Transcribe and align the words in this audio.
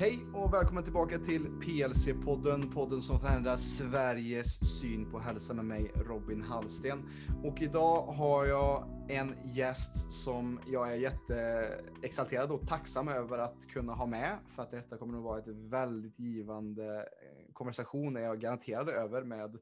Hej 0.00 0.26
och 0.34 0.54
välkommen 0.54 0.84
tillbaka 0.84 1.18
till 1.18 1.46
PLC-podden, 1.46 2.74
podden 2.74 3.02
som 3.02 3.20
förändrar 3.20 3.56
Sveriges 3.56 4.80
syn 4.80 5.10
på 5.10 5.18
hälsa 5.18 5.54
med 5.54 5.64
mig 5.64 5.92
Robin 5.94 6.42
Hallsten. 6.42 7.08
Och 7.44 7.62
idag 7.62 8.02
har 8.02 8.46
jag 8.46 8.88
en 9.08 9.34
gäst 9.54 10.12
som 10.12 10.60
jag 10.66 10.92
är 10.92 10.96
jätteexalterad 10.96 12.50
och 12.50 12.68
tacksam 12.68 13.08
över 13.08 13.38
att 13.38 13.66
kunna 13.66 13.92
ha 13.94 14.06
med 14.06 14.38
för 14.48 14.62
att 14.62 14.70
detta 14.70 14.98
kommer 14.98 15.18
att 15.18 15.24
vara 15.24 15.38
ett 15.38 15.48
väldigt 15.48 16.18
givande 16.18 16.96
eh, 16.96 17.52
konversation 17.52 18.16
är 18.16 18.20
jag 18.20 18.40
garanterad 18.40 18.88
över 18.88 19.22
med 19.22 19.58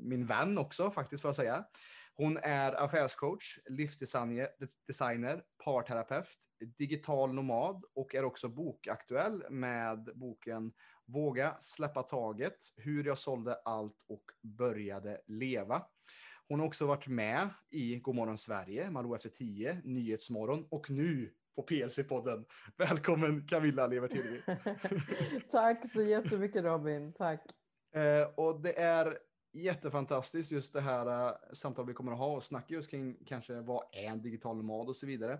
min 0.00 0.26
vän 0.26 0.58
också 0.58 0.90
faktiskt 0.90 1.22
får 1.22 1.28
jag 1.28 1.36
säga. 1.36 1.64
Hon 2.14 2.36
är 2.36 2.84
affärscoach, 2.84 3.58
livsdesigner, 3.66 5.42
parterapeut, 5.64 6.26
digital 6.78 7.34
nomad 7.34 7.84
och 7.94 8.14
är 8.14 8.24
också 8.24 8.48
bokaktuell 8.48 9.44
med 9.50 10.10
boken 10.14 10.72
Våga 11.06 11.56
släppa 11.60 12.02
taget, 12.02 12.56
hur 12.76 13.04
jag 13.04 13.18
sålde 13.18 13.54
allt 13.54 14.04
och 14.08 14.24
började 14.42 15.20
leva. 15.26 15.82
Hon 16.48 16.60
har 16.60 16.66
också 16.66 16.86
varit 16.86 17.06
med 17.06 17.48
i 17.70 17.96
Godmorgon 17.96 18.38
Sverige, 18.38 18.90
Malou 18.90 19.14
efter 19.14 19.28
10, 19.28 19.80
Nyhetsmorgon 19.84 20.66
och 20.70 20.90
nu 20.90 21.32
på 21.56 21.62
PLC-podden. 21.62 22.44
Välkommen 22.76 23.46
Camilla 23.46 23.86
Levertilvi. 23.86 24.42
Tack 25.50 25.88
så 25.88 26.02
jättemycket 26.02 26.64
Robin, 26.64 27.12
tack. 27.12 27.42
Eh, 27.94 28.22
och 28.34 28.60
det 28.60 28.78
är 28.78 29.18
jättefantastiskt 29.52 30.52
just 30.52 30.72
det 30.72 30.80
här 30.80 31.28
uh, 31.28 31.36
samtal 31.52 31.86
vi 31.86 31.94
kommer 31.94 32.12
att 32.12 32.18
ha 32.18 32.36
och 32.36 32.44
snacka 32.44 32.74
just 32.74 32.90
kring 32.90 33.24
kanske 33.26 33.60
vad 33.60 33.84
är 33.92 34.08
en 34.08 34.22
digital 34.22 34.56
nomad 34.56 34.88
och 34.88 34.96
så 34.96 35.06
vidare. 35.06 35.38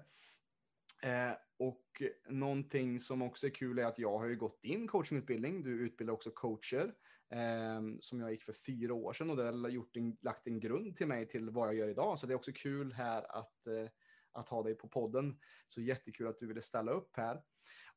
Eh, 1.03 1.33
och 1.59 2.03
någonting 2.29 3.01
som 3.01 3.23
också 3.23 3.47
är 3.47 3.51
kul 3.51 3.79
är 3.79 3.85
att 3.85 3.99
jag 3.99 4.19
har 4.19 4.27
ju 4.27 4.37
gått 4.37 4.61
in 4.63 4.89
coachingutbildning. 4.89 5.63
Du 5.63 5.71
utbildar 5.71 6.15
också 6.15 6.31
coacher 6.31 6.95
eh, 7.31 7.81
som 8.01 8.21
jag 8.21 8.31
gick 8.31 8.43
för 8.43 8.53
fyra 8.53 8.95
år 8.95 9.13
sedan 9.13 9.31
och 9.31 9.37
det 9.37 9.45
har 9.45 9.69
gjort 9.69 9.97
en, 9.97 10.17
lagt 10.23 10.47
en 10.47 10.61
grund 10.61 10.97
till 10.97 11.07
mig 11.07 11.29
till 11.29 11.51
vad 11.51 11.69
jag 11.69 11.75
gör 11.75 11.89
idag. 11.89 12.19
Så 12.19 12.27
det 12.27 12.33
är 12.33 12.37
också 12.37 12.53
kul 12.55 12.93
här 12.93 13.39
att, 13.39 13.67
eh, 13.67 13.89
att 14.33 14.49
ha 14.49 14.63
dig 14.63 14.75
på 14.75 14.89
podden. 14.89 15.39
Så 15.69 15.81
jättekul 15.81 16.27
att 16.27 16.39
du 16.39 16.47
ville 16.47 16.63
ställa 16.63 16.93
upp 16.93 17.17
här. 17.17 17.43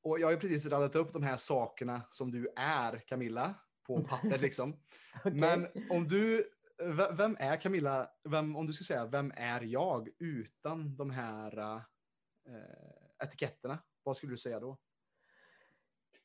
Och 0.02 0.19
jag 0.19 0.27
har 0.27 0.31
ju 0.31 0.39
precis 0.39 0.66
radat 0.66 0.95
upp 0.95 1.13
de 1.13 1.23
här 1.23 1.38
sakerna 1.38 2.02
som 2.11 2.31
du 2.31 2.47
är, 2.55 3.00
Camilla 3.07 3.55
på 3.86 4.03
papper 4.03 4.38
liksom. 4.38 4.73
okay. 5.19 5.39
Men 5.39 5.67
om 5.89 6.08
du, 6.08 6.50
vem 7.11 7.38
är 7.39 7.61
Camilla, 7.61 8.09
vem, 8.23 8.55
om 8.55 8.67
du 8.67 8.73
skulle 8.73 8.86
säga, 8.86 9.05
vem 9.05 9.31
är 9.36 9.61
jag 9.61 10.09
utan 10.19 10.95
de 10.95 11.09
här 11.09 11.75
eh, 12.47 13.23
etiketterna? 13.23 13.80
Vad 14.03 14.17
skulle 14.17 14.33
du 14.33 14.38
säga 14.38 14.59
då? 14.59 14.78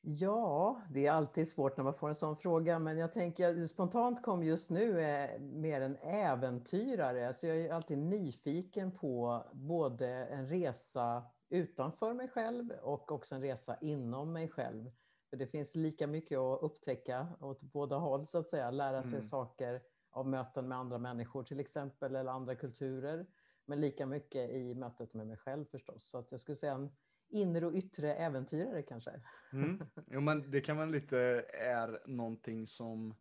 Ja, 0.02 0.82
det 0.90 1.06
är 1.06 1.12
alltid 1.12 1.48
svårt 1.48 1.76
när 1.76 1.84
man 1.84 1.94
får 1.94 2.08
en 2.08 2.14
sån 2.14 2.36
fråga, 2.36 2.78
men 2.78 2.98
jag 2.98 3.12
tänker 3.12 3.66
spontant 3.66 4.22
kom 4.22 4.42
just 4.42 4.70
nu 4.70 5.02
är 5.02 5.34
eh, 5.34 5.40
mer 5.40 5.80
en 5.80 5.96
äventyrare. 5.96 7.32
Så 7.32 7.46
jag 7.46 7.60
är 7.60 7.72
alltid 7.72 7.98
nyfiken 7.98 8.92
på 8.92 9.44
både 9.52 10.08
en 10.08 10.48
resa 10.48 11.22
utanför 11.48 12.14
mig 12.14 12.28
själv 12.28 12.70
och 12.82 13.12
också 13.12 13.34
en 13.34 13.40
resa 13.40 13.76
inom 13.80 14.32
mig 14.32 14.48
själv. 14.48 14.90
För 15.30 15.36
det 15.36 15.46
finns 15.46 15.74
lika 15.74 16.06
mycket 16.06 16.38
att 16.38 16.62
upptäcka 16.62 17.28
åt 17.40 17.62
båda 17.62 17.96
håll, 17.96 18.26
så 18.26 18.38
att 18.38 18.48
säga. 18.48 18.70
Lära 18.70 19.02
sig 19.02 19.10
mm. 19.10 19.22
saker 19.22 19.82
av 20.10 20.28
möten 20.28 20.68
med 20.68 20.78
andra 20.78 20.98
människor 20.98 21.42
till 21.42 21.60
exempel, 21.60 22.16
eller 22.16 22.30
andra 22.30 22.54
kulturer. 22.54 23.26
Men 23.64 23.80
lika 23.80 24.06
mycket 24.06 24.50
i 24.50 24.74
mötet 24.74 25.14
med 25.14 25.26
mig 25.26 25.36
själv 25.36 25.64
förstås. 25.64 26.10
Så 26.10 26.18
att 26.18 26.30
jag 26.30 26.40
skulle 26.40 26.56
säga 26.56 26.72
en 26.72 26.90
inre 27.28 27.66
och 27.66 27.74
yttre 27.74 28.14
äventyrare 28.14 28.82
kanske. 28.82 29.20
Mm. 29.52 29.82
Jo, 30.06 30.20
men 30.20 30.50
det 30.50 30.60
kan 30.60 30.76
man 30.76 30.92
lite 30.92 31.18
är 31.52 32.02
någonting 32.06 32.66
som 32.66 33.14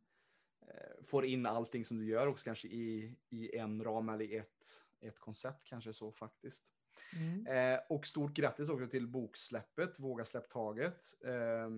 eh, 0.67 1.03
får 1.05 1.25
in 1.25 1.45
allting 1.45 1.85
som 1.85 1.97
du 1.97 2.05
gör 2.05 2.27
också 2.27 2.45
kanske 2.45 2.67
i, 2.67 3.15
i 3.29 3.57
en 3.57 3.83
ram 3.83 4.09
eller 4.09 4.25
i 4.25 4.37
ett, 4.37 4.65
ett 4.99 5.19
koncept 5.19 5.67
kanske 5.67 5.93
så 5.93 6.11
faktiskt. 6.11 6.65
Mm. 7.15 7.47
Eh, 7.47 7.79
och 7.89 8.07
stort 8.07 8.33
grattis 8.33 8.69
också 8.69 8.87
till 8.87 9.07
boksläppet, 9.07 9.99
Våga 9.99 10.25
släpp 10.25 10.49
taget. 10.49 11.03
Eh, 11.25 11.69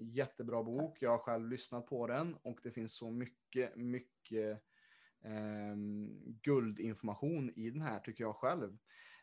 jättebra 0.00 0.62
bok, 0.62 0.94
Tack. 0.94 1.02
jag 1.02 1.10
har 1.10 1.18
själv 1.18 1.48
lyssnat 1.48 1.86
på 1.86 2.06
den 2.06 2.34
och 2.34 2.60
det 2.62 2.70
finns 2.70 2.96
så 2.96 3.10
mycket, 3.10 3.76
mycket 3.76 4.62
eh, 5.24 5.76
guldinformation 6.42 7.50
i 7.56 7.70
den 7.70 7.80
här 7.82 8.00
tycker 8.00 8.24
jag 8.24 8.36
själv. 8.36 8.78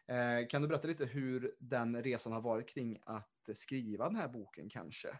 Eh, 0.07 0.47
kan 0.49 0.61
du 0.61 0.67
berätta 0.67 0.87
lite 0.87 1.05
hur 1.05 1.55
den 1.59 2.03
resan 2.03 2.33
har 2.33 2.41
varit 2.41 2.69
kring 2.69 2.99
att 3.05 3.49
skriva 3.53 4.05
den 4.05 4.15
här 4.15 4.27
boken 4.27 4.69
kanske? 4.69 5.17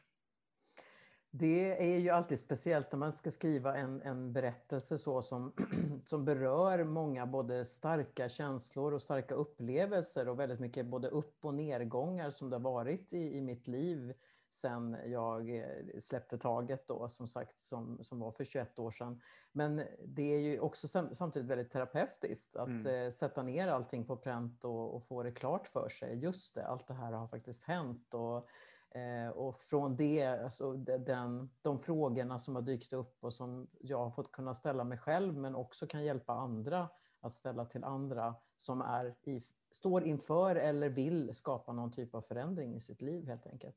Det 1.36 1.94
är 1.94 2.00
ju 2.00 2.10
alltid 2.10 2.40
speciellt 2.40 2.92
när 2.92 3.00
man 3.00 3.12
ska 3.12 3.32
skriva 3.32 3.76
en, 3.76 4.02
en 4.02 4.34
berättelse 4.34 4.98
så 4.98 5.22
som, 5.22 5.54
som 6.04 6.26
berör 6.26 6.84
många 6.84 7.26
både 7.26 7.66
starka 7.66 8.30
känslor 8.30 8.94
och 8.94 9.02
starka 9.02 9.36
upplevelser 9.36 10.30
och 10.30 10.40
väldigt 10.40 10.60
mycket 10.60 10.86
både 10.86 11.08
upp 11.08 11.46
och 11.46 11.54
nedgångar 11.54 12.32
som 12.32 12.50
det 12.50 12.56
har 12.56 12.62
varit 12.62 13.14
i, 13.14 13.38
i 13.38 13.42
mitt 13.42 13.68
liv 13.68 14.14
sen 14.52 14.98
jag 15.06 15.58
eh, 15.58 16.00
släppte 16.00 16.38
taget 16.38 16.88
då, 16.88 17.08
som 17.08 17.28
sagt, 17.28 17.60
som, 17.60 18.04
som 18.04 18.20
var 18.20 18.32
för 18.32 18.44
21 18.44 18.80
år 18.80 18.92
sedan. 18.92 19.22
Men 19.52 19.82
det 20.06 20.34
är 20.34 20.40
ju 20.40 20.60
också 20.60 20.88
samtidigt 20.88 21.50
väldigt 21.50 21.72
terapeutiskt 21.72 22.56
att 22.56 22.68
mm. 22.68 23.06
eh, 23.06 23.12
sätta 23.12 23.44
ner 23.44 23.68
allting 23.68 24.06
på 24.06 24.18
pränt 24.18 24.66
och, 24.66 24.96
och, 24.96 25.04
få 25.04 25.24
det 25.24 25.32
klart 25.32 25.68
för 25.68 25.90
sig. 25.90 26.18
Just 26.18 26.56
det, 26.56 26.68
allt 26.68 26.88
det 26.88 26.94
här 26.94 27.12
har 27.12 27.28
faktiskt 27.28 27.64
hänt. 27.64 28.14
Och, 28.14 28.48
Eh, 28.96 29.30
och 29.30 29.64
från 29.64 29.96
det, 29.96 30.24
alltså 30.24 30.74
den, 30.74 31.50
de 31.62 31.80
frågorna 31.80 32.40
som 32.40 32.56
har 32.56 32.62
dykt 32.62 32.94
upp 32.94 33.18
och 33.20 33.34
som 33.34 33.68
jag 33.80 33.98
har 33.98 34.12
fått 34.12 34.32
kunna 34.32 34.56
ställa 34.56 34.84
mig 34.84 34.98
själv 34.98 35.38
men 35.38 35.56
också 35.56 35.88
kan 35.88 36.04
hjälpa 36.04 36.34
andra 36.34 36.90
att 37.22 37.34
ställa 37.34 37.66
till 37.66 37.84
andra 37.84 38.36
som 38.58 38.82
är 38.82 39.16
i, 39.24 39.42
står 39.72 40.04
inför 40.04 40.56
eller 40.56 40.90
vill 40.90 41.36
skapa 41.36 41.74
någon 41.74 41.92
typ 41.92 42.16
av 42.16 42.22
förändring 42.22 42.76
i 42.76 42.82
sitt 42.82 43.02
liv 43.02 43.28
helt 43.28 43.48
enkelt. 43.48 43.76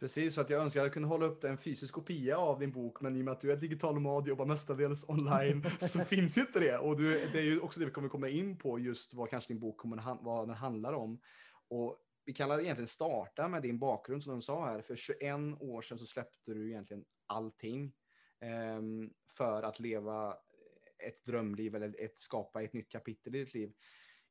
Precis, 0.00 0.34
så 0.34 0.40
att 0.40 0.50
jag 0.50 0.62
önskar 0.62 0.80
att 0.80 0.86
jag 0.86 0.92
kunde 0.92 1.08
hålla 1.08 1.26
upp 1.26 1.44
en 1.44 1.58
fysisk 1.58 1.94
kopia 1.94 2.38
av 2.38 2.58
din 2.58 2.72
bok, 2.72 3.00
men 3.00 3.16
i 3.16 3.20
och 3.20 3.24
med 3.24 3.32
att 3.32 3.40
du 3.40 3.52
är 3.52 3.56
digital 3.56 3.94
nomad, 3.94 4.28
jobbar 4.28 4.46
mestadels 4.46 5.08
online, 5.08 5.64
så 5.80 6.00
finns 6.00 6.38
ju 6.38 6.40
inte 6.40 6.60
det. 6.60 6.78
Och 6.78 6.96
du, 6.96 7.28
det 7.32 7.38
är 7.38 7.42
ju 7.42 7.60
också 7.60 7.80
det 7.80 7.86
vi 7.86 7.92
kommer 7.92 8.08
komma 8.08 8.28
in 8.28 8.58
på, 8.58 8.78
just 8.78 9.14
vad 9.14 9.30
kanske 9.30 9.52
din 9.52 9.60
bok 9.60 9.76
kommer, 9.76 10.24
vad 10.24 10.48
den 10.48 10.56
handlar 10.56 10.92
om. 10.92 11.20
Och 11.68 11.98
vi 12.24 12.32
kan 12.32 12.50
egentligen 12.50 12.88
starta 12.88 13.48
med 13.48 13.62
din 13.62 13.78
bakgrund 13.78 14.22
som 14.22 14.34
du 14.34 14.40
sa 14.40 14.66
här. 14.66 14.82
För 14.82 14.96
21 14.96 15.34
år 15.60 15.82
sedan 15.82 15.98
så 15.98 16.06
släppte 16.06 16.54
du 16.54 16.68
egentligen 16.68 17.04
allting 17.26 17.92
eh, 18.40 18.80
för 19.36 19.62
att 19.62 19.80
leva 19.80 20.36
ett 20.98 21.24
drömliv 21.24 21.74
eller 21.74 22.04
ett, 22.04 22.20
skapa 22.20 22.62
ett 22.62 22.72
nytt 22.72 22.88
kapitel 22.88 23.34
i 23.34 23.38
ditt 23.38 23.54
liv. 23.54 23.72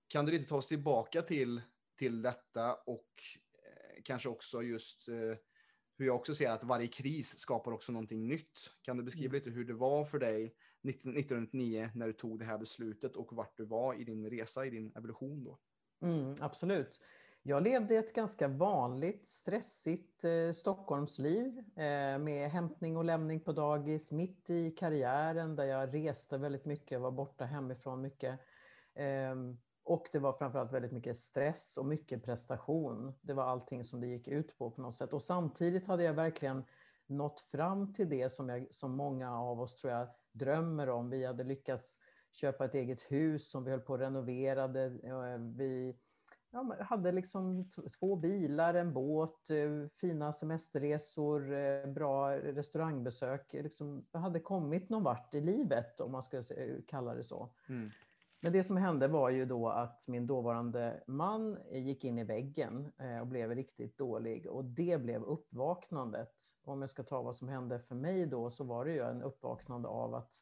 Kan 0.08 0.26
du 0.26 0.32
lite 0.32 0.46
ta 0.46 0.56
oss 0.56 0.68
tillbaka 0.68 1.22
till, 1.22 1.62
till 1.98 2.22
detta 2.22 2.76
och 2.76 3.10
eh, 3.54 4.02
kanske 4.04 4.30
också 4.30 4.62
just 4.64 5.08
eh, 5.08 5.38
hur 5.98 6.06
jag 6.06 6.16
också 6.16 6.36
ser 6.36 6.50
att 6.50 6.64
varje 6.64 6.88
kris 6.88 7.40
skapar 7.40 7.72
också 7.72 7.92
någonting 7.92 8.28
nytt. 8.28 8.72
Kan 8.82 8.98
du 8.98 9.04
beskriva 9.04 9.30
mm. 9.30 9.34
lite 9.34 9.50
hur 9.50 9.66
det 9.66 9.74
var 9.74 10.06
för 10.06 10.20
dig 10.20 10.46
1999 10.46 11.90
när 11.96 12.08
du 12.08 12.14
tog 12.14 12.40
det 12.40 12.46
här 12.46 12.58
beslutet 12.58 13.16
och 13.16 13.34
vart 13.34 13.58
du 13.58 13.66
var 13.66 13.94
i 13.94 14.04
din 14.04 14.30
resa, 14.30 14.66
i 14.66 14.70
din 14.70 14.92
evolution 14.96 15.44
då? 15.44 15.60
Mm, 16.02 16.36
absolut. 16.42 17.00
Jag 17.44 17.64
levde 17.64 17.96
ett 17.96 18.14
ganska 18.14 18.48
vanligt 18.48 19.28
stressigt 19.28 20.24
eh, 20.24 20.52
Stockholmsliv 20.54 21.58
eh, 21.58 22.20
med 22.20 22.52
hämtning 22.52 22.98
och 22.98 23.06
lämning 23.06 23.40
på 23.40 23.52
dagis 23.52 24.12
mitt 24.12 24.50
i 24.50 24.72
karriären 24.72 25.56
där 25.56 25.66
jag 25.66 25.94
reste 25.94 26.38
väldigt 26.38 26.66
mycket, 26.66 27.02
var 27.02 27.12
borta 27.12 27.46
hemifrån 27.46 28.02
mycket. 28.02 28.40
Eh, 28.94 29.36
och 29.84 30.08
det 30.12 30.20
var 30.20 30.34
framförallt 30.34 30.74
väldigt 30.74 30.92
mycket 30.92 31.18
stress 31.18 31.78
och 31.78 31.86
mycket 31.86 32.24
prestation. 32.24 33.14
Det 33.22 33.34
var 33.34 33.44
allting 33.44 33.84
som 33.84 34.02
det 34.02 34.08
gick 34.08 34.28
ut 34.28 34.58
på 34.58 34.72
på 34.72 34.82
något 34.82 34.98
sätt. 34.98 35.14
Och 35.14 35.22
samtidigt 35.22 35.88
hade 35.88 36.04
jag 36.04 36.14
verkligen 36.14 36.64
nått 37.08 37.42
fram 37.42 37.94
till 37.94 38.10
det 38.10 38.30
som, 38.30 38.50
jag, 38.50 38.68
som 38.72 38.92
många 38.92 39.40
av 39.40 39.62
oss 39.62 39.76
tror 39.76 39.94
jag 39.94 40.08
drömmer 40.32 40.90
om. 40.90 41.10
Vi 41.10 41.26
hade 41.26 41.44
lyckats 41.44 42.00
köpa 42.32 42.66
ett 42.66 42.76
eget 42.76 43.02
hus 43.02 43.50
som 43.50 43.64
vi 43.64 43.72
höll 43.72 43.80
på 43.80 43.94
att 43.94 44.00
renovera. 44.00 44.64
Eh, 44.64 45.40
vi 45.56 45.96
ja, 46.52 46.78
hade 46.80 47.12
liksom 47.12 47.64
två 48.00 48.16
bilar, 48.16 48.74
en 48.74 48.94
båt, 48.94 49.50
eh, 49.50 49.90
fina 50.02 50.34
semesterresor, 50.34 51.54
eh, 51.54 51.86
bra 51.86 52.38
restaurangbesök. 52.38 53.54
Liksom, 53.54 54.06
hade 54.12 54.40
kommit 54.40 54.90
någon 54.90 55.04
vart 55.04 55.34
i 55.34 55.42
livet 55.42 56.00
om 56.00 56.12
man 56.12 56.24
ska 56.24 56.44
kalla 56.88 57.16
det 57.16 57.24
så. 57.24 57.50
Mm. 57.70 57.90
Men 58.44 58.54
det 58.54 58.64
som 58.64 58.78
hände 58.78 59.08
var 59.08 59.30
ju 59.30 59.46
då 59.46 59.70
att 59.70 60.08
min 60.08 60.28
dåvarande 60.28 61.04
man 61.08 61.58
gick 61.72 62.04
in 62.04 62.20
i 62.20 62.24
väggen 62.24 62.92
eh, 63.00 63.20
och 63.20 63.28
blev 63.28 63.56
riktigt 63.56 63.98
dålig 63.98 64.48
och 64.48 64.66
det 64.66 65.02
blev 65.02 65.24
uppvaknandet. 65.24 66.34
Om 66.64 66.82
jag 66.82 66.90
ska 66.90 67.04
ta 67.04 67.22
vad 67.22 67.36
som 67.36 67.48
hände 67.48 67.80
för 67.80 67.96
mig 67.96 68.26
då 68.26 68.50
så 68.50 68.64
var 68.64 68.86
det 68.86 68.92
ju 68.92 69.02
en 69.02 69.22
uppvaknande 69.22 69.88
av 69.88 70.16
att 70.16 70.34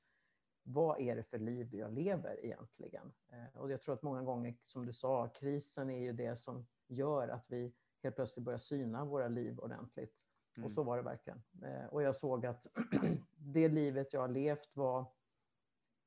vad 0.63 0.99
är 0.99 1.15
det 1.15 1.23
för 1.23 1.39
liv 1.39 1.75
jag 1.75 1.93
lever 1.93 2.45
egentligen? 2.45 3.13
Eh, 3.29 3.61
och 3.61 3.71
jag 3.71 3.81
tror 3.81 3.95
att 3.95 4.03
många 4.03 4.21
gånger, 4.21 4.55
som 4.63 4.85
du 4.85 4.93
sa, 4.93 5.27
krisen 5.27 5.89
är 5.89 5.99
ju 5.99 6.13
det 6.13 6.35
som 6.35 6.67
gör 6.87 7.27
att 7.27 7.51
vi 7.51 7.73
helt 8.03 8.15
plötsligt 8.15 8.45
börja 8.45 8.57
syna 8.57 9.05
våra 9.05 9.27
liv 9.27 9.59
ordentligt. 9.59 10.25
Mm. 10.57 10.65
Och 10.65 10.71
så 10.71 10.83
var 10.83 10.97
det 10.97 11.03
verkligen. 11.03 11.41
Eh, 11.63 11.85
och 11.85 12.03
jag 12.03 12.15
såg 12.15 12.45
att 12.45 12.67
det 13.35 13.67
livet 13.67 14.13
jag 14.13 14.21
har 14.21 14.27
levt 14.27 14.75
var 14.75 15.05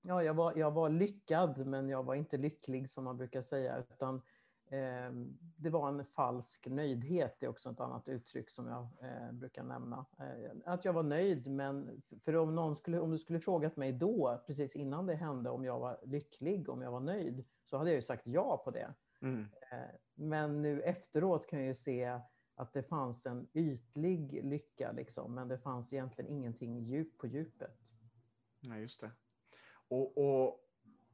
Ja, 0.04 0.22
jag 0.22 0.34
var, 0.34 0.56
jag 0.56 0.70
var 0.70 0.88
lyckad, 0.88 1.66
men 1.66 1.88
jag 1.88 2.02
var 2.02 2.14
inte 2.14 2.36
lycklig 2.36 2.90
som 2.90 3.04
man 3.04 3.16
brukar 3.16 3.42
säga, 3.42 3.78
utan 3.78 4.22
det 5.56 5.70
var 5.70 5.88
en 5.88 6.04
falsk 6.04 6.66
nöjdhet. 6.66 7.36
Det 7.40 7.46
är 7.46 7.50
också 7.50 7.70
ett 7.70 7.80
annat 7.80 8.08
uttryck 8.08 8.50
som 8.50 8.66
jag 8.66 8.82
eh, 8.82 9.32
brukar 9.32 9.64
nämna. 9.64 10.06
Eh, 10.18 10.72
att 10.72 10.84
jag 10.84 10.92
var 10.92 11.02
nöjd, 11.02 11.46
men 11.46 12.02
för 12.24 12.36
om, 12.36 12.54
någon 12.54 12.76
skulle, 12.76 13.00
om 13.00 13.10
du 13.10 13.18
skulle 13.18 13.40
frågat 13.40 13.76
mig 13.76 13.92
då, 13.92 14.42
precis 14.46 14.76
innan 14.76 15.06
det 15.06 15.14
hände, 15.14 15.50
om 15.50 15.64
jag 15.64 15.78
var 15.78 16.00
lycklig, 16.02 16.68
om 16.68 16.82
jag 16.82 16.90
var 16.90 17.00
nöjd, 17.00 17.44
så 17.64 17.78
hade 17.78 17.90
jag 17.90 17.96
ju 17.96 18.02
sagt 18.02 18.26
ja 18.26 18.62
på 18.64 18.70
det. 18.70 18.94
Mm. 19.20 19.40
Eh, 19.40 19.94
men 20.14 20.62
nu 20.62 20.80
efteråt 20.80 21.46
kan 21.46 21.58
jag 21.58 21.68
ju 21.68 21.74
se 21.74 22.20
att 22.54 22.72
det 22.72 22.82
fanns 22.82 23.26
en 23.26 23.48
ytlig 23.52 24.44
lycka, 24.44 24.92
liksom, 24.92 25.34
men 25.34 25.48
det 25.48 25.58
fanns 25.58 25.92
egentligen 25.92 26.30
ingenting 26.30 26.78
djup 26.78 27.18
på 27.18 27.26
djupet. 27.26 27.78
Ja, 28.60 28.78
just 28.78 29.00
det. 29.00 29.10
Och, 29.88 30.18
och 30.18 30.58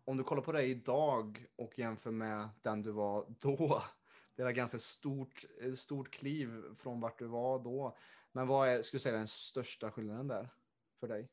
om 0.09 0.17
du 0.17 0.25
kollar 0.25 0.43
på 0.43 0.53
dig 0.53 0.71
idag 0.71 1.47
och 1.57 1.79
jämför 1.79 2.11
med 2.11 2.49
den 2.63 2.83
du 2.83 2.93
var 2.93 3.27
då, 3.41 3.83
det 4.37 4.43
är 4.43 4.47
ett 4.47 4.57
ganska 4.57 4.79
stort, 4.79 5.45
stort 5.77 6.11
kliv 6.11 6.63
från 6.79 7.01
vart 7.01 7.19
du 7.19 7.27
var 7.27 7.59
då. 7.59 7.97
Men 8.33 8.47
vad 8.47 8.69
är, 8.69 8.83
skulle 8.83 8.99
du 8.99 9.03
säga, 9.03 9.17
den 9.17 9.29
största 9.29 9.91
skillnaden 9.91 10.29
där 10.29 10.49
för 11.01 11.09
dig? 11.09 11.29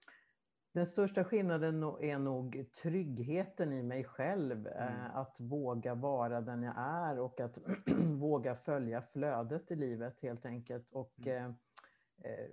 Den 0.74 0.86
största 0.86 1.24
skillnaden 1.24 1.84
är 1.84 2.20
nog 2.20 2.66
tryggheten 2.84 3.74
i 3.74 3.84
mig 3.84 4.04
själv. 4.04 4.68
Mm. 4.68 5.12
Att 5.14 5.40
våga 5.40 5.96
vara 5.96 6.42
den 6.42 6.64
jag 6.64 6.76
är 6.78 7.20
och 7.20 7.40
att 7.40 7.58
våga 8.20 8.56
följa 8.56 9.02
flödet 9.02 9.72
i 9.72 9.76
livet 9.76 10.22
helt 10.22 10.46
enkelt. 10.46 10.90
Och 10.92 11.28
mm. 11.28 11.54
eh, 12.24 12.50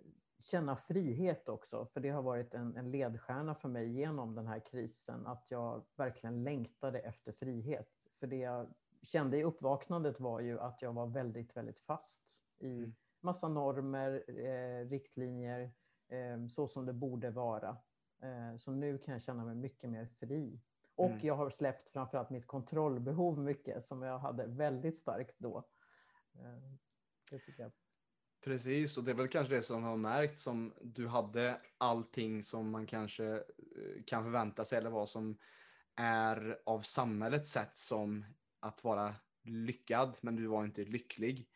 känna 0.47 0.77
frihet 0.77 1.49
också, 1.49 1.87
för 1.87 2.01
det 2.01 2.11
har 2.11 2.23
varit 2.23 2.55
en, 2.55 2.77
en 2.77 2.91
ledstjärna 2.91 3.55
för 3.55 3.69
mig 3.69 3.89
genom 3.89 4.35
den 4.35 4.47
här 4.47 4.61
krisen, 4.61 5.27
att 5.27 5.51
jag 5.51 5.85
verkligen 5.97 6.45
längtade 6.45 6.99
efter 6.99 7.33
frihet. 7.33 7.89
För 8.21 8.27
det 8.27 8.37
jag 8.37 8.75
kände 9.03 9.39
i 9.39 9.45
uppvaknandet 9.45 10.21
var 10.21 10.41
ju 10.41 10.61
att 10.61 10.83
jag 10.83 10.93
var 10.93 11.07
väldigt, 11.07 11.57
väldigt 11.57 11.79
fast 11.79 12.41
i 12.59 12.79
mm. 12.79 12.95
massa 13.21 13.49
normer, 13.49 14.25
eh, 14.29 14.89
riktlinjer, 14.89 15.73
eh, 16.09 16.47
så 16.49 16.69
som 16.69 16.87
det 16.87 16.93
borde 16.93 17.31
vara. 17.31 17.77
Eh, 18.23 18.57
så 18.57 18.71
nu 18.71 18.99
kan 18.99 19.13
jag 19.13 19.23
känna 19.23 19.45
mig 19.45 19.55
mycket 19.55 19.91
mer 19.91 20.07
fri. 20.07 20.61
Och 20.95 21.07
mm. 21.07 21.21
jag 21.23 21.35
har 21.35 21.51
släppt 21.51 21.91
framförallt 21.91 22.31
mitt 22.31 22.47
kontrollbehov 22.47 23.39
mycket, 23.39 23.85
som 23.85 24.03
jag 24.03 24.19
hade 24.19 24.47
väldigt 24.47 24.99
starkt 24.99 25.39
då. 25.39 25.59
Eh, 26.35 26.73
det 27.31 27.39
tycker 27.39 27.63
jag. 27.63 27.73
Precis, 28.45 28.99
och 28.99 29.05
det 29.05 29.11
är 29.11 29.15
väl 29.15 29.29
kanske 29.29 29.55
det 29.55 29.63
som 29.63 29.83
har 29.83 29.97
märkt 29.97 30.39
som 30.39 30.75
du 30.83 31.07
hade 31.07 31.61
allting 31.79 32.43
som 32.43 32.71
man 32.71 32.87
kanske 32.87 33.27
eh, 33.27 34.03
kan 34.07 34.25
förvänta 34.25 34.65
sig 34.65 34.79
eller 34.79 34.91
vad 34.91 35.09
som 35.09 35.39
är 35.97 36.59
av 36.67 36.81
samhällets 36.81 37.51
sätt 37.51 37.77
som 37.77 38.25
att 38.61 38.85
vara 38.85 39.15
lyckad, 39.45 40.17
men 40.21 40.37
du 40.37 40.47
var 40.47 40.65
inte 40.65 40.85
lycklig. 40.85 41.49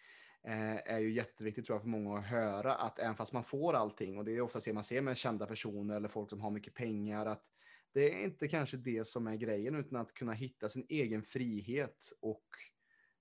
Eh, 0.43 0.93
är 0.95 0.99
ju 0.99 1.13
jätteviktigt 1.13 1.67
tror 1.67 1.75
jag 1.75 1.83
för 1.83 1.89
många 1.89 2.19
att 2.19 2.27
höra 2.27 2.75
att 2.75 2.99
även 2.99 3.17
fast 3.17 3.33
man 3.33 3.45
får 3.45 3.75
allting 3.75 4.19
och 4.19 4.25
det 4.25 4.33
är 4.37 4.41
ofta 4.41 4.61
det 4.65 4.73
man 4.73 4.85
ser 4.85 5.01
med 5.01 5.17
kända 5.17 5.47
personer 5.47 5.97
eller 5.97 6.09
folk 6.09 6.31
som 6.31 6.41
har 6.41 6.51
mycket 6.51 6.75
pengar 6.75 7.27
att 7.27 7.45
det 7.93 8.15
är 8.15 8.25
inte 8.25 8.49
kanske 8.49 8.77
det 8.77 9.07
som 9.07 9.27
är 9.27 9.37
grejen 9.37 9.75
utan 9.75 10.01
att 10.01 10.15
kunna 10.15 10.33
hitta 10.33 10.69
sin 10.69 10.87
egen 10.89 11.23
frihet 11.23 12.13
och 12.21 12.47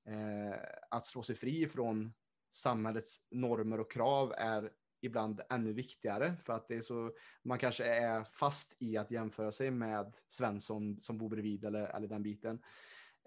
eh, 0.07 0.59
att 0.89 1.05
slå 1.05 1.23
sig 1.23 1.35
fri 1.35 1.67
från 1.67 2.13
samhällets 2.55 3.17
normer 3.31 3.79
och 3.79 3.91
krav 3.91 4.33
är 4.37 4.71
ibland 5.01 5.41
ännu 5.49 5.73
viktigare 5.73 6.35
för 6.43 6.53
att 6.53 6.67
det 6.67 6.75
är 6.75 6.81
så, 6.81 7.11
man 7.43 7.59
kanske 7.59 7.85
är 7.85 8.23
fast 8.23 8.75
i 8.79 8.97
att 8.97 9.11
jämföra 9.11 9.51
sig 9.51 9.71
med 9.71 10.15
Svensson 10.27 11.01
som 11.01 11.17
bor 11.17 11.29
bredvid 11.29 11.65
eller, 11.65 11.87
eller 11.87 12.07
den 12.07 12.23
biten. 12.23 12.59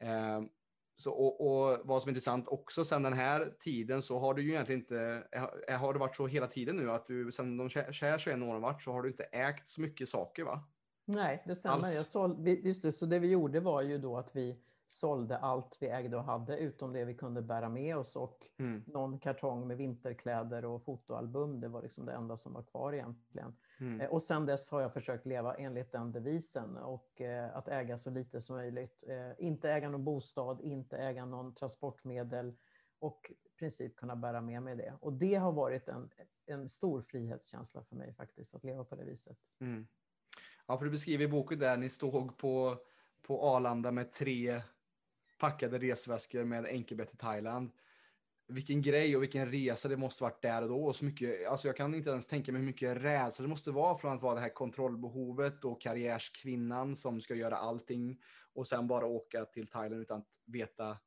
Eh, 0.01 0.41
så, 0.97 1.13
och, 1.13 1.41
och, 1.41 1.79
vad 1.85 2.03
som 2.03 2.09
är 2.09 2.11
intressant 2.11 2.49
också 2.49 2.85
sen 2.85 3.03
den 3.03 3.13
här 3.13 3.55
tiden 3.61 4.03
så 4.03 4.19
har 4.19 4.35
du 4.35 4.43
ju 4.43 4.51
egentligen 4.51 4.81
inte, 4.81 5.25
har 5.79 5.93
det 5.93 5.99
varit 5.99 6.17
så 6.17 6.27
hela 6.27 6.47
tiden 6.47 6.77
nu 6.77 6.91
att 6.91 7.07
du 7.07 7.33
sen 7.33 7.57
de 7.57 7.69
kära 7.69 8.19
21 8.19 8.43
åren 8.43 8.61
vart 8.61 8.83
så 8.83 8.93
har 8.93 9.03
du 9.03 9.09
inte 9.09 9.25
ägt 9.25 9.69
så 9.69 9.81
mycket 9.81 10.09
saker 10.09 10.45
va? 10.45 10.65
Nej, 11.05 11.43
det 11.47 11.57
stämmer. 11.57 11.77
Jag 11.77 12.07
såld, 12.07 12.41
visst, 12.41 12.95
så 12.95 13.07
det 13.07 13.19
vi 13.19 13.31
gjorde 13.33 13.61
var 13.61 13.83
ju 13.83 13.99
då 13.99 14.17
att 14.17 14.37
vi 14.37 14.57
sålde 14.91 15.39
allt 15.39 15.77
vi 15.81 15.89
ägde 15.89 16.17
och 16.17 16.25
hade 16.25 16.59
utom 16.59 16.93
det 16.93 17.05
vi 17.05 17.15
kunde 17.15 17.43
bära 17.43 17.69
med 17.69 17.97
oss 17.97 18.17
och 18.17 18.47
mm. 18.59 18.85
någon 18.87 19.19
kartong 19.19 19.67
med 19.67 19.77
vinterkläder 19.77 20.65
och 20.65 20.83
fotoalbum. 20.83 21.61
Det 21.61 21.69
var 21.69 21.83
liksom 21.83 22.07
det 22.07 22.13
enda 22.13 22.37
som 22.37 22.53
var 22.53 22.63
kvar 22.63 22.93
egentligen. 22.93 23.57
Mm. 23.81 24.01
Eh, 24.01 24.11
och 24.11 24.23
sen 24.23 24.47
dess 24.47 24.71
har 24.71 24.81
jag 24.81 24.93
försökt 24.93 25.27
leva 25.27 25.55
enligt 25.55 25.93
den 25.93 26.13
devisen 26.13 26.77
och 26.77 27.21
eh, 27.21 27.57
att 27.57 27.69
äga 27.69 27.99
så 27.99 28.11
lite 28.11 28.41
som 28.41 28.57
möjligt. 28.57 29.05
Eh, 29.09 29.47
inte 29.47 29.71
äga 29.71 29.91
någon 29.91 30.05
bostad, 30.05 30.61
inte 30.61 30.99
äga 30.99 31.25
någon 31.25 31.55
transportmedel 31.55 32.57
och 32.99 33.33
i 33.45 33.59
princip 33.59 33.97
kunna 33.97 34.17
bära 34.17 34.41
med 34.41 34.63
mig 34.63 34.77
det. 34.77 34.95
Och 35.01 35.13
det 35.13 35.35
har 35.35 35.53
varit 35.53 35.89
en, 35.89 36.11
en 36.47 36.69
stor 36.69 37.03
frihetskänsla 37.03 37.83
för 37.83 37.97
mig 37.97 38.15
faktiskt, 38.15 38.55
att 38.55 38.65
leva 38.65 38.85
på 38.85 38.97
det 38.97 39.05
viset. 39.05 39.39
Mm. 39.61 39.87
Ja, 40.67 40.79
för 40.79 40.85
du 40.85 40.91
beskriver 40.91 41.25
i 41.25 41.29
boken 41.29 41.59
där 41.59 41.77
ni 41.77 41.89
stod 41.89 42.37
på, 42.37 42.79
på 43.23 43.43
Arlanda 43.43 43.91
med 43.91 44.13
tre 44.13 44.63
packade 45.39 45.79
resväskor 45.79 46.45
med 46.45 46.65
enkelbett 46.65 47.09
till 47.09 47.19
Thailand. 47.19 47.71
Vilken 48.49 48.83
grej 48.83 49.17
och 49.17 49.23
vilken 49.23 49.51
resa 49.51 49.89
det 49.89 49.97
måste 49.97 50.23
varit 50.23 50.43
där 50.43 50.63
och 50.63 50.69
då. 50.69 50.85
Och 50.85 50.97
så 50.97 51.05
mycket, 51.05 51.49
alltså 51.49 51.69
jag 51.69 51.77
kan 51.77 51.95
inte 51.95 52.11
ens 52.11 52.29
tänka 52.29 52.53
mig 52.53 52.61
hur 52.61 52.67
mycket 52.67 52.97
rädsla 52.97 53.43
det 53.43 53.49
måste 53.49 53.71
vara 53.71 53.99
från 53.99 54.17
att 54.17 54.23
vara 54.23 54.35
det 54.35 54.41
här 54.41 54.55
kontrollbehovet 54.55 55.65
och 55.65 55.81
karriärskvinnan 55.81 56.97
som 56.97 57.21
ska 57.21 57.35
göra 57.35 57.57
allting 57.57 58.21
och 58.53 58.69
sen 58.69 58.87
bara 58.87 59.07
åka 59.07 59.45
till 59.45 59.67
Thailand 59.67 60.03
utan 60.03 60.19
att 60.19 60.29
veta 60.47 60.99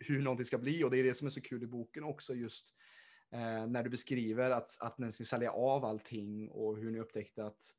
hur, 0.00 0.22
någonting 0.22 0.46
ska 0.46 0.58
bli. 0.58 0.84
Och 0.84 0.90
det 0.90 0.98
är 0.98 1.04
det 1.04 1.14
som 1.14 1.26
är 1.26 1.30
så 1.30 1.40
kul 1.40 1.62
i 1.62 1.66
boken 1.66 2.04
också 2.04 2.34
just 2.34 2.74
eh, 3.32 3.66
när 3.66 3.82
du 3.82 3.90
beskriver 3.90 4.50
att, 4.50 4.80
att 4.80 4.98
ni 4.98 5.12
skulle 5.12 5.26
sälja 5.26 5.52
av 5.52 5.84
allting 5.84 6.50
och 6.50 6.78
hur 6.78 6.90
ni 6.90 7.00
upptäckte 7.00 7.46
att 7.46 7.76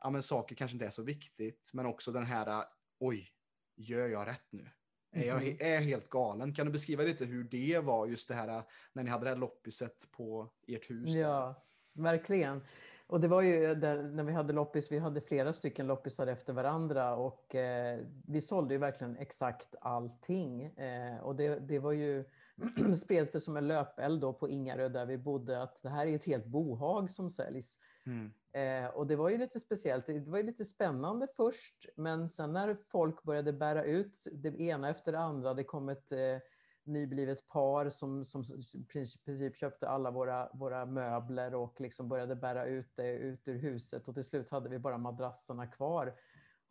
ja, 0.00 0.10
men 0.10 0.22
saker 0.22 0.56
kanske 0.56 0.74
inte 0.74 0.86
är 0.86 0.90
så 0.90 1.02
viktigt. 1.02 1.70
Men 1.72 1.86
också 1.86 2.12
den 2.12 2.26
här, 2.26 2.64
oj, 2.98 3.32
gör 3.76 4.08
jag 4.08 4.26
rätt 4.26 4.52
nu? 4.52 4.70
Är 5.12 5.26
jag 5.26 5.42
mm-hmm. 5.42 5.62
är 5.62 5.80
helt 5.80 6.10
galen? 6.10 6.54
Kan 6.54 6.66
du 6.66 6.72
beskriva 6.72 7.02
lite 7.02 7.24
hur 7.24 7.44
det 7.44 7.78
var 7.78 8.06
just 8.06 8.28
det 8.28 8.34
här 8.34 8.62
när 8.92 9.02
ni 9.02 9.10
hade 9.10 9.24
det 9.24 9.30
här 9.30 9.36
loppiset 9.36 10.08
på 10.10 10.48
ert 10.66 10.90
hus? 10.90 11.10
Ja, 11.14 11.62
verkligen. 11.92 12.60
Och 13.12 13.20
det 13.20 13.28
var 13.28 13.42
ju 13.42 13.74
där, 13.74 14.02
när 14.02 14.24
vi 14.24 14.32
hade 14.32 14.52
loppis, 14.52 14.92
vi 14.92 14.98
hade 14.98 15.20
flera 15.20 15.52
stycken 15.52 15.86
loppisar 15.86 16.26
efter 16.26 16.52
varandra 16.52 17.16
och 17.16 17.54
eh, 17.54 18.00
vi 18.26 18.40
sålde 18.40 18.74
ju 18.74 18.80
verkligen 18.80 19.16
exakt 19.16 19.74
allting. 19.80 20.64
Eh, 20.64 21.18
och 21.22 21.36
det, 21.36 21.58
det 21.58 21.78
var 21.78 21.92
ju, 21.92 22.24
spred 22.96 23.30
sig 23.30 23.40
som 23.40 23.56
en 23.56 23.68
löpeld 23.68 24.20
då 24.20 24.32
på 24.32 24.48
Ingarö 24.48 24.88
där 24.88 25.06
vi 25.06 25.18
bodde 25.18 25.62
att 25.62 25.82
det 25.82 25.88
här 25.88 26.06
är 26.06 26.14
ett 26.14 26.24
helt 26.24 26.46
bohag 26.46 27.10
som 27.10 27.30
säljs. 27.30 27.78
Mm. 28.06 28.32
Eh, 28.52 28.90
och 28.90 29.06
det 29.06 29.16
var 29.16 29.30
ju 29.30 29.38
lite 29.38 29.60
speciellt. 29.60 30.06
Det 30.06 30.20
var 30.20 30.38
ju 30.38 30.44
lite 30.44 30.64
spännande 30.64 31.26
först, 31.36 31.86
men 31.96 32.28
sen 32.28 32.52
när 32.52 32.74
folk 32.74 33.22
började 33.22 33.52
bära 33.52 33.84
ut 33.84 34.28
det 34.32 34.60
ena 34.60 34.90
efter 34.90 35.12
det 35.12 35.18
andra, 35.18 35.54
det 35.54 35.64
kom 35.64 35.88
ett 35.88 36.12
eh, 36.12 36.38
nyblivet 36.84 37.48
par 37.48 37.90
som, 37.90 38.24
som 38.24 38.42
i 38.74 38.84
princip 39.24 39.56
köpte 39.56 39.88
alla 39.88 40.10
våra, 40.10 40.50
våra 40.52 40.86
möbler 40.86 41.54
och 41.54 41.80
liksom 41.80 42.08
började 42.08 42.36
bära 42.36 42.66
ut 42.66 42.96
det 42.96 43.12
ut 43.12 43.48
ur 43.48 43.58
huset 43.58 44.08
och 44.08 44.14
till 44.14 44.24
slut 44.24 44.50
hade 44.50 44.68
vi 44.68 44.78
bara 44.78 44.98
madrasserna 44.98 45.66
kvar. 45.66 46.14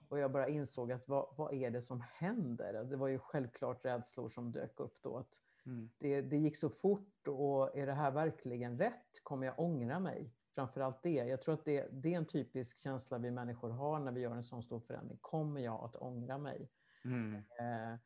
Och 0.09 0.19
jag 0.19 0.31
bara 0.31 0.47
insåg 0.47 0.91
att 0.91 1.07
vad, 1.07 1.35
vad 1.37 1.53
är 1.53 1.71
det 1.71 1.81
som 1.81 2.03
händer? 2.13 2.83
Det 2.83 2.97
var 2.97 3.07
ju 3.07 3.19
självklart 3.19 3.85
rädslor 3.85 4.29
som 4.29 4.51
dök 4.51 4.79
upp 4.79 4.97
då. 5.01 5.17
Att 5.17 5.41
mm. 5.65 5.89
det, 5.97 6.21
det 6.21 6.37
gick 6.37 6.57
så 6.57 6.69
fort 6.69 7.27
och 7.27 7.77
är 7.77 7.85
det 7.85 7.93
här 7.93 8.11
verkligen 8.11 8.77
rätt? 8.77 9.23
Kommer 9.23 9.45
jag 9.45 9.59
ångra 9.59 9.99
mig? 9.99 10.33
framförallt 10.55 11.03
det. 11.03 11.13
Jag 11.13 11.41
tror 11.41 11.53
att 11.53 11.65
det, 11.65 11.87
det, 11.91 12.13
är 12.13 12.17
en 12.17 12.25
typisk 12.25 12.81
känsla 12.81 13.17
vi 13.17 13.31
människor 13.31 13.69
har 13.69 13.99
när 13.99 14.11
vi 14.11 14.21
gör 14.21 14.35
en 14.35 14.43
sån 14.43 14.63
stor 14.63 14.79
förändring. 14.79 15.17
Kommer 15.21 15.61
jag 15.61 15.83
att 15.85 15.95
ångra 15.95 16.37
mig? 16.37 16.69
Mm. 17.05 17.35
Eh, 17.35 17.99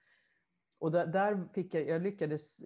och 0.80 0.92
där, 0.92 1.08
där, 1.08 1.48
fick 1.54 1.74
jag, 1.74 1.88
jag 1.88 2.02
lyckades, 2.02 2.60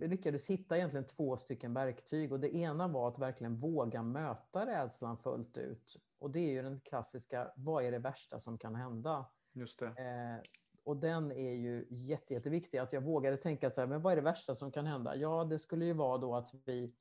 lyckades 0.00 0.50
hitta 0.50 0.76
egentligen 0.76 1.06
två 1.06 1.36
stycken 1.36 1.74
verktyg. 1.74 2.32
Och 2.32 2.40
det 2.40 2.56
ena 2.56 2.88
var 2.88 3.08
att 3.08 3.18
verkligen 3.18 3.56
våga 3.56 4.02
möta 4.02 4.66
rädslan 4.66 5.18
fullt 5.18 5.58
ut. 5.58 5.96
Och 6.18 6.30
det 6.30 6.38
är 6.38 6.50
ju 6.50 6.62
den 6.62 6.80
klassiska, 6.80 7.52
vad 7.56 7.84
är 7.84 7.90
det 7.90 7.98
värsta 7.98 8.40
som 8.40 8.58
kan 8.58 8.74
hända? 8.74 9.26
Just 9.52 9.78
det. 9.78 9.86
Eh, 9.86 10.42
och 10.84 10.96
den 10.96 11.32
är 11.32 11.52
ju 11.52 11.86
jätte, 11.90 12.34
jätteviktig. 12.34 12.78
Att 12.78 12.92
jag 12.92 13.00
vågade 13.00 13.36
tänka 13.36 13.70
så 13.70 13.80
här, 13.80 13.88
men 13.88 14.02
vad 14.02 14.12
är 14.12 14.16
det 14.16 14.22
värsta 14.22 14.54
som 14.54 14.72
kan 14.72 14.86
hända? 14.86 15.16
Ja, 15.16 15.44
det 15.44 15.58
skulle 15.58 15.84
ju 15.84 15.92
vara 15.92 16.18
då 16.18 16.34
att 16.34 16.54
vi 16.64 16.94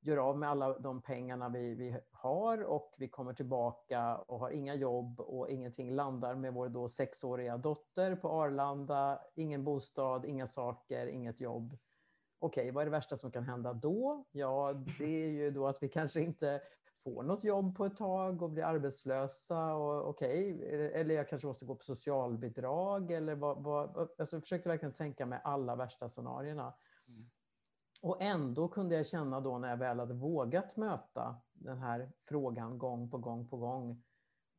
gör 0.00 0.16
av 0.16 0.38
med 0.38 0.50
alla 0.50 0.78
de 0.78 1.02
pengarna 1.02 1.48
vi, 1.48 1.74
vi 1.74 1.96
har 2.10 2.62
och 2.62 2.94
vi 2.98 3.08
kommer 3.08 3.32
tillbaka 3.32 4.16
och 4.16 4.38
har 4.38 4.50
inga 4.50 4.74
jobb 4.74 5.20
och 5.20 5.50
ingenting 5.50 5.90
landar 5.90 6.34
med 6.34 6.54
vår 6.54 6.68
då 6.68 6.88
sexåriga 6.88 7.56
dotter 7.56 8.16
på 8.16 8.28
Arlanda. 8.28 9.20
Ingen 9.34 9.64
bostad, 9.64 10.24
inga 10.24 10.46
saker, 10.46 11.06
inget 11.06 11.40
jobb. 11.40 11.78
Okej, 12.38 12.62
okay, 12.62 12.72
vad 12.72 12.82
är 12.82 12.84
det 12.84 12.90
värsta 12.90 13.16
som 13.16 13.30
kan 13.30 13.44
hända 13.44 13.72
då? 13.72 14.24
Ja, 14.30 14.72
det 14.98 15.24
är 15.24 15.28
ju 15.28 15.50
då 15.50 15.66
att 15.66 15.82
vi 15.82 15.88
kanske 15.88 16.20
inte 16.20 16.62
får 17.04 17.22
något 17.22 17.44
jobb 17.44 17.76
på 17.76 17.84
ett 17.84 17.96
tag 17.96 18.42
och 18.42 18.50
blir 18.50 18.64
arbetslösa. 18.64 19.74
Och, 19.74 20.08
okay, 20.08 20.62
eller 20.72 21.14
jag 21.14 21.28
kanske 21.28 21.48
måste 21.48 21.64
gå 21.64 21.74
på 21.74 21.84
socialbidrag. 21.84 23.10
Eller 23.10 23.34
vad, 23.34 23.62
vad, 23.62 24.08
alltså 24.18 24.36
jag 24.36 24.42
försökte 24.42 24.68
verkligen 24.68 24.94
tänka 24.94 25.26
mig 25.26 25.40
alla 25.44 25.76
värsta 25.76 26.08
scenarierna. 26.08 26.74
Och 28.00 28.22
ändå 28.22 28.68
kunde 28.68 28.96
jag 28.96 29.06
känna 29.06 29.40
då 29.40 29.58
när 29.58 29.70
jag 29.70 29.76
väl 29.76 29.98
hade 30.00 30.14
vågat 30.14 30.76
möta 30.76 31.36
den 31.52 31.78
här 31.78 32.12
frågan 32.28 32.78
gång 32.78 33.10
på 33.10 33.18
gång 33.18 33.48
på 33.48 33.56
gång 33.56 34.02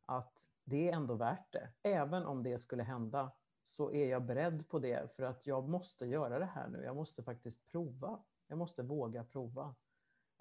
att 0.06 0.34
det 0.64 0.90
är 0.90 0.96
ändå 0.96 1.16
värt 1.16 1.54
det. 1.54 1.70
Även 1.84 2.26
om 2.26 2.44
det 2.44 2.60
skulle 2.60 2.84
hända 2.84 3.32
så 3.64 3.92
är 3.92 4.08
jag 4.08 4.26
beredd 4.26 4.70
på 4.70 4.80
det 4.80 5.12
för 5.12 5.24
att 5.24 5.48
jag 5.48 5.70
måste 5.70 6.06
göra 6.06 6.40
det 6.40 6.46
här 6.46 6.68
nu. 6.68 6.84
Jag 6.84 6.96
måste 6.96 7.24
faktiskt 7.24 7.68
prova. 7.68 8.24
Jag 8.48 8.58
måste 8.58 8.84
våga 8.84 9.24
prova. 9.24 9.76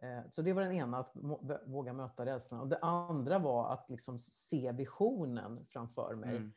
Eh, 0.03 0.21
så 0.31 0.43
det 0.43 0.53
var 0.53 0.63
den 0.63 0.73
ena, 0.73 0.99
att 0.99 1.13
våga 1.67 1.93
möta 1.93 2.27
rädslan. 2.27 2.61
Och 2.61 2.69
det 2.69 2.79
andra 2.79 3.39
var 3.39 3.73
att 3.73 3.91
liksom 3.91 4.19
se 4.19 4.73
visionen 4.73 5.67
framför 5.67 6.15
mig. 6.15 6.37
Mm. 6.37 6.53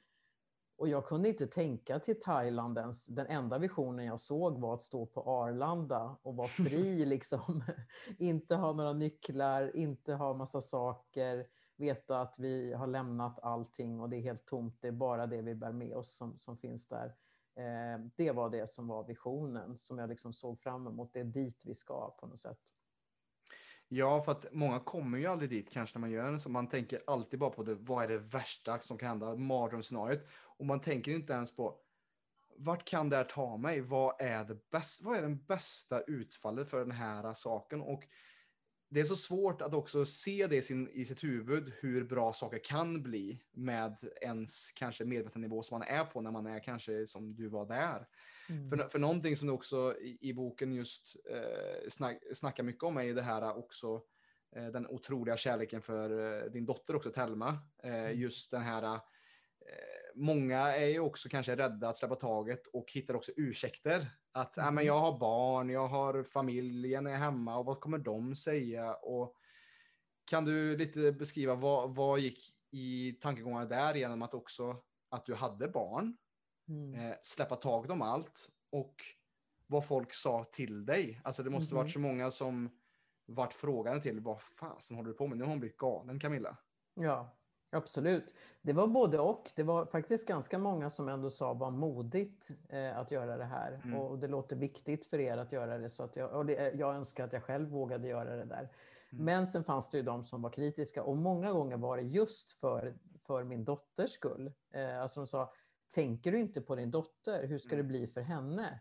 Och 0.84 0.90
jag 0.90 1.06
kunde 1.06 1.30
inte 1.30 1.48
tänka 1.48 2.00
till 2.00 2.20
Thailand 2.20 2.78
ens. 2.78 3.06
Den 3.06 3.28
enda 3.28 3.58
visionen 3.58 4.06
jag 4.06 4.20
såg 4.20 4.62
var 4.62 4.74
att 4.74 4.82
stå 4.82 5.06
på 5.06 5.22
Arlanda 5.22 6.18
och 6.22 6.36
vara 6.36 6.48
fri. 6.48 7.06
liksom. 7.06 7.64
inte 8.18 8.56
ha 8.56 8.74
några 8.74 8.94
nycklar, 8.94 9.76
inte 9.76 10.14
ha 10.14 10.34
massa 10.34 10.62
saker. 10.62 11.48
Veta 11.78 12.22
att 12.22 12.36
vi 12.40 12.74
har 12.74 12.88
lämnat 12.88 13.40
allting 13.40 14.02
och 14.02 14.10
det 14.10 14.18
är 14.18 14.22
helt 14.22 14.46
tomt. 14.46 14.78
Det 14.82 14.88
är 14.88 14.92
bara 14.92 15.28
det 15.28 15.42
vi 15.42 15.56
bär 15.56 15.72
med 15.72 15.96
oss 15.96 16.16
som, 16.16 16.38
som 16.38 16.58
finns 16.58 16.88
där. 16.88 17.16
Eh, 17.56 18.06
det 18.16 18.32
var 18.32 18.50
det 18.50 18.70
som 18.70 18.88
var 18.88 19.04
visionen 19.04 19.78
som 19.78 19.98
jag 19.98 20.10
liksom 20.10 20.34
såg 20.34 20.60
fram 20.60 20.88
emot. 20.88 21.14
Det 21.14 21.20
är 21.20 21.24
dit 21.24 21.62
vi 21.64 21.76
ska 21.76 22.10
på 22.20 22.28
något 22.28 22.40
sätt. 22.40 22.60
Ja, 23.96 24.22
för 24.22 24.32
att 24.32 24.46
många 24.52 24.80
kommer 24.80 25.18
ju 25.18 25.26
aldrig 25.26 25.50
dit 25.50 25.72
kanske 25.72 25.98
när 25.98 26.02
man 26.02 26.12
gör 26.12 26.28
en 26.28 26.40
så 26.40 26.50
man 26.50 26.68
tänker 26.68 27.02
alltid 27.08 27.40
bara 27.40 27.50
på 27.50 27.64
det, 27.64 27.76
vad 27.76 28.04
är 28.04 28.08
det 28.08 28.18
värsta 28.18 28.80
som 28.80 28.98
kan 28.98 29.10
hända, 29.10 29.36
mardrömsscenariot. 29.36 30.22
Och 30.58 30.66
man 30.66 30.82
tänker 30.82 31.12
inte 31.12 31.34
ens 31.34 31.56
på 31.56 31.80
vart 32.58 32.86
kan 32.86 33.10
det 33.10 33.16
här 33.16 33.24
ta 33.24 33.58
mig? 33.58 33.82
Vad 33.82 34.22
är, 34.22 34.44
det 34.44 34.70
bästa, 34.72 35.06
vad 35.06 35.18
är 35.18 35.22
den 35.22 35.44
bästa 35.46 36.02
utfallet 36.02 36.70
för 36.70 36.80
den 36.80 36.92
här 36.92 37.34
saken? 37.34 37.82
Och 37.82 38.04
det 38.90 39.00
är 39.00 39.06
så 39.06 39.16
svårt 39.16 39.62
att 39.62 39.74
också 39.74 40.06
se 40.06 40.48
det 40.48 40.56
i, 40.56 40.62
sin, 40.62 40.90
i 40.90 41.06
sitt 41.06 41.24
huvud, 41.24 41.74
hur 41.80 42.04
bra 42.04 42.34
saker 42.34 42.60
kan 42.64 43.04
bli 43.04 43.42
med 43.52 43.96
ens 44.22 44.72
kanske 44.72 45.06
medvetandenivå 45.06 45.64
som 45.64 45.80
man 45.80 45.88
är 45.88 46.06
på 46.06 46.22
när 46.22 46.32
man 46.32 46.46
är 46.46 46.60
kanske 46.60 47.08
som 47.08 47.36
du 47.36 47.48
var 47.48 47.66
där. 47.66 48.08
Mm. 48.50 48.70
För, 48.70 48.88
för 48.88 49.00
någonting 49.00 49.38
som 49.38 49.48
du 49.48 49.54
också 49.54 49.96
i, 50.02 50.18
i 50.22 50.34
boken 50.34 50.74
just 50.74 51.16
eh, 51.30 51.90
snack, 51.90 52.24
snackar 52.34 52.64
mycket 52.64 52.84
om 52.84 52.98
är 52.98 53.04
ju 53.04 53.14
det 53.14 53.22
här 53.22 53.58
också, 53.58 54.02
eh, 54.56 54.68
den 54.68 54.88
otroliga 54.88 55.38
kärleken 55.38 55.82
för 55.82 56.44
eh, 56.44 56.52
din 56.52 56.66
dotter 56.66 56.96
också, 56.96 57.12
Telma. 57.12 57.58
Eh, 57.84 57.94
mm. 57.94 58.20
Just 58.20 58.52
den 58.52 58.62
här, 58.62 59.00
många 60.16 60.60
är 60.60 60.88
ju 60.88 61.00
också 61.00 61.30
kanske 61.30 61.56
rädda 61.56 61.90
att 61.90 61.98
släppa 61.98 62.16
taget 62.16 62.68
och 62.68 62.92
hittar 62.92 63.14
också 63.14 63.32
ursäkter. 63.36 64.08
Att 64.32 64.58
mm. 64.58 64.76
men 64.76 64.86
jag 64.86 65.00
har 65.00 65.20
barn, 65.20 65.70
jag 65.70 65.88
har 65.88 66.24
familjen 66.24 67.08
är 67.08 67.18
hemma 67.18 67.58
och 67.58 67.66
vad 67.66 67.80
kommer 67.80 67.98
de 67.98 68.36
säga? 68.36 68.94
Och 68.94 69.36
kan 70.26 70.46
du 70.46 70.78
lite 70.78 71.12
beskriva 71.12 71.56
vad, 71.56 71.96
vad 71.96 72.20
gick 72.20 72.40
i 72.72 73.12
tankegångarna 73.12 73.66
där 73.66 73.96
genom 73.96 74.22
att 74.22 74.34
också 74.34 74.84
att 75.10 75.26
du 75.26 75.36
hade 75.36 75.68
barn 75.68 76.18
Mm. 76.70 76.94
Eh, 76.94 77.16
släppa 77.24 77.56
taget 77.56 77.92
om 77.92 78.02
allt 78.02 78.50
och 78.70 78.96
vad 79.68 79.88
folk 79.88 80.14
sa 80.14 80.44
till 80.52 80.86
dig. 80.86 81.22
Alltså 81.24 81.44
det 81.44 81.50
måste 81.50 81.74
mm. 81.74 81.84
varit 81.84 81.94
så 81.94 82.00
många 82.00 82.32
som 82.32 82.70
varit 83.26 83.54
frågande 83.54 84.02
till 84.02 84.20
vad 84.20 84.42
fasen 84.42 84.98
håller 84.98 85.10
du 85.10 85.16
på 85.16 85.28
med? 85.28 85.38
Nu 85.38 85.44
har 85.44 85.50
hon 85.50 85.60
blivit 85.60 85.78
galen 85.78 86.20
Camilla. 86.20 86.58
Ja, 86.94 87.38
absolut. 87.74 88.34
Det 88.62 88.74
var 88.74 88.88
både 88.88 89.20
och. 89.20 89.52
Det 89.56 89.64
var 89.64 89.86
faktiskt 89.86 90.28
ganska 90.28 90.58
många 90.58 90.90
som 90.90 91.10
ändå 91.10 91.30
sa 91.30 91.54
var 91.54 91.72
modigt 91.72 92.52
eh, 92.70 92.98
att 92.98 93.12
göra 93.12 93.38
det 93.38 93.46
här. 93.46 93.82
Mm. 93.84 94.00
Och 94.00 94.20
det 94.20 94.28
låter 94.28 94.56
viktigt 94.56 95.06
för 95.06 95.20
er 95.20 95.38
att 95.38 95.52
göra 95.52 95.78
det. 95.78 95.90
Så 95.90 96.04
att 96.04 96.16
jag, 96.16 96.32
och 96.34 96.46
det, 96.46 96.74
jag 96.76 96.96
önskar 96.96 97.24
att 97.24 97.34
jag 97.34 97.44
själv 97.44 97.70
vågade 97.70 98.08
göra 98.08 98.36
det 98.36 98.46
där. 98.46 98.70
Mm. 99.12 99.26
Men 99.26 99.48
sen 99.48 99.64
fanns 99.64 99.90
det 99.90 99.98
ju 99.98 100.04
de 100.04 100.24
som 100.24 100.42
var 100.42 100.50
kritiska 100.50 101.04
och 101.04 101.18
många 101.18 101.52
gånger 101.52 101.78
var 101.78 101.98
det 101.98 102.04
just 102.04 102.52
för, 102.52 102.98
för 103.28 103.44
min 103.44 103.66
dotters 103.66 104.12
skull. 104.12 104.52
Eh, 104.74 105.02
alltså 105.02 105.20
de 105.20 105.28
sa, 105.28 105.54
tänker 105.92 106.32
du 106.32 106.40
inte 106.40 106.62
på 106.62 106.76
din 106.76 106.92
dotter? 106.92 107.48
Hur 107.48 107.58
ska 107.58 107.70
det 107.70 107.76
mm. 107.76 107.88
bli 107.88 108.08
för 108.08 108.22
henne? 108.22 108.80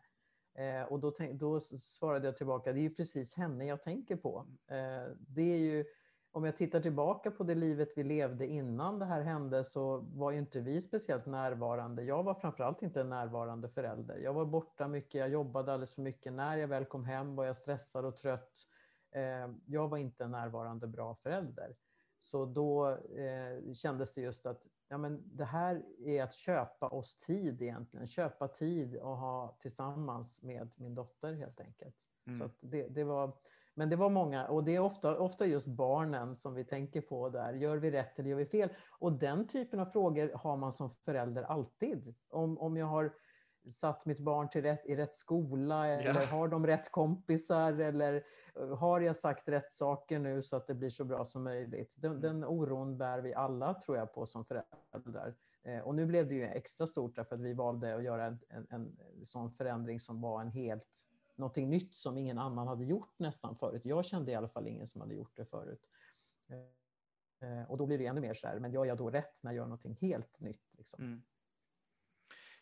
Eh, 0.55 0.83
och 0.83 1.01
då, 1.01 1.13
då, 1.33 1.61
svarade 1.61 2.27
jag 2.27 2.37
tillbaka, 2.37 2.73
det 2.73 2.81
är 2.81 2.83
ju 2.83 2.95
precis 2.95 3.35
henne 3.35 3.67
jag 3.67 3.83
tänker 3.83 4.17
på. 4.17 4.47
Eh, 4.67 5.13
det 5.19 5.43
är 5.43 5.59
ju, 5.59 5.85
om 6.33 6.45
jag 6.45 6.57
tittar 6.57 6.81
tillbaka 6.81 7.31
på 7.31 7.45
det 7.45 7.55
livet 7.55 7.89
vi 7.97 8.05
levde 8.05 8.47
innan 8.47 8.99
det 8.99 9.05
här 9.05 9.21
hände 9.21 9.65
så 9.65 9.99
var 9.99 10.31
ju 10.31 10.39
inte 10.39 10.61
vi 10.61 10.83
speciellt 10.83 11.27
närvarande. 11.27 12.03
Jag 12.03 12.23
var 12.23 12.35
framförallt 12.35 12.83
inte 12.83 13.01
en 13.01 13.09
närvarande 13.09 13.69
förälder. 13.69 14.19
Jag 14.19 14.33
var 14.33 14.45
borta 14.45 14.89
mycket, 14.89 15.15
jag 15.15 15.29
jobbade 15.29 15.73
alldeles 15.73 15.95
för 15.95 16.03
mycket. 16.03 16.33
När 16.33 16.57
jag 16.57 16.69
väl 16.69 16.85
kom 16.85 17.05
hem 17.05 17.37
var 17.37 17.45
jag 17.45 17.57
stressad 17.57 18.05
och 18.05 18.17
trött. 18.17 18.67
Eh, 19.11 19.49
jag 19.67 19.89
var 19.89 19.99
inte 19.99 20.25
en 20.25 20.31
närvarande 20.31 20.87
bra 20.87 21.15
förälder. 21.15 21.77
Så 22.21 22.47
då 22.47 22.89
eh, 22.91 23.73
kändes 23.75 24.15
det 24.15 24.21
just 24.21 24.47
att 24.47 24.67
ja, 24.89 24.99
men 24.99 25.23
det 25.37 25.45
här 25.45 25.83
är 25.99 26.23
att 26.23 26.35
köpa 26.35 26.89
oss 26.89 27.17
tid 27.17 27.63
egentligen. 27.63 28.07
Köpa 28.07 28.49
tid 28.49 28.97
och 28.97 29.17
ha 29.17 29.57
tillsammans 29.61 30.43
med 30.43 30.71
min 30.77 30.95
dotter 30.95 31.33
helt 31.33 31.61
enkelt. 31.61 31.97
Mm. 32.27 32.39
Så 32.39 32.51
det, 32.61 32.89
det, 32.89 33.05
var, 33.05 33.33
men 33.75 33.89
det 33.89 33.97
var 33.97 34.11
många, 34.11 34.47
och 34.47 34.65
det 34.65 34.75
är 34.75 34.81
ofta, 34.81 35.19
ofta 35.19 35.47
just 35.47 35.67
barnen 35.67 36.37
som 36.37 36.55
vi 36.55 36.65
tänker 36.65 37.01
på 37.01 37.29
där. 37.29 37.53
Gör 37.53 37.77
vi 37.77 37.91
rätt 37.91 38.19
eller 38.19 38.31
gör 38.31 38.37
vi 38.37 38.47
fel? 38.47 38.69
Och 38.99 39.13
den 39.13 39.47
typen 39.47 39.81
av 39.81 39.85
frågor 39.85 40.33
har 40.35 40.57
man 40.57 40.73
som 40.73 40.91
förälder 40.91 41.43
alltid. 41.43 42.15
Om, 42.31 42.59
om 42.59 42.77
jag 42.77 42.87
har 42.87 43.13
satt 43.71 44.07
mitt 44.07 44.19
barn 44.19 44.49
till 44.49 44.63
rätt, 44.63 44.87
i 44.87 44.97
rätt 44.97 45.17
skola? 45.17 45.87
Eller 45.89 46.21
ja. 46.21 46.27
har 46.27 46.49
de 46.49 46.67
rätt 46.67 46.91
kompisar? 46.91 47.73
Eller 47.73 48.25
eh, 48.55 48.77
har 48.77 49.01
jag 49.01 49.17
sagt 49.17 49.49
rätt 49.49 49.73
saker 49.73 50.19
nu 50.19 50.43
så 50.43 50.57
att 50.57 50.67
det 50.67 50.75
blir 50.75 50.91
så 50.91 51.05
bra 51.05 51.25
som 51.25 51.45
möjligt? 51.45 51.95
Den, 51.97 52.11
mm. 52.11 52.23
den 52.23 52.45
oron 52.45 52.99
bär 52.99 53.19
vi 53.19 53.35
alla, 53.35 53.75
tror 53.75 53.97
jag, 53.97 54.13
på 54.13 54.27
som 54.27 54.45
föräldrar. 54.45 55.35
Eh, 55.63 55.79
och 55.79 55.95
nu 55.95 56.07
blev 56.07 56.29
det 56.29 56.35
ju 56.35 56.45
extra 56.45 56.87
stort 56.87 57.17
därför 57.17 57.35
att 57.35 57.43
vi 57.43 57.55
valde 57.55 57.95
att 57.97 58.05
göra 58.05 58.27
en, 58.27 58.39
en, 58.49 58.67
en 58.71 58.97
sån 59.25 59.51
förändring 59.51 60.01
som 60.01 60.21
var 60.21 60.41
en 60.41 60.51
helt 60.51 61.07
någonting 61.43 61.71
nytt 61.71 61.95
som 61.95 62.19
ingen 62.19 62.39
annan 62.39 62.69
hade 62.69 62.85
gjort 62.85 63.19
nästan 63.19 63.57
förut. 63.57 63.83
Jag 63.85 64.05
kände 64.05 64.33
i 64.33 64.35
alla 64.35 64.49
fall 64.49 64.67
ingen 64.67 64.87
som 64.87 65.01
hade 65.01 65.15
gjort 65.15 65.37
det 65.37 65.45
förut. 65.45 65.89
Eh, 67.43 67.71
och 67.71 67.79
då 67.79 67.87
blir 67.87 67.99
det 67.99 68.07
ännu 68.07 68.21
mer 68.21 68.35
så 68.35 68.47
här, 68.47 68.59
men 68.59 68.73
gör 68.73 68.85
jag 68.85 68.99
då 68.99 69.11
rätt 69.11 69.43
när 69.43 69.51
jag 69.51 69.57
gör 69.57 69.65
någonting 69.65 69.99
helt 70.01 70.41
nytt? 70.41 70.75
Liksom? 70.79 71.05
Mm. 71.05 71.23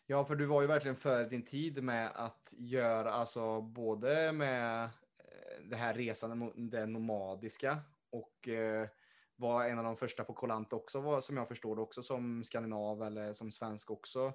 Ja, 0.05 0.25
för 0.25 0.35
du 0.35 0.45
var 0.45 0.61
ju 0.61 0.67
verkligen 0.67 0.95
före 0.95 1.29
din 1.29 1.45
tid 1.45 1.83
med 1.83 2.11
att 2.15 2.53
göra, 2.57 3.11
alltså 3.11 3.61
både 3.61 4.31
med 4.31 4.83
eh, 4.83 5.63
det 5.63 5.75
här 5.75 5.93
resan, 5.93 6.69
det 6.69 6.85
nomadiska 6.85 7.79
och 8.09 8.47
eh, 8.47 8.87
var 9.35 9.65
en 9.65 9.77
av 9.77 9.83
de 9.83 9.95
första 9.95 10.23
på 10.23 10.33
Kolant 10.33 10.73
också, 10.73 11.21
som 11.21 11.37
jag 11.37 11.47
förstår 11.47 11.75
det 11.75 11.81
också 11.81 12.03
som 12.03 12.43
skandinav 12.43 13.03
eller 13.03 13.33
som 13.33 13.51
svensk 13.51 13.91
också. 13.91 14.33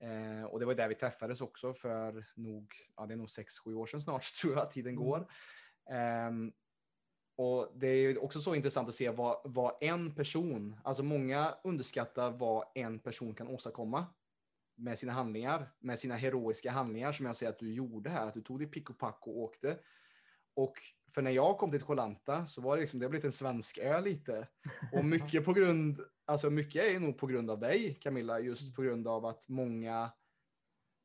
Eh, 0.00 0.44
och 0.44 0.60
det 0.60 0.66
var 0.66 0.74
där 0.74 0.88
vi 0.88 0.94
träffades 0.94 1.40
också 1.40 1.74
för 1.74 2.24
nog, 2.34 2.74
ja 2.96 3.06
det 3.06 3.14
är 3.14 3.16
nog 3.16 3.30
sex, 3.30 3.58
sju 3.58 3.74
år 3.74 3.86
sedan 3.86 4.00
snart 4.00 4.34
tror 4.40 4.54
jag 4.54 4.70
tiden 4.70 4.94
mm. 4.94 5.04
går. 5.04 5.18
Eh, 5.90 6.30
och 7.36 7.72
det 7.74 7.86
är 7.86 8.24
också 8.24 8.40
så 8.40 8.54
intressant 8.54 8.88
att 8.88 8.94
se 8.94 9.10
vad, 9.10 9.40
vad 9.44 9.72
en 9.80 10.14
person, 10.14 10.76
alltså 10.84 11.02
många 11.02 11.54
underskattar 11.64 12.30
vad 12.30 12.64
en 12.74 12.98
person 12.98 13.34
kan 13.34 13.48
åstadkomma 13.48 14.06
med 14.76 14.98
sina 14.98 15.12
handlingar, 15.12 15.72
med 15.78 15.98
sina 15.98 16.16
heroiska 16.16 16.70
handlingar 16.70 17.12
som 17.12 17.26
jag 17.26 17.36
ser 17.36 17.48
att 17.48 17.58
du 17.58 17.72
gjorde 17.72 18.10
här, 18.10 18.26
att 18.26 18.34
du 18.34 18.40
tog 18.40 18.58
ditt 18.58 18.72
pick 18.72 18.90
och 18.90 18.98
pack 18.98 19.26
och 19.26 19.38
åkte. 19.38 19.78
Och 20.54 20.74
för 21.14 21.22
när 21.22 21.30
jag 21.30 21.58
kom 21.58 21.70
till 21.70 21.80
Kolanta 21.80 22.46
så 22.46 22.60
var 22.60 22.76
det 22.76 22.80
liksom, 22.80 23.00
det 23.00 23.06
har 23.06 23.10
blivit 23.10 23.24
en 23.24 23.32
svensk 23.32 23.78
ö 23.78 24.00
lite. 24.00 24.48
Och 24.92 25.04
mycket 25.14 25.44
på 25.44 25.52
grund, 25.52 26.00
alltså 26.24 26.50
mycket 26.50 26.84
är 26.84 27.00
nog 27.00 27.18
på 27.18 27.26
grund 27.26 27.50
av 27.50 27.60
dig 27.60 27.98
Camilla, 28.00 28.40
just 28.40 28.74
på 28.74 28.82
grund 28.82 29.08
av 29.08 29.26
att 29.26 29.48
många, 29.48 30.12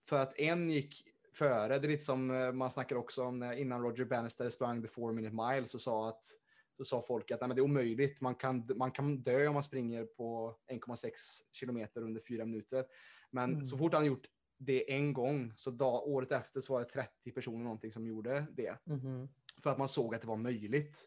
för 0.08 0.20
att 0.20 0.40
en 0.40 0.70
gick 0.70 1.04
före, 1.34 1.80
det 1.80 1.88
är 1.88 1.92
lite 1.92 2.04
som 2.04 2.32
eh, 2.32 2.52
man 2.52 2.72
snackar 2.72 2.96
också 2.96 3.24
om 3.24 3.40
när, 3.40 3.54
innan 3.54 3.82
Roger 3.82 4.06
Bannister 4.06 4.50
sprang 4.50 4.82
the 4.82 4.88
four 4.88 5.14
minute 5.14 5.36
mile 5.36 5.68
så 5.68 5.80
sa 5.80 6.10
att 6.10 6.24
så 6.78 6.86
sa 6.86 7.02
folk 7.02 7.32
att 7.32 7.42
nej, 7.42 7.48
men 7.48 7.56
det 7.56 7.60
är 7.60 7.64
omöjligt, 7.64 8.22
man 8.22 8.36
kan, 8.36 8.70
man 8.76 8.92
kan 8.92 9.22
dö 9.22 9.48
om 9.48 9.54
man 9.54 9.64
springer 9.64 10.06
på 10.06 10.58
1,6 10.72 11.12
kilometer 11.52 12.02
under 12.02 12.22
fyra 12.30 12.46
minuter. 12.46 12.86
Men 13.32 13.54
mm. 13.54 13.66
så 13.66 13.78
fort 13.78 13.94
han 13.94 14.06
gjort 14.06 14.26
det 14.58 14.92
en 14.92 15.14
gång, 15.14 15.54
så 15.58 15.72
dag, 15.72 16.08
året 16.08 16.32
efter 16.32 16.62
så 16.62 16.74
var 16.74 16.80
det 16.80 16.90
30 16.90 17.32
personer 17.32 17.64
någonting 17.64 17.92
som 17.92 18.08
gjorde 18.08 18.46
det. 18.52 18.78
Mm. 18.88 19.30
För 19.64 19.70
att 19.70 19.78
man 19.78 19.90
såg 19.90 20.16
att 20.16 20.22
det 20.22 20.28
var 20.28 20.36
möjligt. 20.36 21.06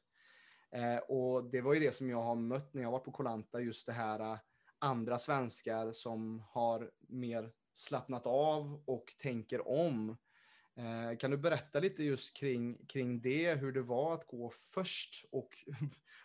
Eh, 0.71 0.97
och 0.97 1.51
det 1.51 1.61
var 1.61 1.75
ju 1.75 1.81
det 1.81 1.93
som 1.93 2.11
jag 2.11 2.23
har 2.23 2.35
mött 2.35 2.75
när 2.75 2.83
jag 2.83 2.91
var 2.91 2.99
på 2.99 3.13
Kolanta, 3.13 3.61
just 3.61 3.87
det 3.87 3.93
här 3.93 4.21
uh, 4.21 4.39
andra 4.79 5.19
svenskar 5.19 5.93
som 5.93 6.43
har 6.51 6.91
mer 7.09 7.51
slappnat 7.75 8.27
av 8.27 8.83
och 8.85 9.15
tänker 9.19 9.69
om. 9.69 10.17
Eh, 10.77 11.19
kan 11.19 11.31
du 11.31 11.37
berätta 11.37 11.81
lite 11.81 12.05
just 12.05 12.37
kring, 12.37 12.87
kring 12.87 13.21
det, 13.21 13.55
hur 13.55 13.73
det 13.73 13.83
var 13.83 14.15
att 14.15 14.27
gå 14.27 14.51
först 14.75 15.25
och 15.33 15.65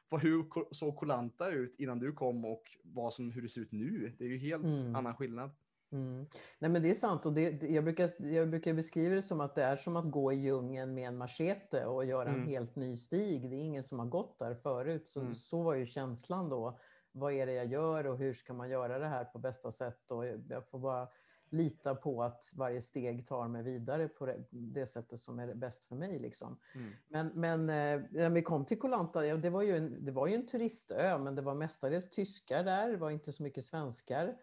hur 0.22 0.74
såg 0.74 0.98
Kolanta 0.98 1.50
ut 1.50 1.76
innan 1.78 2.00
du 2.00 2.14
kom 2.14 2.46
och 2.46 2.64
vad 2.84 3.14
som, 3.14 3.32
hur 3.32 3.42
det 3.42 3.50
ser 3.50 3.62
ut 3.62 3.72
nu? 3.72 4.16
Det 4.18 4.26
är 4.26 4.30
ju 4.30 4.38
helt 4.38 4.64
mm. 4.64 4.96
annan 4.96 5.16
skillnad. 5.16 5.52
Mm. 5.92 6.26
Nej, 6.60 6.72
men 6.72 6.82
det 6.82 6.90
är 6.90 6.94
sant. 6.94 7.26
Och 7.26 7.34
det, 7.34 7.64
jag, 7.64 7.84
brukar, 7.84 8.26
jag 8.26 8.50
brukar 8.50 8.74
beskriva 8.74 9.16
det 9.16 9.22
som 9.22 9.42
att 9.42 9.56
det 9.56 9.64
är 9.64 9.76
som 9.76 9.96
att 9.96 10.12
gå 10.12 10.34
i 10.34 10.36
djungeln 10.36 10.94
med 10.94 11.08
en 11.08 11.18
machete 11.18 11.86
och 11.86 12.06
göra 12.06 12.30
mm. 12.30 12.42
en 12.42 12.48
helt 12.48 12.76
ny 12.76 12.96
stig. 12.96 13.50
Det 13.50 13.56
är 13.56 13.62
ingen 13.62 13.84
som 13.84 14.00
har 14.00 14.06
gått 14.06 14.40
där 14.40 14.56
förut. 14.56 15.08
Så, 15.08 15.20
mm. 15.20 15.36
så 15.36 15.64
var 15.64 15.74
ju 15.74 15.86
känslan 15.86 16.50
då. 16.50 16.80
Vad 17.12 17.34
är 17.34 17.46
det 17.46 17.54
jag 17.54 17.66
gör 17.66 18.08
och 18.08 18.18
hur 18.18 18.34
ska 18.34 18.54
man 18.54 18.70
göra 18.70 19.00
det 19.00 19.08
här 19.08 19.26
på 19.26 19.40
bästa 19.40 19.72
sätt? 19.72 20.12
Och 20.12 20.26
jag 20.50 20.68
får 20.70 20.80
bara 20.80 21.08
lita 21.50 21.96
på 21.96 22.24
att 22.24 22.52
varje 22.56 22.82
steg 22.82 23.28
tar 23.28 23.48
mig 23.48 23.64
vidare 23.64 24.08
på 24.08 24.34
det, 24.50 24.86
sättet 24.86 25.20
som 25.20 25.40
är 25.40 25.54
bäst 25.54 25.86
för 25.86 25.96
mig. 25.96 26.20
Liksom. 26.20 26.60
Mm. 26.76 26.92
Men, 27.08 27.32
men 27.36 27.60
eh, 27.70 28.08
när 28.12 28.30
vi 28.30 28.42
kom 28.42 28.66
till 28.66 28.80
Kolanta, 28.80 29.26
ja, 29.26 29.38
det, 29.38 29.50
var 29.50 29.62
ju 29.62 29.76
en, 29.76 30.06
det 30.06 30.12
var 30.12 30.28
ju 30.28 30.36
en 30.36 30.48
turistö, 30.48 31.18
men 31.18 31.36
det 31.36 31.42
var 31.42 31.56
mestadels 31.56 32.10
tyskar 32.10 32.64
där, 32.64 32.92
det 32.92 32.98
var 32.98 33.12
inte 33.12 33.32
så 33.32 33.44
mycket 33.44 33.66
svenskar. 33.66 34.38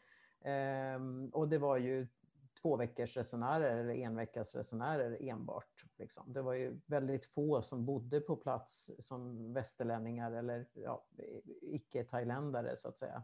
Ehm, 0.45 1.31
och 1.33 1.49
det 1.49 1.59
var 1.59 1.77
ju 1.77 2.07
två 2.63 2.77
veckors 2.77 3.17
resenärer 3.17 3.77
eller 3.77 3.95
en 3.95 4.17
veckas 4.17 4.55
resenärer 4.55 5.19
enbart. 5.21 5.85
Liksom. 5.99 6.33
Det 6.33 6.43
var 6.43 6.53
ju 6.55 6.81
väldigt 6.87 7.27
få 7.27 7.63
som 7.63 7.85
bodde 7.87 8.21
på 8.21 8.37
plats 8.37 8.91
som 8.99 9.53
västerlänningar 9.53 10.33
eller 10.33 10.67
ja, 10.73 11.07
icke-thailändare 11.63 12.77
så 12.77 12.89
att 12.89 12.99
säga. 12.99 13.23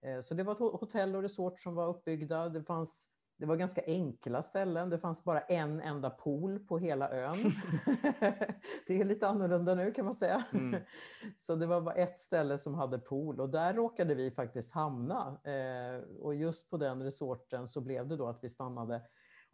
Ehm, 0.00 0.22
så 0.22 0.34
det 0.34 0.42
var 0.42 0.52
ett 0.52 0.80
hotell 0.80 1.16
och 1.16 1.22
resort 1.22 1.60
som 1.60 1.74
var 1.74 1.88
uppbyggda. 1.88 2.48
Det 2.48 2.62
fanns 2.62 3.08
det 3.38 3.46
var 3.46 3.56
ganska 3.56 3.82
enkla 3.86 4.42
ställen. 4.42 4.90
Det 4.90 4.98
fanns 4.98 5.24
bara 5.24 5.40
en 5.40 5.80
enda 5.80 6.10
pool 6.10 6.58
på 6.58 6.78
hela 6.78 7.10
ön. 7.10 7.36
det 8.86 9.00
är 9.00 9.04
lite 9.04 9.28
annorlunda 9.28 9.74
nu 9.74 9.92
kan 9.92 10.04
man 10.04 10.14
säga. 10.14 10.44
Mm. 10.52 10.80
Så 11.38 11.56
det 11.56 11.66
var 11.66 11.80
bara 11.80 11.94
ett 11.94 12.20
ställe 12.20 12.58
som 12.58 12.74
hade 12.74 12.98
pool 12.98 13.40
och 13.40 13.50
där 13.50 13.74
råkade 13.74 14.14
vi 14.14 14.30
faktiskt 14.30 14.72
hamna. 14.72 15.40
Eh, 15.44 16.02
och 16.20 16.34
just 16.34 16.70
på 16.70 16.76
den 16.76 17.02
resorten 17.02 17.68
så 17.68 17.80
blev 17.80 18.08
det 18.08 18.16
då 18.16 18.26
att 18.26 18.44
vi 18.44 18.48
stannade. 18.48 19.02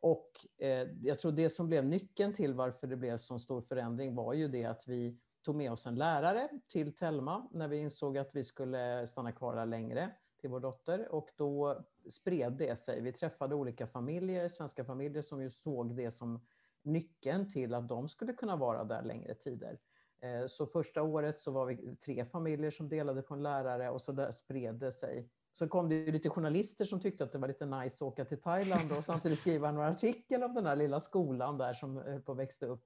Och 0.01 0.31
eh, 0.59 0.89
jag 1.03 1.19
tror 1.19 1.33
det 1.33 1.51
som 1.51 1.69
blev 1.69 1.85
nyckeln 1.85 2.35
till 2.35 2.55
varför 2.55 2.87
det 2.87 2.97
blev 2.97 3.17
så 3.17 3.39
stor 3.39 3.61
förändring 3.61 4.15
var 4.15 4.35
ju 4.35 4.49
det 4.49 4.65
att 4.65 4.85
vi 4.87 5.19
tog 5.45 5.57
med 5.57 5.73
oss 5.73 5.87
en 5.87 5.95
lärare 5.95 6.49
till 6.69 6.95
Telma 6.97 7.49
när 7.53 7.69
vi 7.69 7.77
insåg 7.77 8.19
att 8.19 8.31
vi 8.33 8.45
skulle 8.45 9.07
stanna 9.07 9.33
kvar 9.33 9.57
där 9.57 9.67
längre 9.67 10.11
till 10.41 10.51
vår 10.51 10.61
dotter 10.61 11.15
och 11.15 11.29
då 11.37 11.85
spred 12.11 12.53
det 12.53 12.77
sig. 12.77 13.01
Vi 13.01 13.13
träffade 13.13 13.55
olika 13.55 13.87
familjer, 13.87 14.49
svenska 14.49 14.85
familjer 14.85 15.23
som 15.23 15.43
ju 15.43 15.51
såg 15.51 15.97
det 15.97 16.11
som 16.11 16.47
nyckeln 16.83 17.49
till 17.49 17.75
att 17.75 17.89
de 17.89 18.09
skulle 18.09 18.33
kunna 18.33 18.57
vara 18.57 18.85
där 18.85 19.03
längre 19.03 19.35
tider. 19.35 19.79
Eh, 20.23 20.47
så 20.47 20.67
första 20.67 21.03
året 21.03 21.41
så 21.41 21.51
var 21.51 21.67
vi 21.67 21.97
tre 21.97 22.25
familjer 22.25 22.71
som 22.71 22.89
delade 22.89 23.23
på 23.23 23.35
en 23.35 23.43
lärare 23.43 23.91
och 23.91 24.01
så 24.01 24.13
där 24.13 24.33
spred 24.33 24.75
det 24.75 24.93
sig. 24.93 25.29
Så 25.53 25.69
kom 25.69 25.89
det 25.89 26.13
lite 26.13 26.31
journalister 26.31 26.85
som 26.85 27.01
tyckte 27.01 27.25
att 27.25 27.33
det 27.33 27.39
var 27.39 27.49
lite 27.49 27.67
nice 27.67 27.97
att 27.97 28.03
åka 28.03 28.25
till 28.25 28.41
Thailand 28.41 28.93
och 28.93 29.05
samtidigt 29.05 29.39
skriva 29.39 29.73
några 29.73 29.89
artikel 29.89 30.43
om 30.43 30.55
den 30.55 30.67
här 30.67 30.77
lilla 30.77 31.01
skolan 31.01 31.59
där 31.59 31.75
som 31.75 31.97
höll 31.97 32.21
på 32.21 32.33
att 32.33 32.39
upp. 32.67 32.85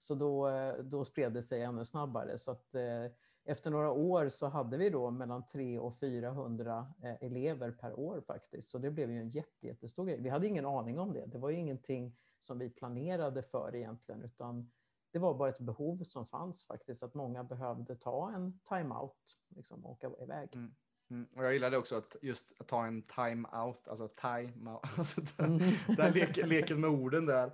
Så 0.00 0.14
då, 0.14 0.48
eh, 0.48 0.74
då 0.74 1.04
spred 1.04 1.32
det 1.32 1.42
sig 1.42 1.62
ännu 1.62 1.84
snabbare. 1.84 2.38
Så 2.38 2.50
att, 2.50 2.74
eh, 2.74 3.12
efter 3.48 3.70
några 3.70 3.90
år 3.90 4.28
så 4.28 4.46
hade 4.46 4.76
vi 4.76 4.90
då 4.90 5.10
mellan 5.10 5.46
300 5.46 5.82
och 5.82 5.98
400 5.98 6.94
eh, 7.02 7.14
elever 7.20 7.70
per 7.70 7.98
år 7.98 8.20
faktiskt. 8.20 8.70
Så 8.70 8.78
det 8.78 8.90
blev 8.90 9.10
ju 9.10 9.18
en 9.18 9.28
jätte, 9.28 9.66
jättestor 9.66 10.06
grej. 10.06 10.20
Vi 10.20 10.28
hade 10.28 10.46
ingen 10.46 10.66
aning 10.66 10.98
om 10.98 11.12
det. 11.12 11.26
Det 11.26 11.38
var 11.38 11.50
ju 11.50 11.56
ingenting 11.56 12.16
som 12.38 12.58
vi 12.58 12.70
planerade 12.70 13.42
för 13.42 13.74
egentligen, 13.74 14.22
utan 14.22 14.70
det 15.12 15.18
var 15.18 15.34
bara 15.34 15.48
ett 15.48 15.60
behov 15.60 16.02
som 16.02 16.26
fanns 16.26 16.66
faktiskt, 16.66 17.02
att 17.02 17.14
många 17.14 17.44
behövde 17.44 17.96
ta 17.96 18.32
en 18.32 18.60
time-out, 18.68 19.38
liksom 19.48 19.86
åka 19.86 20.10
iväg. 20.22 20.48
Mm. 20.54 20.74
Mm. 21.10 21.28
Och 21.36 21.44
jag 21.44 21.52
gillade 21.52 21.76
också 21.76 21.96
att 21.96 22.16
just 22.22 22.60
att 22.60 22.68
ta 22.68 22.86
en 22.86 23.02
time-out, 23.02 23.88
alltså 23.88 24.08
time-out, 24.08 24.80
alltså 24.98 25.20
där, 25.20 25.44
mm. 25.44 25.60
där 25.96 26.12
leken, 26.12 26.48
leken 26.48 26.80
med 26.80 26.90
orden 26.90 27.26
där. 27.26 27.52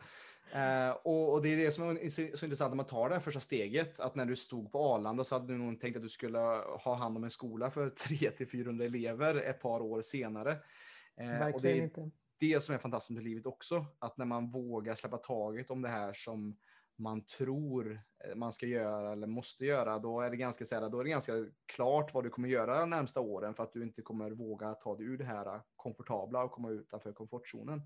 Uh, 0.55 0.91
och, 0.91 1.33
och, 1.33 1.43
det 1.43 1.49
är 1.49 1.57
det 1.57 1.73
som 1.73 1.91
är 1.91 2.37
så 2.37 2.45
intressant 2.45 2.71
när 2.71 2.77
man 2.77 2.87
tar 2.87 3.09
det 3.09 3.15
här 3.15 3.23
första 3.23 3.41
steget, 3.41 4.01
att 4.01 4.15
när 4.15 4.25
du 4.25 4.37
stod 4.37 4.73
på 4.73 4.79
Arlanda 4.79 5.25
så 5.25 5.35
hade 5.35 5.53
du 5.53 5.59
nog 5.59 5.81
tänkt 5.81 5.97
att 5.97 6.03
du 6.03 6.09
skulle 6.09 6.39
ha 6.39 6.95
hand 6.95 7.17
om 7.17 7.25
en 7.25 7.31
skola 7.31 7.71
för 7.71 7.91
300-400 8.09 8.85
elever 8.85 9.35
ett 9.35 9.61
par 9.61 9.81
år 9.81 10.03
senare. 10.03 10.51
Uh, 10.51 11.27
Verkligen 11.27 11.55
och 11.55 11.63
det 11.63 11.71
är 11.71 11.83
inte. 11.83 12.11
det 12.41 12.65
som 12.65 12.75
är 12.75 12.79
fantastiskt 12.79 13.15
med 13.15 13.25
livet 13.25 13.47
också, 13.47 13.87
att 13.99 14.17
när 14.17 14.27
man 14.27 14.51
vågar 14.51 14.95
släppa 14.95 15.19
taget 15.19 15.71
om 15.71 15.83
det 15.83 15.89
här 15.89 16.13
som 16.13 16.57
man 16.97 17.25
tror 17.27 18.01
eh, 18.25 18.35
man 18.35 18.53
ska 18.53 18.67
göra 18.67 19.13
eller 19.13 19.27
måste 19.27 19.67
göra, 19.67 19.99
då 19.99 20.21
är 20.21 20.31
det 20.31 20.37
ganska, 20.37 20.65
så 20.65 20.75
här, 20.75 20.89
då 20.89 21.01
är 21.01 21.05
det 21.05 21.11
ganska 21.11 21.33
klart 21.67 22.15
vad 22.15 22.25
du 22.25 22.31
kommer 22.31 22.49
göra 22.49 22.81
de 22.81 22.91
närmsta 22.91 23.21
åren 23.21 23.55
för 23.55 23.63
att 23.63 23.73
du 23.73 23.83
inte 23.83 24.03
kommer 24.03 24.31
våga 24.31 24.75
ta 24.75 24.97
dig 24.97 25.07
ur 25.07 25.19
det 25.19 25.25
här 25.25 25.61
komfortabla 25.77 26.45
och 26.45 26.53
komma 26.53 26.71
utanför 26.71 27.13
komfortzonen. 27.13 27.83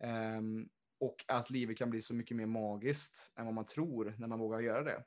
Mm. 0.00 0.38
Um, 0.38 0.68
och 1.04 1.24
att 1.28 1.50
livet 1.50 1.78
kan 1.78 1.90
bli 1.90 2.02
så 2.02 2.14
mycket 2.14 2.36
mer 2.36 2.46
magiskt 2.46 3.32
än 3.36 3.44
vad 3.44 3.54
man 3.54 3.66
tror 3.66 4.14
när 4.18 4.26
man 4.26 4.38
vågar 4.38 4.60
göra 4.60 4.82
det. 4.82 5.04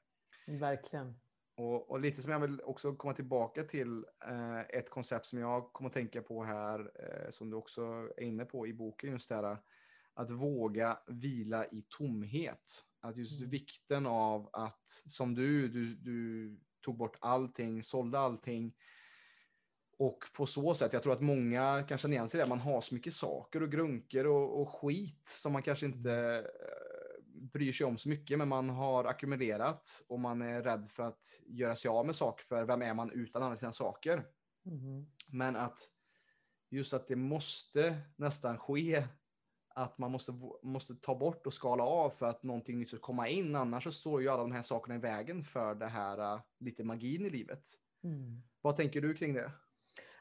Verkligen. 0.48 1.20
Och, 1.58 1.92
och 1.92 2.00
lite 2.00 2.22
som 2.22 2.32
jag 2.32 2.40
vill 2.40 2.62
också 2.62 2.96
komma 2.96 3.14
tillbaka 3.14 3.64
till 3.64 4.06
eh, 4.28 4.60
ett 4.60 4.90
koncept 4.90 5.26
som 5.26 5.40
jag 5.40 5.74
kommer 5.74 5.88
att 5.88 5.94
tänka 5.94 6.22
på 6.22 6.44
här, 6.44 6.80
eh, 6.80 7.30
som 7.32 7.50
du 7.50 7.56
också 7.56 7.82
är 8.18 8.24
inne 8.24 8.46
på 8.46 8.68
i 8.68 8.74
boken, 8.74 9.12
just 9.12 9.30
det 9.30 9.36
här 9.36 9.58
att 10.14 10.32
våga 10.32 11.00
vila 11.08 11.66
i 11.66 11.86
tomhet. 11.90 12.84
Att 13.02 13.18
just 13.18 13.40
mm. 13.40 13.50
vikten 13.50 14.06
av 14.06 14.50
att, 14.54 14.90
som 15.08 15.36
du, 15.36 15.68
du, 15.68 15.96
du 15.96 16.60
tog 16.82 16.98
bort 16.98 17.18
allting, 17.22 17.84
sålde 17.84 18.20
allting, 18.20 18.74
och 19.98 20.26
på 20.34 20.46
så 20.46 20.74
sätt, 20.74 20.94
jag 20.94 21.04
tror 21.04 21.14
att 21.14 21.22
många 21.22 21.84
kan 21.88 21.98
känna 21.98 22.14
igen 22.14 22.30
sig 22.30 22.40
det, 22.40 22.48
man 22.48 22.60
har 22.60 22.82
så 22.82 22.96
mycket 22.96 23.14
saker 23.14 23.64
och 23.64 23.72
grunker 23.72 24.28
och, 24.28 24.62
och 24.62 24.70
skit 24.70 25.28
som 25.28 25.54
man 25.54 25.64
kanske 25.64 25.86
inte 25.86 26.12
eh, 26.12 27.42
bryr 27.42 27.72
sig 27.72 27.86
om 27.86 27.98
så 27.98 28.10
mycket, 28.10 28.38
men 28.38 28.48
man 28.48 28.70
har 28.70 29.06
ackumulerat 29.06 30.04
och 30.08 30.20
man 30.20 30.42
är 30.42 30.62
rädd 30.62 30.90
för 30.90 31.04
att 31.04 31.42
göra 31.48 31.76
sig 31.76 31.90
av 31.90 32.06
med 32.06 32.16
saker, 32.16 32.46
för 32.46 32.64
vem 32.64 32.82
är 32.82 32.94
man 32.94 33.12
utan 33.12 33.44
alla 33.44 33.58
sina 33.58 33.72
saker? 33.72 34.24
Mm. 34.66 35.06
Men 35.28 35.56
att 35.56 35.80
just 36.70 36.94
att 36.94 37.08
det 37.08 37.16
måste 37.16 37.98
nästan 38.16 38.58
ske, 38.58 39.04
att 39.76 39.98
man 39.98 40.12
måste, 40.12 40.34
måste 40.64 40.96
ta 40.96 41.16
bort 41.16 41.48
och 41.48 41.54
skala 41.54 41.84
av 41.84 42.10
för 42.10 42.26
att 42.26 42.44
någonting 42.44 42.80
nytt 42.80 42.90
ska 42.90 42.98
komma 42.98 43.30
in, 43.30 43.56
annars 43.56 43.84
så 43.84 43.92
står 43.92 44.22
ju 44.22 44.30
alla 44.30 44.42
de 44.42 44.52
här 44.52 44.62
sakerna 44.62 44.96
i 44.96 45.00
vägen 45.00 45.44
för 45.44 45.76
det 45.76 45.88
här 45.88 46.34
uh, 46.34 46.42
lite 46.60 46.84
magin 46.84 47.26
i 47.26 47.30
livet. 47.30 47.68
Mm. 48.04 48.44
Vad 48.62 48.76
tänker 48.76 49.02
du 49.02 49.14
kring 49.14 49.34
det? 49.34 49.52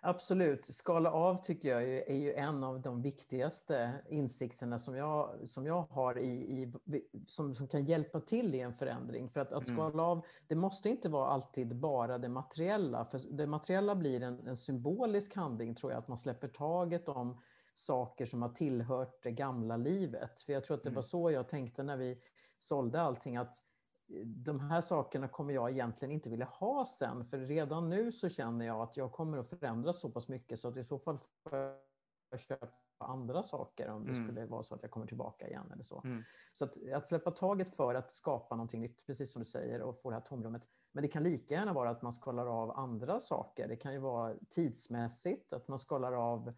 Absolut. 0.06 0.66
Skala 0.66 1.10
av 1.10 1.36
tycker 1.36 1.68
jag 1.68 1.82
är 1.88 2.16
ju 2.16 2.34
en 2.34 2.64
av 2.64 2.80
de 2.80 3.02
viktigaste 3.02 3.92
insikterna 4.08 4.78
som 4.78 4.96
jag, 4.96 5.48
som 5.48 5.66
jag 5.66 5.82
har 5.82 6.18
i, 6.18 6.30
i 6.30 6.72
som, 7.26 7.54
som 7.54 7.68
kan 7.68 7.84
hjälpa 7.84 8.20
till 8.20 8.54
i 8.54 8.60
en 8.60 8.74
förändring. 8.74 9.30
För 9.30 9.40
att, 9.40 9.52
att 9.52 9.68
mm. 9.68 9.76
skala 9.76 10.02
av, 10.02 10.26
det 10.46 10.54
måste 10.54 10.88
inte 10.88 11.08
vara 11.08 11.28
alltid 11.28 11.76
bara 11.76 12.18
det 12.18 12.28
materiella. 12.28 13.04
För 13.04 13.20
det 13.30 13.46
materiella 13.46 13.94
blir 13.94 14.22
en, 14.22 14.46
en 14.46 14.56
symbolisk 14.56 15.34
handling 15.34 15.74
tror 15.74 15.92
jag, 15.92 15.98
att 15.98 16.08
man 16.08 16.18
släpper 16.18 16.48
taget 16.48 17.08
om 17.08 17.40
saker 17.74 18.26
som 18.26 18.42
har 18.42 18.48
tillhört 18.48 19.22
det 19.22 19.32
gamla 19.32 19.76
livet. 19.76 20.40
För 20.40 20.52
jag 20.52 20.64
tror 20.64 20.76
att 20.76 20.82
det 20.82 20.90
var 20.90 20.94
mm. 20.94 21.02
så 21.02 21.30
jag 21.30 21.48
tänkte 21.48 21.82
när 21.82 21.96
vi 21.96 22.18
sålde 22.58 23.00
allting, 23.00 23.36
att 23.36 23.54
de 24.24 24.60
här 24.60 24.80
sakerna 24.80 25.28
kommer 25.28 25.54
jag 25.54 25.70
egentligen 25.70 26.12
inte 26.12 26.28
vilja 26.28 26.46
ha 26.46 26.86
sen, 26.86 27.24
för 27.24 27.38
redan 27.38 27.88
nu 27.88 28.12
så 28.12 28.28
känner 28.28 28.66
jag 28.66 28.80
att 28.80 28.96
jag 28.96 29.12
kommer 29.12 29.38
att 29.38 29.50
förändras 29.50 30.00
så 30.00 30.10
pass 30.10 30.28
mycket 30.28 30.60
så 30.60 30.68
att 30.68 30.76
i 30.76 30.84
så 30.84 30.98
fall 30.98 31.18
får 31.18 31.52
jag 32.30 32.40
köpa 32.40 32.68
andra 32.98 33.42
saker 33.42 33.88
om 33.90 34.04
det 34.04 34.12
mm. 34.12 34.24
skulle 34.24 34.46
vara 34.46 34.62
så 34.62 34.74
att 34.74 34.82
jag 34.82 34.90
kommer 34.90 35.06
tillbaka 35.06 35.48
igen 35.48 35.70
eller 35.72 35.82
så. 35.82 36.00
Mm. 36.04 36.22
Så 36.52 36.64
att, 36.64 36.92
att, 36.92 37.08
släppa 37.08 37.30
taget 37.30 37.76
för 37.76 37.94
att 37.94 38.12
skapa 38.12 38.56
någonting 38.56 38.80
nytt, 38.80 39.06
precis 39.06 39.32
som 39.32 39.40
du 39.42 39.46
säger, 39.46 39.82
och 39.82 40.00
få 40.02 40.10
det 40.10 40.16
här 40.16 40.22
tomrummet. 40.22 40.62
Men 40.92 41.02
det 41.02 41.08
kan 41.08 41.22
lika 41.22 41.54
gärna 41.54 41.72
vara 41.72 41.90
att 41.90 42.02
man 42.02 42.12
skalar 42.12 42.46
av 42.46 42.70
andra 42.70 43.20
saker. 43.20 43.68
Det 43.68 43.76
kan 43.76 43.92
ju 43.92 43.98
vara 43.98 44.34
tidsmässigt, 44.50 45.52
att 45.52 45.68
man 45.68 45.78
skalar 45.78 46.12
av 46.12 46.52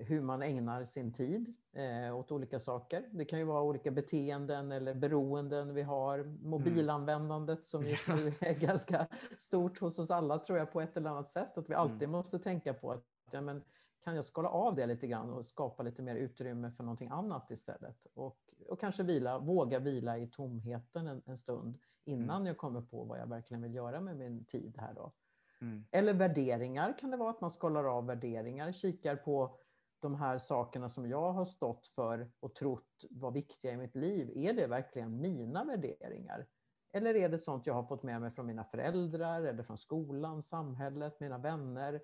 hur 0.00 0.20
man 0.20 0.42
ägnar 0.42 0.84
sin 0.84 1.12
tid 1.12 1.54
eh, 1.72 2.16
åt 2.16 2.32
olika 2.32 2.58
saker. 2.58 3.08
Det 3.10 3.24
kan 3.24 3.38
ju 3.38 3.44
vara 3.44 3.62
olika 3.62 3.90
beteenden 3.90 4.72
eller 4.72 4.94
beroenden 4.94 5.74
vi 5.74 5.82
har. 5.82 6.24
Mobilanvändandet 6.42 7.66
som 7.66 7.86
just 7.86 8.08
nu 8.08 8.32
är 8.40 8.54
ganska 8.54 9.06
stort 9.38 9.78
hos 9.78 9.98
oss 9.98 10.10
alla 10.10 10.38
tror 10.38 10.58
jag 10.58 10.72
på 10.72 10.80
ett 10.80 10.96
eller 10.96 11.10
annat 11.10 11.28
sätt. 11.28 11.58
Att 11.58 11.70
vi 11.70 11.74
alltid 11.74 12.02
mm. 12.02 12.10
måste 12.10 12.38
tänka 12.38 12.74
på 12.74 12.92
att 12.92 13.04
ja, 13.30 13.40
men, 13.40 13.62
kan 14.04 14.14
jag 14.14 14.24
skala 14.24 14.48
av 14.48 14.74
det 14.74 14.86
lite 14.86 15.06
grann 15.06 15.30
och 15.30 15.46
skapa 15.46 15.82
lite 15.82 16.02
mer 16.02 16.16
utrymme 16.16 16.70
för 16.70 16.84
någonting 16.84 17.08
annat 17.08 17.50
istället? 17.50 18.06
Och, 18.14 18.38
och 18.68 18.80
kanske 18.80 19.02
vila, 19.02 19.38
våga 19.38 19.78
vila 19.78 20.18
i 20.18 20.26
tomheten 20.26 21.06
en, 21.06 21.22
en 21.26 21.38
stund 21.38 21.78
innan 22.04 22.36
mm. 22.36 22.46
jag 22.46 22.56
kommer 22.56 22.80
på 22.80 23.04
vad 23.04 23.18
jag 23.18 23.26
verkligen 23.26 23.62
vill 23.62 23.74
göra 23.74 24.00
med 24.00 24.16
min 24.16 24.44
tid 24.44 24.76
här 24.78 24.94
då. 24.94 25.12
Mm. 25.60 25.84
Eller 25.90 26.14
värderingar 26.14 26.98
kan 26.98 27.10
det 27.10 27.16
vara, 27.16 27.30
att 27.30 27.40
man 27.40 27.50
skalar 27.50 27.84
av 27.84 28.06
värderingar, 28.06 28.72
kikar 28.72 29.16
på 29.16 29.58
de 30.00 30.14
här 30.14 30.38
sakerna 30.38 30.88
som 30.88 31.06
jag 31.06 31.32
har 31.32 31.44
stått 31.44 31.86
för 31.86 32.30
och 32.40 32.54
trott 32.54 33.04
var 33.10 33.30
viktiga 33.30 33.72
i 33.72 33.76
mitt 33.76 33.96
liv, 33.96 34.32
är 34.34 34.52
det 34.52 34.66
verkligen 34.66 35.20
mina 35.20 35.64
värderingar? 35.64 36.46
Eller 36.92 37.14
är 37.14 37.28
det 37.28 37.38
sånt 37.38 37.66
jag 37.66 37.74
har 37.74 37.82
fått 37.82 38.02
med 38.02 38.20
mig 38.20 38.30
från 38.30 38.46
mina 38.46 38.64
föräldrar 38.64 39.42
eller 39.42 39.62
från 39.62 39.78
skolan, 39.78 40.42
samhället, 40.42 41.20
mina 41.20 41.38
vänner? 41.38 41.94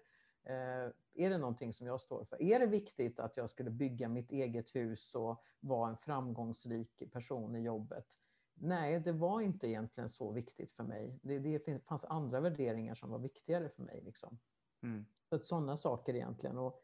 Eh, 0.46 0.90
är 1.14 1.30
det 1.30 1.38
någonting 1.38 1.72
som 1.72 1.86
jag 1.86 2.00
står 2.00 2.24
för? 2.24 2.42
Är 2.42 2.58
det 2.58 2.66
viktigt 2.66 3.20
att 3.20 3.36
jag 3.36 3.50
skulle 3.50 3.70
bygga 3.70 4.08
mitt 4.08 4.32
eget 4.32 4.74
hus 4.74 5.14
och 5.14 5.42
vara 5.60 5.90
en 5.90 5.96
framgångsrik 5.96 7.12
person 7.12 7.56
i 7.56 7.60
jobbet? 7.60 8.06
Nej, 8.54 9.00
det 9.00 9.12
var 9.12 9.40
inte 9.40 9.68
egentligen 9.68 10.08
så 10.08 10.32
viktigt 10.32 10.72
för 10.72 10.84
mig. 10.84 11.18
Det, 11.22 11.38
det 11.38 11.86
fanns 11.86 12.04
andra 12.04 12.40
värderingar 12.40 12.94
som 12.94 13.10
var 13.10 13.18
viktigare 13.18 13.68
för 13.68 13.82
mig. 13.82 14.02
Liksom. 14.04 14.38
Mm. 14.82 15.04
Så 15.28 15.38
sådana 15.38 15.76
saker 15.76 16.14
egentligen. 16.14 16.58
Och 16.58 16.80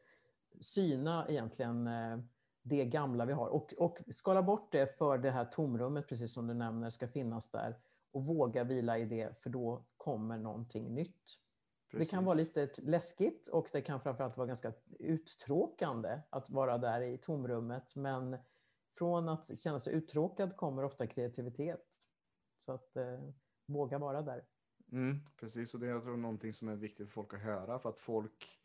syna 0.61 1.27
egentligen 1.29 1.87
eh, 1.87 2.19
det 2.63 2.85
gamla 2.85 3.25
vi 3.25 3.33
har 3.33 3.49
och, 3.49 3.73
och 3.79 3.99
skala 4.09 4.43
bort 4.43 4.73
det 4.73 4.99
för 4.99 5.19
det 5.19 5.31
här 5.31 5.45
tomrummet, 5.45 6.09
precis 6.09 6.33
som 6.33 6.47
du 6.47 6.55
nämner, 6.55 6.91
ska 6.91 7.09
finnas 7.09 7.51
där 7.51 7.79
och 8.13 8.27
våga 8.27 8.65
vila 8.65 8.99
i 8.99 9.05
det, 9.05 9.39
för 9.39 9.51
då 9.51 9.85
kommer 9.97 10.39
någonting 10.39 10.95
nytt. 10.95 11.25
Precis. 11.91 12.11
Det 12.11 12.17
kan 12.17 12.25
vara 12.25 12.35
lite 12.35 12.71
läskigt 12.79 13.49
och 13.49 13.69
det 13.73 13.83
kan 13.83 14.01
framförallt 14.01 14.37
vara 14.37 14.47
ganska 14.47 14.73
uttråkande 14.99 16.21
att 16.31 16.51
vara 16.51 16.79
där 16.79 17.01
i 17.01 17.19
tomrummet, 17.19 17.97
men 17.97 18.37
från 19.01 19.29
att 19.29 19.61
känna 19.61 19.81
sig 19.81 19.95
uttråkad 19.95 20.57
kommer 20.57 20.85
ofta 20.85 21.07
kreativitet. 21.07 21.87
Så 22.59 22.73
att 22.73 22.97
eh, 22.97 23.21
våga 23.67 23.99
vara 23.99 24.23
där. 24.23 24.45
Mm, 24.93 25.21
precis, 25.41 25.75
och 25.75 25.81
det 25.81 25.87
är 25.87 25.91
jag 25.91 26.03
tror 26.03 26.17
någonting 26.17 26.53
som 26.53 26.69
är 26.69 26.77
viktigt 26.77 27.07
för 27.07 27.13
folk 27.13 27.35
att 27.35 27.41
höra, 27.41 27.79
för 27.79 27.89
att 27.89 27.99
folk 27.99 28.59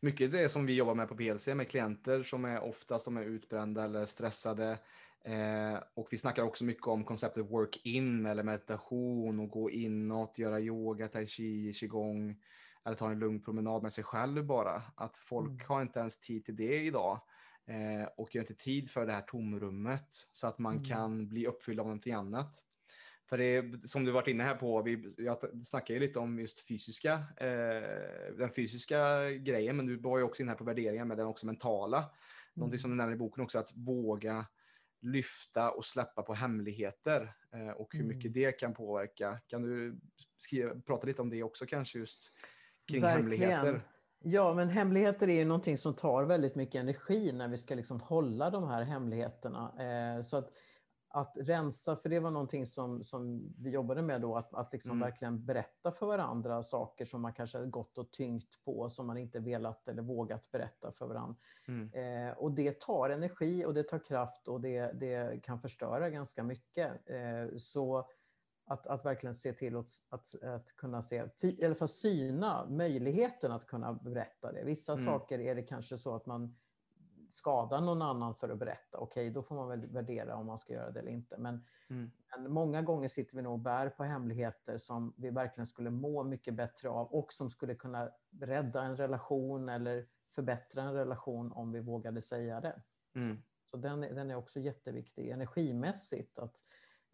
mycket 0.00 0.32
det 0.32 0.48
som 0.48 0.66
vi 0.66 0.74
jobbar 0.74 0.94
med 0.94 1.08
på 1.08 1.16
PLC 1.16 1.46
med 1.46 1.68
klienter 1.68 2.22
som 2.22 2.44
är 2.44 2.62
oftast 2.62 3.04
de 3.04 3.16
är 3.16 3.22
utbrända 3.22 3.84
eller 3.84 4.06
stressade. 4.06 4.78
Eh, 5.24 5.82
och 5.94 6.08
vi 6.10 6.18
snackar 6.18 6.42
också 6.42 6.64
mycket 6.64 6.86
om 6.86 7.04
konceptet 7.04 7.50
work-in 7.50 8.26
eller 8.26 8.42
meditation 8.42 9.40
och 9.40 9.50
gå 9.50 9.70
inåt, 9.70 10.38
göra 10.38 10.60
yoga, 10.60 11.08
tai 11.08 11.26
chi, 11.26 11.72
qigong 11.72 12.42
eller 12.84 12.96
ta 12.96 13.10
en 13.10 13.18
lugn 13.18 13.42
promenad 13.42 13.82
med 13.82 13.92
sig 13.92 14.04
själv 14.04 14.46
bara. 14.46 14.82
Att 14.94 15.16
folk 15.16 15.50
mm. 15.50 15.66
har 15.68 15.82
inte 15.82 16.00
ens 16.00 16.20
tid 16.20 16.44
till 16.44 16.56
det 16.56 16.82
idag 16.82 17.20
eh, 17.66 18.08
och 18.16 18.34
gör 18.34 18.42
inte 18.42 18.54
tid 18.54 18.90
för 18.90 19.06
det 19.06 19.12
här 19.12 19.22
tomrummet 19.22 20.06
så 20.32 20.46
att 20.46 20.58
man 20.58 20.72
mm. 20.72 20.84
kan 20.84 21.28
bli 21.28 21.46
uppfylld 21.46 21.80
av 21.80 21.86
någonting 21.86 22.12
annat. 22.12 22.54
För 23.28 23.38
det 23.38 23.44
är, 23.44 23.86
som 23.86 24.04
du 24.04 24.12
varit 24.12 24.28
inne 24.28 24.44
här 24.44 24.54
på, 24.54 24.82
vi, 24.82 25.14
jag 25.18 25.64
snackar 25.64 25.94
ju 25.94 26.00
lite 26.00 26.18
om 26.18 26.38
just 26.38 26.66
fysiska, 26.68 27.12
eh, 27.36 28.36
den 28.38 28.50
fysiska 28.56 29.30
grejen, 29.30 29.76
men 29.76 29.86
du 29.86 29.96
var 29.96 30.18
ju 30.18 30.24
också 30.24 30.42
inne 30.42 30.50
här 30.50 30.58
på 30.58 30.64
värderingar 30.64 31.04
med 31.04 31.16
den 31.16 31.26
också 31.26 31.46
mentala. 31.46 31.98
Mm. 31.98 32.10
Någonting 32.54 32.78
som 32.78 32.90
du 32.90 32.96
nämner 32.96 33.14
i 33.14 33.18
boken 33.18 33.44
också, 33.44 33.58
att 33.58 33.72
våga 33.74 34.46
lyfta 35.00 35.70
och 35.70 35.84
släppa 35.84 36.22
på 36.22 36.34
hemligheter 36.34 37.34
eh, 37.52 37.68
och 37.68 37.94
hur 37.94 38.04
mycket 38.04 38.24
mm. 38.24 38.32
det 38.32 38.52
kan 38.52 38.74
påverka. 38.74 39.40
Kan 39.46 39.62
du 39.62 40.00
skriva, 40.38 40.80
prata 40.80 41.06
lite 41.06 41.22
om 41.22 41.30
det 41.30 41.42
också 41.42 41.66
kanske 41.66 41.98
just 41.98 42.32
kring 42.88 43.02
Verkligen. 43.02 43.50
hemligheter? 43.50 43.95
Ja, 44.28 44.54
men 44.54 44.68
hemligheter 44.68 45.28
är 45.28 45.34
ju 45.34 45.44
någonting 45.44 45.78
som 45.78 45.94
tar 45.94 46.24
väldigt 46.24 46.54
mycket 46.54 46.80
energi 46.80 47.32
när 47.32 47.48
vi 47.48 47.56
ska 47.56 47.74
liksom 47.74 48.00
hålla 48.00 48.50
de 48.50 48.68
här 48.68 48.82
hemligheterna. 48.82 49.72
Eh, 49.78 50.22
så 50.22 50.36
att 50.36 50.50
att 51.16 51.36
rensa, 51.40 51.96
för 51.96 52.08
det 52.08 52.20
var 52.20 52.30
någonting 52.30 52.66
som, 52.66 53.04
som 53.04 53.54
vi 53.58 53.70
jobbade 53.70 54.02
med 54.02 54.20
då, 54.20 54.36
att, 54.36 54.54
att 54.54 54.72
liksom 54.72 54.92
mm. 54.92 55.00
verkligen 55.00 55.44
berätta 55.44 55.92
för 55.92 56.06
varandra 56.06 56.62
saker 56.62 57.04
som 57.04 57.22
man 57.22 57.32
kanske 57.32 57.66
gått 57.66 57.98
och 57.98 58.12
tyngt 58.12 58.64
på, 58.64 58.88
som 58.88 59.06
man 59.06 59.18
inte 59.18 59.40
velat 59.40 59.88
eller 59.88 60.02
vågat 60.02 60.50
berätta 60.50 60.92
för 60.92 61.06
varandra. 61.06 61.36
Mm. 61.68 61.90
Eh, 62.28 62.38
och 62.38 62.52
det 62.52 62.80
tar 62.80 63.10
energi 63.10 63.64
och 63.64 63.74
det 63.74 63.82
tar 63.82 63.98
kraft 63.98 64.48
och 64.48 64.60
det, 64.60 64.92
det 65.00 65.42
kan 65.42 65.60
förstöra 65.60 66.10
ganska 66.10 66.42
mycket. 66.42 67.10
Eh, 67.10 67.56
så 67.58 68.08
att, 68.66 68.86
att 68.86 69.04
verkligen 69.04 69.34
se 69.34 69.52
till 69.52 69.76
att, 69.76 69.88
att, 70.08 70.42
att 70.42 70.76
kunna 70.76 71.02
se, 71.02 71.24
i 71.40 71.64
alla 71.64 71.74
fall 71.74 71.88
syna 71.88 72.66
möjligheten 72.66 73.52
att 73.52 73.66
kunna 73.66 73.92
berätta 73.92 74.52
det. 74.52 74.64
Vissa 74.64 74.92
mm. 74.92 75.04
saker 75.04 75.38
är 75.38 75.54
det 75.54 75.62
kanske 75.62 75.98
så 75.98 76.14
att 76.14 76.26
man 76.26 76.56
skada 77.30 77.80
någon 77.80 78.02
annan 78.02 78.34
för 78.34 78.48
att 78.48 78.58
berätta, 78.58 78.98
okej, 78.98 79.22
okay, 79.22 79.30
då 79.30 79.42
får 79.42 79.54
man 79.54 79.68
väl 79.68 79.86
värdera 79.86 80.36
om 80.36 80.46
man 80.46 80.58
ska 80.58 80.72
göra 80.72 80.90
det 80.90 81.00
eller 81.00 81.10
inte. 81.10 81.38
Men, 81.38 81.64
mm. 81.90 82.10
men, 82.36 82.52
många 82.52 82.82
gånger 82.82 83.08
sitter 83.08 83.36
vi 83.36 83.42
nog 83.42 83.52
och 83.52 83.58
bär 83.58 83.88
på 83.88 84.04
hemligheter 84.04 84.78
som 84.78 85.14
vi 85.16 85.30
verkligen 85.30 85.66
skulle 85.66 85.90
må 85.90 86.22
mycket 86.22 86.54
bättre 86.54 86.88
av 86.88 87.06
och 87.06 87.32
som 87.32 87.50
skulle 87.50 87.74
kunna 87.74 88.10
rädda 88.40 88.82
en 88.82 88.96
relation 88.96 89.68
eller 89.68 90.06
förbättra 90.30 90.82
en 90.82 90.94
relation 90.94 91.52
om 91.52 91.72
vi 91.72 91.80
vågade 91.80 92.22
säga 92.22 92.60
det. 92.60 92.82
Mm. 93.14 93.42
Så 93.64 93.76
den, 93.76 94.00
den 94.00 94.30
är 94.30 94.36
också 94.36 94.60
jätteviktig 94.60 95.28
energimässigt, 95.28 96.38
att 96.38 96.56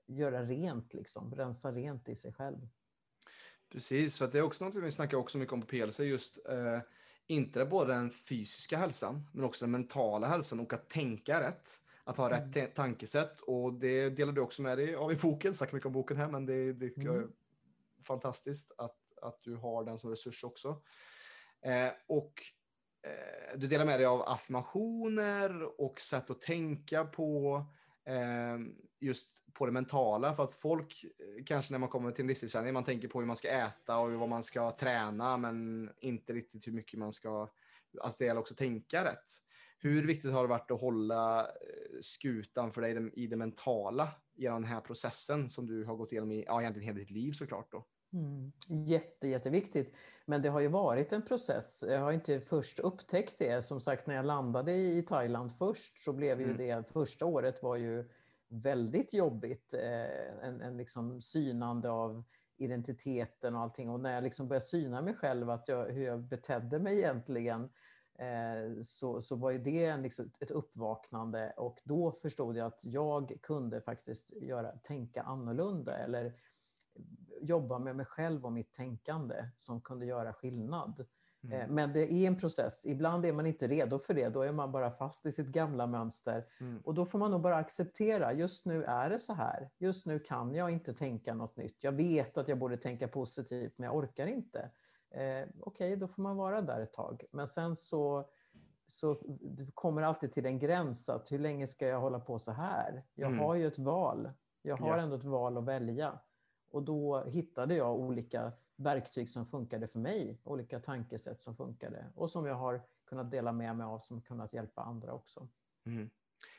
göra 0.06 0.42
rent, 0.42 0.94
liksom, 0.94 1.34
rensa 1.34 1.72
rent 1.72 2.08
i 2.08 2.16
sig 2.16 2.32
själv. 2.32 2.68
Precis, 3.72 4.18
för 4.18 4.28
det 4.28 4.38
är 4.38 4.42
också 4.42 4.64
något 4.64 4.74
vi 4.74 4.90
snackar 4.90 5.16
också 5.16 5.38
mycket 5.38 5.52
om 5.52 5.60
på 5.60 5.66
PLC, 5.66 6.00
just 6.00 6.46
eh, 6.48 6.80
inte 7.26 7.64
både 7.64 7.92
den 7.92 8.10
fysiska 8.10 8.78
hälsan, 8.78 9.28
men 9.32 9.44
också 9.44 9.64
den 9.64 9.70
mentala 9.70 10.26
hälsan 10.26 10.60
och 10.60 10.72
att 10.72 10.90
tänka 10.90 11.40
rätt. 11.40 11.70
Att 12.04 12.16
ha 12.16 12.30
rätt 12.30 12.56
mm. 12.56 12.70
tankesätt 12.74 13.40
och 13.40 13.74
det 13.74 14.10
delar 14.10 14.32
du 14.32 14.40
också 14.40 14.62
med 14.62 14.78
dig 14.78 14.94
av 14.94 15.12
i 15.12 15.16
boken. 15.16 15.54
Snackar 15.54 15.74
mycket 15.74 15.86
om 15.86 15.92
boken 15.92 16.16
här, 16.16 16.28
men 16.28 16.46
det, 16.46 16.72
det 16.72 16.96
mm. 16.96 17.16
är 17.16 17.26
fantastiskt 18.04 18.72
att, 18.78 18.98
att 19.22 19.42
du 19.42 19.56
har 19.56 19.84
den 19.84 19.98
som 19.98 20.10
resurs 20.10 20.44
också. 20.44 20.82
Eh, 21.62 21.92
och 22.06 22.42
eh, 23.02 23.58
du 23.58 23.66
delar 23.66 23.84
med 23.84 24.00
dig 24.00 24.06
av 24.06 24.22
affirmationer 24.22 25.80
och 25.80 26.00
sätt 26.00 26.30
att 26.30 26.40
tänka 26.40 27.04
på. 27.04 27.64
Eh, 28.04 28.58
just 29.00 29.41
på 29.54 29.66
det 29.66 29.72
mentala. 29.72 30.34
För 30.34 30.44
att 30.44 30.52
folk, 30.52 31.04
eh, 31.04 31.44
kanske 31.44 31.72
när 31.72 31.78
man 31.78 31.88
kommer 31.88 32.10
till 32.12 32.22
en 32.22 32.28
livsstilsträning, 32.28 32.74
man 32.74 32.84
tänker 32.84 33.08
på 33.08 33.20
hur 33.20 33.26
man 33.26 33.36
ska 33.36 33.48
äta 33.48 33.98
och 33.98 34.12
vad 34.12 34.28
man 34.28 34.42
ska 34.42 34.70
träna, 34.70 35.36
men 35.36 35.90
inte 36.00 36.32
riktigt 36.32 36.66
hur 36.66 36.72
mycket 36.72 36.98
man 36.98 37.12
ska... 37.12 37.48
Alltså 38.00 38.18
det 38.18 38.24
gäller 38.24 38.40
också 38.40 38.54
att 38.54 38.58
tänka 38.58 39.04
rätt. 39.04 39.30
Hur 39.78 40.06
viktigt 40.06 40.32
har 40.32 40.42
det 40.42 40.48
varit 40.48 40.70
att 40.70 40.80
hålla 40.80 41.40
eh, 41.40 41.46
skutan 42.00 42.72
för 42.72 42.80
dig 42.80 43.10
i 43.14 43.26
det 43.26 43.36
mentala 43.36 44.08
genom 44.34 44.62
den 44.62 44.70
här 44.70 44.80
processen 44.80 45.48
som 45.48 45.66
du 45.66 45.84
har 45.84 45.96
gått 45.96 46.12
igenom 46.12 46.32
i 46.32 46.44
ja, 46.46 46.60
egentligen 46.60 46.86
hela 46.86 46.98
ditt 46.98 47.10
liv 47.10 47.32
såklart? 47.32 47.72
Då? 47.72 47.86
Mm. 48.12 48.52
Jätte, 48.86 49.28
jätteviktigt. 49.28 49.96
Men 50.26 50.42
det 50.42 50.48
har 50.48 50.60
ju 50.60 50.68
varit 50.68 51.12
en 51.12 51.22
process. 51.22 51.84
Jag 51.88 52.00
har 52.00 52.12
inte 52.12 52.40
först 52.40 52.78
upptäckt 52.78 53.38
det. 53.38 53.64
Som 53.64 53.80
sagt, 53.80 54.06
när 54.06 54.14
jag 54.14 54.24
landade 54.24 54.72
i 54.72 55.02
Thailand 55.02 55.56
först 55.56 55.98
så 55.98 56.12
blev 56.12 56.40
ju 56.40 56.46
mm. 56.46 56.56
det, 56.56 56.92
första 56.92 57.26
året 57.26 57.62
var 57.62 57.76
ju 57.76 58.08
väldigt 58.52 59.12
jobbigt. 59.12 59.74
Eh, 59.74 60.46
en, 60.48 60.60
en 60.60 60.76
liksom 60.76 61.22
synande 61.22 61.90
av 61.90 62.24
identiteten 62.56 63.54
och 63.54 63.60
allting. 63.60 63.90
Och 63.90 64.00
när 64.00 64.14
jag 64.14 64.24
liksom 64.24 64.48
började 64.48 64.64
syna 64.64 65.02
mig 65.02 65.14
själv, 65.14 65.50
att 65.50 65.68
jag, 65.68 65.86
hur 65.86 66.04
jag 66.04 66.20
betedde 66.20 66.78
mig 66.78 66.98
egentligen, 66.98 67.70
eh, 68.18 68.82
så, 68.82 69.22
så 69.22 69.36
var 69.36 69.50
ju 69.50 69.58
det 69.58 69.84
en, 69.84 70.02
liksom, 70.02 70.30
ett 70.40 70.50
uppvaknande. 70.50 71.54
Och 71.56 71.78
då 71.84 72.12
förstod 72.12 72.56
jag 72.56 72.66
att 72.66 72.80
jag 72.84 73.38
kunde 73.42 73.80
faktiskt 73.80 74.32
göra, 74.32 74.72
tänka 74.72 75.22
annorlunda 75.22 75.96
eller 75.96 76.34
jobba 77.40 77.78
med 77.78 77.96
mig 77.96 78.06
själv 78.06 78.46
och 78.46 78.52
mitt 78.52 78.72
tänkande 78.72 79.48
som 79.56 79.80
kunde 79.80 80.06
göra 80.06 80.32
skillnad. 80.32 81.06
Mm. 81.44 81.60
Eh, 81.60 81.68
men 81.68 81.92
det 81.92 82.12
är 82.12 82.26
en 82.26 82.36
process. 82.36 82.86
Ibland 82.86 83.26
är 83.26 83.32
man 83.32 83.46
inte 83.46 83.68
redo 83.68 83.98
för 83.98 84.14
det. 84.14 84.28
Då 84.28 84.42
är 84.42 84.52
man 84.52 84.72
bara 84.72 84.90
fast 84.90 85.26
i 85.26 85.32
sitt 85.32 85.46
gamla 85.46 85.86
mönster. 85.86 86.46
Mm. 86.60 86.82
Och 86.84 86.94
då 86.94 87.04
får 87.04 87.18
man 87.18 87.30
nog 87.30 87.40
bara 87.40 87.56
acceptera. 87.56 88.32
Just 88.32 88.66
nu 88.66 88.84
är 88.84 89.10
det 89.10 89.18
så 89.18 89.32
här. 89.32 89.70
Just 89.78 90.06
nu 90.06 90.18
kan 90.18 90.54
jag 90.54 90.70
inte 90.70 90.94
tänka 90.94 91.34
något 91.34 91.56
nytt. 91.56 91.76
Jag 91.80 91.92
vet 91.92 92.38
att 92.38 92.48
jag 92.48 92.58
borde 92.58 92.76
tänka 92.76 93.08
positivt, 93.08 93.78
men 93.78 93.86
jag 93.86 93.96
orkar 93.96 94.26
inte. 94.26 94.70
Eh, 95.10 95.20
Okej, 95.20 95.48
okay, 95.60 95.96
då 95.96 96.08
får 96.08 96.22
man 96.22 96.36
vara 96.36 96.62
där 96.62 96.80
ett 96.80 96.92
tag. 96.92 97.24
Men 97.30 97.46
sen 97.46 97.76
så, 97.76 98.28
så 98.86 99.16
kommer 99.74 100.02
alltid 100.02 100.32
till 100.32 100.46
en 100.46 100.58
gräns. 100.58 101.08
Att 101.08 101.32
hur 101.32 101.38
länge 101.38 101.66
ska 101.66 101.86
jag 101.86 102.00
hålla 102.00 102.20
på 102.20 102.38
så 102.38 102.52
här? 102.52 103.04
Jag 103.14 103.28
mm. 103.28 103.38
har 103.38 103.54
ju 103.54 103.66
ett 103.66 103.78
val. 103.78 104.30
Jag 104.62 104.76
har 104.76 104.88
yeah. 104.88 105.02
ändå 105.02 105.16
ett 105.16 105.24
val 105.24 105.58
att 105.58 105.64
välja. 105.64 106.18
Och 106.70 106.82
då 106.82 107.24
hittade 107.24 107.74
jag 107.74 107.94
olika 107.94 108.52
verktyg 108.76 109.28
som 109.30 109.46
funkade 109.46 109.86
för 109.86 109.98
mig, 109.98 110.40
olika 110.44 110.80
tankesätt 110.80 111.40
som 111.40 111.56
funkade 111.56 112.06
och 112.14 112.30
som 112.30 112.46
jag 112.46 112.54
har 112.54 112.82
kunnat 113.06 113.30
dela 113.30 113.52
med 113.52 113.76
mig 113.76 113.84
av 113.84 113.98
som 113.98 114.22
kunnat 114.22 114.52
hjälpa 114.52 114.82
andra 114.82 115.12
också. 115.12 115.48
Mm. 115.86 116.10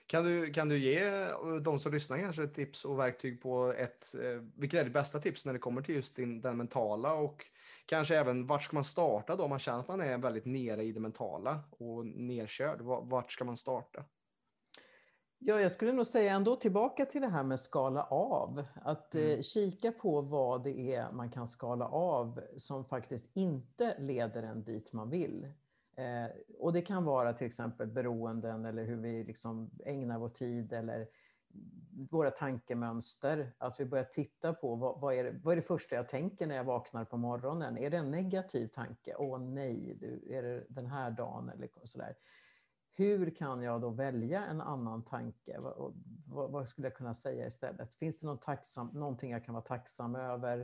Kan, 0.06 0.24
du, 0.24 0.54
kan 0.54 0.70
du 0.70 0.78
ge 0.78 1.04
eh, 1.04 1.56
de 1.64 1.80
som 1.80 1.92
lyssnar 1.92 2.18
kanske 2.18 2.44
ett 2.44 2.54
tips 2.54 2.86
och 2.86 3.00
verktyg 3.00 3.42
på 3.42 3.74
ett, 3.74 4.16
eh, 4.16 4.42
vilket 4.56 4.80
är 4.80 4.84
det 4.84 4.90
bästa 4.90 5.20
tips 5.20 5.46
när 5.46 5.54
det 5.54 5.60
kommer 5.60 5.82
till 5.82 5.96
just 5.96 6.16
din, 6.16 6.42
den 6.42 6.58
mentala 6.58 7.14
och 7.14 7.46
kanske 7.86 8.18
även 8.18 8.48
vart 8.48 8.64
ska 8.64 8.76
man 8.76 8.84
starta 8.84 9.36
då 9.36 9.44
om 9.44 9.50
man 9.50 9.60
känner 9.60 9.80
att 9.80 9.88
man 9.88 10.02
är 10.02 10.18
väldigt 10.18 10.46
nere 10.46 10.84
i 10.84 10.92
det 10.92 11.00
mentala 11.00 11.64
och 11.70 12.06
nerkörd? 12.06 12.82
Vart 12.82 13.32
ska 13.32 13.44
man 13.44 13.58
starta? 13.58 14.06
Ja, 15.46 15.62
jag 15.62 15.72
skulle 15.72 15.92
nog 15.92 16.08
säga 16.08 16.34
ändå 16.34 16.56
tillbaka 16.56 17.06
till 17.06 17.22
det 17.22 17.28
här 17.28 17.44
med 17.44 17.60
skala 17.60 18.04
av. 18.04 18.64
Att 18.84 19.16
eh, 19.16 19.24
mm. 19.24 19.44
kika 19.44 19.92
på 19.92 20.22
vad 20.22 20.64
det 20.64 20.96
är 20.96 21.12
man 21.12 21.32
kan 21.32 21.48
skala 21.48 21.88
av 21.88 22.42
som 22.58 22.86
faktiskt 22.86 23.26
inte 23.34 23.96
leder 24.00 24.44
en 24.44 24.64
dit 24.64 24.94
man 24.94 25.10
vill. 25.10 25.48
Eh, 25.96 26.32
och 26.60 26.74
det 26.74 26.82
kan 26.82 27.04
vara 27.04 27.34
till 27.34 27.48
exempel 27.48 27.88
beroenden 27.88 28.66
eller 28.66 28.84
hur 28.84 28.96
vi 28.96 29.24
liksom 29.24 29.70
ägnar 29.86 30.20
vår 30.20 30.30
tid 30.30 30.74
eller 30.74 31.08
våra 32.12 32.32
tankemönster. 32.32 33.52
Att 33.58 33.80
vi 33.80 33.86
börjar 33.86 34.06
titta 34.06 34.54
på 34.54 34.76
vad, 34.76 35.00
vad, 35.02 35.14
är 35.14 35.24
det, 35.24 35.40
vad 35.44 35.52
är 35.52 35.56
det 35.56 35.62
första 35.62 35.96
jag 35.96 36.10
tänker 36.10 36.48
när 36.48 36.56
jag 36.56 36.64
vaknar 36.64 37.06
på 37.06 37.18
morgonen? 37.18 37.78
Är 37.78 37.90
det 37.90 37.98
en 37.98 38.12
negativ 38.12 38.68
tanke? 38.68 39.16
Åh 39.18 39.40
nej, 39.40 39.98
du, 40.00 40.36
är 40.36 40.44
det 40.44 40.66
den 40.70 40.86
här 40.86 41.12
dagen? 41.12 41.50
Eller 41.50 41.70
sådär. 41.84 42.16
Hur 42.96 43.36
kan 43.36 43.62
jag 43.62 43.82
då 43.82 43.90
välja 43.90 44.46
en 44.46 44.62
annan 44.62 45.06
tanke? 45.06 45.60
Vad, 45.60 45.94
vad, 46.30 46.52
vad, 46.52 46.70
skulle 46.70 46.88
jag 46.88 46.96
kunna 46.96 47.14
säga 47.14 47.48
istället? 47.48 47.96
Finns 47.96 48.20
det 48.20 48.28
någon 48.28 48.40
tacksam, 48.40 48.88
någonting 48.88 49.32
jag 49.32 49.46
kan 49.46 49.54
vara 49.54 49.64
tacksam 49.64 50.16
över? 50.16 50.60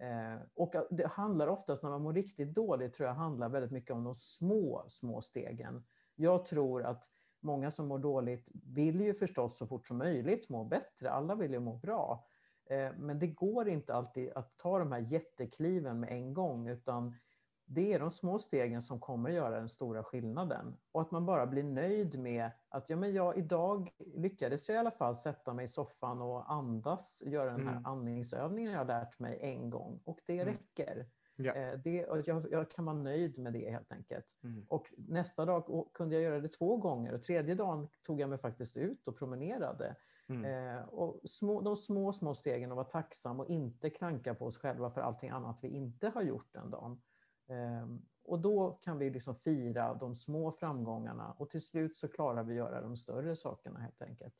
Eh, 0.00 0.40
och 0.54 0.74
det 0.90 1.06
handlar 1.06 1.48
oftast, 1.48 1.82
när 1.82 1.90
man 1.90 2.02
mår 2.02 2.12
riktigt 2.12 2.54
dåligt, 2.54 2.94
tror 2.94 3.08
jag 3.08 3.14
handlar 3.14 3.48
väldigt 3.48 3.70
mycket 3.72 3.90
om 3.90 4.04
de 4.04 4.14
små, 4.14 4.84
små 4.88 5.20
stegen. 5.20 5.84
Jag 6.14 6.46
tror 6.46 6.82
att 6.82 7.04
många 7.40 7.70
som 7.70 7.88
mår 7.88 7.98
dåligt 7.98 8.48
vill 8.52 9.00
ju 9.00 9.14
förstås 9.14 9.58
så 9.58 9.66
fort 9.66 9.86
som 9.86 9.98
möjligt 9.98 10.48
må 10.48 10.64
bättre. 10.64 11.10
Alla 11.10 11.34
vill 11.34 11.52
ju 11.52 11.60
må 11.60 11.76
bra. 11.76 12.26
Eh, 12.70 12.92
men 12.96 13.18
det 13.18 13.26
går 13.26 13.68
inte 13.68 13.94
alltid 13.94 14.32
att 14.32 14.56
ta 14.56 14.78
de 14.78 14.92
här 14.92 15.00
jättekliven 15.00 16.00
med 16.00 16.12
en 16.12 16.34
gång, 16.34 16.68
utan 16.68 17.14
det 17.74 17.92
är 17.92 17.98
de 17.98 18.10
små 18.10 18.38
stegen 18.38 18.82
som 18.82 19.00
kommer 19.00 19.28
att 19.28 19.34
göra 19.34 19.58
den 19.58 19.68
stora 19.68 20.04
skillnaden. 20.04 20.76
Och 20.92 21.00
att 21.02 21.10
man 21.10 21.26
bara 21.26 21.46
blir 21.46 21.64
nöjd 21.64 22.18
med 22.18 22.50
att 22.68 22.90
ja, 22.90 22.96
men 22.96 23.12
jag, 23.14 23.36
idag 23.36 23.90
lyckades 24.14 24.68
jag 24.68 24.76
i 24.76 24.78
alla 24.78 24.90
fall 24.90 25.16
sätta 25.16 25.54
mig 25.54 25.64
i 25.64 25.68
soffan 25.68 26.22
och 26.22 26.52
andas, 26.52 27.22
göra 27.26 27.50
den 27.50 27.66
här 27.66 27.76
mm. 27.76 27.86
andningsövningen 27.86 28.72
jag 28.72 28.86
lärt 28.86 29.18
mig 29.18 29.38
en 29.42 29.70
gång. 29.70 30.00
Och 30.04 30.18
det 30.26 30.40
mm. 30.40 30.54
räcker. 30.54 31.06
Ja. 31.36 31.52
Eh, 31.52 31.78
det, 31.78 32.06
jag, 32.26 32.46
jag, 32.50 32.70
kan 32.70 32.84
vara 32.84 32.96
nöjd 32.96 33.38
med 33.38 33.52
det 33.52 33.70
helt 33.70 33.92
enkelt. 33.92 34.26
Mm. 34.44 34.64
Och 34.68 34.92
nästa 34.96 35.44
dag 35.44 35.88
kunde 35.94 36.14
jag 36.14 36.22
göra 36.22 36.40
det 36.40 36.48
två 36.48 36.76
gånger 36.76 37.12
och 37.12 37.22
tredje 37.22 37.54
dagen 37.54 37.88
tog 38.06 38.20
jag 38.20 38.28
mig 38.28 38.38
faktiskt 38.38 38.76
ut 38.76 39.08
och 39.08 39.18
promenerade. 39.18 39.96
Mm. 40.28 40.44
Eh, 40.44 40.84
och 40.84 41.20
små, 41.24 41.60
de 41.60 41.76
små, 41.76 42.12
små 42.12 42.34
stegen 42.34 42.70
att 42.70 42.76
vara 42.76 42.86
tacksam 42.86 43.40
och 43.40 43.48
inte 43.48 43.90
kranka 43.90 44.34
på 44.34 44.46
oss 44.46 44.58
själva 44.58 44.90
för 44.90 45.00
allting 45.00 45.30
annat 45.30 45.64
vi 45.64 45.68
inte 45.68 46.08
har 46.08 46.22
gjort 46.22 46.48
den 46.52 46.70
dagen. 46.70 47.00
Ehm, 47.52 48.02
och 48.24 48.40
då 48.40 48.70
kan 48.70 48.98
vi 48.98 49.10
liksom 49.10 49.34
fira 49.34 49.94
de 49.94 50.14
små 50.14 50.52
framgångarna 50.52 51.32
och 51.32 51.50
till 51.50 51.60
slut 51.60 51.96
så 51.96 52.08
klarar 52.08 52.44
vi 52.44 52.54
göra 52.54 52.80
de 52.80 52.96
större 52.96 53.36
sakerna 53.36 53.80
helt 53.80 54.02
enkelt. 54.02 54.34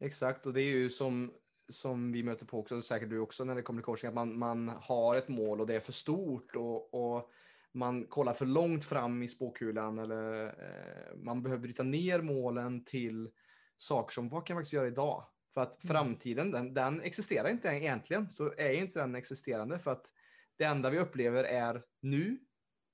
Exakt, 0.00 0.46
och 0.46 0.52
det 0.52 0.62
är 0.62 0.70
ju 0.70 0.90
som, 0.90 1.34
som 1.68 2.12
vi 2.12 2.22
möter 2.22 2.46
på 2.46 2.58
också, 2.58 2.80
säkert 2.80 3.10
du 3.10 3.18
också 3.18 3.44
när 3.44 3.54
det 3.54 3.62
kommer 3.62 3.80
till 3.80 3.84
coaching, 3.84 4.08
att 4.08 4.14
man, 4.14 4.38
man 4.38 4.68
har 4.68 5.16
ett 5.16 5.28
mål 5.28 5.60
och 5.60 5.66
det 5.66 5.76
är 5.76 5.80
för 5.80 5.92
stort 5.92 6.56
och, 6.56 6.94
och 6.94 7.30
man 7.72 8.06
kollar 8.06 8.34
för 8.34 8.46
långt 8.46 8.84
fram 8.84 9.22
i 9.22 9.28
spåkulan 9.28 9.98
eller 9.98 10.46
eh, 10.46 11.16
man 11.16 11.42
behöver 11.42 11.62
bryta 11.62 11.82
ner 11.82 12.22
målen 12.22 12.84
till 12.84 13.30
saker 13.76 14.12
som 14.12 14.28
vad 14.28 14.46
kan 14.46 14.54
jag 14.54 14.60
faktiskt 14.60 14.72
göra 14.72 14.86
idag? 14.86 15.24
För 15.54 15.60
att 15.60 15.84
mm. 15.84 15.94
framtiden, 15.94 16.50
den, 16.50 16.74
den 16.74 17.00
existerar 17.00 17.48
inte 17.48 17.68
egentligen, 17.68 18.30
så 18.30 18.52
är 18.56 18.72
inte 18.72 19.00
den 19.00 19.14
existerande 19.14 19.78
för 19.78 19.90
att 19.90 20.12
det 20.56 20.64
enda 20.64 20.90
vi 20.90 20.98
upplever 20.98 21.44
är 21.44 21.82
nu, 22.02 22.24
mm. 22.26 22.38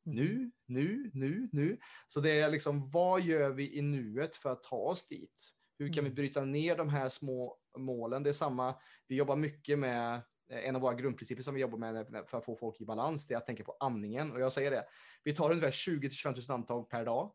nu, 0.04 0.50
nu, 0.66 1.10
nu, 1.14 1.48
nu. 1.52 1.78
Så 2.08 2.20
det 2.20 2.40
är 2.40 2.50
liksom, 2.50 2.90
vad 2.90 3.20
gör 3.20 3.50
vi 3.50 3.78
i 3.78 3.82
nuet 3.82 4.36
för 4.36 4.52
att 4.52 4.62
ta 4.62 4.76
oss 4.76 5.06
dit? 5.06 5.50
Hur 5.78 5.86
kan 5.92 6.04
vi 6.04 6.10
mm. 6.10 6.14
bryta 6.14 6.44
ner 6.44 6.76
de 6.76 6.88
här 6.88 7.08
små 7.08 7.58
målen? 7.78 8.22
Det 8.22 8.30
är 8.30 8.32
samma, 8.32 8.74
vi 9.08 9.16
jobbar 9.16 9.36
mycket 9.36 9.78
med, 9.78 10.14
eh, 10.50 10.68
en 10.68 10.76
av 10.76 10.82
våra 10.82 10.94
grundprinciper 10.94 11.42
som 11.42 11.54
vi 11.54 11.60
jobbar 11.60 11.78
med 11.78 12.24
för 12.26 12.38
att 12.38 12.44
få 12.44 12.54
folk 12.54 12.80
i 12.80 12.84
balans, 12.84 13.26
det 13.26 13.34
är 13.34 13.38
att 13.38 13.46
tänka 13.46 13.64
på 13.64 13.76
andningen. 13.80 14.32
Och 14.32 14.40
jag 14.40 14.52
säger 14.52 14.70
det, 14.70 14.84
vi 15.24 15.34
tar 15.34 15.50
ungefär 15.50 15.70
20-25 15.70 16.48
000 16.48 16.54
andetag 16.54 16.90
per 16.90 17.04
dag. 17.04 17.32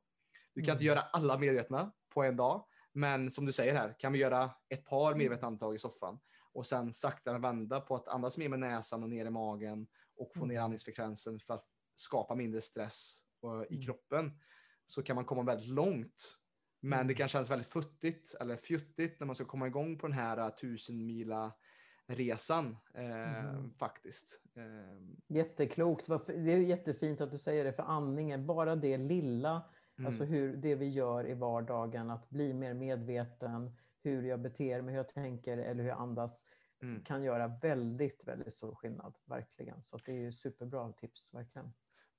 Du 0.56 0.62
kan 0.62 0.70
mm. 0.70 0.76
inte 0.76 0.86
göra 0.86 1.02
alla 1.02 1.38
medvetna 1.38 1.92
på 2.14 2.24
en 2.24 2.36
dag, 2.36 2.66
men 2.94 3.32
som 3.32 3.46
du 3.46 3.52
säger 3.52 3.76
här, 3.76 3.96
kan 4.00 4.14
vi 4.14 4.20
göra 4.20 4.52
ett 4.70 4.86
par 4.86 5.08
mm. 5.08 5.18
medvetna 5.18 5.48
andetag 5.48 5.76
i 5.76 5.80
soffan 5.80 6.20
och 6.54 6.66
sen 6.66 6.94
sakta 6.94 7.38
vända 7.38 7.82
på 7.82 7.96
att 7.96 8.08
andas 8.08 8.38
mer 8.38 8.50
med 8.50 8.60
näsan 8.60 9.04
och 9.04 9.10
ner 9.10 9.26
i 9.26 9.30
magen 9.30 9.88
och 10.24 10.34
få 10.34 10.46
ner 10.46 10.56
mm. 10.56 10.64
andningsfrekvensen 10.64 11.40
för 11.40 11.54
att 11.54 11.66
skapa 11.96 12.36
mindre 12.36 12.62
stress 12.62 13.18
i 13.70 13.74
mm. 13.74 13.82
kroppen 13.82 14.32
så 14.88 15.04
kan 15.04 15.16
man 15.16 15.26
komma 15.26 15.44
väldigt 15.44 15.70
långt. 15.70 16.38
Men 16.80 16.98
det 17.08 17.14
mm. 17.14 17.16
kan 17.16 17.28
kännas 17.28 17.50
väldigt 17.50 17.68
futtigt 17.68 18.36
eller 18.40 18.58
fjuttigt 18.58 19.20
när 19.20 19.28
man 19.28 19.36
ska 19.36 19.46
komma 19.46 19.68
igång 19.68 19.98
på 19.98 20.08
den 20.08 20.18
här 20.18 20.38
äh, 20.38 20.50
tusen 20.50 21.06
mila 21.06 21.54
resan 22.08 22.78
eh, 22.94 23.46
mm. 23.46 23.74
faktiskt. 23.74 24.42
Eh. 24.56 25.36
Jätteklokt. 25.38 26.08
Det 26.28 26.52
är 26.52 26.58
jättefint 26.58 27.22
att 27.22 27.32
du 27.32 27.38
säger 27.38 27.64
det 27.64 27.74
för 27.74 27.84
andningen, 27.84 28.46
bara 28.46 28.76
det 28.76 28.98
lilla, 28.98 29.72
mm. 29.98 30.06
alltså 30.06 30.24
hur 30.24 30.58
det 30.58 30.76
vi 30.76 30.90
gör 30.90 31.30
i 31.30 31.34
vardagen, 31.34 32.10
att 32.10 32.30
bli 32.30 32.54
mer 32.54 32.74
medveten, 32.74 33.78
hur 34.04 34.24
jag 34.24 34.42
beter 34.42 34.82
mig, 34.82 34.94
hur 34.94 35.00
jag 35.00 35.10
tänker 35.10 35.58
eller 35.58 35.84
hur 35.84 35.90
jag 35.90 36.00
andas 36.00 36.46
mm. 36.84 37.04
kan 37.04 37.24
göra 37.24 37.48
väldigt, 37.62 38.28
väldigt 38.28 38.54
stor 38.54 38.76
skillnad. 38.76 39.18
Verkligen. 39.26 39.84
Så 39.84 39.98
det 39.98 40.12
är 40.12 40.22
ju 40.22 40.32
superbra 40.32 40.92
tips, 40.92 41.34
verkligen. 41.34 41.74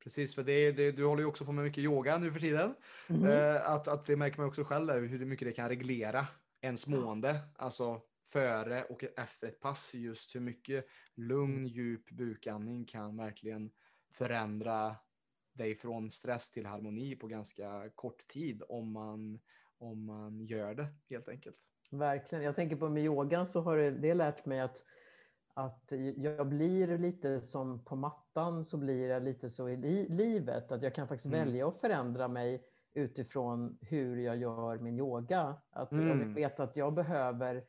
Precis, 0.05 0.35
för 0.35 0.42
det, 0.42 0.72
det, 0.72 0.92
du 0.92 1.05
håller 1.05 1.22
ju 1.22 1.29
också 1.29 1.44
på 1.44 1.53
med 1.53 1.64
mycket 1.64 1.85
yoga 1.85 2.18
nu 2.18 2.31
för 2.31 2.40
tiden. 2.40 2.74
Mm. 3.09 3.24
Eh, 3.24 3.70
att, 3.70 3.88
att 3.88 4.07
det 4.07 4.16
märker 4.16 4.38
man 4.38 4.48
också 4.48 4.64
själv 4.64 4.87
där, 4.87 5.00
hur 5.00 5.24
mycket 5.27 5.48
det 5.48 5.53
kan 5.53 5.68
reglera 5.68 6.27
ens 6.61 6.87
mående. 6.87 7.40
Alltså 7.57 8.03
före 8.24 8.85
och 8.85 9.05
efter 9.16 9.48
ett 9.48 9.61
pass, 9.61 9.94
just 9.94 10.35
hur 10.35 10.40
mycket 10.40 10.87
lugn, 11.14 11.57
mm. 11.57 11.66
djup 11.66 12.11
bukandning 12.11 12.85
kan 12.85 13.16
verkligen 13.16 13.70
förändra 14.11 14.96
dig 15.53 15.74
från 15.74 16.11
stress 16.11 16.50
till 16.50 16.66
harmoni 16.66 17.16
på 17.16 17.27
ganska 17.27 17.90
kort 17.94 18.27
tid 18.27 18.62
om 18.68 18.92
man, 18.92 19.40
om 19.79 20.05
man 20.05 20.40
gör 20.40 20.74
det 20.74 20.87
helt 21.11 21.29
enkelt. 21.29 21.57
Verkligen. 21.90 22.44
Jag 22.44 22.55
tänker 22.55 22.77
på 22.77 22.88
med 22.88 23.05
yogan 23.05 23.47
så 23.47 23.61
har 23.61 23.77
det, 23.77 23.90
det 23.90 24.14
lärt 24.14 24.47
mig 24.47 24.61
att, 24.61 24.85
att 25.55 25.92
jag 26.16 26.49
blir 26.49 26.99
lite 26.99 27.40
som 27.40 27.85
på 27.85 27.97
mattan 27.97 28.64
så 28.64 28.77
blir 28.77 29.11
jag 29.11 29.23
lite 29.23 29.51
så 29.51 29.68
i 29.68 29.77
li, 29.77 30.09
livet. 30.09 30.73
Att 30.73 30.83
jag 30.83 30.94
kan 30.94 31.09
faktiskt 31.09 31.27
mm. 31.27 31.38
välja 31.38 31.68
att 31.68 31.81
förändra 31.81 32.29
mig 32.29 32.64
utifrån 32.94 33.79
hur 33.81 34.16
jag 34.16 34.37
gör 34.37 34.79
min 34.79 34.99
yoga. 34.99 35.57
Att 35.70 35.92
mm. 35.92 36.11
Om 36.11 36.20
jag 36.20 36.35
vet 36.35 36.61
att 36.61 36.77
jag 36.77 36.94
behöver 36.94 37.64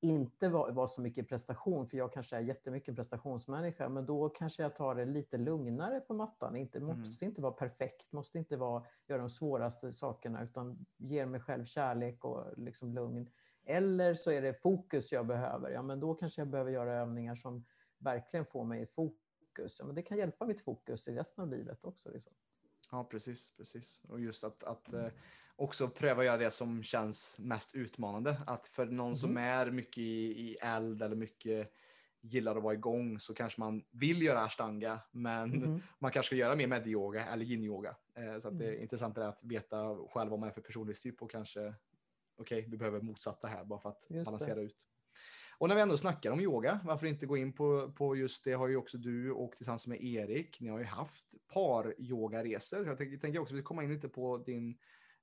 inte 0.00 0.48
vara 0.48 0.72
var 0.72 0.86
så 0.86 1.00
mycket 1.00 1.28
prestation, 1.28 1.86
för 1.86 1.96
jag 1.96 2.12
kanske 2.12 2.36
är 2.36 2.40
jättemycket 2.40 2.96
prestationsmänniska, 2.96 3.88
men 3.88 4.06
då 4.06 4.28
kanske 4.28 4.62
jag 4.62 4.76
tar 4.76 4.94
det 4.94 5.04
lite 5.04 5.36
lugnare 5.36 6.00
på 6.00 6.14
mattan. 6.14 6.56
Inte, 6.56 6.78
mm. 6.78 6.98
Måste 6.98 7.24
inte 7.24 7.42
vara 7.42 7.52
perfekt, 7.52 8.12
måste 8.12 8.38
inte 8.38 8.56
vara, 8.56 8.84
göra 9.06 9.20
de 9.20 9.30
svåraste 9.30 9.92
sakerna, 9.92 10.42
utan 10.42 10.86
ger 10.96 11.26
mig 11.26 11.40
själv 11.40 11.64
kärlek 11.64 12.24
och 12.24 12.58
liksom 12.58 12.94
lugn. 12.94 13.30
Eller 13.64 14.14
så 14.14 14.30
är 14.30 14.42
det 14.42 14.62
fokus 14.62 15.12
jag 15.12 15.26
behöver. 15.26 15.70
Ja, 15.70 15.82
men 15.82 16.00
då 16.00 16.14
kanske 16.14 16.40
jag 16.40 16.48
behöver 16.48 16.70
göra 16.70 16.94
övningar 16.94 17.34
som 17.34 17.64
verkligen 17.98 18.46
får 18.46 18.64
mig 18.64 18.82
i 18.82 18.86
fokus. 18.86 19.76
Ja, 19.78 19.84
men 19.84 19.94
det 19.94 20.02
kan 20.02 20.18
hjälpa 20.18 20.46
mitt 20.46 20.60
fokus 20.60 21.08
i 21.08 21.14
resten 21.14 21.42
av 21.42 21.50
livet 21.50 21.84
också. 21.84 22.10
Liksom. 22.10 22.32
Ja, 22.90 23.04
precis. 23.04 23.56
precis. 23.56 24.02
Och 24.08 24.20
just 24.20 24.44
att, 24.44 24.64
att 24.64 24.92
eh, 24.92 25.06
också 25.60 25.88
pröva 25.88 26.20
att 26.20 26.26
göra 26.26 26.36
det 26.36 26.50
som 26.50 26.82
känns 26.82 27.38
mest 27.38 27.74
utmanande. 27.74 28.36
Att 28.46 28.68
för 28.68 28.86
någon 28.86 29.06
mm. 29.06 29.16
som 29.16 29.36
är 29.36 29.70
mycket 29.70 29.98
i, 29.98 30.40
i 30.40 30.56
eld 30.62 31.02
eller 31.02 31.16
mycket 31.16 31.72
gillar 32.20 32.56
att 32.56 32.62
vara 32.62 32.74
igång 32.74 33.20
så 33.20 33.34
kanske 33.34 33.60
man 33.60 33.84
vill 33.90 34.22
göra 34.22 34.40
ashtanga 34.40 34.98
men 35.10 35.52
mm. 35.54 35.82
man 35.98 36.10
kanske 36.10 36.28
ska 36.28 36.36
göra 36.36 36.56
mer 36.56 36.66
medyoga 36.66 37.26
eller 37.26 37.44
yin-yoga. 37.44 37.96
Eh, 38.14 38.38
så 38.38 38.48
att 38.48 38.58
det 38.58 38.64
är 38.64 38.70
mm. 38.70 38.82
intressant 38.82 39.18
att 39.18 39.44
veta 39.44 39.96
själv 40.10 40.30
vad 40.30 40.40
man 40.40 40.48
är 40.48 40.52
för 40.52 40.60
personlighetstyp 40.60 41.22
och 41.22 41.30
kanske 41.30 41.60
okej, 41.60 42.58
okay, 42.58 42.70
vi 42.70 42.76
behöver 42.76 43.00
motsatta 43.00 43.48
här 43.48 43.64
bara 43.64 43.80
för 43.80 43.88
att 43.88 44.06
just 44.10 44.24
balansera 44.24 44.54
det. 44.54 44.62
ut. 44.62 44.86
Och 45.58 45.68
när 45.68 45.74
vi 45.74 45.80
ändå 45.80 45.96
snackar 45.96 46.30
om 46.30 46.40
yoga, 46.40 46.80
varför 46.84 47.06
inte 47.06 47.26
gå 47.26 47.36
in 47.36 47.52
på, 47.52 47.92
på 47.92 48.16
just 48.16 48.44
det 48.44 48.52
har 48.52 48.68
ju 48.68 48.76
också 48.76 48.98
du 48.98 49.32
och 49.32 49.56
tillsammans 49.56 49.86
med 49.86 50.04
Erik, 50.04 50.60
ni 50.60 50.68
har 50.68 50.78
ju 50.78 50.84
haft 50.84 51.24
par 51.52 51.94
yogaresor. 51.98 52.86
Jag 52.86 52.98
tänker, 52.98 53.16
tänker 53.16 53.38
också 53.38 53.54
vi 53.54 53.62
kommer 53.62 53.82
in 53.82 53.94
lite 53.94 54.08
på 54.08 54.38
din, 54.38 54.78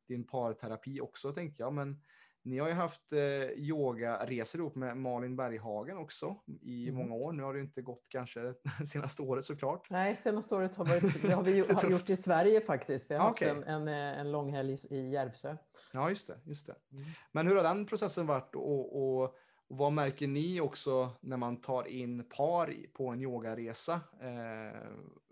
din 0.08 0.28
parterapi 0.28 1.02
också 1.02 1.34
tänkte 1.34 1.64
jag, 1.64 1.74
men 1.74 2.02
ni 2.48 2.60
har 2.60 2.68
ju 2.68 2.74
haft 2.74 3.14
eh, 3.14 3.20
yogaresor 3.58 4.62
ihop 4.62 4.76
med 4.76 4.98
Malin 4.98 5.36
Berghagen 5.36 5.98
också 5.98 6.36
i 6.62 6.90
mm. 6.90 6.96
många 6.96 7.16
år. 7.16 7.32
Nu 7.32 7.44
har 7.44 7.54
det 7.54 7.60
inte 7.60 7.82
gått 7.82 8.06
kanske 8.10 8.54
senaste 8.86 9.22
året 9.22 9.46
såklart. 9.46 9.90
Nej, 9.90 10.16
senaste 10.16 10.56
året 10.56 10.76
har, 10.76 10.86
varit, 10.86 11.22
det 11.22 11.32
har 11.32 11.44
vi 11.44 11.60
har 11.74 11.92
gjort 11.92 12.10
i 12.10 12.18
Sverige 12.18 12.62
faktiskt. 12.62 13.12
Vi 13.12 13.16
har 13.16 13.32
okay. 13.32 13.50
haft 13.50 13.68
en, 13.68 13.88
en, 13.88 14.18
en 14.20 14.32
lång 14.32 14.54
helg 14.54 14.78
i 14.90 15.10
Järvsö. 15.10 15.58
Ja, 15.94 16.10
just 16.10 16.28
det. 16.28 16.40
Just 16.44 16.68
det. 16.68 16.76
Mm. 16.92 17.06
Men 17.32 17.48
hur 17.48 17.56
har 17.56 17.64
den 17.64 17.86
processen 17.86 18.28
varit 18.28 18.56
och, 18.56 18.96
och, 18.96 19.24
och, 19.24 19.36
vad 19.70 19.94
märker 19.94 20.28
ni 20.28 20.62
också 20.62 21.12
när 21.22 21.38
man 21.38 21.62
tar 21.62 21.88
in 21.88 22.30
par 22.30 22.76
på 22.94 23.08
en 23.08 23.22
yogaresa 23.22 23.94
eh, 24.22 24.82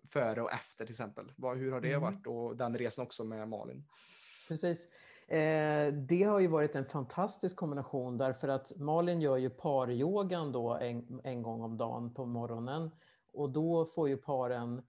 före 0.08 0.42
och 0.42 0.52
efter 0.52 0.86
till 0.86 0.94
exempel? 0.94 1.32
Vad, 1.36 1.58
hur 1.58 1.72
har 1.72 1.82
det 1.82 1.94
mm. 1.94 2.02
varit 2.02 2.28
och 2.28 2.58
den 2.58 2.78
resan 2.78 3.04
också 3.04 3.24
med 3.24 3.48
Malin? 3.48 3.86
Precis. 4.48 4.90
Eh, 5.28 5.94
det 5.94 6.24
har 6.24 6.40
ju 6.40 6.48
varit 6.48 6.76
en 6.76 6.86
fantastisk 6.86 7.56
kombination 7.56 8.18
därför 8.18 8.48
att 8.48 8.72
Malin 8.78 9.22
gör 9.22 9.38
ju 9.38 9.50
paryogan 9.50 10.52
då 10.52 10.74
en, 10.74 11.22
en 11.24 11.42
gång 11.42 11.62
om 11.62 11.78
dagen 11.78 12.14
på 12.14 12.26
morgonen 12.26 12.92
och 13.34 13.50
då 13.50 13.86
får 13.86 14.10
ju 14.10 14.18
paren 14.18 14.82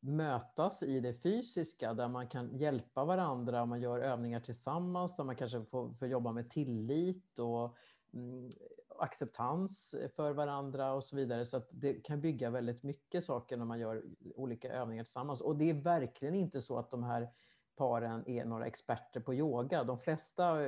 mötas 0.00 0.82
i 0.82 1.00
det 1.00 1.14
fysiska 1.14 1.94
där 1.94 2.08
man 2.08 2.28
kan 2.28 2.56
hjälpa 2.56 3.04
varandra, 3.04 3.66
man 3.66 3.80
gör 3.80 3.98
övningar 3.98 4.40
tillsammans, 4.40 5.16
där 5.16 5.24
man 5.24 5.36
kanske 5.36 5.64
får, 5.64 5.92
får 5.92 6.08
jobba 6.08 6.32
med 6.32 6.50
tillit 6.50 7.38
och 7.38 7.76
mm, 8.14 8.50
acceptans 8.98 9.94
för 10.16 10.32
varandra 10.32 10.92
och 10.92 11.04
så 11.04 11.16
vidare. 11.16 11.44
Så 11.44 11.56
att 11.56 11.68
det 11.70 11.94
kan 11.94 12.20
bygga 12.20 12.50
väldigt 12.50 12.82
mycket 12.82 13.24
saker 13.24 13.56
när 13.56 13.64
man 13.64 13.78
gör 13.78 14.04
olika 14.34 14.72
övningar 14.72 15.04
tillsammans. 15.04 15.40
Och 15.40 15.56
det 15.56 15.70
är 15.70 15.74
verkligen 15.74 16.34
inte 16.34 16.62
så 16.62 16.78
att 16.78 16.90
de 16.90 17.02
här 17.02 17.28
paren 17.76 18.28
är 18.28 18.44
några 18.44 18.66
experter 18.66 19.20
på 19.20 19.34
yoga. 19.34 19.84
De 19.84 19.98
flesta, 19.98 20.58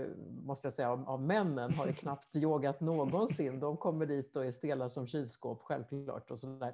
måste 0.44 0.66
jag 0.66 0.72
säga, 0.72 0.90
av, 0.90 1.22
männen 1.22 1.74
har 1.74 1.92
knappt 1.92 2.36
yogat 2.36 2.80
någonsin. 2.80 3.60
De 3.60 3.76
kommer 3.76 4.06
dit 4.06 4.36
och 4.36 4.44
är 4.44 4.52
stela 4.52 4.88
som 4.88 5.06
kylskåp, 5.06 5.62
självklart. 5.62 6.30
Och, 6.30 6.38
så 6.38 6.72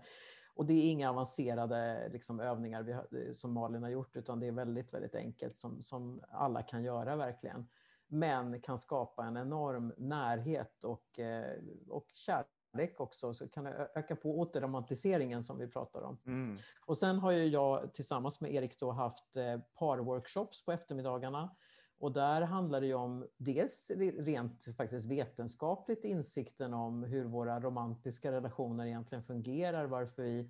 och 0.55 0.67
det 0.67 0.73
är 0.73 0.91
inga 0.91 1.11
avancerade 1.11 2.09
liksom, 2.13 2.41
övningar 2.41 3.07
vi, 3.11 3.35
som 3.35 3.53
Malin 3.53 3.83
har 3.83 3.91
gjort, 3.91 4.17
utan 4.17 4.41
det 4.41 4.47
är 4.47 4.53
väldigt, 4.53 4.95
väldigt 4.95 5.15
enkelt 5.15 5.57
som, 5.57 5.83
som 5.83 6.21
alla 6.29 6.63
kan 6.63 6.83
göra 6.83 7.17
verkligen. 7.17 7.69
Men 8.07 8.61
kan 8.61 8.79
skapa 8.79 9.25
en 9.25 9.37
enorm 9.37 9.95
närhet 9.97 10.85
och, 10.85 11.19
eh, 11.19 11.59
och 11.89 12.07
kärlek 12.15 12.54
kärlek 12.75 13.01
också, 13.01 13.35
så 13.35 13.49
kan 13.49 13.65
det 13.65 13.91
öka 13.95 14.17
på 14.17 14.39
återromantiseringen 14.39 15.43
som 15.43 15.59
vi 15.59 15.69
pratar 15.69 16.03
om. 16.03 16.19
Mm. 16.27 16.57
Och 16.87 16.97
sen 16.97 17.19
har 17.19 17.33
ju 17.33 17.47
jag 17.47 17.95
tillsammans 17.95 18.41
med 18.41 18.55
Erik 18.55 18.81
då 18.81 18.91
haft 18.93 19.37
eh, 19.37 19.59
parworkshops 19.79 20.65
på 20.65 20.73
eftermiddagarna. 20.73 21.57
Och 21.99 22.13
där 22.13 22.43
handlar 22.43 22.81
det 22.81 22.87
ju 22.87 22.95
om 22.95 23.27
dels 23.37 23.91
rent 24.19 24.65
faktiskt 24.77 25.07
vetenskapligt 25.07 26.05
insikten 26.05 26.75
om 26.75 27.03
hur 27.03 27.25
våra 27.25 27.61
romantiska 27.61 28.33
relationer 28.33 28.87
egentligen 28.87 29.23
fungerar, 29.23 29.87
varför 29.87 30.23
vi 30.23 30.41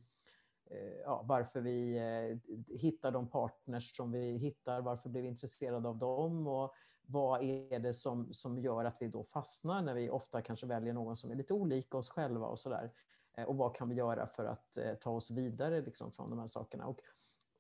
eh, 0.71 1.01
Ja, 1.05 1.23
varför 1.25 1.61
vi 1.61 1.97
eh, 1.97 2.55
hittar 2.77 3.11
de 3.11 3.29
partners 3.29 3.97
som 3.97 4.13
vi 4.13 4.39
hittar, 4.39 4.81
varför 4.81 5.09
blir 5.09 5.23
vi 5.23 5.29
intresserade 5.29 5.89
av 5.89 5.99
dem 5.99 6.47
och 6.47 6.75
vad 7.07 7.43
är 7.43 7.79
det 7.79 7.95
som, 7.95 8.35
som 8.35 8.59
gör 8.59 8.85
att 8.85 8.97
vi 9.01 9.09
då 9.09 9.23
fastnar 9.23 9.83
när 9.83 9.95
vi 9.95 10.11
ofta 10.11 10.43
kanske 10.43 10.67
väljer 10.67 10.93
någon 10.93 11.17
som 11.17 11.31
är 11.31 11.35
lite 11.35 11.55
olik 11.55 11.95
oss 11.95 12.09
själva 12.09 12.47
och 12.47 12.59
sådär. 12.59 12.93
Eh, 13.37 13.45
och 13.45 13.57
vad 13.57 13.77
kan 13.77 13.89
vi 13.89 13.95
göra 13.95 14.27
för 14.27 14.45
att 14.45 14.77
eh, 14.77 14.95
ta 14.95 15.11
oss 15.11 15.31
vidare 15.31 15.81
liksom, 15.81 16.13
från 16.13 16.31
de 16.31 16.39
här 16.39 16.47
sakerna. 16.47 16.87
Och, 16.87 17.01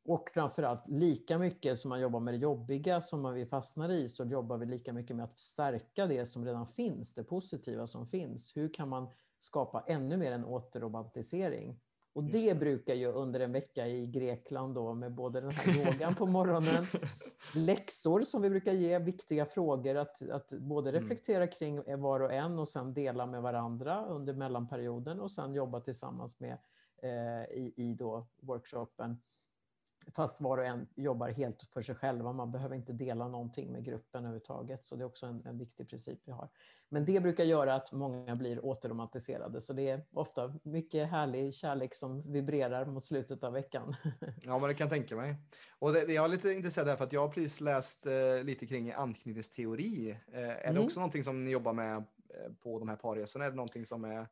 och 0.04 0.30
framförallt, 0.30 0.88
lika 0.88 1.38
mycket 1.38 1.78
som 1.78 1.88
man 1.88 2.00
jobbar 2.00 2.20
med 2.20 2.34
det 2.34 2.38
jobbiga 2.38 3.00
som 3.00 3.20
man 3.20 3.34
vi 3.34 3.46
fastnar 3.46 3.88
i, 3.88 4.08
så 4.08 4.24
jobbar 4.24 4.56
vi 4.56 4.66
lika 4.66 4.92
mycket 4.92 5.16
med 5.16 5.24
att 5.24 5.38
stärka 5.38 6.06
det 6.06 6.26
som 6.26 6.44
redan 6.44 6.66
finns, 6.66 7.14
det 7.14 7.24
positiva 7.24 7.86
som 7.86 8.06
finns. 8.06 8.56
Hur 8.56 8.74
kan 8.74 8.88
man 8.88 9.08
skapa 9.40 9.84
ännu 9.86 10.16
mer 10.16 10.32
en 10.32 10.44
återromantisering? 10.44 11.80
Och 12.14 12.24
det 12.24 12.58
brukar 12.58 12.94
ju 12.94 13.06
under 13.06 13.40
en 13.40 13.52
vecka 13.52 13.86
i 13.86 14.06
Grekland 14.06 14.74
då 14.74 14.94
med 14.94 15.14
både 15.14 15.40
den 15.40 15.50
här 15.50 15.86
yogan 15.86 16.14
på 16.14 16.26
morgonen, 16.26 16.86
läxor 17.54 18.22
som 18.22 18.42
vi 18.42 18.50
brukar 18.50 18.72
ge, 18.72 18.98
viktiga 18.98 19.46
frågor 19.46 19.96
att, 19.96 20.30
att 20.30 20.48
både 20.50 20.90
mm. 20.90 21.02
reflektera 21.02 21.46
kring 21.46 22.00
var 22.00 22.20
och 22.20 22.32
en 22.32 22.58
och 22.58 22.68
sen 22.68 22.94
dela 22.94 23.26
med 23.26 23.42
varandra 23.42 24.06
under 24.06 24.34
mellanperioden 24.34 25.20
och 25.20 25.30
sen 25.30 25.54
jobba 25.54 25.80
tillsammans 25.80 26.40
med 26.40 26.58
eh, 27.02 27.58
i, 27.58 27.74
i 27.76 27.94
då 27.94 28.26
workshopen 28.40 29.20
Fast 30.12 30.40
var 30.40 30.58
och 30.58 30.64
en 30.64 30.86
jobbar 30.94 31.28
helt 31.28 31.62
för 31.62 31.82
sig 31.82 31.94
själva. 31.94 32.32
Man 32.32 32.52
behöver 32.52 32.76
inte 32.76 32.92
dela 32.92 33.28
någonting 33.28 33.72
med 33.72 33.84
gruppen 33.84 34.20
överhuvudtaget. 34.24 34.84
Så 34.84 34.96
det 34.96 35.02
är 35.02 35.06
också 35.06 35.26
en, 35.26 35.46
en 35.46 35.58
viktig 35.58 35.88
princip 35.88 36.18
vi 36.24 36.32
har. 36.32 36.48
Men 36.88 37.04
det 37.04 37.22
brukar 37.22 37.44
göra 37.44 37.74
att 37.74 37.92
många 37.92 38.36
blir 38.36 38.64
återromantiserade. 38.64 39.60
Så 39.60 39.72
det 39.72 39.88
är 39.88 40.04
ofta 40.12 40.54
mycket 40.62 41.10
härlig 41.10 41.54
kärlek 41.54 41.94
som 41.94 42.32
vibrerar 42.32 42.86
mot 42.86 43.04
slutet 43.04 43.44
av 43.44 43.52
veckan. 43.52 43.96
Ja, 44.42 44.58
men 44.58 44.68
det 44.68 44.74
kan 44.74 44.84
jag 44.84 44.92
tänka 44.94 45.16
mig. 45.16 45.36
Och 45.78 45.92
det, 45.92 46.12
jag 46.12 46.24
är 46.24 46.28
lite 46.28 46.52
intresserad 46.52 46.88
här 46.88 46.96
för 46.96 47.04
att 47.04 47.12
jag 47.12 47.20
har 47.20 47.28
precis 47.28 47.60
läst 47.60 48.06
eh, 48.06 48.42
lite 48.42 48.66
kring 48.66 48.92
anknytningsteori. 48.92 50.10
Eh, 50.32 50.38
är 50.38 50.62
mm. 50.62 50.74
det 50.74 50.80
också 50.80 51.00
någonting 51.00 51.24
som 51.24 51.44
ni 51.44 51.50
jobbar 51.50 51.72
med 51.72 51.96
eh, 51.96 52.52
på 52.62 52.78
de 52.78 52.88
här 52.88 52.96
parresorna? 52.96 53.44
Är 53.44 53.50
det 53.50 53.56
någonting 53.56 53.86
som 53.86 54.04
är 54.04 54.28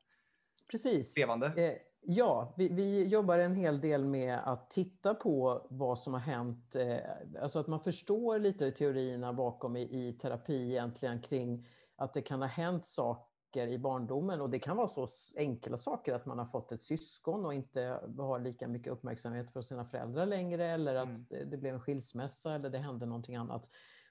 Precis. 0.71 1.19
levande? 1.19 1.47
Eh, 1.47 1.92
Ja, 2.05 2.55
vi, 2.57 2.69
vi, 2.69 3.07
jobbar 3.07 3.39
en 3.39 3.55
hel 3.55 3.81
del 3.81 4.05
med 4.05 4.39
att 4.45 4.71
titta 4.71 5.15
på 5.15 5.67
vad 5.71 5.99
som 5.99 6.13
har 6.13 6.21
hänt. 6.21 6.77
Eh, 6.77 6.97
alltså 7.43 7.59
att 7.59 7.67
man 7.67 7.81
förstår 7.81 8.39
lite 8.39 8.71
teorierna 8.71 9.33
bakom 9.33 9.77
i, 9.77 9.83
i 9.83 10.13
terapi 10.13 10.71
egentligen 10.71 11.21
kring 11.21 11.67
att 11.97 12.15
det 12.15 12.23
kan 12.23 12.43
ha 12.43 12.49
hänt 12.49 12.87
saker 12.87 13.69
i 13.69 13.79
barndomen 13.79 14.41
och 14.41 14.51
det 14.51 14.59
kan 14.59 14.77
vara 14.77 14.89
så 14.89 15.09
enkla 15.37 15.77
saker 15.77 16.15
att 16.15 16.27
man 16.27 16.39
har 16.39 16.47
fått 16.47 16.73
ett 16.73 16.83
syskon 16.83 17.45
och 17.45 17.55
inte 17.55 18.01
har 18.19 18.39
lika 18.39 18.69
mycket 18.69 18.93
uppmärksamhet 18.93 19.53
för 19.53 19.63
sina 19.63 19.85
föräldrar 19.85 20.27
längre 20.27 20.65
eller 20.65 20.95
att 20.95 21.09
mm. 21.09 21.27
det, 21.29 21.45
det 21.45 21.57
blev 21.57 21.75
en 21.75 21.81
skilsmässa 21.81 22.55
eller 22.55 22.71
det 22.71 22.79
hände 22.79 23.07
någonting 23.07 23.37
annat. 23.37 23.69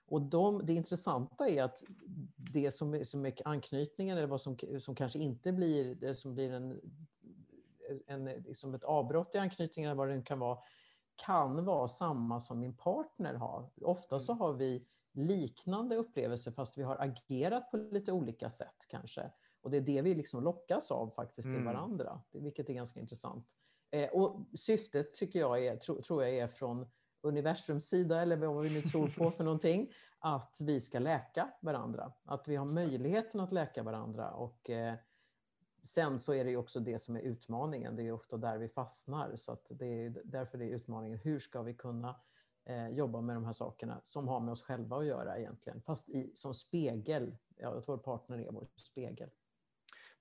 Och 0.07 0.21
de, 0.21 0.65
det 0.65 0.73
intressanta 0.73 1.47
är 1.47 1.63
att 1.63 1.83
det 2.35 2.71
som, 2.71 3.05
som 3.05 3.25
är 3.25 3.33
anknytningen 3.45 4.17
eller 4.17 4.27
vad 4.27 4.41
som, 4.41 4.57
som 4.79 4.95
kanske 4.95 5.19
inte 5.19 5.51
blir, 5.51 5.95
det 5.95 6.15
som 6.15 6.33
blir 6.33 6.53
en 6.53 6.81
en, 8.07 8.25
liksom 8.25 8.73
ett 8.73 8.83
avbrott 8.83 9.35
i 9.35 9.37
anknytningen, 9.37 9.91
eller 9.91 9.97
vad 9.97 10.09
det 10.09 10.21
kan 10.21 10.39
vara, 10.39 10.57
kan 11.15 11.65
vara 11.65 11.87
samma 11.87 12.39
som 12.39 12.59
min 12.59 12.77
partner 12.77 13.33
har. 13.33 13.69
Ofta 13.81 14.19
så 14.19 14.31
mm. 14.31 14.41
har 14.41 14.53
vi 14.53 14.87
liknande 15.13 15.95
upplevelser 15.95 16.51
fast 16.51 16.77
vi 16.77 16.83
har 16.83 16.97
agerat 16.99 17.71
på 17.71 17.77
lite 17.77 18.11
olika 18.11 18.49
sätt 18.49 18.85
kanske. 18.87 19.31
Och 19.61 19.71
det 19.71 19.77
är 19.77 19.81
det 19.81 20.01
vi 20.01 20.15
liksom 20.15 20.43
lockas 20.43 20.91
av 20.91 21.09
faktiskt 21.09 21.45
till 21.45 21.55
mm. 21.55 21.65
varandra, 21.65 22.21
vilket 22.31 22.69
är 22.69 22.73
ganska 22.73 22.99
intressant. 22.99 23.47
Eh, 23.91 24.09
och 24.09 24.45
syftet 24.53 25.13
tycker 25.13 25.39
jag 25.39 25.65
är, 25.65 25.75
tro, 25.75 26.01
tror 26.01 26.23
jag 26.23 26.37
är 26.37 26.47
från 26.47 26.87
universums 27.21 27.89
sida, 27.89 28.21
eller 28.21 28.35
vad 28.35 28.63
vi 28.63 28.73
nu 28.73 28.81
tror 28.81 29.07
på 29.07 29.31
för 29.31 29.43
någonting, 29.43 29.91
att 30.19 30.57
vi 30.59 30.81
ska 30.81 30.99
läka 30.99 31.49
varandra. 31.61 32.13
Att 32.23 32.47
vi 32.47 32.55
har 32.55 32.65
möjligheten 32.65 33.39
att 33.39 33.51
läka 33.51 33.83
varandra. 33.83 34.31
Och 34.31 34.69
eh, 34.69 34.95
Sen 35.83 36.19
så 36.19 36.33
är 36.33 36.45
det 36.45 36.57
också 36.57 36.79
det 36.79 36.99
som 36.99 37.15
är 37.15 37.21
utmaningen. 37.21 37.95
Det 37.95 38.03
är 38.03 38.11
ofta 38.11 38.37
där 38.37 38.57
vi 38.57 38.69
fastnar. 38.69 39.35
Så 39.35 39.51
att 39.51 39.67
det 39.69 39.85
är 39.85 40.21
därför 40.23 40.57
det 40.57 40.65
är 40.65 40.75
utmaningen. 40.75 41.17
Hur 41.17 41.39
ska 41.39 41.61
vi 41.61 41.73
kunna 41.73 42.15
eh, 42.65 42.89
jobba 42.89 43.21
med 43.21 43.35
de 43.35 43.45
här 43.45 43.53
sakerna 43.53 44.01
som 44.03 44.27
har 44.27 44.39
med 44.39 44.51
oss 44.51 44.63
själva 44.63 44.97
att 44.97 45.05
göra 45.05 45.39
egentligen? 45.39 45.81
Fast 45.81 46.09
i, 46.09 46.31
som 46.35 46.53
spegel. 46.53 47.37
Ja, 47.57 47.77
att 47.77 47.89
vår 47.89 47.97
partner 47.97 48.37
är 48.37 48.51
vår 48.51 48.67
spegel. 48.75 49.29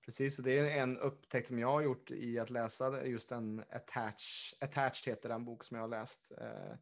Precis, 0.04 0.38
och 0.38 0.44
det 0.44 0.58
är 0.58 0.82
en 0.82 0.98
upptäckt 0.98 1.48
som 1.48 1.58
jag 1.58 1.72
har 1.72 1.82
gjort 1.82 2.10
i 2.10 2.38
att 2.38 2.50
läsa 2.50 3.06
just 3.06 3.28
den 3.28 3.64
Attach, 3.70 4.54
Attached 4.60 5.14
heter 5.14 5.28
den 5.28 5.44
bok 5.44 5.64
som 5.64 5.76
jag 5.76 5.82
har 5.82 5.88
läst. 5.88 6.32
Eh, 6.38 6.76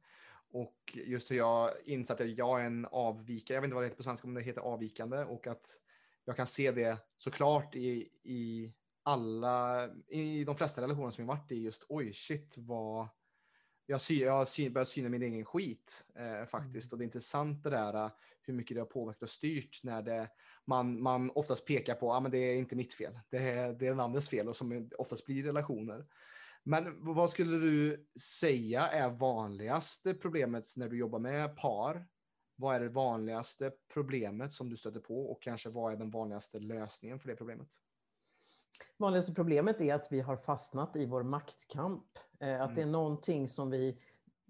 och 0.50 0.98
just 1.06 1.30
hur 1.30 1.36
jag 1.36 1.70
insatt 1.84 2.20
att 2.20 2.30
jag 2.30 2.60
är 2.60 2.64
en 2.64 2.86
avvikare, 2.86 3.54
jag 3.54 3.60
vet 3.60 3.66
inte 3.66 3.74
vad 3.74 3.84
det 3.84 3.86
heter 3.86 3.96
på 3.96 4.02
svenska, 4.02 4.26
men 4.26 4.34
det 4.34 4.42
heter 4.42 4.60
avvikande 4.60 5.24
och 5.24 5.46
att 5.46 5.80
jag 6.28 6.36
kan 6.36 6.46
se 6.46 6.70
det 6.70 6.98
såklart 7.18 7.76
i, 7.76 8.08
i 8.22 8.72
alla, 9.02 9.88
i 10.08 10.44
de 10.44 10.56
flesta 10.56 10.82
relationer 10.82 11.10
som 11.10 11.22
jag 11.22 11.36
varit 11.36 11.52
i 11.52 11.62
just 11.62 11.84
oj 11.88 12.12
shit 12.12 12.54
vad 12.58 13.08
jag, 13.86 14.00
sy, 14.00 14.20
jag 14.20 14.48
sy, 14.48 14.70
börjar 14.70 14.84
syna 14.84 15.08
min 15.08 15.22
egen 15.22 15.44
skit 15.44 16.04
eh, 16.14 16.46
faktiskt. 16.46 16.92
Mm. 16.92 16.94
Och 16.94 16.98
det 16.98 17.02
är 17.02 17.06
intressant 17.06 17.62
det 17.62 17.70
där 17.70 18.04
eh, 18.04 18.10
hur 18.42 18.54
mycket 18.54 18.74
det 18.74 18.80
har 18.80 18.86
påverkat 18.86 19.22
och 19.22 19.30
styrt 19.30 19.80
när 19.82 20.02
det, 20.02 20.28
man, 20.66 21.02
man 21.02 21.30
oftast 21.30 21.66
pekar 21.66 21.94
på 21.94 22.14
att 22.14 22.26
ah, 22.26 22.28
det 22.28 22.38
är 22.38 22.56
inte 22.56 22.76
mitt 22.76 22.94
fel, 22.94 23.18
det 23.30 23.38
är, 23.38 23.72
det 23.72 23.86
är 23.86 23.90
den 23.90 24.00
andres 24.00 24.28
fel 24.28 24.48
och 24.48 24.56
som 24.56 24.90
oftast 24.98 25.24
blir 25.24 25.42
relationer. 25.42 26.06
Men 26.62 27.14
vad 27.14 27.30
skulle 27.30 27.58
du 27.58 28.06
säga 28.20 28.88
är 28.88 29.10
vanligaste 29.10 30.14
problemet 30.14 30.64
när 30.76 30.88
du 30.88 30.98
jobbar 30.98 31.18
med 31.18 31.56
par 31.56 32.06
vad 32.58 32.76
är 32.76 32.80
det 32.80 32.88
vanligaste 32.88 33.72
problemet 33.92 34.52
som 34.52 34.70
du 34.70 34.76
stöter 34.76 35.00
på 35.00 35.30
och 35.30 35.42
kanske 35.42 35.68
vad 35.68 35.92
är 35.92 35.96
den 35.96 36.10
vanligaste 36.10 36.58
lösningen 36.58 37.18
för 37.18 37.28
det 37.28 37.36
problemet? 37.36 37.68
Vanligaste 38.96 39.34
problemet 39.34 39.80
är 39.80 39.94
att 39.94 40.12
vi 40.12 40.20
har 40.20 40.36
fastnat 40.36 40.96
i 40.96 41.06
vår 41.06 41.22
maktkamp. 41.22 42.04
Eh, 42.40 42.62
att 42.62 42.74
det 42.74 42.80
är 42.80 42.82
mm. 42.82 42.92
någonting 42.92 43.48
som 43.48 43.70
vi 43.70 43.98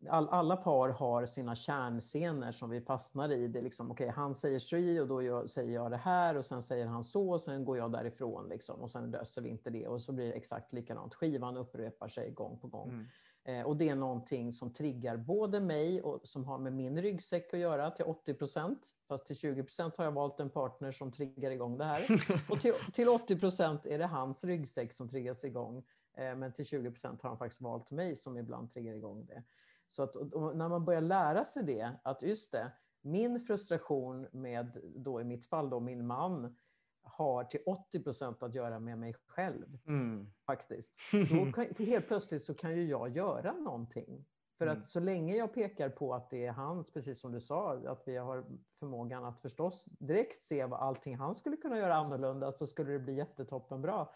all, 0.08 0.28
alla 0.28 0.56
par 0.56 0.88
har 0.88 1.26
sina 1.26 1.56
kärnscener 1.56 2.52
som 2.52 2.70
vi 2.70 2.80
fastnar 2.80 3.32
i. 3.32 3.48
Det 3.48 3.58
är 3.58 3.62
liksom, 3.62 3.90
okay, 3.90 4.08
han 4.08 4.34
säger 4.34 4.58
så 4.58 5.02
och 5.02 5.08
då 5.08 5.22
jag, 5.22 5.50
säger 5.50 5.74
jag 5.74 5.90
det 5.90 5.96
här 5.96 6.36
och 6.36 6.44
sen 6.44 6.62
säger 6.62 6.86
han 6.86 7.04
så 7.04 7.30
och 7.30 7.40
sen 7.40 7.64
går 7.64 7.76
jag 7.76 7.92
därifrån. 7.92 8.48
Liksom, 8.48 8.80
och 8.80 8.90
sen 8.90 9.10
löser 9.10 9.42
vi 9.42 9.48
inte 9.48 9.70
det 9.70 9.86
och 9.86 10.02
så 10.02 10.12
blir 10.12 10.26
det 10.26 10.32
exakt 10.32 10.72
likadant. 10.72 11.14
Skivan 11.14 11.56
upprepar 11.56 12.08
sig 12.08 12.30
gång 12.30 12.58
på 12.58 12.66
gång. 12.68 12.88
Mm. 12.88 13.06
Eh, 13.44 13.62
och 13.62 13.76
det 13.76 13.88
är 13.88 13.96
någonting 13.96 14.52
som 14.52 14.72
triggar 14.72 15.16
både 15.16 15.60
mig 15.60 16.02
och 16.02 16.20
som 16.28 16.44
har 16.44 16.58
med 16.58 16.72
min 16.72 17.02
ryggsäck 17.02 17.54
att 17.54 17.60
göra 17.60 17.90
till 17.90 18.04
80 18.04 18.34
procent. 18.34 18.94
Fast 19.08 19.26
till 19.26 19.36
20 19.36 19.62
procent 19.62 19.96
har 19.96 20.04
jag 20.04 20.12
valt 20.12 20.40
en 20.40 20.50
partner 20.50 20.92
som 20.92 21.12
triggar 21.12 21.50
igång 21.50 21.78
det 21.78 21.84
här. 21.84 22.02
Och 22.50 22.60
till, 22.60 22.74
till 22.92 23.08
80 23.08 23.38
procent 23.38 23.86
är 23.86 23.98
det 23.98 24.06
hans 24.06 24.44
ryggsäck 24.44 24.92
som 24.92 25.08
triggas 25.08 25.44
igång. 25.44 25.84
Eh, 26.18 26.36
men 26.36 26.52
till 26.52 26.64
20 26.64 26.90
procent 26.90 27.22
har 27.22 27.28
han 27.28 27.38
faktiskt 27.38 27.60
valt 27.60 27.90
mig 27.90 28.16
som 28.16 28.36
ibland 28.36 28.70
triggar 28.70 28.94
igång 28.94 29.26
det. 29.26 29.42
Så 29.88 30.02
att, 30.02 30.14
när 30.54 30.68
man 30.68 30.84
börjar 30.84 31.00
lära 31.00 31.44
sig 31.44 31.62
det, 31.62 31.92
att 32.02 32.22
just 32.22 32.52
det, 32.52 32.72
min 33.02 33.40
frustration 33.40 34.26
med, 34.32 34.80
då 34.96 35.20
i 35.20 35.24
mitt 35.24 35.46
fall, 35.46 35.70
då, 35.70 35.80
min 35.80 36.06
man, 36.06 36.56
har 37.08 37.44
till 37.44 37.60
80 37.66 38.02
procent 38.02 38.42
att 38.42 38.54
göra 38.54 38.78
med 38.78 38.98
mig 38.98 39.14
själv. 39.26 39.78
Mm. 39.86 40.30
Faktiskt. 40.46 40.94
Då 41.12 41.52
kan, 41.52 41.74
för 41.74 41.84
helt 41.84 42.08
plötsligt 42.08 42.42
så 42.42 42.54
kan 42.54 42.76
ju 42.76 42.86
jag 42.86 43.16
göra 43.16 43.52
någonting 43.52 44.26
För 44.58 44.66
mm. 44.66 44.78
att 44.78 44.86
så 44.86 45.00
länge 45.00 45.36
jag 45.36 45.54
pekar 45.54 45.88
på 45.88 46.14
att 46.14 46.30
det 46.30 46.46
är 46.46 46.52
hans, 46.52 46.92
precis 46.92 47.20
som 47.20 47.32
du 47.32 47.40
sa, 47.40 47.72
att 47.86 48.02
vi 48.06 48.16
har 48.16 48.44
förmågan 48.78 49.24
att 49.24 49.40
förstås 49.40 49.84
direkt 49.84 50.44
se 50.44 50.64
vad 50.64 50.80
allting 50.80 51.16
han 51.16 51.34
skulle 51.34 51.56
kunna 51.56 51.78
göra 51.78 51.94
annorlunda 51.94 52.52
så 52.52 52.66
skulle 52.66 52.92
det 52.92 52.98
bli 52.98 53.14
jättetoppenbra. 53.14 54.08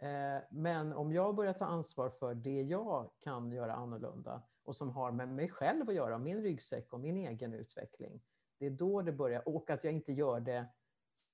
Eh, 0.00 0.42
men 0.50 0.92
om 0.92 1.12
jag 1.12 1.34
börjar 1.34 1.52
ta 1.52 1.64
ansvar 1.64 2.08
för 2.08 2.34
det 2.34 2.62
jag 2.62 3.10
kan 3.18 3.52
göra 3.52 3.74
annorlunda 3.74 4.42
och 4.64 4.76
som 4.76 4.90
har 4.90 5.12
med 5.12 5.28
mig 5.28 5.48
själv 5.48 5.88
att 5.88 5.94
göra, 5.94 6.18
min 6.18 6.42
ryggsäck 6.42 6.92
och 6.92 7.00
min 7.00 7.16
egen 7.16 7.54
utveckling. 7.54 8.22
Det 8.58 8.66
är 8.66 8.70
då 8.70 9.02
det 9.02 9.12
börjar, 9.12 9.48
och 9.48 9.70
att 9.70 9.84
jag 9.84 9.92
inte 9.92 10.12
gör 10.12 10.40
det 10.40 10.66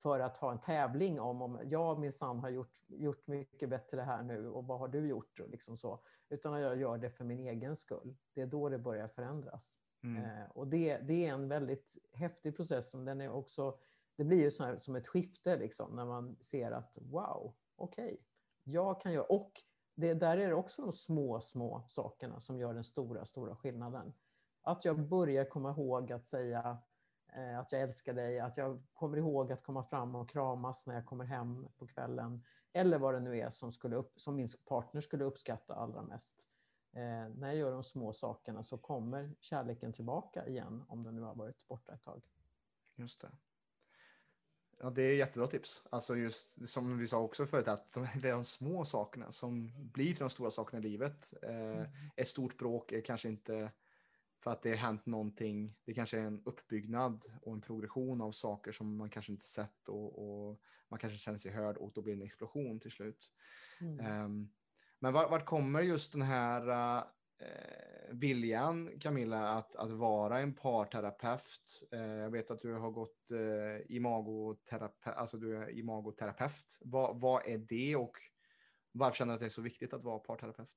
för 0.06 0.20
att 0.20 0.36
ha 0.36 0.52
en 0.52 0.60
tävling 0.60 1.20
om, 1.20 1.42
om 1.42 1.60
jag 1.64 1.98
minsann 1.98 2.38
har 2.38 2.48
gjort, 2.48 2.72
gjort 2.86 3.26
mycket 3.26 3.68
bättre 3.68 4.00
här 4.00 4.22
nu 4.22 4.48
och 4.48 4.66
vad 4.66 4.78
har 4.78 4.88
du 4.88 5.08
gjort? 5.08 5.40
Och 5.40 5.48
liksom 5.48 5.76
så. 5.76 6.00
Utan 6.28 6.54
att 6.54 6.60
jag 6.60 6.76
gör 6.76 6.98
det 6.98 7.10
för 7.10 7.24
min 7.24 7.40
egen 7.40 7.76
skull. 7.76 8.16
Det 8.34 8.40
är 8.40 8.46
då 8.46 8.68
det 8.68 8.78
börjar 8.78 9.08
förändras. 9.08 9.78
Mm. 10.02 10.24
Eh, 10.24 10.50
och 10.50 10.68
det, 10.68 10.98
det 10.98 11.26
är 11.26 11.32
en 11.32 11.48
väldigt 11.48 11.96
häftig 12.12 12.56
process. 12.56 12.90
Som 12.90 13.04
den 13.04 13.20
är 13.20 13.30
också, 13.30 13.78
det 14.16 14.24
blir 14.24 14.40
ju 14.40 14.50
så 14.50 14.64
här, 14.64 14.76
som 14.76 14.96
ett 14.96 15.08
skifte 15.08 15.56
liksom, 15.56 15.96
när 15.96 16.04
man 16.04 16.36
ser 16.40 16.70
att 16.70 16.98
wow, 17.00 17.54
okej, 17.76 18.04
okay, 18.04 18.18
jag 18.64 19.00
kan 19.00 19.12
göra... 19.12 19.24
Och 19.24 19.52
det, 19.94 20.14
där 20.14 20.38
är 20.38 20.48
det 20.48 20.54
också 20.54 20.82
de 20.82 20.92
små, 20.92 21.40
små 21.40 21.84
sakerna 21.86 22.40
som 22.40 22.58
gör 22.58 22.74
den 22.74 22.84
stora, 22.84 23.24
stora 23.24 23.56
skillnaden. 23.56 24.12
Att 24.62 24.84
jag 24.84 25.08
börjar 25.08 25.44
komma 25.44 25.70
ihåg 25.70 26.12
att 26.12 26.26
säga 26.26 26.78
att 27.36 27.72
jag 27.72 27.82
älskar 27.82 28.12
dig, 28.12 28.40
att 28.40 28.56
jag 28.56 28.82
kommer 28.94 29.16
ihåg 29.16 29.52
att 29.52 29.62
komma 29.62 29.84
fram 29.84 30.14
och 30.14 30.28
kramas 30.28 30.86
när 30.86 30.94
jag 30.94 31.06
kommer 31.06 31.24
hem 31.24 31.68
på 31.78 31.86
kvällen. 31.86 32.44
Eller 32.72 32.98
vad 32.98 33.14
det 33.14 33.20
nu 33.20 33.38
är 33.38 33.50
som, 33.50 33.72
skulle 33.72 33.96
upp, 33.96 34.20
som 34.20 34.36
min 34.36 34.48
partner 34.68 35.00
skulle 35.00 35.24
uppskatta 35.24 35.74
allra 35.74 36.02
mest. 36.02 36.46
Eh, 36.92 37.28
när 37.28 37.46
jag 37.46 37.56
gör 37.56 37.72
de 37.72 37.84
små 37.84 38.12
sakerna 38.12 38.62
så 38.62 38.78
kommer 38.78 39.34
kärleken 39.40 39.92
tillbaka 39.92 40.46
igen 40.46 40.84
om 40.88 41.02
den 41.02 41.14
nu 41.14 41.22
har 41.22 41.34
varit 41.34 41.68
borta 41.68 41.94
ett 41.94 42.02
tag. 42.02 42.22
Just 42.94 43.20
det. 43.20 43.30
Ja, 44.78 44.90
det 44.90 45.02
är 45.02 45.16
jättebra 45.16 45.46
tips. 45.46 45.84
Alltså 45.90 46.16
just 46.16 46.68
som 46.68 46.98
vi 46.98 47.06
sa 47.06 47.18
också 47.18 47.46
förut, 47.46 47.68
att 47.68 47.92
det 47.92 48.28
är 48.28 48.32
de 48.32 48.44
små 48.44 48.84
sakerna 48.84 49.32
som 49.32 49.72
blir 49.92 50.06
till 50.06 50.20
de 50.20 50.30
stora 50.30 50.50
sakerna 50.50 50.78
i 50.78 50.82
livet. 50.82 51.34
Eh, 51.42 51.50
mm. 51.50 51.86
Ett 52.16 52.28
stort 52.28 52.58
bråk 52.58 52.92
är 52.92 53.00
kanske 53.00 53.28
inte 53.28 53.70
för 54.46 54.50
att 54.50 54.62
det 54.62 54.70
har 54.70 54.76
hänt 54.76 55.06
någonting. 55.06 55.74
Det 55.84 55.94
kanske 55.94 56.18
är 56.18 56.22
en 56.22 56.42
uppbyggnad 56.44 57.24
och 57.42 57.52
en 57.52 57.60
progression 57.60 58.20
av 58.20 58.32
saker 58.32 58.72
som 58.72 58.96
man 58.96 59.10
kanske 59.10 59.32
inte 59.32 59.46
sett 59.46 59.88
och, 59.88 60.18
och 60.18 60.60
man 60.88 60.98
kanske 60.98 61.18
känner 61.18 61.38
sig 61.38 61.52
hörd 61.52 61.76
och 61.76 61.92
då 61.94 62.02
blir 62.02 62.14
det 62.14 62.20
en 62.20 62.26
explosion 62.26 62.80
till 62.80 62.90
slut. 62.90 63.30
Mm. 63.80 64.24
Um, 64.24 64.52
men 64.98 65.12
vart, 65.12 65.30
vart, 65.30 65.44
kommer 65.44 65.80
just 65.80 66.12
den 66.12 66.22
här 66.22 66.68
uh, 66.68 67.04
viljan, 68.12 69.00
Camilla, 69.00 69.48
att, 69.48 69.76
att 69.76 69.90
vara 69.90 70.40
en 70.40 70.54
parterapeut? 70.54 71.82
Uh, 71.94 72.00
jag 72.00 72.30
vet 72.30 72.50
att 72.50 72.60
du 72.60 72.72
har 72.72 72.90
gått 72.90 73.30
uh, 73.32 73.96
imagoterapeut, 73.96 75.16
alltså 75.16 75.36
du 75.36 75.56
är 75.56 75.78
imagoterapeut. 75.78 76.78
Vad, 76.80 77.20
vad 77.20 77.46
är 77.46 77.58
det 77.58 77.96
och 77.96 78.16
varför 78.92 79.16
känner 79.16 79.32
du 79.32 79.34
att 79.34 79.40
det 79.40 79.46
är 79.46 79.50
så 79.50 79.62
viktigt 79.62 79.92
att 79.92 80.04
vara 80.04 80.18
parterapeut? 80.18 80.70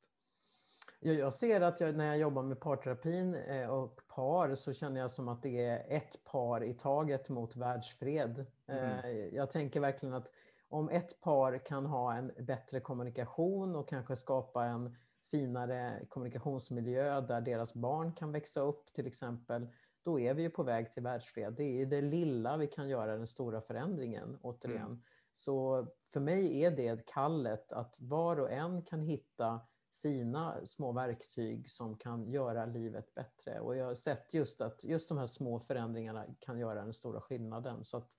Jag 1.00 1.34
ser 1.34 1.62
att 1.62 1.80
jag, 1.80 1.96
när 1.96 2.06
jag 2.06 2.18
jobbar 2.18 2.44
med 2.44 2.60
parterapin 2.60 3.36
eh, 3.36 3.70
och 3.70 4.02
par 4.08 4.56
så 4.56 4.74
känner 4.74 5.02
jag 5.02 5.12
som 5.12 5.28
att 5.28 5.44
det 5.44 5.66
är 5.66 5.86
ett 5.98 6.24
par 6.24 6.64
i 6.64 6.74
taget 6.74 7.30
mot 7.30 7.56
världsfred. 7.56 8.46
Mm. 8.68 9.00
Eh, 9.00 9.36
jag 9.36 9.52
tänker 9.52 9.80
verkligen 9.80 10.16
att 10.16 10.32
om 10.70 10.90
ett 10.90 11.22
par 11.22 11.66
kan 11.66 11.86
ha 11.86 12.14
en 12.14 12.32
bättre 12.40 12.80
kommunikation 12.80 13.76
och 13.76 13.90
kanske 13.90 14.16
skapa 14.16 14.66
en 14.66 14.96
finare 15.32 16.06
kommunikationsmiljö 16.10 17.22
där 17.22 17.42
deras 17.42 17.74
barn 17.74 18.14
kan 18.14 18.32
växa 18.32 18.62
upp 18.62 18.94
till 18.94 19.08
exempel, 19.08 19.68
då 20.04 20.20
är 20.20 20.34
vi 20.34 20.42
ju 20.42 20.50
på 20.50 20.64
väg 20.64 20.92
till 20.92 21.04
världsfred. 21.04 21.54
Det 21.54 21.82
är 21.82 21.86
det 21.86 22.02
lilla 22.02 22.58
vi 22.58 22.68
kan 22.68 22.90
göra 22.90 23.18
den 23.18 23.28
stora 23.28 23.62
förändringen, 23.62 24.38
återigen. 24.42 24.86
Mm. 24.86 25.02
Så 25.34 25.88
för 26.14 26.20
mig 26.20 26.64
är 26.64 26.72
det 26.72 27.06
kallet 27.06 27.72
att 27.72 28.02
var 28.02 28.40
och 28.40 28.52
en 28.52 28.82
kan 28.82 29.02
hitta 29.02 29.62
sina 29.92 30.66
små 30.66 30.92
verktyg 30.92 31.70
som 31.70 31.98
kan 31.98 32.32
göra 32.32 32.66
livet 32.66 33.14
bättre. 33.16 33.60
Och 33.60 33.76
jag 33.76 33.86
har 33.86 33.96
sett 33.96 34.34
just 34.34 34.62
att 34.62 34.84
just 34.84 35.10
de 35.10 35.18
här 35.18 35.28
små 35.28 35.60
förändringarna 35.60 36.26
kan 36.40 36.60
göra 36.60 36.84
den 36.84 36.94
stora 36.94 37.22
skillnaden. 37.22 37.84
Så 37.84 37.98
att, 37.98 38.10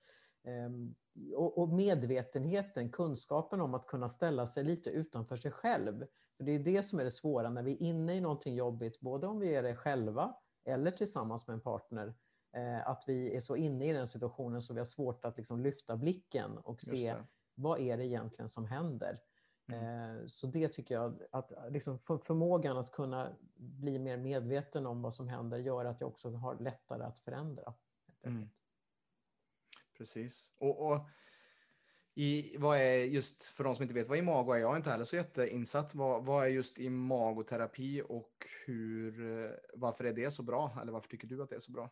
ehm, 0.43 0.95
och 1.35 1.69
medvetenheten, 1.69 2.91
kunskapen 2.91 3.61
om 3.61 3.73
att 3.73 3.87
kunna 3.87 4.09
ställa 4.09 4.47
sig 4.47 4.63
lite 4.63 4.89
utanför 4.89 5.35
sig 5.35 5.51
själv. 5.51 6.05
För 6.37 6.43
det 6.43 6.51
är 6.51 6.59
det 6.59 6.83
som 6.83 6.99
är 6.99 7.03
det 7.03 7.11
svåra 7.11 7.49
när 7.49 7.63
vi 7.63 7.71
är 7.73 7.81
inne 7.81 8.15
i 8.15 8.21
någonting 8.21 8.55
jobbigt, 8.55 8.99
både 8.99 9.27
om 9.27 9.39
vi 9.39 9.55
är 9.55 9.63
det 9.63 9.75
själva 9.75 10.35
eller 10.65 10.91
tillsammans 10.91 11.47
med 11.47 11.53
en 11.53 11.61
partner. 11.61 12.13
Eh, 12.55 12.87
att 12.87 13.03
vi 13.07 13.35
är 13.35 13.39
så 13.39 13.55
inne 13.55 13.89
i 13.89 13.93
den 13.93 14.07
situationen 14.07 14.61
så 14.61 14.73
vi 14.73 14.79
har 14.79 14.85
svårt 14.85 15.25
att 15.25 15.37
liksom 15.37 15.59
lyfta 15.59 15.97
blicken 15.97 16.57
och 16.57 16.81
se 16.81 17.15
vad 17.55 17.79
är 17.79 17.97
det 17.97 18.05
egentligen 18.05 18.49
som 18.49 18.65
händer. 18.65 19.19
Mm. 19.67 20.19
Eh, 20.19 20.25
så 20.27 20.47
det 20.47 20.67
tycker 20.67 20.95
jag, 20.95 21.21
att 21.31 21.51
liksom 21.69 21.99
förmågan 21.99 22.77
att 22.77 22.91
kunna 22.91 23.35
bli 23.55 23.99
mer 23.99 24.17
medveten 24.17 24.85
om 24.85 25.01
vad 25.01 25.13
som 25.13 25.27
händer 25.27 25.57
gör 25.57 25.85
att 25.85 26.01
jag 26.01 26.09
också 26.09 26.29
har 26.29 26.59
lättare 26.59 27.03
att 27.03 27.19
förändra. 27.19 27.73
Mm. 28.23 28.49
Precis. 29.97 30.53
Och, 30.57 30.91
och, 30.91 31.09
i, 32.13 32.57
vad 32.57 32.77
är 32.77 32.95
just, 32.95 33.43
för 33.43 33.63
de 33.63 33.75
som 33.75 33.83
inte 33.83 33.95
vet 33.95 34.07
vad 34.07 34.17
imago 34.17 34.53
är, 34.53 34.57
jag 34.57 34.71
är 34.71 34.77
inte 34.77 34.89
heller 34.89 35.05
så 35.05 35.15
jätteinsatt, 35.15 35.95
vad, 35.95 36.25
vad 36.25 36.43
är 36.43 36.47
just 36.47 36.79
imagoterapi 36.79 38.01
och 38.07 38.33
hur, 38.65 39.41
eh, 39.43 39.51
varför 39.73 40.03
är 40.03 40.13
det 40.13 40.31
så 40.31 40.43
bra? 40.43 40.77
Eller 40.81 40.91
varför 40.91 41.09
tycker 41.09 41.27
du 41.27 41.43
att 41.43 41.49
det 41.49 41.55
är 41.55 41.59
så 41.59 41.71
bra? 41.71 41.89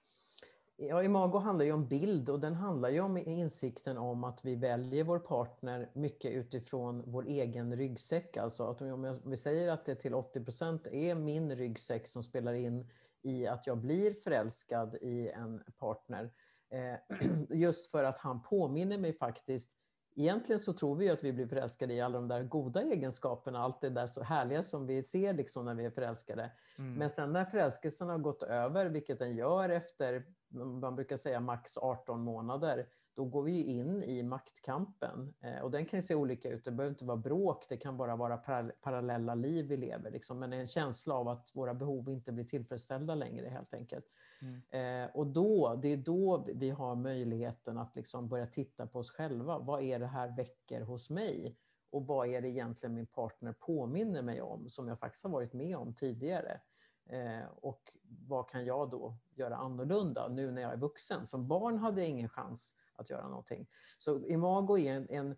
Ja, 0.82 1.03
Imago 1.03 1.38
handlar 1.39 1.65
ju 1.65 1.71
om 1.71 1.88
bild 1.88 2.30
och 2.30 2.39
den 2.39 2.55
handlar 2.55 2.89
ju 2.89 2.99
om 2.99 3.17
insikten 3.17 3.97
om 3.97 4.23
att 4.23 4.45
vi 4.45 4.55
väljer 4.55 5.03
vår 5.03 5.19
partner 5.19 5.89
mycket 5.93 6.32
utifrån 6.32 7.03
vår 7.05 7.25
egen 7.27 7.75
ryggsäck. 7.75 8.38
Alltså 8.38 8.63
att 8.63 8.82
om 8.82 9.19
vi 9.25 9.38
säger 9.38 9.71
att 9.71 9.86
det 9.86 9.95
till 9.95 10.13
80 10.13 10.43
procent 10.43 10.88
är 10.88 11.15
min 11.15 11.55
ryggsäck 11.55 12.07
som 12.07 12.23
spelar 12.23 12.53
in 12.53 12.89
i 13.21 13.47
att 13.47 13.67
jag 13.67 13.77
blir 13.77 14.13
förälskad 14.13 14.95
i 14.95 15.30
en 15.30 15.63
partner. 15.80 16.32
Eh, 16.69 17.19
just 17.57 17.91
för 17.91 18.03
att 18.03 18.17
han 18.17 18.41
påminner 18.41 18.97
mig 18.97 19.13
faktiskt 19.13 19.71
Egentligen 20.15 20.59
så 20.59 20.73
tror 20.73 20.95
vi 20.95 21.09
att 21.09 21.23
vi 21.23 21.34
blir 21.34 21.47
förälskade 21.47 21.93
i 21.93 22.01
alla 22.01 22.17
de 22.17 22.27
där 22.27 22.43
goda 22.43 22.82
egenskaperna, 22.82 23.59
allt 23.59 23.82
det 23.82 23.89
där 23.89 24.07
så 24.07 24.23
härliga 24.23 24.63
som 24.63 24.88
vi 24.88 25.03
ser 25.03 25.34
liksom 25.34 25.65
när 25.65 25.75
vi 25.75 25.86
är 25.86 25.89
förälskade. 25.89 26.51
Mm. 26.77 26.93
Men 26.93 27.09
sen 27.09 27.34
när 27.34 27.45
förälskelsen 27.45 28.09
har 28.09 28.17
gått 28.17 28.43
över, 28.43 28.86
vilket 28.86 29.19
den 29.19 29.36
gör 29.36 29.69
efter 29.69 30.25
man 30.49 30.95
brukar 30.95 31.17
säga 31.17 31.39
max 31.39 31.77
18 31.77 32.21
månader, 32.21 32.87
då 33.19 33.25
går 33.25 33.43
vi 33.43 33.63
in 33.63 34.03
i 34.03 34.23
maktkampen. 34.23 35.33
Eh, 35.39 35.59
och 35.59 35.71
den 35.71 35.85
kan 35.85 36.01
se 36.01 36.15
olika 36.15 36.49
ut. 36.49 36.65
Det 36.65 36.71
behöver 36.71 36.93
inte 36.93 37.05
vara 37.05 37.17
bråk, 37.17 37.65
det 37.69 37.77
kan 37.77 37.97
bara 37.97 38.15
vara 38.15 38.37
parallella 38.81 39.35
liv 39.35 39.65
vi 39.65 39.77
lever. 39.77 40.11
Liksom. 40.11 40.39
Men 40.39 40.53
en 40.53 40.67
känsla 40.67 41.15
av 41.15 41.27
att 41.27 41.51
våra 41.53 41.73
behov 41.73 42.09
inte 42.09 42.31
blir 42.31 42.45
tillfredsställda 42.45 43.15
längre 43.15 43.49
helt 43.49 43.73
enkelt. 43.73 44.05
Mm. 44.41 45.05
Eh, 45.05 45.15
och 45.15 45.27
då, 45.27 45.75
det 45.81 45.87
är 45.87 45.97
då 45.97 46.47
vi 46.55 46.69
har 46.69 46.95
möjligheten 46.95 47.77
att 47.77 47.95
liksom 47.95 48.29
börja 48.29 48.47
titta 48.47 48.87
på 48.87 48.99
oss 48.99 49.11
själva. 49.11 49.59
Vad 49.59 49.83
är 49.83 49.99
det 49.99 50.07
här 50.07 50.35
väcker 50.35 50.81
hos 50.81 51.09
mig? 51.09 51.57
Och 51.91 52.07
vad 52.07 52.27
är 52.27 52.41
det 52.41 52.49
egentligen 52.49 52.95
min 52.95 53.07
partner 53.07 53.53
påminner 53.53 54.21
mig 54.21 54.41
om, 54.41 54.69
som 54.69 54.87
jag 54.87 54.99
faktiskt 54.99 55.23
har 55.23 55.31
varit 55.31 55.53
med 55.53 55.77
om 55.77 55.93
tidigare? 55.93 56.61
Eh, 57.10 57.47
och 57.55 57.97
vad 58.28 58.49
kan 58.49 58.66
jag 58.66 58.89
då 58.89 59.18
göra 59.36 59.55
annorlunda 59.55 60.28
nu 60.28 60.51
när 60.51 60.62
jag 60.62 60.74
är 60.74 60.78
vuxen? 60.78 61.28
Som 61.28 61.47
barn 61.47 61.78
hade 61.78 62.01
jag 62.01 62.10
ingen 62.10 62.30
chans 62.30 62.76
att 62.95 63.10
göra 63.10 63.28
någonting. 63.28 63.68
Så 63.97 64.20
Imago 64.26 64.78
är 64.78 64.93
en, 64.93 65.07
en 65.10 65.36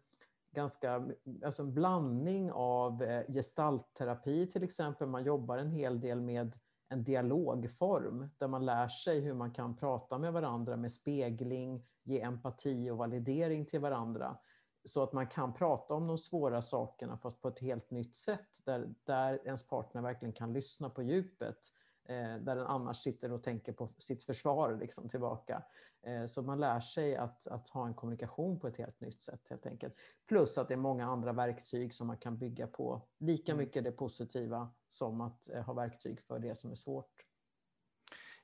ganska, 0.52 1.08
alltså 1.46 1.64
en 1.64 1.74
blandning 1.74 2.52
av 2.52 3.04
eh, 3.04 3.26
gestaltterapi 3.28 4.48
till 4.48 4.64
exempel. 4.64 5.08
Man 5.08 5.24
jobbar 5.24 5.58
en 5.58 5.72
hel 5.72 6.00
del 6.00 6.22
med 6.22 6.60
en 6.90 7.04
dialogform 7.04 8.30
där 8.38 8.48
man 8.48 8.66
lär 8.66 8.88
sig 8.88 9.20
hur 9.20 9.34
man 9.34 9.52
kan 9.52 9.76
prata 9.76 10.18
med 10.18 10.34
varandra 10.34 10.78
med 10.78 10.92
spegling, 10.92 11.86
ge 12.04 12.22
empati 12.22 12.90
och 12.90 12.98
validering 12.98 13.66
till 13.66 13.80
varandra 13.80 14.38
så 14.86 15.04
att 15.04 15.14
man 15.14 15.28
kan 15.28 15.54
prata 15.54 15.94
om 15.94 16.08
de 16.08 16.18
svåra 16.18 16.62
sakerna 16.62 17.18
fast 17.18 17.42
på 17.42 17.48
ett 17.48 17.60
helt 17.60 17.92
nytt 17.92 18.18
sätt 18.18 18.66
där, 18.66 18.94
där 19.04 19.40
ens 19.46 19.68
partner 19.68 20.02
verkligen 20.02 20.34
kan 20.34 20.54
lyssna 20.54 20.90
på 20.90 21.04
djupet 21.04 21.58
eh, 22.06 22.16
där 22.16 22.56
den 22.56 22.68
annars 22.68 22.98
sitter 22.98 23.32
och 23.32 23.44
tänker 23.44 23.74
på 23.74 23.88
sitt 23.88 24.24
försvar 24.24 24.78
liksom, 24.82 25.10
tillbaka. 25.10 25.64
Eh, 26.04 26.26
så 26.26 26.42
man 26.42 26.60
lär 26.60 26.80
sig 26.80 27.16
att, 27.16 27.48
att 27.48 27.70
ha 27.70 27.88
en 27.88 27.94
kommunikation 27.94 28.60
på 28.60 28.68
ett 28.68 28.78
helt 28.78 29.02
nytt 29.02 29.24
sätt 29.24 29.42
helt 29.50 29.66
enkelt. 29.66 29.94
Plus 30.28 30.58
att 30.58 30.68
det 30.68 30.74
är 30.74 30.78
många 30.78 31.06
andra 31.06 31.34
verktyg 31.34 31.94
som 31.94 32.08
man 32.08 32.18
kan 32.18 32.38
bygga 32.38 32.68
på. 32.68 33.02
Lika 33.18 33.52
mm. 33.52 33.66
mycket 33.66 33.84
det 33.84 33.92
positiva 33.92 34.70
som 34.88 35.22
att 35.22 35.50
eh, 35.50 35.64
ha 35.64 35.74
verktyg 35.74 36.22
för 36.22 36.40
det 36.40 36.56
som 36.56 36.72
är 36.72 36.76
svårt. 36.76 37.31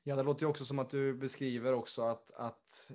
Ja, 0.07 0.15
det 0.15 0.23
låter 0.23 0.43
ju 0.43 0.49
också 0.49 0.65
som 0.65 0.79
att 0.79 0.89
du 0.89 1.13
beskriver 1.13 1.73
också 1.73 2.01
att, 2.01 2.31
att 2.31 2.91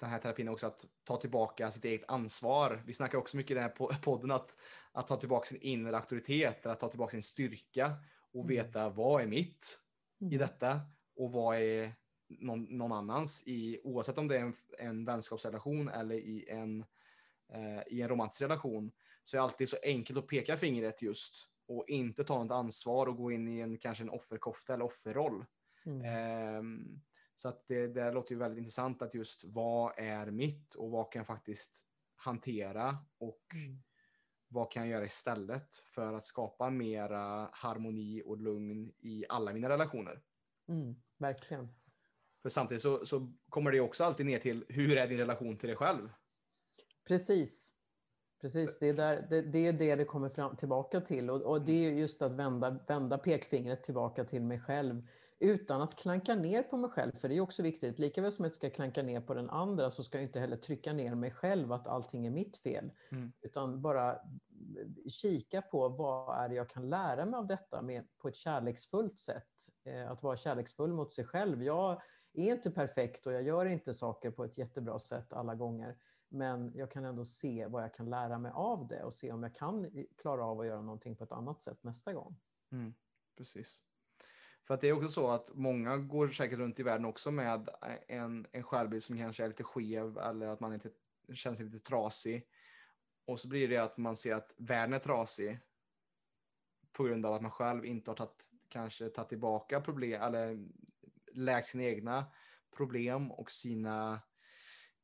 den 0.00 0.10
här 0.10 0.18
terapin 0.18 0.48
är 0.48 0.52
också 0.52 0.66
att 0.66 0.86
ta 1.04 1.16
tillbaka 1.16 1.70
sitt 1.70 1.84
eget 1.84 2.04
ansvar. 2.08 2.82
Vi 2.86 2.94
snackar 2.94 3.18
också 3.18 3.36
mycket 3.36 3.50
i 3.50 3.54
den 3.54 3.62
här 3.62 3.98
podden 4.02 4.30
att, 4.30 4.56
att 4.92 5.08
ta 5.08 5.16
tillbaka 5.16 5.46
sin 5.46 5.60
inre 5.60 5.96
auktoritet, 5.96 6.66
att 6.66 6.80
ta 6.80 6.88
tillbaka 6.88 7.10
sin 7.10 7.22
styrka 7.22 7.94
och 8.32 8.44
mm. 8.44 8.56
veta 8.56 8.88
vad 8.88 9.22
är 9.22 9.26
mitt? 9.26 9.80
mm. 10.20 10.32
i 10.32 10.36
detta 10.36 10.80
och 11.16 11.32
vad 11.32 11.56
är 11.56 11.92
någon, 12.28 12.64
någon, 12.64 12.92
annans 12.92 13.42
i, 13.46 13.80
oavsett 13.84 14.18
om 14.18 14.28
det 14.28 14.36
är 14.36 14.42
en, 14.42 14.54
en 14.78 15.04
vänskapsrelation 15.04 15.88
eller 15.88 16.14
i 16.14 16.48
en, 16.48 16.84
eh, 17.52 17.82
i 17.86 18.02
en 18.02 18.08
romantisk 18.08 18.42
relation, 18.42 18.92
så 19.24 19.36
är 19.36 19.38
det 19.38 19.44
alltid 19.44 19.68
så 19.68 19.76
enkelt 19.82 20.18
att 20.18 20.26
peka 20.26 20.56
fingret 20.56 21.02
just 21.02 21.48
och 21.68 21.88
inte 21.88 22.24
ta 22.24 22.42
något 22.42 22.52
ansvar 22.52 23.06
och 23.06 23.16
gå 23.16 23.32
in 23.32 23.48
i 23.48 23.60
en 23.60 23.78
kanske 23.78 24.04
en 24.04 24.10
offerkofta 24.10 24.74
eller 24.74 24.84
offerroll. 24.84 25.44
Mm. 25.86 26.04
Eh, 26.04 26.62
så 27.36 27.48
att 27.48 27.64
det, 27.68 27.86
det 27.86 28.12
låter 28.12 28.32
ju 28.32 28.38
väldigt 28.38 28.58
intressant 28.58 29.02
att 29.02 29.14
just 29.14 29.44
vad 29.44 29.92
är 29.96 30.30
mitt 30.30 30.74
och 30.74 30.90
vad 30.90 31.12
kan 31.12 31.20
jag 31.20 31.26
faktiskt 31.26 31.86
hantera 32.16 32.98
och 33.18 33.42
mm. 33.54 33.82
vad 34.48 34.72
kan 34.72 34.82
jag 34.82 34.90
göra 34.90 35.04
istället 35.04 35.74
för 35.74 36.12
att 36.12 36.24
skapa 36.24 36.70
mera 36.70 37.50
harmoni 37.52 38.22
och 38.26 38.40
lugn 38.40 38.92
i 38.98 39.24
alla 39.28 39.52
mina 39.52 39.68
relationer. 39.68 40.22
Mm, 40.68 40.94
verkligen. 41.18 41.68
För 42.42 42.48
samtidigt 42.48 42.82
så, 42.82 43.06
så 43.06 43.32
kommer 43.48 43.72
det 43.72 43.80
också 43.80 44.04
alltid 44.04 44.26
ner 44.26 44.38
till 44.38 44.64
hur 44.68 44.96
är 44.96 45.08
din 45.08 45.18
relation 45.18 45.58
till 45.58 45.68
dig 45.68 45.76
själv? 45.76 46.08
Precis. 47.08 47.72
Precis, 48.40 48.78
det 48.78 48.88
är, 48.88 48.94
där, 48.94 49.26
det, 49.30 49.42
det, 49.42 49.66
är 49.66 49.72
det 49.72 49.94
det 49.94 50.04
kommer 50.04 50.28
fram, 50.28 50.56
tillbaka 50.56 51.00
till. 51.00 51.30
Och, 51.30 51.42
och 51.42 51.62
det 51.62 51.72
är 51.72 51.92
just 51.92 52.22
att 52.22 52.32
vända, 52.32 52.78
vända 52.88 53.18
pekfingret 53.18 53.84
tillbaka 53.84 54.24
till 54.24 54.42
mig 54.42 54.60
själv 54.60 55.02
utan 55.38 55.82
att 55.82 55.96
klanka 55.96 56.34
ner 56.34 56.62
på 56.62 56.76
mig 56.76 56.90
själv. 56.90 57.16
För 57.16 57.28
det 57.28 57.36
är 57.36 57.40
också 57.40 57.62
viktigt. 57.62 57.98
Likaväl 57.98 58.32
som 58.32 58.44
jag 58.44 58.54
ska 58.54 58.70
klanka 58.70 59.02
ner 59.02 59.20
på 59.20 59.34
den 59.34 59.50
andra 59.50 59.90
så 59.90 60.04
ska 60.04 60.18
jag 60.18 60.22
inte 60.22 60.40
heller 60.40 60.56
trycka 60.56 60.92
ner 60.92 61.14
mig 61.14 61.30
själv 61.30 61.72
att 61.72 61.86
allting 61.86 62.26
är 62.26 62.30
mitt 62.30 62.56
fel. 62.56 62.92
Mm. 63.10 63.32
Utan 63.40 63.82
bara 63.82 64.18
kika 65.08 65.62
på 65.62 65.88
vad 65.88 66.38
är 66.38 66.48
det 66.48 66.54
jag 66.54 66.70
kan 66.70 66.90
lära 66.90 67.26
mig 67.26 67.38
av 67.38 67.46
detta 67.46 67.82
med, 67.82 68.08
på 68.18 68.28
ett 68.28 68.36
kärleksfullt 68.36 69.20
sätt. 69.20 69.52
Eh, 69.84 70.10
att 70.10 70.22
vara 70.22 70.36
kärleksfull 70.36 70.92
mot 70.92 71.12
sig 71.12 71.24
själv. 71.24 71.62
Jag 71.62 72.02
är 72.32 72.52
inte 72.54 72.70
perfekt 72.70 73.26
och 73.26 73.32
jag 73.32 73.42
gör 73.42 73.66
inte 73.66 73.94
saker 73.94 74.30
på 74.30 74.44
ett 74.44 74.58
jättebra 74.58 74.98
sätt 74.98 75.32
alla 75.32 75.54
gånger. 75.54 75.98
Men 76.28 76.72
jag 76.74 76.90
kan 76.90 77.04
ändå 77.04 77.24
se 77.24 77.66
vad 77.66 77.82
jag 77.82 77.94
kan 77.94 78.10
lära 78.10 78.38
mig 78.38 78.52
av 78.54 78.88
det 78.88 79.02
och 79.02 79.14
se 79.14 79.32
om 79.32 79.42
jag 79.42 79.54
kan 79.54 79.90
klara 80.16 80.44
av 80.44 80.60
att 80.60 80.66
göra 80.66 80.82
någonting 80.82 81.16
på 81.16 81.24
ett 81.24 81.32
annat 81.32 81.60
sätt 81.60 81.78
nästa 81.82 82.12
gång. 82.12 82.36
Mm, 82.72 82.94
precis. 83.36 83.82
För 84.66 84.74
att 84.74 84.80
det 84.80 84.88
är 84.88 84.92
också 84.92 85.08
så 85.08 85.30
att 85.30 85.50
många 85.54 85.96
går 85.96 86.28
säkert 86.28 86.58
runt 86.58 86.80
i 86.80 86.82
världen 86.82 87.04
också 87.04 87.30
med 87.30 87.68
en, 88.08 88.46
en 88.52 88.62
självbild 88.62 89.02
som 89.02 89.18
kanske 89.18 89.44
är 89.44 89.48
lite 89.48 89.64
skev 89.64 90.18
eller 90.18 90.46
att 90.46 90.60
man 90.60 90.74
inte 90.74 90.90
känner 91.32 91.56
sig 91.56 91.66
lite 91.66 91.88
trasig. 91.88 92.48
Och 93.26 93.40
så 93.40 93.48
blir 93.48 93.68
det 93.68 93.76
att 93.76 93.96
man 93.96 94.16
ser 94.16 94.34
att 94.34 94.54
världen 94.56 94.94
är 94.94 94.98
trasig 94.98 95.58
på 96.92 97.04
grund 97.04 97.26
av 97.26 97.34
att 97.34 97.42
man 97.42 97.50
själv 97.50 97.84
inte 97.84 98.10
har 98.10 98.16
tagit, 98.16 98.50
kanske 98.68 99.08
tagit 99.08 99.28
tillbaka 99.28 99.80
problem 99.80 100.22
eller 100.22 100.68
läkt 101.32 101.68
sina 101.68 101.84
egna 101.84 102.24
problem 102.76 103.32
och 103.32 103.50
sina 103.50 104.20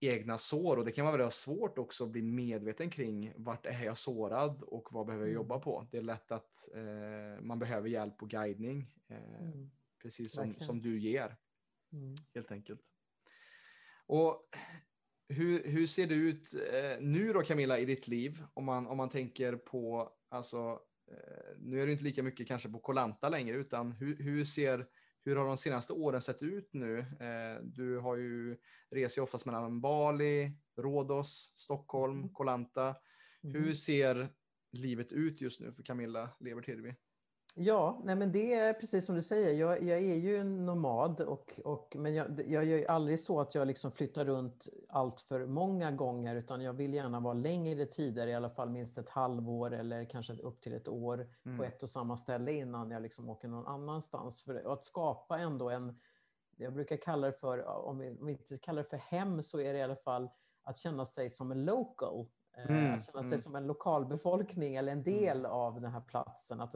egna 0.03 0.39
sår. 0.39 0.77
Och 0.77 0.85
det 0.85 0.91
kan 0.91 1.07
vara 1.07 1.17
väldigt 1.17 1.35
svårt 1.35 1.79
också 1.79 2.05
att 2.05 2.11
bli 2.11 2.23
medveten 2.23 2.91
kring 2.91 3.33
vart 3.37 3.67
är 3.67 3.85
jag 3.85 3.99
sårad 3.99 4.63
och 4.63 4.89
vad 4.93 5.07
behöver 5.07 5.25
jag 5.25 5.31
mm. 5.31 5.43
jobba 5.43 5.59
på. 5.59 5.89
Det 5.91 5.99
är 5.99 6.03
lätt 6.03 6.33
att 6.33 6.69
eh, 6.75 7.43
man 7.43 7.59
behöver 7.59 7.89
hjälp 7.89 8.23
och 8.23 8.31
guidning. 8.31 8.95
Eh, 9.09 9.41
mm. 9.41 9.71
Precis 10.03 10.33
som, 10.33 10.53
som 10.53 10.83
du 10.83 11.01
ger. 11.01 11.37
Mm. 11.93 12.15
Helt 12.35 12.53
enkelt. 12.53 12.81
Och 14.07 14.49
hur, 15.29 15.65
hur 15.65 15.87
ser 15.87 16.07
det 16.07 16.15
ut 16.15 16.55
eh, 16.55 17.01
nu 17.01 17.33
då 17.33 17.43
Camilla 17.43 17.79
i 17.79 17.85
ditt 17.85 18.09
liv? 18.09 18.43
Om 18.55 18.65
man, 18.65 18.87
om 18.87 18.97
man 18.97 19.11
tänker 19.11 19.57
på, 19.57 20.13
alltså, 20.29 20.81
eh, 21.11 21.57
nu 21.59 21.83
är 21.83 21.87
det 21.87 21.93
inte 21.93 22.05
lika 22.05 22.23
mycket 22.23 22.49
kanske 22.49 22.69
på 22.69 22.79
Kolanta 22.79 23.29
längre, 23.29 23.57
utan 23.57 23.93
hur, 23.93 24.17
hur 24.17 24.45
ser 24.45 24.87
hur 25.25 25.37
har 25.37 25.47
de 25.47 25.57
senaste 25.57 25.93
åren 25.93 26.21
sett 26.21 26.43
ut 26.43 26.69
nu? 26.73 26.99
Eh, 26.99 27.63
du 27.63 27.99
har 27.99 28.17
ju 28.17 28.57
reser 28.91 29.23
oftast 29.23 29.47
mellan 29.47 29.81
Bali, 29.81 30.53
Rhodos, 30.77 31.53
Stockholm, 31.57 32.19
mm. 32.19 32.33
Kolanta. 32.33 32.97
Hur 33.43 33.63
mm. 33.63 33.75
ser 33.75 34.29
livet 34.73 35.13
ut 35.13 35.41
just 35.41 35.61
nu 35.61 35.73
för 35.73 35.83
Camilla 35.83 36.31
Lever-Tirvi? 36.41 36.95
Ja, 37.55 38.01
nej 38.05 38.17
men 38.17 38.33
det 38.33 38.55
är 38.55 38.73
precis 38.73 39.07
som 39.07 39.15
du 39.15 39.23
säger. 39.23 39.61
Jag, 39.61 39.83
jag 39.83 39.99
är 39.99 40.17
ju 40.17 40.37
en 40.37 40.67
nomad, 40.67 41.21
och, 41.21 41.61
och, 41.65 41.97
men 41.99 42.15
jag, 42.15 42.43
jag 42.47 42.65
gör 42.65 42.91
aldrig 42.91 43.21
så 43.21 43.41
att 43.41 43.55
jag 43.55 43.67
liksom 43.67 43.93
flyttar 43.93 44.25
runt 44.25 44.69
allt 44.89 45.21
för 45.21 45.47
många 45.47 45.91
gånger, 45.91 46.35
utan 46.37 46.61
jag 46.61 46.73
vill 46.73 46.95
gärna 46.95 47.21
vara 47.21 47.35
längre 47.35 47.87
tider, 47.87 48.27
i 48.27 48.35
alla 48.35 48.51
fall 48.51 48.71
minst 48.71 48.99
ett 48.99 49.11
halvår 49.11 49.73
eller 49.73 50.05
kanske 50.05 50.33
upp 50.33 50.61
till 50.61 50.73
ett 50.73 50.89
år 50.89 51.29
mm. 51.45 51.59
på 51.59 51.65
ett 51.65 51.83
och 51.83 51.91
samma 51.91 52.17
ställe 52.17 52.53
innan 52.53 52.91
jag 52.91 53.03
liksom 53.03 53.29
åker 53.29 53.49
någon 53.49 53.67
annanstans. 53.67 54.45
För 54.45 54.73
att 54.73 54.85
skapa 54.85 55.39
ändå 55.39 55.71
en, 55.71 55.99
jag 56.57 56.75
brukar 56.75 56.97
kalla 56.97 57.27
det 57.27 57.33
för, 57.33 57.65
om 57.65 57.99
vi, 57.99 58.11
om 58.11 58.27
vi 58.27 58.33
inte 58.33 58.59
kallar 58.59 58.83
det 58.83 58.89
för 58.89 58.97
hem, 58.97 59.43
så 59.43 59.61
är 59.61 59.73
det 59.73 59.79
i 59.79 59.83
alla 59.83 59.97
fall 59.97 60.31
att 60.63 60.77
känna 60.77 61.05
sig 61.05 61.31
som 61.31 61.53
en 61.53 61.65
local. 61.65 62.27
Eh, 62.57 62.71
mm, 62.71 62.95
att 62.95 63.07
känna 63.07 63.23
sig 63.23 63.29
mm. 63.29 63.39
som 63.39 63.57
en 63.57 63.67
lokalbefolkning 63.67 64.75
eller 64.75 64.93
en 64.93 65.03
del 65.03 65.39
mm. 65.39 65.51
av 65.51 65.81
den 65.81 65.93
här 65.93 66.01
platsen. 66.01 66.61
Att, 66.61 66.75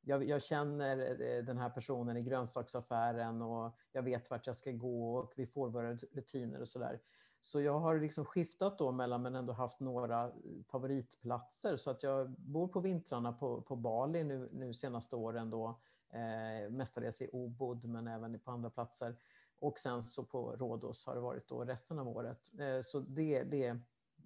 jag, 0.00 0.24
jag, 0.24 0.42
känner 0.42 0.98
eh, 0.98 1.44
den 1.44 1.58
här 1.58 1.70
personen 1.70 2.16
i 2.16 2.22
grönsaksaffären 2.22 3.42
och 3.42 3.76
jag 3.92 4.02
vet 4.02 4.30
vart 4.30 4.46
jag 4.46 4.56
ska 4.56 4.72
gå 4.72 5.16
och 5.16 5.32
vi 5.36 5.46
får 5.46 5.68
våra 5.68 5.94
rutiner 5.94 6.60
och 6.60 6.68
sådär. 6.68 7.00
Så 7.40 7.60
jag 7.60 7.78
har 7.78 8.00
liksom 8.00 8.24
skiftat 8.24 8.78
då 8.78 8.92
mellan 8.92 9.22
men 9.22 9.34
ändå 9.34 9.52
haft 9.52 9.80
några 9.80 10.24
eh, 10.24 10.32
favoritplatser. 10.70 11.76
Så 11.76 11.90
att 11.90 12.02
jag 12.02 12.30
bor 12.30 12.68
på 12.68 12.80
vintrarna 12.80 13.32
på, 13.32 13.62
på 13.62 13.76
Bali 13.76 14.24
nu, 14.24 14.48
nu 14.52 14.74
senaste 14.74 15.16
åren 15.16 15.50
då. 15.50 15.80
Eh, 16.12 16.70
mestadels 16.70 17.22
i 17.22 17.28
Obod 17.32 17.84
men 17.84 18.08
även 18.08 18.38
på 18.38 18.50
andra 18.50 18.70
platser. 18.70 19.16
Och 19.58 19.78
sen 19.78 20.02
så 20.02 20.24
på 20.24 20.56
Rhodos 20.56 21.06
har 21.06 21.14
det 21.14 21.20
varit 21.20 21.48
då 21.48 21.64
resten 21.64 21.98
av 21.98 22.08
året. 22.08 22.50
Eh, 22.60 22.80
så 22.80 23.00
det, 23.00 23.42
det 23.42 23.78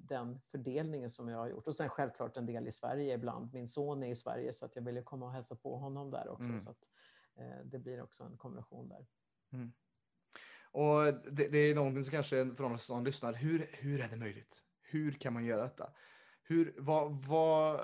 den 0.08 0.40
fördelningen 0.40 1.10
som 1.10 1.28
jag 1.28 1.38
har 1.38 1.48
gjort. 1.48 1.68
Och 1.68 1.76
sen 1.76 1.88
självklart 1.88 2.36
en 2.36 2.46
del 2.46 2.68
i 2.68 2.72
Sverige 2.72 3.14
ibland. 3.14 3.54
Min 3.54 3.68
son 3.68 4.02
är 4.02 4.10
i 4.10 4.16
Sverige 4.16 4.52
så 4.52 4.64
att 4.66 4.76
jag 4.76 4.82
ville 4.82 5.02
komma 5.02 5.26
och 5.26 5.32
hälsa 5.32 5.56
på 5.56 5.76
honom 5.76 6.10
där 6.10 6.28
också. 6.28 6.48
Mm. 6.48 6.58
Så 6.58 6.70
att, 6.70 6.90
eh, 7.38 7.64
det 7.64 7.78
blir 7.78 8.02
också 8.02 8.24
en 8.24 8.36
kombination 8.36 8.88
där. 8.88 9.06
Mm. 9.52 9.72
Och 10.72 11.32
det, 11.32 11.48
det, 11.48 11.58
är 11.58 11.74
någonting 11.74 12.04
som 12.04 12.10
kanske 12.10 12.54
för 12.54 12.62
någon 12.62 12.78
som 12.78 13.04
lyssnar, 13.04 13.32
hur, 13.32 13.70
hur 13.72 14.00
är 14.00 14.08
det 14.08 14.16
möjligt? 14.16 14.62
Hur 14.82 15.12
kan 15.12 15.32
man 15.32 15.44
göra 15.44 15.62
detta? 15.62 15.92
Hur, 16.42 16.74
vad, 16.78 17.24
vad, 17.26 17.80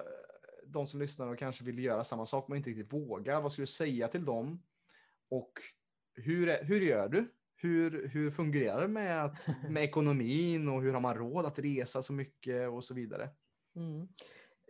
de 0.67 0.87
som 0.87 1.01
lyssnar 1.01 1.27
och 1.27 1.39
kanske 1.39 1.65
vill 1.65 1.79
göra 1.79 2.05
samma 2.05 2.27
sak 2.27 2.49
men 2.49 2.57
inte 2.57 2.71
riktigt 2.71 2.93
vågar, 2.93 3.41
vad 3.41 3.53
skulle 3.53 3.63
du 3.63 3.73
säga 3.73 4.09
till 4.09 4.25
dem? 4.25 4.63
Och 5.31 5.53
hur, 6.15 6.65
hur 6.65 6.81
gör 6.81 7.09
du? 7.09 7.35
Hur, 7.61 8.09
hur 8.09 8.31
fungerar 8.31 8.81
det 8.81 8.89
med, 8.89 9.25
att, 9.25 9.47
med 9.69 9.83
ekonomin 9.83 10.69
och 10.69 10.83
hur 10.83 10.93
har 10.93 11.01
man 11.01 11.15
råd 11.15 11.47
att 11.47 11.59
resa 11.59 12.03
så 12.03 12.13
mycket 12.13 12.69
och 12.69 12.85
så 12.85 12.95
vidare? 12.95 13.31
Mm. 13.77 14.09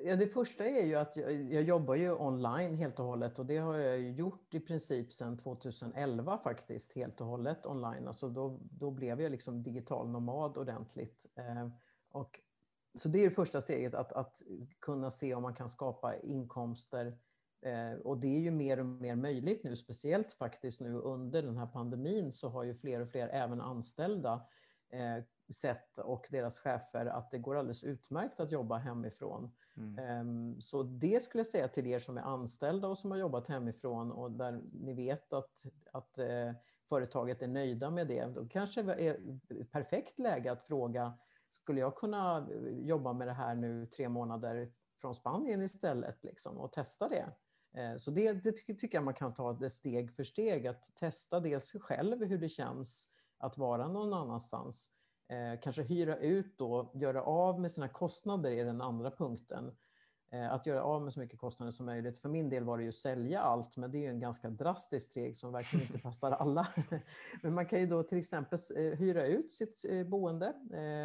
Ja, 0.01 0.17
det 0.17 0.27
första 0.27 0.65
är 0.65 0.87
ju 0.87 0.95
att 0.95 1.17
jag, 1.17 1.53
jag, 1.53 1.63
jobbar 1.63 1.95
ju 1.95 2.13
online 2.13 2.75
helt 2.75 3.01
och 3.01 3.07
hållet 3.07 3.39
och 3.39 3.47
det 3.47 3.57
har 3.57 3.77
jag 3.77 4.11
gjort 4.11 4.55
i 4.55 4.61
princip 4.61 5.13
sedan 5.13 5.39
2011 5.39 6.39
faktiskt 6.39 6.93
helt 6.93 7.21
och 7.21 7.27
hållet 7.27 7.67
online. 7.67 8.07
Alltså 8.07 8.29
då, 8.29 8.59
då 8.63 8.91
blev 8.91 9.21
jag 9.21 9.33
liksom 9.33 9.63
digital 9.63 10.09
nomad 10.09 10.57
ordentligt. 10.57 11.27
Eh, 11.37 11.69
och, 12.11 12.41
så 12.95 13.09
det 13.09 13.21
är 13.21 13.25
det 13.25 13.35
första 13.35 13.61
steget, 13.61 13.95
att, 13.95 14.13
att 14.13 14.43
kunna 14.81 15.11
se 15.11 15.35
om 15.35 15.43
man 15.43 15.55
kan 15.55 15.69
skapa 15.69 16.17
inkomster 16.17 17.19
och 18.03 18.19
det 18.19 18.37
är 18.37 18.41
ju 18.41 18.51
mer 18.51 18.81
och 18.81 18.87
mer 18.87 19.17
möjligt 19.17 19.65
nu, 19.65 19.77
speciellt 19.77 20.33
faktiskt 20.33 20.81
nu 20.81 20.95
under 20.95 21.43
den 21.43 21.57
här 21.57 21.67
pandemin 21.67 22.33
så 22.33 22.49
har 22.49 22.65
ju 22.65 22.75
fler 22.75 23.01
och 23.01 23.09
fler, 23.09 23.29
även 23.29 23.61
anställda, 23.61 24.47
eh, 24.91 25.25
sett 25.55 25.99
och 25.99 26.27
deras 26.31 26.61
chefer 26.61 27.07
att 27.07 27.31
det 27.31 27.39
går 27.39 27.57
alldeles 27.57 27.85
utmärkt 27.85 28.41
att 28.41 28.53
jobba 28.53 28.77
hemifrån. 28.77 29.51
Mm. 29.77 29.99
Ehm, 29.99 30.61
så 30.61 30.83
det 30.83 31.23
skulle 31.23 31.41
jag 31.41 31.47
säga 31.47 31.69
till 31.69 31.87
er 31.87 31.99
som 31.99 32.19
är 32.19 32.23
anställda 32.23 32.89
och 32.89 32.99
som 32.99 33.11
har 33.11 33.19
jobbat 33.19 33.49
hemifrån 33.49 34.13
och 34.13 34.31
där 34.31 34.61
ni 34.73 34.95
vet 34.95 35.33
att, 35.33 35.67
att 35.93 36.19
eh, 36.19 36.53
företaget 36.89 37.43
är 37.43 37.49
nöjda 37.49 37.91
med 37.91 38.09
det. 38.09 38.27
Då 38.27 38.49
kanske 38.49 38.83
det 38.83 39.09
är 39.09 39.15
ett 39.61 39.73
perfekt 39.73 40.19
läge 40.19 40.53
att 40.53 40.67
fråga, 40.67 41.19
skulle 41.51 41.81
jag 41.81 41.97
kunna 41.97 42.49
jobba 42.71 43.13
med 43.13 43.29
det 43.29 43.33
här 43.33 43.55
nu 43.55 43.87
tre 43.87 44.09
månader 44.09 44.73
från 45.01 45.15
Spanien 45.15 45.63
istället 45.63 46.25
liksom, 46.25 46.59
och 46.59 46.73
testa 46.73 47.09
det? 47.09 47.33
Eh, 47.79 47.97
så 47.97 48.11
det, 48.11 48.33
det, 48.33 48.53
tycker 48.53 48.89
jag 48.91 49.05
man 49.05 49.15
kan 49.15 49.35
ta 49.35 49.53
det 49.53 49.71
steg 49.71 50.13
för 50.13 50.25
steg, 50.25 50.67
att 50.67 50.97
testa 50.97 51.41
dels 51.41 51.73
själv 51.73 52.25
hur 52.25 52.39
det 52.39 52.49
känns 52.49 53.09
att 53.39 53.59
vara 53.59 53.89
någon 53.89 54.13
annanstans. 54.13 54.91
Eh, 55.29 55.61
kanske 55.61 55.83
hyra 55.83 56.17
ut 56.17 56.59
då, 56.59 56.93
göra 56.95 57.23
av 57.23 57.61
med 57.61 57.71
sina 57.71 57.89
kostnader 57.89 58.51
är 58.51 58.65
den 58.65 58.81
andra 58.81 59.11
punkten. 59.11 59.77
Eh, 60.31 60.53
att 60.53 60.67
göra 60.67 60.83
av 60.83 61.03
med 61.03 61.13
så 61.13 61.21
mycket 61.21 61.39
kostnader 61.39 61.73
som 61.73 61.87
möjligt. 61.87 62.19
För 62.19 62.29
min 62.29 62.49
del 62.49 62.65
var 62.65 62.79
det 62.79 62.85
ju 62.85 62.93
sälja 62.93 63.41
allt, 63.41 63.77
men 63.77 63.91
det 63.91 63.99
är 63.99 64.01
ju 64.01 64.09
en 64.09 64.21
ganska 64.21 64.51
drastisk 64.51 65.07
steg 65.07 65.37
som 65.37 65.53
verkligen 65.53 65.87
inte 65.87 65.99
passar 66.03 66.33
alla. 66.33 66.69
men 67.43 67.55
man 67.55 67.67
kan 67.67 67.81
ju 67.81 67.87
då 67.87 68.03
till 68.03 68.19
exempel 68.19 68.59
hyra 68.75 69.27
ut 69.27 69.53
sitt 69.53 69.85
boende 70.07 70.55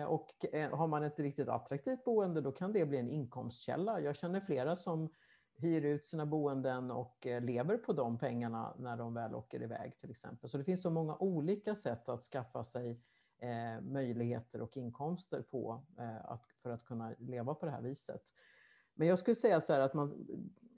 och 0.08 0.46
har 0.72 0.88
man 0.88 1.04
ett 1.04 1.20
riktigt 1.20 1.48
attraktivt 1.48 2.04
boende 2.04 2.42
då 2.42 2.52
kan 2.52 2.74
det 2.74 2.86
bli 2.86 2.98
en 2.98 3.10
inkomstkälla. 3.10 4.00
Jag 4.00 4.16
känner 4.16 4.40
flera 4.40 4.76
som 4.76 5.10
hyr 5.64 5.86
ut 5.86 6.06
sina 6.06 6.26
boenden 6.26 6.92
och 6.92 7.28
eh, 7.28 7.42
lever 7.42 7.78
på 7.78 7.94
de 7.94 8.18
pengarna 8.18 8.76
när 8.78 8.98
de 8.98 9.14
väl 9.14 9.36
åker 9.36 9.64
iväg 9.64 10.00
till 10.00 10.10
exempel. 10.10 10.50
Så 10.50 10.58
det 10.58 10.64
finns 10.64 10.82
så 10.82 10.90
många 10.90 11.18
olika 11.18 11.76
sätt 11.76 12.10
att 12.10 12.24
skaffa 12.24 12.64
sig 12.64 13.02
eh, 13.38 13.82
möjligheter 13.82 14.62
och 14.62 14.78
inkomster 14.78 15.42
på 15.42 15.84
eh, 16.00 16.26
att, 16.32 16.46
för 16.62 16.70
att 16.70 16.86
kunna 16.86 17.16
leva 17.20 17.54
på 17.54 17.66
det 17.66 17.72
här 17.72 17.82
viset. 17.82 18.22
Men 18.94 19.08
jag 19.08 19.20
skulle 19.20 19.36
säga 19.36 19.62
så 19.62 19.74
här 19.74 19.82
att 19.82 19.94
man, 19.94 20.28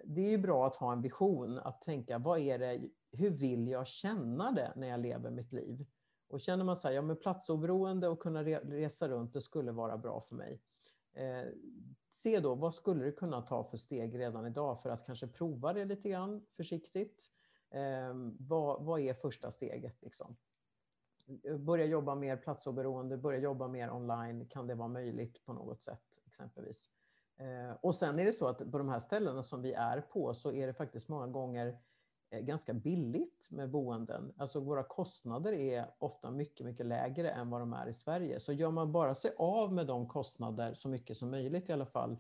det 0.04 0.22
är 0.22 0.30
ju 0.30 0.38
bra 0.38 0.68
att 0.68 0.76
ha 0.76 0.94
en 0.94 1.02
vision, 1.02 1.60
att 1.60 1.82
tänka 1.82 2.18
vad 2.18 2.40
är 2.40 2.60
det, 2.60 2.90
hur 3.12 3.30
vill 3.30 3.68
jag 3.68 3.88
känna 3.88 4.52
det 4.52 4.74
när 4.76 4.88
jag 4.88 5.00
lever 5.00 5.30
mitt 5.32 5.54
liv? 5.54 5.86
Och 6.28 6.40
känner 6.40 6.64
man 6.64 6.76
så 6.76 6.88
här, 6.88 6.96
ja 6.96 7.02
men 7.02 7.16
platsoberoende 7.16 8.08
och 8.08 8.20
kunna 8.20 8.44
resa 8.44 9.08
runt, 9.08 9.34
det 9.34 9.42
skulle 9.42 9.72
vara 9.72 9.98
bra 9.98 10.22
för 10.22 10.36
mig. 10.36 10.62
Eh, 11.16 11.48
se 12.12 12.40
då, 12.40 12.56
vad 12.56 12.74
skulle 12.74 13.06
du 13.06 13.12
kunna 13.12 13.42
ta 13.42 13.64
för 13.64 13.78
steg 13.78 14.20
redan 14.20 14.46
idag 14.46 14.82
för 14.82 14.90
att 14.90 15.06
kanske 15.06 15.28
prova 15.28 15.74
det 15.74 15.86
lite 15.86 16.10
grann 16.10 16.46
försiktigt? 16.52 17.30
Eh, 17.70 18.14
vad, 18.40 18.86
vad 18.86 19.00
är 19.00 19.14
första 19.14 19.52
steget? 19.52 20.02
Liksom? 20.02 20.38
Börja 21.60 21.86
jobba 21.86 22.16
mer 22.16 22.38
platsoberoende, 22.38 23.18
börja 23.18 23.40
jobba 23.40 23.68
mer 23.68 23.92
online, 23.92 24.48
kan 24.48 24.68
det 24.68 24.76
vara 24.76 24.88
möjligt 24.88 25.46
på 25.46 25.54
något 25.54 25.84
sätt 25.84 26.22
exempelvis? 26.26 26.90
Eh, 27.38 27.78
och 27.82 27.96
sen 27.96 28.20
är 28.20 28.26
det 28.26 28.34
så 28.34 28.48
att 28.48 28.72
på 28.72 28.78
de 28.78 28.90
här 28.90 29.00
ställena 29.00 29.44
som 29.44 29.62
vi 29.62 29.74
är 29.74 30.02
på 30.02 30.34
så 30.34 30.52
är 30.52 30.68
det 30.68 30.74
faktiskt 30.74 31.10
många 31.10 31.28
gånger 31.28 31.68
Eh, 31.70 31.95
Eh, 32.30 32.40
ganska 32.40 32.74
billigt 32.74 33.48
med 33.52 33.70
boenden. 33.70 34.34
Alltså 34.38 34.60
våra 34.60 34.84
kostnader 34.84 35.54
är 35.54 35.86
ofta 36.00 36.32
mycket, 36.32 36.66
mycket 36.66 36.86
lägre 36.86 37.32
än 37.32 37.50
vad 37.50 37.62
de 37.62 37.74
är 37.74 37.88
i 37.88 37.94
Sverige. 37.94 38.40
Så 38.40 38.54
gör 38.54 38.72
man 38.72 38.92
bara 38.92 39.16
sig 39.16 39.34
av 39.38 39.74
med 39.74 39.88
de 39.88 40.08
kostnader, 40.08 40.74
så 40.74 40.90
mycket 40.90 41.18
som 41.18 41.32
möjligt 41.32 41.70
i 41.70 41.74
alla 41.74 41.86
fall, 41.86 42.18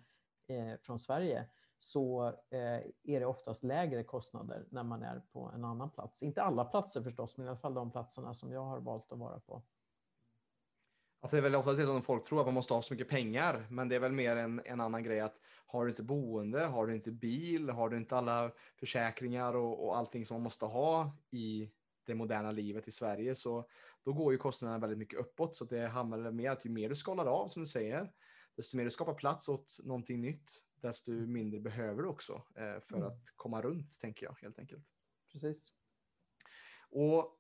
eh, 0.48 0.80
från 0.82 1.00
Sverige, 1.00 1.50
så 1.78 2.28
eh, 2.28 2.82
är 3.04 3.20
det 3.20 3.26
oftast 3.26 3.64
lägre 3.64 4.04
kostnader 4.04 4.66
när 4.70 4.84
man 4.84 5.04
är 5.04 5.20
på 5.32 5.52
en 5.56 5.66
annan 5.66 5.90
plats. 5.90 6.24
Inte 6.24 6.44
alla 6.44 6.66
platser 6.66 7.02
förstås, 7.02 7.38
men 7.38 7.46
i 7.46 7.50
alla 7.50 7.58
fall 7.58 7.74
de 7.74 7.92
platserna 7.92 8.34
som 8.34 8.52
jag 8.52 8.66
har 8.66 8.80
valt 8.80 9.12
att 9.12 9.20
vara 9.20 9.40
på. 9.40 9.62
Att 11.22 11.32
det 11.32 11.38
är 11.38 11.42
väl 11.42 11.56
oftast 11.56 11.78
det 11.78 11.86
som 11.86 12.02
folk 12.02 12.28
tror, 12.28 12.40
att 12.40 12.48
man 12.48 12.54
måste 12.54 12.74
ha 12.74 12.82
så 12.82 12.94
mycket 12.94 13.10
pengar. 13.10 13.66
Men 13.70 13.90
det 13.90 13.96
är 13.96 14.00
väl 14.00 14.12
mer 14.12 14.36
en, 14.36 14.62
en 14.66 14.82
annan 14.82 15.04
grej 15.04 15.20
att 15.20 15.40
har 15.66 15.86
du 15.86 15.92
inte 15.92 16.04
boende, 16.04 16.60
har 16.60 16.88
du 16.88 16.96
inte 16.96 17.12
bil, 17.12 17.70
har 17.70 17.90
du 17.90 17.98
inte 17.98 18.18
alla 18.18 18.52
försäkringar 18.80 19.56
och, 19.56 19.86
och 19.86 19.98
allting 19.98 20.26
som 20.26 20.36
man 20.36 20.44
måste 20.44 20.66
ha 20.66 21.18
i 21.32 21.72
det 22.06 22.16
moderna 22.16 22.52
livet 22.52 22.88
i 22.88 22.92
Sverige 22.92 23.36
så 23.36 23.70
då 24.04 24.14
går 24.14 24.32
ju 24.32 24.38
kostnaderna 24.38 24.80
väldigt 24.80 25.00
mycket 25.00 25.20
uppåt. 25.20 25.56
Så 25.56 25.66
det 25.66 25.88
handlar 25.88 26.32
mer 26.32 26.52
att 26.52 26.66
ju 26.66 26.70
mer 26.70 26.90
du 26.90 26.96
skalar 26.96 27.26
av 27.26 27.48
som 27.48 27.62
du 27.62 27.68
säger, 27.68 28.12
desto 28.56 28.78
mer 28.78 28.84
du 28.84 28.92
skapar 28.92 29.14
plats 29.14 29.50
åt 29.50 29.78
någonting 29.84 30.22
nytt, 30.22 30.52
desto 30.82 31.12
mindre 31.12 31.60
behöver 31.60 32.04
du 32.04 32.10
också 32.10 32.34
eh, 32.34 32.80
för 32.80 32.96
mm. 32.96 33.08
att 33.08 33.22
komma 33.36 33.62
runt, 33.62 34.00
tänker 34.00 34.26
jag 34.26 34.38
helt 34.42 34.60
enkelt. 34.60 34.86
Precis. 35.32 35.74
Och 36.90 37.40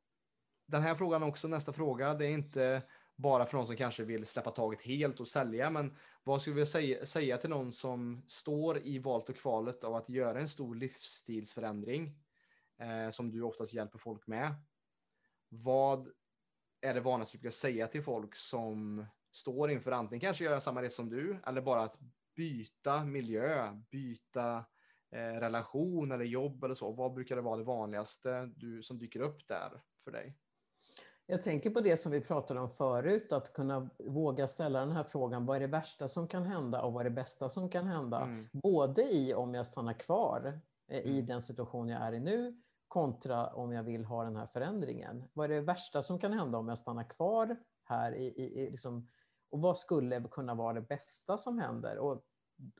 den 0.65 0.82
här 0.82 0.95
frågan 0.95 1.23
också, 1.23 1.47
nästa 1.47 1.73
fråga, 1.73 2.13
det 2.13 2.26
är 2.26 2.32
inte 2.32 2.84
bara 3.16 3.45
för 3.45 3.57
någon 3.57 3.68
som 3.68 3.76
kanske 3.76 4.03
vill 4.03 4.26
släppa 4.26 4.51
taget 4.51 4.82
helt 4.82 5.20
och 5.20 5.28
sälja. 5.28 5.70
Men 5.70 5.97
vad 6.24 6.41
skulle 6.41 6.55
vi 6.55 6.66
säga, 6.66 7.05
säga 7.05 7.38
till 7.38 7.49
någon 7.49 7.72
som 7.72 8.24
står 8.28 8.78
i 8.78 8.99
valet 8.99 9.30
och 9.30 9.36
kvalet 9.38 9.84
av 9.84 9.95
att 9.95 10.09
göra 10.09 10.39
en 10.39 10.49
stor 10.49 10.76
livsstilsförändring 10.76 12.20
eh, 12.80 13.09
som 13.09 13.32
du 13.32 13.41
oftast 13.41 13.74
hjälper 13.74 13.97
folk 13.97 14.28
med? 14.28 14.55
Vad 15.49 16.09
är 16.82 16.93
det 16.93 17.01
vanligaste 17.01 17.38
du 17.38 17.41
brukar 17.41 17.53
säga 17.53 17.88
till 17.88 18.03
folk 18.03 18.36
som 18.36 19.05
står 19.32 19.72
inför 19.72 19.91
antingen 19.91 20.22
kanske 20.22 20.43
göra 20.43 20.59
samma 20.59 20.82
resa 20.82 20.95
som 20.95 21.09
du 21.09 21.39
eller 21.45 21.61
bara 21.61 21.82
att 21.82 21.99
byta 22.36 23.05
miljö, 23.05 23.82
byta 23.91 24.66
eh, 25.11 25.39
relation 25.39 26.11
eller 26.11 26.26
jobb 26.26 26.63
eller 26.63 26.76
så. 26.76 26.91
Vad 26.91 27.13
brukar 27.13 27.36
det 27.36 27.41
vara 27.41 27.57
det 27.57 27.63
vanligaste 27.63 28.51
du, 28.55 28.84
som 28.84 28.97
dyker 28.97 29.20
upp 29.20 29.47
där 29.47 29.82
för 30.03 30.11
dig? 30.11 30.36
Jag 31.28 31.41
tänker 31.41 31.69
på 31.69 31.82
det 31.82 31.97
som 31.97 32.11
vi 32.11 32.21
pratade 32.21 32.59
om 32.59 32.69
förut, 32.69 33.32
att 33.32 33.53
kunna 33.53 33.89
våga 33.99 34.47
ställa 34.47 34.80
den 34.80 34.91
här 34.91 35.03
frågan, 35.03 35.45
vad 35.45 35.55
är 35.55 35.59
det 35.59 35.67
värsta 35.67 36.07
som 36.07 36.28
kan 36.28 36.43
hända 36.43 36.82
och 36.82 36.93
vad 36.93 37.05
är 37.05 37.09
det 37.09 37.15
bästa 37.15 37.49
som 37.49 37.69
kan 37.69 37.88
hända? 37.88 38.21
Mm. 38.21 38.47
Både 38.53 39.03
i 39.03 39.34
om 39.34 39.53
jag 39.53 39.67
stannar 39.67 39.93
kvar 39.93 40.59
eh, 40.88 40.99
i 40.99 41.13
mm. 41.13 41.26
den 41.26 41.41
situation 41.41 41.89
jag 41.89 42.01
är 42.01 42.13
i 42.13 42.19
nu, 42.19 42.61
kontra 42.88 43.47
om 43.47 43.71
jag 43.71 43.84
vill 43.84 44.05
ha 44.05 44.23
den 44.23 44.36
här 44.36 44.45
förändringen. 44.45 45.23
Vad 45.34 45.51
är 45.51 45.55
det 45.55 45.61
värsta 45.61 46.01
som 46.01 46.19
kan 46.19 46.34
hända 46.34 46.57
om 46.57 46.67
jag 46.67 46.78
stannar 46.78 47.09
kvar 47.09 47.57
här? 47.84 48.15
I, 48.15 48.26
i, 48.26 48.61
i 48.61 48.69
liksom, 48.71 49.07
och 49.49 49.61
vad 49.61 49.78
skulle 49.78 50.23
kunna 50.32 50.55
vara 50.55 50.73
det 50.73 50.82
bästa 50.82 51.38
som 51.38 51.59
händer? 51.59 51.97
Och 51.97 52.23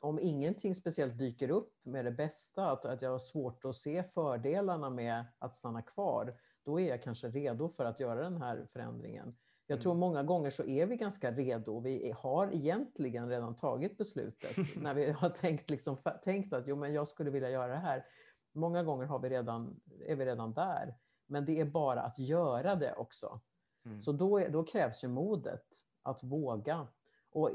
om 0.02 0.20
ingenting 0.22 0.76
speciellt 0.76 1.18
dyker 1.18 1.50
upp 1.50 1.74
med 1.84 2.06
det 2.06 2.12
bästa, 2.12 2.72
att, 2.72 2.86
att 2.86 3.02
jag 3.02 3.12
har 3.12 3.20
svårt 3.20 3.66
att 3.66 3.76
se 3.76 4.04
fördelarna 4.04 4.90
med 4.90 5.26
att 5.40 5.56
stanna 5.56 5.82
kvar, 5.82 6.36
då 6.66 6.80
är 6.80 6.90
jag 6.90 7.04
kanske 7.04 7.28
redo 7.28 7.70
för 7.70 7.86
att 7.86 8.00
göra 8.00 8.22
den 8.22 8.42
här 8.42 8.66
förändringen. 8.66 9.36
Jag 9.68 9.82
tror 9.82 9.92
mm. 9.92 10.00
många 10.00 10.24
gånger 10.24 10.50
så 10.50 10.64
är 10.64 10.86
vi 10.86 10.96
ganska 10.96 11.32
redo. 11.32 11.80
Vi 11.80 12.14
har 12.18 12.54
egentligen 12.54 13.30
redan 13.30 13.56
tagit 13.56 13.98
beslutet 13.98 14.58
när 14.76 14.94
vi 14.94 15.12
har 15.12 15.30
tänkt, 15.30 15.70
liksom, 15.70 15.98
tänkt 16.24 16.54
att 16.54 16.68
jo, 16.68 16.76
men 16.76 16.94
jag 16.94 17.08
skulle 17.08 17.32
vilja 17.32 17.50
göra 17.50 17.68
det 17.68 17.80
här. 17.80 18.06
Många 18.54 18.84
gånger 18.84 19.06
har 19.06 19.20
vi 19.20 19.30
redan, 19.30 19.80
är 20.06 20.16
vi 20.16 20.26
redan 20.26 20.54
där. 20.54 20.96
Men 21.28 21.46
det 21.46 21.60
är 21.60 21.66
bara 21.66 22.02
att 22.02 22.20
göra 22.20 22.76
det 22.76 22.94
också. 22.94 23.42
Mm. 23.86 24.02
Så 24.02 24.12
då, 24.12 24.40
då 24.50 24.64
krävs 24.64 25.04
ju 25.04 25.08
modet 25.08 25.66
att 26.04 26.24
våga. 26.24 26.88
Och 27.32 27.52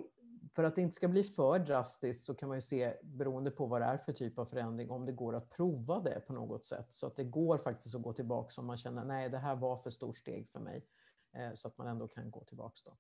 för 0.55 0.65
att 0.65 0.75
det 0.75 0.81
inte 0.81 0.97
ska 0.97 1.09
bli 1.09 1.25
för 1.25 1.59
drastiskt 1.59 2.25
så 2.25 2.35
kan 2.35 2.49
man 2.49 2.59
ju 2.59 2.63
se, 2.63 2.97
beroende 3.03 3.51
på 3.51 3.67
vad 3.67 3.81
det 3.81 3.85
är 3.85 3.99
för 3.99 4.13
typ 4.13 4.39
av 4.39 4.45
förändring, 4.45 4.91
om 4.91 5.07
det 5.07 5.13
går 5.13 5.35
att 5.35 5.51
prova 5.51 6.01
det 6.01 6.21
på 6.27 6.33
något 6.33 6.65
sätt. 6.65 6.93
Så 6.93 7.07
att 7.07 7.17
det 7.17 7.25
går 7.25 7.59
faktiskt 7.59 7.95
att 7.95 8.03
gå 8.03 8.13
tillbaka 8.13 8.61
om 8.61 8.67
man 8.67 8.77
känner, 8.77 9.05
nej 9.05 9.29
det 9.29 9.39
här 9.39 9.57
var 9.57 9.77
för 9.77 9.91
stort 9.91 10.17
steg 10.17 10.49
för 10.49 10.61
mig. 10.61 10.87
Eh, 11.33 11.55
så 11.55 11.69
att 11.69 11.79
man 11.79 11.87
ändå 11.87 12.09
kan 12.09 12.31
gå 12.31 12.45
tillbaka 12.45 12.81
då. 12.85 12.97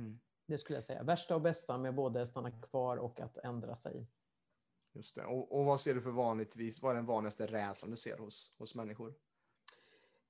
Mm. 0.00 0.20
Det 0.46 0.58
skulle 0.58 0.76
jag 0.76 0.84
säga. 0.84 1.02
Värsta 1.02 1.34
och 1.34 1.40
bästa 1.40 1.78
med 1.78 1.94
både 1.94 2.26
stanna 2.26 2.50
kvar 2.50 2.96
och 2.96 3.20
att 3.20 3.38
ändra 3.38 3.74
sig. 3.74 4.06
Just 4.92 5.14
det. 5.14 5.24
Och, 5.24 5.58
och 5.58 5.64
vad 5.64 5.80
ser 5.80 5.94
du 5.94 6.02
för 6.02 6.10
vanligtvis, 6.10 6.82
vad 6.82 6.90
är 6.90 6.96
den 6.96 7.06
vanligaste 7.06 7.46
rädslan 7.46 7.90
du 7.90 7.96
ser 7.96 8.18
hos, 8.18 8.54
hos 8.58 8.74
människor? 8.74 9.14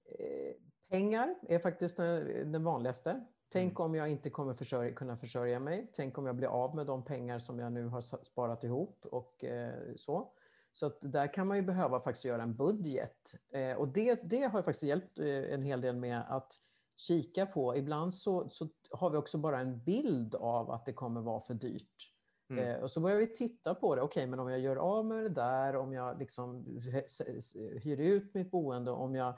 Eh, 0.05 0.55
pengar 0.89 1.35
är 1.43 1.59
faktiskt 1.59 1.97
den, 1.97 2.53
den 2.53 2.64
vanligaste. 2.64 3.27
Tänk 3.49 3.78
mm. 3.78 3.90
om 3.90 3.94
jag 3.94 4.09
inte 4.09 4.30
kommer 4.30 4.55
försörja, 4.55 4.92
kunna 4.92 5.16
försörja 5.16 5.61
mig. 5.61 5.92
Tänk 5.97 6.18
om 6.18 6.26
jag 6.26 6.36
blir 6.36 6.49
av 6.49 6.76
med 6.76 6.86
de 6.86 7.05
pengar 7.05 7.38
som 7.38 7.59
jag 7.59 7.72
nu 7.72 7.86
har 7.86 8.01
sparat 8.01 8.64
ihop 8.64 9.07
och 9.11 9.44
eh, 9.44 9.74
så. 9.97 10.32
Så 10.72 10.86
att 10.86 10.99
där 11.01 11.34
kan 11.34 11.47
man 11.47 11.57
ju 11.57 11.62
behöva 11.62 12.01
faktiskt 12.01 12.24
göra 12.24 12.42
en 12.42 12.57
budget. 12.57 13.36
Eh, 13.53 13.76
och 13.76 13.88
det, 13.88 14.20
det 14.22 14.42
har 14.42 14.62
faktiskt 14.62 14.82
hjälpt 14.82 15.18
eh, 15.18 15.55
en 15.55 15.62
hel 15.62 15.80
del 15.80 15.97
med 15.97 16.22
att 16.28 16.53
kika 16.97 17.47
på. 17.47 17.76
Ibland 17.76 18.14
så, 18.14 18.49
så 18.49 18.68
har 18.90 19.11
vi 19.11 19.16
också 19.16 19.38
bara 19.38 19.61
en 19.61 19.84
bild 19.84 20.34
av 20.34 20.70
att 20.70 20.86
det 20.86 20.92
kommer 20.92 21.20
vara 21.20 21.40
för 21.40 21.55
dyrt. 21.55 22.12
Mm. 22.51 22.64
Eh, 22.64 22.82
och 22.82 22.90
så 22.90 23.01
börjar 23.01 23.16
vi 23.16 23.26
titta 23.26 23.74
på 23.74 23.94
det. 23.94 24.03
Okej, 24.03 24.20
okay, 24.20 24.30
men 24.30 24.40
om 24.40 24.49
jag 24.49 24.61
gör 24.61 24.76
av 24.76 25.07
med 25.07 25.22
det 25.22 25.28
där, 25.28 25.76
om 25.76 25.92
jag 25.92 26.18
liksom 26.18 26.80
hyr 27.82 28.01
ut 28.01 28.34
mitt 28.34 28.51
boende, 28.51 28.90
om 28.90 29.14
jag 29.14 29.34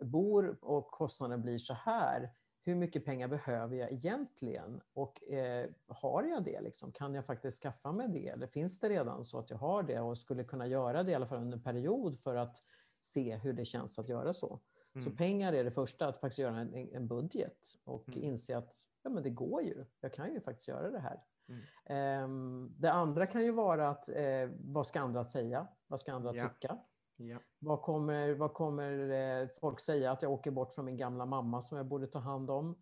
bor 0.00 0.58
och 0.60 0.90
kostnaden 0.90 1.42
blir 1.42 1.58
så 1.58 1.74
här 1.74 2.30
hur 2.64 2.74
mycket 2.74 3.04
pengar 3.04 3.28
behöver 3.28 3.76
jag 3.76 3.92
egentligen? 3.92 4.80
Och 4.92 5.24
eh, 5.28 5.70
har 5.88 6.22
jag 6.22 6.44
det? 6.44 6.60
Liksom? 6.60 6.92
Kan 6.92 7.14
jag 7.14 7.26
faktiskt 7.26 7.62
skaffa 7.62 7.92
mig 7.92 8.08
det? 8.08 8.28
Eller 8.28 8.46
finns 8.46 8.80
det 8.80 8.88
redan 8.88 9.24
så 9.24 9.38
att 9.38 9.50
jag 9.50 9.58
har 9.58 9.82
det 9.82 10.00
och 10.00 10.18
skulle 10.18 10.44
kunna 10.44 10.66
göra 10.66 11.02
det 11.02 11.12
i 11.12 11.14
alla 11.14 11.26
fall 11.26 11.38
under 11.38 11.56
en 11.56 11.62
period 11.62 12.18
för 12.18 12.36
att 12.36 12.62
se 13.00 13.36
hur 13.36 13.52
det 13.52 13.64
känns 13.64 13.98
att 13.98 14.08
göra 14.08 14.34
så? 14.34 14.60
Mm. 14.94 15.04
Så 15.04 15.16
pengar 15.16 15.52
är 15.52 15.64
det 15.64 15.70
första, 15.70 16.08
att 16.08 16.20
faktiskt 16.20 16.38
göra 16.38 16.56
en, 16.56 16.74
en 16.74 17.08
budget 17.08 17.58
och 17.84 18.08
mm. 18.08 18.22
inse 18.22 18.56
att 18.56 18.74
ja, 19.02 19.10
men 19.10 19.22
det 19.22 19.30
går 19.30 19.62
ju. 19.62 19.84
Jag 20.00 20.12
kan 20.12 20.32
ju 20.32 20.40
faktiskt 20.40 20.68
göra 20.68 20.90
det 20.90 20.98
här. 20.98 21.22
Mm. 21.48 22.24
Um, 22.24 22.74
det 22.78 22.92
andra 22.92 23.26
kan 23.26 23.44
ju 23.44 23.52
vara 23.52 23.88
att 23.88 24.08
eh, 24.08 24.48
vad 24.58 24.86
ska 24.86 25.00
andra 25.00 25.24
säga? 25.24 25.66
Vad 25.86 26.00
ska 26.00 26.12
andra 26.12 26.34
ja. 26.34 26.48
tycka? 26.48 26.78
Ja. 27.16 27.38
Vad 27.58 27.82
kommer, 27.82 28.34
vad 28.34 28.54
kommer 28.54 29.10
eh, 29.10 29.48
folk 29.60 29.80
säga 29.80 30.10
att 30.10 30.22
jag 30.22 30.32
åker 30.32 30.50
bort 30.50 30.72
från 30.72 30.84
min 30.84 30.96
gamla 30.96 31.26
mamma 31.26 31.62
som 31.62 31.76
jag 31.76 31.86
borde 31.86 32.06
ta 32.06 32.18
hand 32.18 32.50
om? 32.50 32.76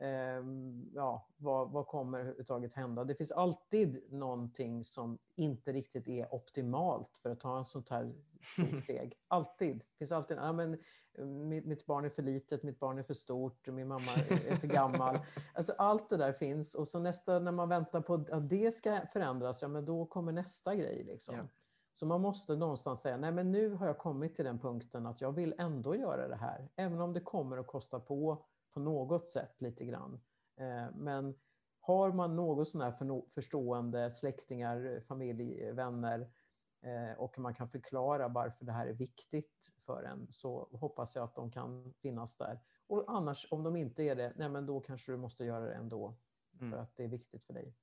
Eh, 0.00 0.44
ja, 0.94 1.28
vad, 1.36 1.70
vad 1.70 1.86
kommer 1.86 2.18
överhuvudtaget 2.18 2.74
hända? 2.74 3.04
Det 3.04 3.14
finns 3.14 3.32
alltid 3.32 4.12
någonting 4.12 4.84
som 4.84 5.18
inte 5.36 5.72
riktigt 5.72 6.08
är 6.08 6.34
optimalt 6.34 7.18
för 7.18 7.30
att 7.30 7.40
ta 7.40 7.58
en 7.58 7.64
sånt 7.64 7.88
här 7.88 8.14
stort 8.42 8.82
steg. 8.84 9.14
Alltid. 9.28 9.78
Det 9.78 9.98
finns 9.98 10.12
alltid, 10.12 10.36
ja, 10.36 10.52
men, 10.52 10.78
mitt, 11.48 11.66
mitt, 11.66 11.86
barn 11.86 12.04
är 12.04 12.08
för 12.08 12.22
litet, 12.22 12.62
mitt 12.62 12.78
barn 12.78 12.98
är 12.98 13.02
för 13.02 13.14
stort, 13.14 13.66
min 13.66 13.88
mamma 13.88 14.12
är, 14.28 14.52
är 14.52 14.56
för 14.56 14.66
gammal. 14.66 15.18
Alltså, 15.54 15.72
allt 15.78 16.10
det 16.10 16.16
där 16.16 16.32
finns 16.32 16.74
och 16.74 16.88
så 16.88 16.98
nästa, 16.98 17.38
när 17.38 17.52
man 17.52 17.68
väntar 17.68 18.00
på 18.00 18.14
att 18.14 18.50
det 18.50 18.74
ska 18.74 19.00
förändras, 19.12 19.62
ja 19.62 19.68
men 19.68 19.84
då 19.84 20.06
kommer 20.06 20.32
nästa 20.32 20.74
grej. 20.74 21.04
Liksom. 21.04 21.34
Ja. 21.34 21.42
Så 21.98 22.06
man 22.06 22.20
måste 22.20 22.56
någonstans 22.56 23.00
säga, 23.00 23.16
nej 23.16 23.32
men 23.32 23.52
nu 23.52 23.70
har 23.70 23.86
jag 23.86 23.98
kommit 23.98 24.34
till 24.34 24.44
den 24.44 24.58
punkten 24.58 25.06
att 25.06 25.20
jag 25.20 25.32
vill 25.32 25.54
ändå 25.58 25.96
göra 25.96 26.28
det 26.28 26.36
här. 26.36 26.68
Även 26.76 27.00
om 27.00 27.12
det 27.12 27.20
kommer 27.20 27.56
att 27.56 27.66
kosta 27.66 28.00
på 28.00 28.44
på 28.74 28.80
något 28.80 29.28
sätt 29.28 29.60
lite 29.60 29.84
grann. 29.84 30.20
Eh, 30.56 30.86
men 30.94 31.34
har 31.80 32.12
man 32.12 32.36
något 32.36 32.68
sån 32.68 32.80
här 32.80 33.30
förstående 33.30 34.10
släktingar, 34.10 35.00
familj, 35.00 35.72
vänner 35.72 36.30
eh, 36.82 37.18
och 37.18 37.38
man 37.38 37.54
kan 37.54 37.68
förklara 37.68 38.28
varför 38.28 38.64
det 38.64 38.72
här 38.72 38.86
är 38.86 38.94
viktigt 38.94 39.72
för 39.86 40.02
en 40.02 40.26
så 40.30 40.68
hoppas 40.72 41.16
jag 41.16 41.24
att 41.24 41.34
de 41.34 41.50
kan 41.50 41.94
finnas 42.02 42.36
där. 42.36 42.60
Och 42.86 43.04
annars, 43.08 43.46
om 43.50 43.62
de 43.62 43.76
inte 43.76 44.02
är 44.02 44.16
det, 44.16 44.32
nej 44.36 44.48
men 44.48 44.66
då 44.66 44.80
kanske 44.80 45.12
du 45.12 45.16
måste 45.18 45.44
göra 45.44 45.64
det 45.64 45.74
ändå. 45.74 46.16
Mm. 46.60 46.72
För 46.72 46.78
att 46.78 46.96
det 46.96 47.04
är 47.04 47.08
viktigt 47.08 47.44
för 47.44 47.54
dig. 47.54 47.74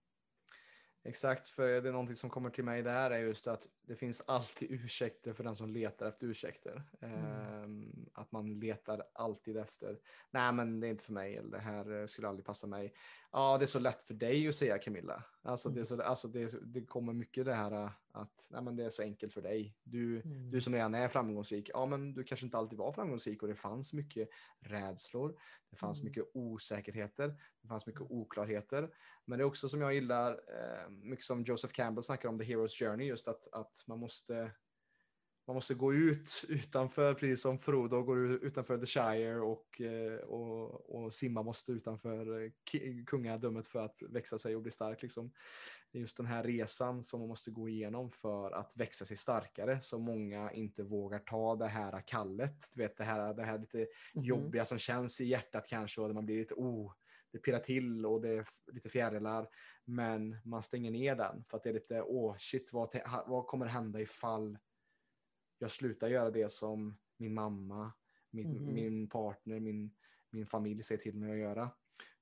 Exakt, 1.08 1.47
för 1.47 1.82
det 1.82 1.89
är 1.89 1.91
någonting 1.91 2.16
som 2.16 2.30
kommer 2.30 2.49
till 2.49 2.64
mig 2.64 2.82
där 2.82 3.12
är 3.12 3.20
just 3.20 3.47
att 3.47 3.68
det 3.82 3.95
finns 3.95 4.22
alltid 4.22 4.72
ursäkter 4.72 5.34
för 5.34 5.43
den 5.43 5.56
som 5.56 5.70
letar 5.70 6.08
efter 6.08 6.28
ursäkter. 6.28 6.84
Mm. 7.01 7.16
Ehm, 7.16 8.06
att 8.14 8.32
man 8.32 8.60
letar 8.60 9.03
alltid 9.14 9.58
efter, 9.58 9.99
nej 10.32 10.53
men 10.53 10.80
det 10.80 10.88
är 10.88 10.91
inte 10.91 11.03
för 11.03 11.14
mig 11.14 11.38
eller 11.38 11.49
det 11.49 11.60
här 11.60 12.08
skulle 12.08 12.28
aldrig 12.28 12.45
passa 12.45 12.68
mig. 12.68 12.93
Ja, 13.38 13.58
det 13.58 13.66
är 13.66 13.68
så 13.68 13.80
lätt 13.80 14.08
för 14.08 14.14
dig 14.14 14.48
att 14.48 14.56
säga 14.56 14.78
Camilla. 14.78 15.24
Alltså, 15.42 15.70
mm. 15.70 15.76
det, 15.76 15.82
är 15.82 15.86
så, 15.86 16.02
alltså 16.02 16.28
det, 16.28 16.54
det 16.62 16.86
kommer 16.86 17.14
mycket 17.14 17.46
det 17.46 17.54
här 17.54 17.92
att 18.12 18.48
nej, 18.50 18.62
men 18.62 18.76
det 18.76 18.86
är 18.86 18.90
så 18.90 19.02
enkelt 19.02 19.34
för 19.34 19.42
dig. 19.42 19.76
Du, 19.84 20.22
mm. 20.22 20.52
du 20.52 20.62
som 20.62 20.74
redan 20.74 20.96
är 20.96 21.08
framgångsrik, 21.08 21.70
ja 21.74 21.86
men 21.86 22.14
du 22.14 22.24
kanske 22.24 22.46
inte 22.46 22.58
alltid 22.58 22.80
var 22.80 22.92
framgångsrik 22.92 23.42
och 23.42 23.48
det 23.48 23.56
fanns 23.56 23.94
mycket 23.94 24.30
rädslor, 24.60 25.40
det 25.70 25.76
fanns 25.76 26.00
mm. 26.00 26.10
mycket 26.10 26.26
osäkerheter, 26.34 27.36
det 27.62 27.68
fanns 27.68 27.86
mycket 27.86 28.02
oklarheter. 28.02 28.90
Men 29.26 29.40
det 29.40 29.44
är 29.44 29.46
också 29.46 29.70
som 29.70 29.82
jag 29.82 29.94
gillar, 29.94 30.32
eh, 30.32 30.90
mycket 30.90 31.26
som 31.26 31.44
Joseph 31.44 31.74
Campbell 31.74 32.04
snackar 32.04 32.30
om 32.30 32.40
The 32.40 32.46
Hero's 32.46 32.80
Journey, 32.80 33.08
just 33.08 33.28
att, 33.28 33.48
att 33.52 33.84
man 33.88 34.00
måste 34.00 34.52
man 35.48 35.56
måste 35.56 35.74
gå 35.74 35.93
ut 35.93 36.46
utanför, 36.48 37.14
precis 37.14 37.41
som 37.41 37.60
Frodo 37.60 38.02
går 38.02 38.32
utanför 38.32 38.78
The 38.78 38.86
Shire 38.86 39.39
och, 39.39 39.82
eh, 39.82 40.20
och, 40.20 40.96
och 40.96 41.14
Simma 41.14 41.43
måste 41.43 41.72
utanför 41.72 42.43
eh, 42.43 42.52
kungadömet 43.06 43.68
för 43.68 43.86
att 43.86 43.96
växa 44.10 44.38
sig 44.38 44.56
och 44.56 44.62
bli 44.62 44.72
stark. 44.72 45.02
Liksom. 45.02 45.32
Det 45.91 45.98
är 45.98 46.02
just 46.02 46.18
den 46.18 46.26
här 46.26 46.43
resan 46.43 47.04
som 47.04 47.20
man 47.20 47.30
måste 47.30 47.52
gå 47.52 47.70
igenom 47.70 48.12
för 48.12 48.52
att 48.52 48.78
växa 48.78 49.06
sig 49.06 49.18
starkare, 49.18 49.82
så 49.82 50.00
många 50.00 50.52
inte 50.52 50.84
vågar 50.84 51.20
ta 51.20 51.56
det 51.56 51.68
här 51.68 52.02
kallet. 52.08 52.56
Du 52.74 52.82
vet 52.82 52.98
det 52.98 53.04
här, 53.04 53.34
det 53.34 53.43
här 53.43 53.60
lite 53.60 53.78
mm 53.78 53.88
jobbiga 54.26 54.66
som 54.66 54.78
känns 54.78 55.22
i 55.22 55.26
hjärtat 55.26 55.68
kanske 55.68 56.02
och 56.02 56.08
där 56.08 56.14
man 56.14 56.26
blir 56.26 56.38
lite 56.38 56.54
oh, 56.54 56.93
det 57.32 57.39
pirrar 57.39 57.60
till 57.60 58.06
och 58.06 58.22
det 58.22 58.30
är 58.30 58.46
lite 58.72 58.89
fjärilar. 58.89 59.48
Men 59.86 60.38
man 60.43 60.64
stänger 60.64 60.91
ner 60.91 61.16
den 61.16 61.43
för 61.50 61.58
att 61.58 61.64
det 61.64 61.70
är 61.70 61.74
lite, 61.74 62.02
åh 62.02 62.32
oh, 62.32 62.36
shit, 62.38 62.74
vad, 62.74 62.96
vad 63.28 63.48
kommer 63.48 63.66
hända 63.66 64.02
ifall 64.02 64.58
jag 65.66 65.72
slutar 65.72 66.07
göra 66.07 66.32
det 66.32 66.51
som 66.51 66.97
min 67.18 67.34
mamma, 67.34 67.93
min, 68.30 68.57
mm. 68.57 68.74
min 68.74 69.09
partner, 69.09 69.59
min, 69.59 69.91
min 70.32 70.45
familj 70.45 70.84
säger 70.84 71.01
till 71.01 71.16
mig 71.16 71.32
att 71.32 71.38
göra. 71.38 71.70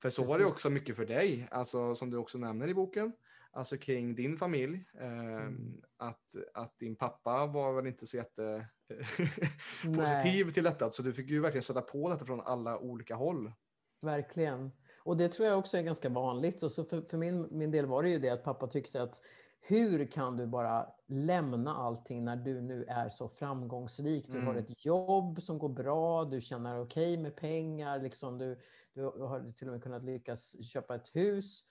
För 0.02 0.10
så 0.10 0.22
Precis. 0.22 0.30
var 0.30 0.38
det 0.38 0.44
också 0.44 0.70
mycket 0.70 0.96
för 0.96 1.06
dig, 1.06 1.48
alltså, 1.50 1.94
som 1.94 2.10
du 2.10 2.16
också 2.16 2.38
nämner 2.38 2.68
i 2.68 2.74
boken, 2.74 3.12
alltså 3.52 3.76
kring 3.76 4.14
din 4.14 4.36
familj. 4.36 4.84
Eh, 5.00 5.36
mm. 5.36 5.82
att, 5.96 6.36
att 6.54 6.78
din 6.78 6.96
pappa 6.96 7.46
var 7.46 7.72
väl 7.72 7.86
inte 7.86 8.06
så 8.06 8.16
jätte 8.16 8.66
positiv 9.96 10.50
till 10.50 10.64
detta, 10.64 10.90
så 10.90 11.02
du 11.02 11.12
fick 11.12 11.30
ju 11.30 11.40
verkligen 11.40 11.62
stöta 11.62 11.80
på 11.80 12.10
detta 12.10 12.24
från 12.24 12.40
alla 12.40 12.78
olika 12.78 13.14
håll. 13.14 13.52
Verkligen. 14.00 14.70
Och 15.04 15.16
det 15.16 15.28
tror 15.28 15.48
jag 15.48 15.58
också 15.58 15.76
är 15.76 15.82
ganska 15.82 16.08
vanligt. 16.08 16.62
Och 16.62 16.72
så 16.72 16.84
för, 16.84 17.02
för 17.02 17.18
min, 17.18 17.48
min 17.50 17.70
del 17.70 17.86
var 17.86 18.02
det 18.02 18.08
ju 18.08 18.18
det 18.18 18.30
att 18.30 18.44
pappa 18.44 18.66
tyckte 18.66 19.02
att 19.02 19.20
hur 19.66 20.06
kan 20.06 20.36
du 20.36 20.46
bara 20.46 20.86
lämna 21.06 21.76
allting 21.76 22.24
när 22.24 22.36
du 22.36 22.60
nu 22.60 22.84
är 22.88 23.08
så 23.08 23.28
framgångsrik? 23.28 24.26
Du 24.26 24.32
mm. 24.32 24.46
har 24.46 24.54
ett 24.54 24.84
jobb 24.84 25.42
som 25.42 25.58
går 25.58 25.68
bra, 25.68 26.24
du 26.24 26.40
tjänar 26.40 26.78
okej 26.78 27.12
okay 27.12 27.22
med 27.22 27.36
pengar, 27.36 28.02
liksom 28.02 28.38
du, 28.38 28.58
du 28.94 29.02
har 29.02 29.52
till 29.52 29.66
och 29.68 29.72
med 29.72 29.82
kunnat 29.82 30.04
lyckas 30.04 30.64
köpa 30.64 30.94
ett 30.94 31.16
hus. 31.16 31.64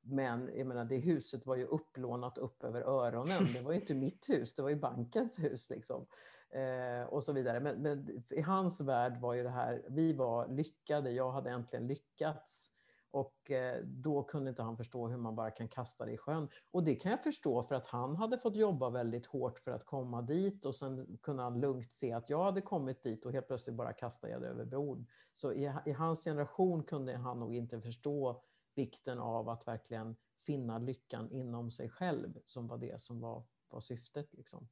Men 0.00 0.50
jag 0.56 0.66
menar, 0.66 0.84
det 0.84 0.96
huset 0.96 1.46
var 1.46 1.56
ju 1.56 1.64
upplånat 1.64 2.38
upp 2.38 2.64
över 2.64 2.82
öronen. 2.82 3.46
Det 3.52 3.60
var 3.60 3.72
ju 3.72 3.80
inte 3.80 3.94
mitt 3.94 4.28
hus, 4.28 4.54
det 4.54 4.62
var 4.62 4.70
ju 4.70 4.76
bankens 4.76 5.38
hus. 5.38 5.70
Liksom. 5.70 6.06
Eh, 6.50 7.08
och 7.08 7.24
så 7.24 7.32
vidare. 7.32 7.60
Men, 7.60 7.82
men, 7.82 8.24
i 8.30 8.40
hans 8.40 8.80
värld 8.80 9.20
var 9.20 9.34
ju 9.34 9.42
det 9.42 9.50
här, 9.50 9.84
vi 9.88 10.12
var 10.12 10.48
lyckade, 10.48 11.10
jag 11.10 11.32
hade 11.32 11.50
äntligen 11.50 11.86
lyckats. 11.86 12.72
Och 13.16 13.50
eh, 13.50 13.82
då 13.84 14.22
kunde 14.22 14.50
inte 14.50 14.62
han 14.62 14.76
förstå 14.76 15.08
hur 15.08 15.16
man 15.16 15.34
bara 15.36 15.50
kan 15.50 15.68
kasta 15.68 16.04
det 16.04 16.12
i 16.12 16.16
sjön. 16.16 16.48
Och 16.70 16.84
det 16.84 16.94
kan 16.94 17.10
jag 17.10 17.22
förstå 17.22 17.62
för 17.62 17.74
att 17.74 17.86
han 17.86 18.16
hade 18.16 18.38
fått 18.38 18.56
jobba 18.56 18.90
väldigt 18.90 19.26
hårt 19.26 19.58
för 19.58 19.70
att 19.70 19.84
komma 19.84 20.22
dit 20.22 20.66
och 20.66 20.74
sen 20.74 21.18
kunde 21.22 21.42
han 21.42 21.60
lugnt 21.60 21.94
se 21.94 22.12
att 22.12 22.30
jag 22.30 22.44
hade 22.44 22.60
kommit 22.60 23.02
dit 23.02 23.26
och 23.26 23.32
helt 23.32 23.46
plötsligt 23.46 23.76
bara 23.76 23.92
kastade 23.92 24.32
jag 24.32 24.42
det 24.42 24.48
över 24.48 24.64
bord. 24.64 25.04
Så 25.34 25.52
i, 25.52 25.72
i 25.86 25.92
hans 25.92 26.24
generation 26.24 26.82
kunde 26.82 27.16
han 27.16 27.40
nog 27.40 27.54
inte 27.54 27.80
förstå 27.80 28.42
vikten 28.74 29.18
av 29.18 29.48
att 29.48 29.68
verkligen 29.68 30.16
finna 30.38 30.78
lyckan 30.78 31.30
inom 31.30 31.70
sig 31.70 31.88
själv 31.88 32.38
som 32.44 32.66
var 32.66 32.78
det 32.78 33.00
som 33.00 33.20
var, 33.20 33.44
var 33.68 33.80
syftet. 33.80 34.34
Liksom. 34.34 34.68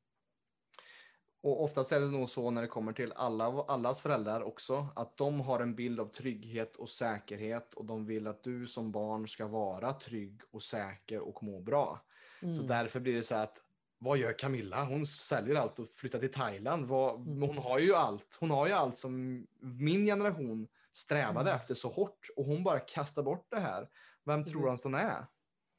Och 1.44 1.62
oftast 1.62 1.92
är 1.92 2.00
det 2.00 2.06
nog 2.06 2.28
så 2.28 2.50
när 2.50 2.62
det 2.62 2.68
kommer 2.68 2.92
till 2.92 3.12
alla, 3.16 3.44
allas 3.44 4.02
föräldrar 4.02 4.42
också, 4.42 4.88
att 4.96 5.16
de 5.16 5.40
har 5.40 5.60
en 5.60 5.74
bild 5.74 6.00
av 6.00 6.06
trygghet 6.06 6.76
och 6.76 6.88
säkerhet 6.88 7.74
och 7.74 7.84
de 7.84 8.06
vill 8.06 8.26
att 8.26 8.42
du 8.42 8.66
som 8.66 8.92
barn 8.92 9.28
ska 9.28 9.46
vara 9.46 9.92
trygg 9.92 10.40
och 10.50 10.62
säker 10.62 11.20
och 11.20 11.42
må 11.42 11.60
bra. 11.60 12.00
Mm. 12.42 12.54
Så 12.54 12.62
därför 12.62 13.00
blir 13.00 13.14
det 13.14 13.22
så 13.22 13.34
att, 13.34 13.62
vad 13.98 14.18
gör 14.18 14.38
Camilla? 14.38 14.84
Hon 14.84 15.06
säljer 15.06 15.56
allt 15.56 15.78
och 15.78 15.88
flyttar 15.88 16.18
till 16.18 16.32
Thailand. 16.32 16.86
Vad, 16.86 17.20
mm. 17.20 17.42
Hon 17.42 17.58
har 17.58 17.78
ju 17.78 17.94
allt. 17.94 18.36
Hon 18.40 18.50
har 18.50 18.66
ju 18.66 18.72
allt 18.72 18.98
som 18.98 19.46
min 19.60 20.06
generation 20.06 20.68
strävade 20.92 21.50
mm. 21.50 21.56
efter 21.56 21.74
så 21.74 21.88
hårt 21.88 22.28
och 22.36 22.44
hon 22.44 22.64
bara 22.64 22.80
kastar 22.80 23.22
bort 23.22 23.46
det 23.50 23.60
här. 23.60 23.88
Vem 24.24 24.44
tror 24.44 24.70
att 24.70 24.84
hon 24.84 24.94
är? 24.94 25.26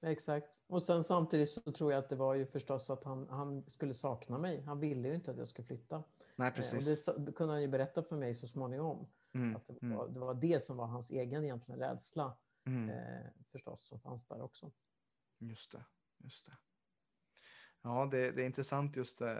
Exakt. 0.06 0.55
Och 0.68 0.84
sen 0.84 1.04
samtidigt 1.04 1.50
så 1.50 1.62
tror 1.62 1.92
jag 1.92 2.00
att 2.00 2.10
det 2.10 2.16
var 2.16 2.34
ju 2.34 2.46
förstås 2.46 2.90
att 2.90 3.04
han, 3.04 3.30
han 3.30 3.64
skulle 3.68 3.94
sakna 3.94 4.38
mig. 4.38 4.62
Han 4.62 4.80
ville 4.80 5.08
ju 5.08 5.16
inte 5.16 5.32
att 5.32 5.38
jag 5.38 5.48
skulle 5.48 5.66
flytta. 5.66 6.04
Nej, 6.36 6.52
precis. 6.52 7.08
Och 7.08 7.22
det 7.22 7.32
kunde 7.32 7.54
han 7.54 7.62
ju 7.62 7.68
berätta 7.68 8.04
för 8.04 8.16
mig 8.16 8.36
så 8.36 8.48
småningom. 8.48 9.08
Mm. 9.34 9.56
Att 9.56 9.68
det 9.68 9.74
var, 9.82 10.04
mm. 10.04 10.14
det 10.14 10.20
var, 10.20 10.34
det 10.34 10.64
som 10.64 10.78
var 10.78 10.86
hans 10.86 11.12
egen 11.12 11.44
egentligen 11.44 11.80
rädsla. 11.80 12.38
Mm. 12.66 12.90
Eh, 12.90 13.26
förstås, 13.52 13.88
som 13.88 14.00
fanns 14.00 14.28
där 14.28 14.42
också. 14.42 14.72
Just 15.40 15.72
det. 15.72 15.86
Just 16.18 16.46
det. 16.46 16.58
Ja, 17.86 18.08
det, 18.12 18.32
det, 18.32 18.42
är 18.42 18.46
intressant 18.46 18.96
just 18.96 19.22
eh, 19.22 19.36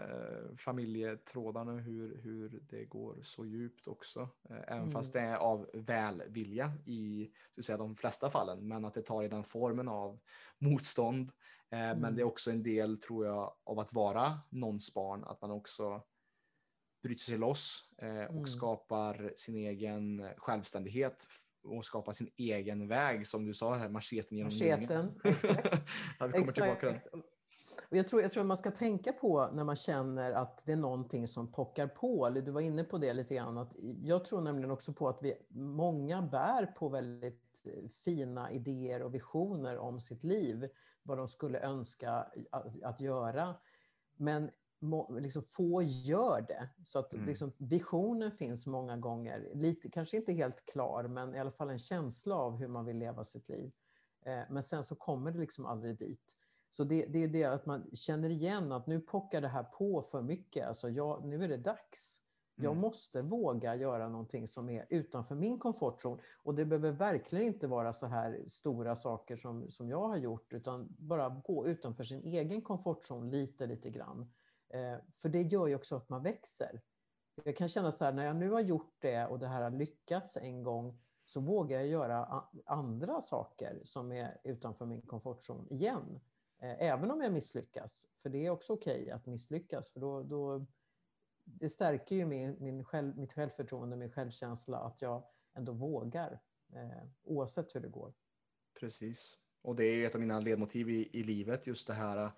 familjetrådarna, 0.56 1.72
hur, 1.72 2.20
hur 2.22 2.60
det 2.70 2.84
går 2.84 3.18
så 3.22 3.46
djupt 3.46 3.88
också. 3.88 4.28
Eh, 4.50 4.56
även 4.66 4.78
mm. 4.78 4.92
fast 4.92 5.12
det 5.12 5.20
är 5.20 5.36
av 5.36 5.70
välvilja 5.72 6.72
i 6.84 7.30
så 7.56 7.62
säga, 7.62 7.78
de 7.78 7.96
flesta 7.96 8.30
fallen, 8.30 8.68
men 8.68 8.84
att 8.84 8.94
det 8.94 9.02
tar 9.02 9.22
i 9.22 9.28
den 9.28 9.44
formen 9.44 9.88
av 9.88 10.18
motstånd. 10.58 11.32
Eh, 11.70 11.80
mm. 11.80 11.98
Men 11.98 12.14
det 12.14 12.20
är 12.20 12.22
mm. 12.22 12.32
också 12.32 12.50
en 12.50 12.62
del, 12.62 13.00
tror 13.00 13.26
jag, 13.26 13.54
av 13.64 13.78
att 13.78 13.92
vara 13.92 14.38
någons 14.50 14.94
barn, 14.94 15.24
att 15.24 15.42
man 15.42 15.50
också 15.50 16.02
bryter 17.02 17.24
sig 17.24 17.38
loss 17.38 17.90
eh, 17.98 18.24
och 18.24 18.30
mm. 18.30 18.46
skapar 18.46 19.32
sin 19.36 19.56
egen 19.56 20.28
självständighet 20.36 21.26
och 21.62 21.84
skapar 21.84 22.12
sin 22.12 22.30
egen 22.36 22.88
väg, 22.88 23.26
som 23.26 23.46
du 23.46 23.54
sa, 23.54 23.74
här, 23.74 23.88
macheten 23.88 24.38
genom 24.38 24.52
Macheten, 24.52 25.20
exakt. 25.24 25.82
vi 26.20 26.52
kommer 26.52 26.72
exakt. 26.72 27.08
Och 27.90 27.96
jag, 27.96 28.08
tror, 28.08 28.22
jag 28.22 28.30
tror 28.30 28.44
man 28.44 28.56
ska 28.56 28.70
tänka 28.70 29.12
på 29.12 29.48
när 29.52 29.64
man 29.64 29.76
känner 29.76 30.32
att 30.32 30.62
det 30.66 30.72
är 30.72 30.76
någonting 30.76 31.28
som 31.28 31.52
pockar 31.52 31.86
på. 31.86 32.30
Du 32.30 32.50
var 32.50 32.60
inne 32.60 32.84
på 32.84 32.98
det 32.98 33.12
lite 33.12 33.34
grann. 33.34 33.58
Att 33.58 33.76
jag 34.02 34.24
tror 34.24 34.40
nämligen 34.40 34.70
också 34.70 34.92
på 34.92 35.08
att 35.08 35.22
vi, 35.22 35.34
många 35.48 36.22
bär 36.22 36.66
på 36.66 36.88
väldigt 36.88 37.62
eh, 37.64 37.88
fina 38.04 38.52
idéer 38.52 39.02
och 39.02 39.14
visioner 39.14 39.78
om 39.78 40.00
sitt 40.00 40.24
liv. 40.24 40.68
Vad 41.02 41.18
de 41.18 41.28
skulle 41.28 41.60
önska 41.60 42.26
att, 42.50 42.82
att 42.82 43.00
göra. 43.00 43.54
Men 44.16 44.50
må, 44.78 45.18
liksom, 45.18 45.42
få 45.42 45.82
gör 45.82 46.44
det. 46.48 46.68
Så 46.84 46.98
att 46.98 47.12
mm. 47.12 47.26
liksom, 47.26 47.52
visionen 47.58 48.30
finns 48.30 48.66
många 48.66 48.96
gånger. 48.96 49.50
Lite, 49.54 49.90
kanske 49.90 50.16
inte 50.16 50.32
helt 50.32 50.66
klar, 50.66 51.02
men 51.08 51.34
i 51.34 51.38
alla 51.38 51.52
fall 51.52 51.70
en 51.70 51.78
känsla 51.78 52.34
av 52.34 52.56
hur 52.56 52.68
man 52.68 52.84
vill 52.84 52.98
leva 52.98 53.24
sitt 53.24 53.48
liv. 53.48 53.72
Eh, 54.26 54.40
men 54.50 54.62
sen 54.62 54.84
så 54.84 54.94
kommer 54.94 55.30
det 55.30 55.38
liksom 55.38 55.66
aldrig 55.66 55.98
dit. 55.98 56.35
Så 56.70 56.84
det, 56.84 57.06
det 57.06 57.24
är 57.24 57.28
det 57.28 57.44
att 57.44 57.66
man 57.66 57.90
känner 57.92 58.30
igen 58.30 58.72
att 58.72 58.86
nu 58.86 59.00
pockar 59.00 59.40
det 59.40 59.48
här 59.48 59.62
på 59.62 60.02
för 60.02 60.22
mycket. 60.22 60.66
Alltså 60.66 60.88
jag, 60.88 61.24
nu 61.24 61.44
är 61.44 61.48
det 61.48 61.56
dags. 61.56 62.20
Jag 62.58 62.72
mm. 62.72 62.80
måste 62.80 63.22
våga 63.22 63.74
göra 63.74 64.08
någonting 64.08 64.48
som 64.48 64.68
är 64.68 64.86
utanför 64.88 65.34
min 65.34 65.58
komfortzon. 65.58 66.20
Och 66.42 66.54
det 66.54 66.64
behöver 66.64 66.92
verkligen 66.92 67.46
inte 67.46 67.66
vara 67.66 67.92
så 67.92 68.06
här 68.06 68.44
stora 68.46 68.96
saker 68.96 69.36
som, 69.36 69.70
som 69.70 69.88
jag 69.88 70.08
har 70.08 70.16
gjort, 70.16 70.52
utan 70.52 70.86
bara 70.98 71.28
gå 71.28 71.66
utanför 71.66 72.04
sin 72.04 72.22
egen 72.22 72.62
komfortzon 72.62 73.30
lite, 73.30 73.66
lite 73.66 73.90
grann. 73.90 74.32
Eh, 74.68 74.98
för 75.16 75.28
det 75.28 75.42
gör 75.42 75.66
ju 75.66 75.74
också 75.74 75.96
att 75.96 76.08
man 76.08 76.22
växer. 76.22 76.80
Jag 77.44 77.56
kan 77.56 77.68
känna 77.68 77.92
så 77.92 78.04
här, 78.04 78.12
när 78.12 78.26
jag 78.26 78.36
nu 78.36 78.50
har 78.50 78.60
gjort 78.60 78.96
det 78.98 79.26
och 79.26 79.38
det 79.38 79.46
här 79.48 79.62
har 79.62 79.70
lyckats 79.70 80.36
en 80.36 80.62
gång, 80.62 80.98
så 81.24 81.40
vågar 81.40 81.78
jag 81.78 81.88
göra 81.88 82.44
andra 82.66 83.20
saker 83.20 83.80
som 83.84 84.12
är 84.12 84.40
utanför 84.44 84.86
min 84.86 85.02
komfortzon 85.02 85.66
igen. 85.70 86.20
Eh, 86.58 86.82
även 86.82 87.10
om 87.10 87.20
jag 87.20 87.32
misslyckas, 87.32 88.08
för 88.16 88.30
det 88.30 88.46
är 88.46 88.50
också 88.50 88.72
okej 88.72 89.02
okay 89.02 89.10
att 89.10 89.26
misslyckas, 89.26 89.90
för 89.90 90.00
då, 90.00 90.22
då 90.22 90.66
det 91.44 91.68
stärker 91.68 92.16
ju 92.16 92.26
min, 92.26 92.56
min 92.60 92.84
själv, 92.84 93.18
mitt 93.18 93.32
självförtroende, 93.32 93.96
min 93.96 94.10
självkänsla 94.10 94.78
att 94.78 95.02
jag 95.02 95.24
ändå 95.54 95.72
vågar, 95.72 96.40
eh, 96.72 97.08
oavsett 97.22 97.74
hur 97.74 97.80
det 97.80 97.88
går. 97.88 98.14
Precis. 98.80 99.38
Och 99.62 99.76
det 99.76 99.84
är 99.84 100.06
ett 100.06 100.14
av 100.14 100.20
mina 100.20 100.40
ledmotiv 100.40 100.90
i, 100.90 101.08
i 101.12 101.22
livet, 101.22 101.66
just 101.66 101.86
det 101.86 101.94
här 101.94 102.24
eh, 102.24 102.30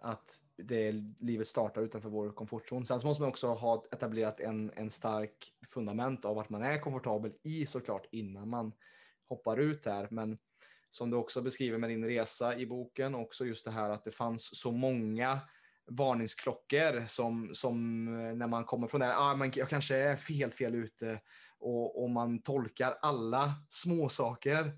att 0.00 0.42
det, 0.56 0.92
livet 1.18 1.48
startar 1.48 1.82
utanför 1.82 2.08
vår 2.08 2.30
komfortzon. 2.30 2.86
Sen 2.86 3.00
så 3.00 3.06
måste 3.06 3.22
man 3.22 3.28
också 3.28 3.54
ha 3.54 3.84
etablerat 3.92 4.40
en, 4.40 4.72
en 4.74 4.90
stark 4.90 5.54
fundament 5.66 6.24
av 6.24 6.38
att 6.38 6.50
man 6.50 6.62
är 6.62 6.78
komfortabel 6.78 7.32
i 7.42 7.66
såklart 7.66 8.06
innan 8.10 8.48
man 8.48 8.72
hoppar 9.28 9.56
ut 9.56 9.82
där. 9.82 10.08
Men 10.10 10.38
som 10.90 11.10
du 11.10 11.16
också 11.16 11.42
beskriver 11.42 11.78
med 11.78 11.90
din 11.90 12.04
resa 12.04 12.56
i 12.56 12.66
boken, 12.66 13.14
också 13.14 13.44
just 13.44 13.64
det 13.64 13.70
här 13.70 13.90
att 13.90 14.04
det 14.04 14.12
fanns 14.12 14.60
så 14.60 14.72
många 14.72 15.40
varningsklockor 15.90 17.06
som, 17.06 17.50
som 17.54 18.04
när 18.38 18.46
man 18.46 18.64
kommer 18.64 18.86
från 18.86 19.00
det 19.00 19.16
ah, 19.16 19.36
men 19.36 19.52
jag 19.54 19.68
kanske 19.68 19.96
är 19.96 20.32
helt 20.32 20.54
fel 20.54 20.74
ute 20.74 21.20
och, 21.58 22.02
och 22.02 22.10
man 22.10 22.42
tolkar 22.42 22.98
alla 23.02 23.54
små 23.68 24.08
saker 24.08 24.72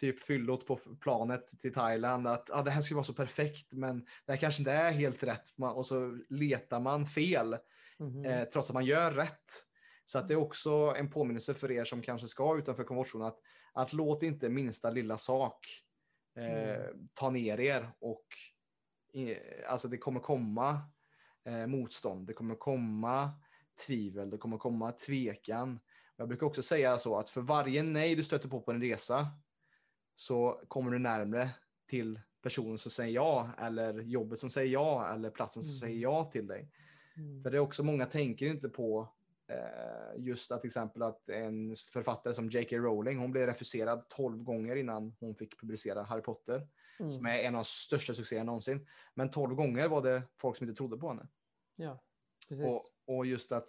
typ 0.00 0.20
fyllot 0.20 0.66
på 0.66 0.78
planet 1.00 1.48
till 1.48 1.74
Thailand 1.74 2.26
att 2.26 2.50
ah, 2.50 2.62
det 2.62 2.70
här 2.70 2.82
skulle 2.82 2.96
vara 2.96 3.04
så 3.04 3.14
perfekt 3.14 3.72
men 3.72 4.04
det 4.26 4.32
här 4.32 4.36
kanske 4.36 4.60
inte 4.60 4.72
är 4.72 4.92
helt 4.92 5.22
rätt 5.22 5.48
och 5.74 5.86
så 5.86 6.18
letar 6.28 6.80
man 6.80 7.06
fel 7.06 7.56
mm. 8.00 8.24
eh, 8.24 8.44
trots 8.44 8.70
att 8.70 8.74
man 8.74 8.84
gör 8.84 9.12
rätt. 9.12 9.64
Så 10.06 10.18
att 10.18 10.28
det 10.28 10.34
är 10.34 10.38
också 10.38 10.94
en 10.96 11.10
påminnelse 11.10 11.54
för 11.54 11.70
er 11.70 11.84
som 11.84 12.02
kanske 12.02 12.28
ska 12.28 12.58
utanför 12.58 12.84
komfortzonen 12.84 13.26
att, 13.26 13.38
att 13.74 13.92
låt 13.92 14.22
inte 14.22 14.48
minsta 14.48 14.90
lilla 14.90 15.18
sak 15.18 15.66
eh, 16.36 16.76
mm. 16.76 17.08
ta 17.14 17.30
ner 17.30 17.60
er 17.60 17.92
och 17.98 18.24
alltså 19.66 19.88
det 19.88 19.98
kommer 19.98 20.20
komma 20.20 20.80
eh, 21.44 21.66
motstånd, 21.66 22.26
det 22.26 22.32
kommer 22.32 22.54
komma 22.54 23.32
tvivel, 23.86 24.30
det 24.30 24.38
kommer 24.38 24.58
komma 24.58 24.92
tvekan. 24.92 25.80
Jag 26.16 26.28
brukar 26.28 26.46
också 26.46 26.62
säga 26.62 26.98
så 26.98 27.18
att 27.18 27.30
för 27.30 27.40
varje 27.40 27.82
nej 27.82 28.14
du 28.14 28.24
stöter 28.24 28.48
på 28.48 28.60
på 28.60 28.72
en 28.72 28.80
resa 28.80 29.26
så 30.16 30.62
kommer 30.68 30.90
du 30.90 30.98
närmre 30.98 31.50
till 31.88 32.20
personen 32.42 32.78
som 32.78 32.90
säger 32.90 33.14
ja 33.14 33.50
eller 33.58 34.02
jobbet 34.02 34.40
som 34.40 34.50
säger 34.50 34.72
ja 34.72 35.14
eller 35.14 35.30
platsen 35.30 35.62
som 35.62 35.70
mm. 35.70 35.80
säger 35.80 36.02
ja 36.02 36.24
till 36.24 36.46
dig. 36.46 36.70
Mm. 37.16 37.42
För 37.42 37.50
det 37.50 37.56
är 37.56 37.60
också 37.60 37.82
många 37.82 38.06
tänker 38.06 38.46
inte 38.46 38.68
på 38.68 39.08
just 40.16 40.52
att 40.52 40.60
till 40.60 40.68
exempel 40.68 41.02
att 41.02 41.28
en 41.28 41.76
författare 41.92 42.34
som 42.34 42.48
J.K. 42.50 42.76
Rowling, 42.76 43.18
hon 43.18 43.32
blev 43.32 43.46
refuserad 43.46 44.08
12 44.08 44.42
gånger 44.42 44.76
innan 44.76 45.16
hon 45.20 45.34
fick 45.34 45.60
publicera 45.60 46.02
Harry 46.02 46.22
Potter, 46.22 46.68
mm. 47.00 47.10
som 47.10 47.26
är 47.26 47.38
en 47.38 47.54
av 47.54 47.58
de 47.58 47.64
största 47.64 48.14
succéerna 48.14 48.44
någonsin. 48.44 48.86
Men 49.14 49.30
12 49.30 49.54
gånger 49.54 49.88
var 49.88 50.02
det 50.02 50.22
folk 50.40 50.56
som 50.56 50.68
inte 50.68 50.76
trodde 50.76 50.96
på 50.96 51.08
henne. 51.08 51.28
Ja, 51.76 52.04
precis. 52.48 52.66
Och, 52.66 52.82
och 53.16 53.26
just 53.26 53.52
att, 53.52 53.68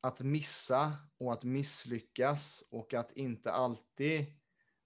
att 0.00 0.20
missa 0.20 0.96
och 1.18 1.32
att 1.32 1.44
misslyckas 1.44 2.64
och 2.70 2.94
att 2.94 3.12
inte 3.12 3.52
alltid 3.52 4.26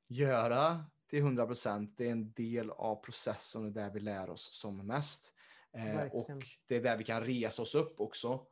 göra 0.08 0.84
till 1.10 1.18
100 1.18 1.46
procent. 1.46 1.94
Det 1.96 2.06
är 2.06 2.12
en 2.12 2.32
del 2.32 2.70
av 2.70 2.96
processen 2.96 3.64
och 3.64 3.72
där 3.72 3.90
vi 3.90 4.00
lär 4.00 4.30
oss 4.30 4.54
som 4.54 4.86
mest. 4.86 5.32
Eh, 5.72 6.06
och 6.12 6.30
det 6.66 6.76
är 6.76 6.82
där 6.82 6.96
vi 6.96 7.04
kan 7.04 7.24
resa 7.24 7.62
oss 7.62 7.74
upp 7.74 8.00
också 8.00 8.46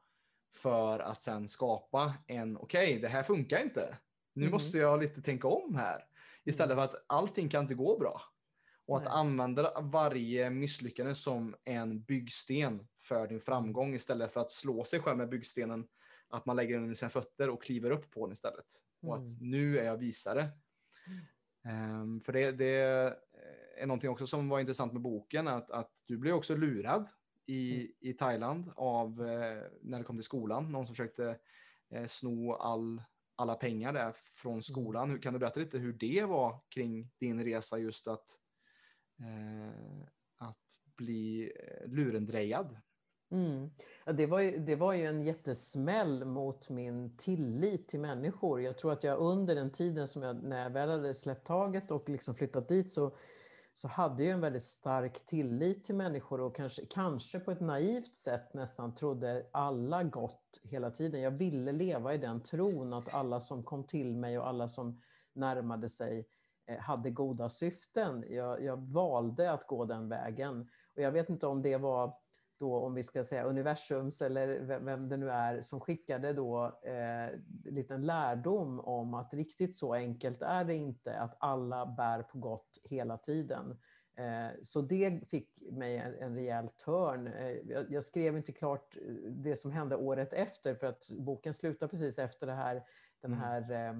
för 0.53 0.99
att 0.99 1.21
sen 1.21 1.49
skapa 1.49 2.15
en, 2.27 2.57
okej, 2.57 2.89
okay, 2.89 3.01
det 3.01 3.09
här 3.09 3.23
funkar 3.23 3.63
inte. 3.63 3.99
Nu 4.35 4.43
mm. 4.43 4.53
måste 4.53 4.79
jag 4.79 5.03
lite 5.03 5.23
tänka 5.23 5.49
om 5.49 5.75
här. 5.75 6.05
Istället 6.45 6.73
mm. 6.73 6.89
för 6.89 6.97
att 6.97 7.05
allting 7.07 7.49
kan 7.49 7.63
inte 7.63 7.75
gå 7.75 7.99
bra. 7.99 8.23
Och 8.87 8.97
att 8.97 9.05
Nej. 9.05 9.13
använda 9.13 9.81
varje 9.81 10.51
misslyckande 10.51 11.15
som 11.15 11.55
en 11.65 12.03
byggsten 12.03 12.89
för 12.99 13.27
din 13.27 13.41
framgång 13.41 13.95
istället 13.95 14.33
för 14.33 14.41
att 14.41 14.51
slå 14.51 14.85
sig 14.85 15.01
själv 15.01 15.19
med 15.19 15.29
byggstenen. 15.29 15.87
Att 16.29 16.47
man 16.47 16.57
lägger 16.57 16.75
den 16.75 16.83
under 16.83 16.95
sina 16.95 17.11
fötter 17.11 17.51
och 17.51 17.63
kliver 17.63 17.91
upp 17.91 18.11
på 18.11 18.27
den 18.27 18.33
istället. 18.33 18.67
Mm. 19.03 19.11
Och 19.11 19.17
att 19.17 19.29
mm. 19.29 19.51
nu 19.51 19.79
är 19.79 19.85
jag 19.85 19.97
visare. 19.97 20.49
Um, 21.65 22.21
för 22.21 22.33
det, 22.33 22.53
det, 22.53 22.75
är 23.77 23.87
någonting 23.87 24.11
också 24.11 24.27
som 24.27 24.49
var 24.49 24.61
intressant 24.61 24.93
med 24.93 25.03
boken, 25.03 25.49
att, 25.49 25.71
att 25.71 25.93
du 26.07 26.19
blev 26.19 26.35
också 26.35 26.57
lurad 26.57 27.09
i, 27.53 27.75
mm. 27.75 27.93
i 28.01 28.13
Thailand 28.13 28.73
av 28.77 29.27
eh, 29.27 29.63
när 29.83 29.99
det 29.99 30.05
kom 30.05 30.17
till 30.17 30.25
skolan. 30.25 30.73
Någon 30.73 30.87
som 30.87 30.95
försökte 30.95 31.39
eh, 31.91 32.07
sno 32.07 32.53
all, 32.53 33.03
alla 33.37 33.55
pengar 33.55 33.93
där 33.93 34.15
från 34.35 34.53
mm. 34.53 34.63
skolan. 34.63 35.11
Hur, 35.11 35.19
kan 35.19 35.33
du 35.33 35.39
berätta 35.39 35.61
lite 35.61 35.79
hur 35.79 35.93
det 35.93 36.25
var 36.25 36.61
kring 36.69 37.11
din 37.19 37.45
resa 37.45 37.79
just 37.79 38.09
att, 38.09 38.29
eh, 39.21 40.05
att 40.39 40.81
bli 40.97 41.53
lurendrejad? 41.87 42.77
Mm. 43.31 43.71
Ja, 44.07 44.13
det, 44.13 44.27
var 44.27 44.41
ju, 44.41 44.59
det 44.59 44.77
var 44.77 44.93
ju 44.93 45.05
en 45.05 45.23
jättesmäll 45.23 46.25
mot 46.25 46.69
min 46.69 47.17
tillit 47.17 47.89
till 47.89 48.01
människor. 48.01 48.61
Jag 48.61 48.79
tror 48.79 48.93
att 48.93 49.05
jag 49.05 49.19
under 49.19 49.55
den 49.55 49.73
tiden 49.73 50.09
som 50.09 50.23
jag, 50.23 50.43
när 50.43 50.63
jag 50.63 50.71
väl 50.71 50.89
hade 50.89 51.15
släppt 51.15 51.47
taget 51.47 51.91
och 51.91 52.09
liksom 52.09 52.35
flyttat 52.35 52.69
dit 52.69 52.91
så, 52.91 53.17
så 53.75 53.89
hade 53.89 54.25
jag 54.25 54.33
en 54.33 54.41
väldigt 54.41 54.63
stark 54.63 55.27
tillit 55.27 55.85
till 55.85 55.95
människor 55.95 56.41
och 56.41 56.57
kanske, 56.57 56.87
kanske 56.87 57.41
på 57.41 57.51
ett 57.51 57.61
naivt 57.61 58.17
sätt 58.17 58.55
nästan 58.55 58.95
trodde 58.95 59.47
alla 59.53 60.03
gott 60.03 60.61
hela 60.63 60.91
tiden. 60.91 61.21
Jag 61.21 61.31
ville 61.31 61.73
leva 61.73 62.15
i 62.15 62.19
den 62.19 62.43
tron 62.43 62.93
att 62.93 63.15
alla 63.15 63.41
som 63.41 63.63
kom 63.63 63.85
till 63.85 64.17
mig 64.17 64.39
och 64.39 64.49
alla 64.49 64.69
som 64.69 65.01
närmade 65.33 65.89
sig 65.89 66.27
eh, 66.67 66.79
hade 66.79 67.11
goda 67.11 67.49
syften. 67.49 68.25
Jag, 68.29 68.63
jag 68.63 68.77
valde 68.77 69.53
att 69.53 69.67
gå 69.67 69.85
den 69.85 70.09
vägen. 70.09 70.69
Och 70.97 71.03
jag 71.03 71.13
vet 71.13 71.29
inte 71.29 71.47
om 71.47 71.63
det 71.63 71.77
var 71.77 72.15
då, 72.63 72.77
om 72.77 72.95
vi 72.95 73.03
ska 73.03 73.25
säga 73.25 73.45
universums 73.45 74.23
eller 74.23 74.61
vem 74.81 75.09
det 75.09 75.17
nu 75.17 75.31
är, 75.31 75.61
som 75.61 75.81
skickade 75.81 76.33
då 76.33 76.81
eh, 76.83 77.39
liten 77.65 78.07
lärdom 78.07 78.81
om 78.81 79.15
att 79.15 79.35
riktigt 79.35 79.77
så 79.77 79.95
enkelt 79.95 80.43
är 80.43 80.65
det 80.65 80.75
inte 80.75 81.19
att 81.19 81.37
alla 81.41 81.87
bär 81.87 82.23
på 82.23 82.39
gott 82.39 82.79
hela 82.85 83.19
tiden. 83.19 83.79
Eh, 84.17 84.61
så 84.63 84.81
det 84.81 85.29
fick 85.29 85.63
mig 85.73 85.97
en, 85.97 86.15
en 86.15 86.35
rejäl 86.35 86.69
törn. 86.69 87.27
Eh, 87.27 87.51
jag, 87.51 87.93
jag, 87.93 88.05
skrev 88.05 88.37
inte 88.37 88.53
klart 88.53 88.97
det 89.29 89.57
som 89.57 89.73
hände 89.73 89.97
året 89.97 90.33
efter 90.33 90.75
för 90.75 90.87
att 90.87 91.11
boken 91.11 91.55
slutar 91.55 91.89
precis 91.89 92.19
efter 92.19 92.47
det 92.47 92.55
här, 92.55 92.83
den 93.21 93.33
mm. 93.33 93.45
här 93.45 93.71
Eh, 93.71 93.95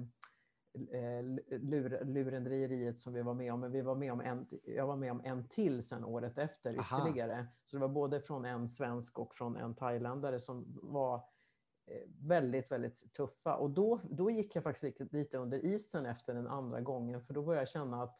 lur, 0.73 2.05
lurendrejeriet 2.05 2.99
som 2.99 3.13
vi 3.13 3.21
var 3.21 3.33
med 3.33 3.53
om, 3.53 3.59
men 3.59 3.71
vi 3.71 3.81
var 3.81 3.95
med 3.95 4.13
om 4.13 4.21
en, 4.21 4.47
jag 4.63 4.87
var 4.87 4.95
med 4.95 5.11
om 5.11 5.21
en 5.23 5.47
till 5.47 5.83
sen 5.83 6.03
året 6.03 6.37
efter 6.37 6.79
Aha. 6.79 7.07
ytterligare. 7.07 7.47
Så 7.63 7.75
det 7.75 7.81
var 7.81 7.87
både 7.87 8.21
från 8.21 8.45
en 8.45 8.67
svensk 8.67 9.19
och 9.19 9.35
från 9.35 9.55
en 9.55 9.75
thailändare 9.75 10.39
som 10.39 10.79
var 10.83 11.15
eh, 11.85 12.09
väldigt, 12.19 12.71
väldigt 12.71 13.13
tuffa. 13.13 13.55
Och 13.55 13.69
då, 13.69 13.99
då 14.03 14.29
gick 14.29 14.55
jag 14.55 14.63
faktiskt 14.63 14.83
lite, 14.83 15.17
lite 15.17 15.37
under 15.37 15.65
isen 15.65 16.05
efter 16.05 16.33
den 16.33 16.47
andra 16.47 16.81
gången, 16.81 17.21
för 17.21 17.33
då 17.33 17.41
började 17.41 17.61
jag 17.61 17.69
känna 17.69 18.03
att 18.03 18.19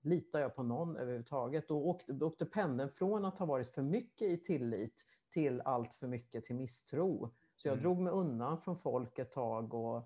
litar 0.00 0.40
jag 0.40 0.54
på 0.54 0.62
någon 0.62 0.96
överhuvudtaget? 0.96 1.68
Då 1.68 1.84
åkte, 1.84 2.12
då 2.12 2.26
åkte 2.26 2.46
pendeln 2.46 2.90
från 2.90 3.24
att 3.24 3.38
ha 3.38 3.46
varit 3.46 3.68
för 3.68 3.82
mycket 3.82 4.28
i 4.28 4.36
tillit 4.36 5.04
till 5.30 5.60
allt 5.60 5.94
för 5.94 6.06
mycket 6.06 6.44
till 6.44 6.56
misstro. 6.56 7.30
Så 7.56 7.68
jag 7.68 7.72
mm. 7.72 7.82
drog 7.82 8.00
mig 8.00 8.12
undan 8.12 8.58
från 8.58 8.76
folk 8.76 9.18
ett 9.18 9.32
tag 9.32 9.74
och 9.74 9.96
eh, 9.96 10.04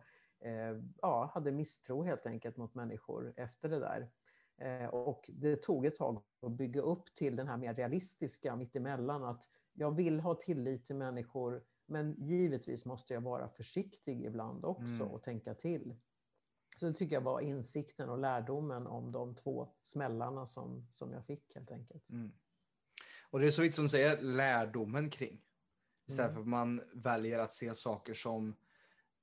ja, 1.00 1.30
hade 1.34 1.52
misstro 1.52 2.02
helt 2.02 2.26
enkelt 2.26 2.56
mot 2.56 2.74
människor 2.74 3.32
efter 3.36 3.68
det 3.68 3.78
där. 3.78 4.10
Eh, 4.60 4.86
och 4.86 5.30
det 5.32 5.56
tog 5.56 5.86
ett 5.86 5.94
tag 5.94 6.22
att 6.42 6.52
bygga 6.52 6.80
upp 6.80 7.14
till 7.14 7.36
den 7.36 7.48
här 7.48 7.56
mer 7.56 7.74
realistiska 7.74 8.56
mittemellan 8.56 9.24
att 9.24 9.48
jag 9.72 9.96
vill 9.96 10.20
ha 10.20 10.34
tillit 10.34 10.86
till 10.86 10.96
människor 10.96 11.64
men 11.86 12.14
givetvis 12.18 12.84
måste 12.84 13.14
jag 13.14 13.20
vara 13.20 13.48
försiktig 13.48 14.24
ibland 14.24 14.64
också 14.64 14.84
mm. 14.84 15.08
och 15.08 15.22
tänka 15.22 15.54
till. 15.54 15.96
Så 16.76 16.86
det 16.86 16.94
tycker 16.94 17.16
jag 17.16 17.22
var 17.22 17.40
insikten 17.40 18.08
och 18.08 18.18
lärdomen 18.18 18.86
om 18.86 19.12
de 19.12 19.34
två 19.34 19.68
smällarna 19.82 20.46
som, 20.46 20.88
som 20.90 21.12
jag 21.12 21.26
fick 21.26 21.54
helt 21.54 21.70
enkelt. 21.70 22.10
Mm. 22.10 22.32
Och 23.30 23.40
det 23.40 23.46
är 23.46 23.50
så 23.50 23.62
viktigt 23.62 23.74
som 23.74 23.84
du 23.84 23.88
säger, 23.88 24.22
lärdomen 24.22 25.10
kring. 25.10 25.42
Istället 26.08 26.30
mm. 26.30 26.34
för 26.34 26.40
att 26.40 26.48
man 26.48 26.82
väljer 26.94 27.38
att 27.38 27.52
se 27.52 27.74
saker 27.74 28.14
som 28.14 28.56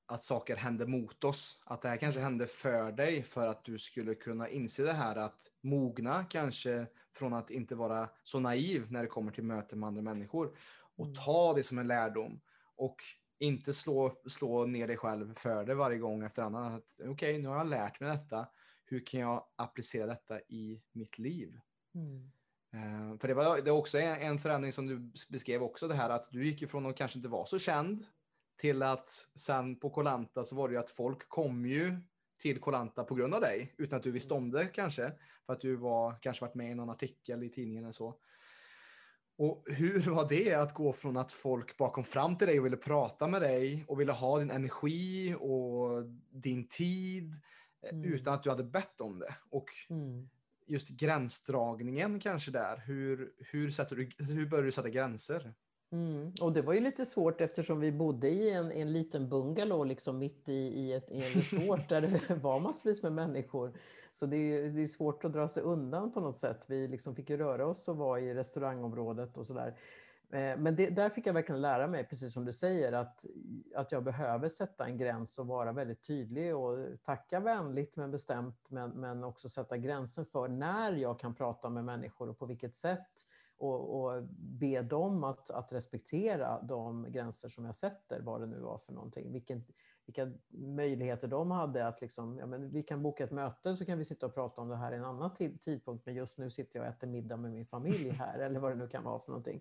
att 0.08 0.22
saker 0.22 0.56
händer 0.56 0.86
mot 0.86 1.24
oss. 1.24 1.60
Att 1.64 1.82
det 1.82 1.88
här 1.88 1.96
kanske 1.96 2.20
hände 2.20 2.46
för 2.46 2.92
dig 2.92 3.22
för 3.22 3.46
att 3.46 3.64
du 3.64 3.78
skulle 3.78 4.14
kunna 4.14 4.48
inse 4.48 4.82
det 4.82 4.92
här 4.92 5.16
att 5.16 5.50
mogna 5.60 6.24
kanske 6.24 6.86
från 7.12 7.34
att 7.34 7.50
inte 7.50 7.74
vara 7.74 8.08
så 8.24 8.40
naiv 8.40 8.92
när 8.92 9.02
det 9.02 9.08
kommer 9.08 9.32
till 9.32 9.44
möten 9.44 9.80
med 9.80 9.86
andra 9.86 10.02
människor 10.02 10.56
och 10.96 11.06
mm. 11.06 11.16
ta 11.16 11.54
det 11.54 11.62
som 11.62 11.78
en 11.78 11.86
lärdom 11.86 12.40
och 12.76 12.96
inte 13.38 13.72
slå, 13.72 14.16
slå 14.26 14.66
ner 14.66 14.86
dig 14.86 14.96
själv 14.96 15.34
för 15.34 15.64
det 15.64 15.74
varje 15.74 15.98
gång 15.98 16.22
efter 16.22 16.42
annan. 16.42 16.82
Okej, 16.98 17.08
okay, 17.08 17.38
nu 17.38 17.48
har 17.48 17.56
jag 17.56 17.68
lärt 17.68 18.00
mig 18.00 18.10
detta. 18.10 18.46
Hur 18.84 19.06
kan 19.06 19.20
jag 19.20 19.44
applicera 19.56 20.06
detta 20.06 20.40
i 20.40 20.82
mitt 20.92 21.18
liv? 21.18 21.60
Mm. 21.94 22.30
Uh, 22.74 23.18
för 23.18 23.28
det 23.28 23.34
var 23.34 23.60
det 23.60 23.70
också 23.70 23.98
en 23.98 24.38
förändring 24.38 24.72
som 24.72 24.86
du 24.86 25.12
beskrev 25.28 25.62
också 25.62 25.88
det 25.88 25.94
här 25.94 26.10
att 26.10 26.30
du 26.30 26.46
gick 26.46 26.62
ifrån 26.62 26.86
att 26.86 26.96
kanske 26.96 27.18
inte 27.18 27.28
vara 27.28 27.46
så 27.46 27.58
känd 27.58 28.06
till 28.58 28.82
att 28.82 29.28
sen 29.34 29.76
på 29.76 29.90
Kolanta 29.90 30.44
så 30.44 30.56
var 30.56 30.68
det 30.68 30.74
ju 30.74 30.80
att 30.80 30.90
folk 30.90 31.28
kom 31.28 31.66
ju 31.66 31.96
till 32.38 32.60
Kolanta 32.60 33.04
på 33.04 33.14
grund 33.14 33.34
av 33.34 33.40
dig, 33.40 33.74
utan 33.76 33.96
att 33.96 34.02
du 34.02 34.10
visste 34.10 34.34
om 34.34 34.50
det 34.50 34.66
kanske, 34.66 35.12
för 35.46 35.52
att 35.52 35.60
du 35.60 35.76
var, 35.76 36.18
kanske 36.22 36.44
varit 36.44 36.54
med 36.54 36.70
i 36.70 36.74
någon 36.74 36.90
artikel 36.90 37.42
i 37.42 37.48
tidningen 37.48 37.84
eller 37.84 37.92
så. 37.92 38.14
Och 39.36 39.62
hur 39.66 40.10
var 40.10 40.28
det 40.28 40.54
att 40.54 40.74
gå 40.74 40.92
från 40.92 41.16
att 41.16 41.32
folk 41.32 41.76
bara 41.76 41.90
kom 41.90 42.04
fram 42.04 42.36
till 42.36 42.46
dig 42.46 42.58
och 42.58 42.66
ville 42.66 42.76
prata 42.76 43.28
med 43.28 43.42
dig 43.42 43.84
och 43.88 44.00
ville 44.00 44.12
ha 44.12 44.38
din 44.38 44.50
energi 44.50 45.34
och 45.34 46.04
din 46.30 46.68
tid 46.68 47.34
mm. 47.90 48.04
utan 48.04 48.34
att 48.34 48.42
du 48.42 48.50
hade 48.50 48.64
bett 48.64 49.00
om 49.00 49.18
det? 49.18 49.34
Och 49.50 49.68
mm. 49.90 50.28
just 50.66 50.88
gränsdragningen 50.88 52.20
kanske 52.20 52.50
där. 52.50 52.82
Hur, 52.86 53.32
hur, 53.38 53.70
sätter 53.70 53.96
du, 53.96 54.10
hur 54.24 54.46
börjar 54.46 54.64
du 54.64 54.72
sätta 54.72 54.88
gränser? 54.88 55.54
Mm. 55.92 56.32
Och 56.42 56.52
det 56.52 56.62
var 56.62 56.72
ju 56.72 56.80
lite 56.80 57.04
svårt 57.04 57.40
eftersom 57.40 57.80
vi 57.80 57.92
bodde 57.92 58.28
i 58.28 58.50
en, 58.50 58.72
en 58.72 58.92
liten 58.92 59.28
bungalow 59.28 59.86
liksom 59.86 60.18
mitt 60.18 60.48
i, 60.48 60.52
i, 60.52 60.92
ett, 60.92 61.10
i 61.10 61.16
en 61.16 61.32
resort 61.32 61.88
där 61.88 62.00
det 62.00 62.34
var 62.42 62.60
massvis 62.60 63.02
med 63.02 63.12
människor. 63.12 63.72
Så 64.12 64.26
det 64.26 64.36
är, 64.36 64.70
det 64.70 64.82
är 64.82 64.86
svårt 64.86 65.24
att 65.24 65.32
dra 65.32 65.48
sig 65.48 65.62
undan 65.62 66.12
på 66.12 66.20
något 66.20 66.38
sätt. 66.38 66.64
Vi 66.68 66.88
liksom 66.88 67.14
fick 67.14 67.30
ju 67.30 67.36
röra 67.36 67.66
oss 67.66 67.88
och 67.88 67.96
vara 67.96 68.20
i 68.20 68.34
restaurangområdet 68.34 69.38
och 69.38 69.46
sådär. 69.46 69.76
Eh, 70.30 70.58
men 70.58 70.76
det, 70.76 70.90
där 70.90 71.08
fick 71.08 71.26
jag 71.26 71.34
verkligen 71.34 71.60
lära 71.60 71.86
mig, 71.86 72.04
precis 72.04 72.32
som 72.32 72.44
du 72.44 72.52
säger, 72.52 72.92
att, 72.92 73.24
att 73.74 73.92
jag 73.92 74.04
behöver 74.04 74.48
sätta 74.48 74.86
en 74.86 74.98
gräns 74.98 75.38
och 75.38 75.46
vara 75.46 75.72
väldigt 75.72 76.06
tydlig 76.06 76.56
och 76.56 76.78
tacka 77.02 77.40
vänligt 77.40 77.96
men 77.96 78.10
bestämt, 78.10 78.66
men, 78.68 78.90
men 78.90 79.24
också 79.24 79.48
sätta 79.48 79.76
gränsen 79.76 80.24
för 80.24 80.48
när 80.48 80.92
jag 80.92 81.20
kan 81.20 81.34
prata 81.34 81.70
med 81.70 81.84
människor 81.84 82.28
och 82.28 82.38
på 82.38 82.46
vilket 82.46 82.76
sätt 82.76 83.26
och, 83.58 84.00
och 84.00 84.22
be 84.38 84.82
dem 84.82 85.24
att, 85.24 85.50
att 85.50 85.72
respektera 85.72 86.62
de 86.62 87.06
gränser 87.12 87.48
som 87.48 87.64
jag 87.64 87.76
sätter, 87.76 88.20
vad 88.20 88.40
det 88.40 88.46
nu 88.46 88.60
var 88.60 88.78
för 88.78 88.92
någonting. 88.92 89.32
Vilken, 89.32 89.64
vilka 90.06 90.32
möjligheter 90.48 91.28
de 91.28 91.50
hade 91.50 91.86
att 91.86 92.00
liksom, 92.00 92.38
ja, 92.38 92.46
men 92.46 92.70
vi 92.70 92.82
kan 92.82 93.02
boka 93.02 93.24
ett 93.24 93.30
möte 93.30 93.76
så 93.76 93.84
kan 93.84 93.98
vi 93.98 94.04
sitta 94.04 94.26
och 94.26 94.34
prata 94.34 94.60
om 94.60 94.68
det 94.68 94.76
här 94.76 94.92
i 94.92 94.96
en 94.96 95.04
annan 95.04 95.34
tidpunkt, 95.60 96.06
men 96.06 96.14
just 96.14 96.38
nu 96.38 96.50
sitter 96.50 96.78
jag 96.78 96.88
och 96.88 96.94
äter 96.94 97.06
middag 97.06 97.36
med 97.36 97.52
min 97.52 97.66
familj 97.66 98.10
här, 98.10 98.38
eller 98.38 98.60
vad 98.60 98.72
det 98.72 98.76
nu 98.76 98.88
kan 98.88 99.04
vara 99.04 99.20
för 99.20 99.30
någonting. 99.30 99.60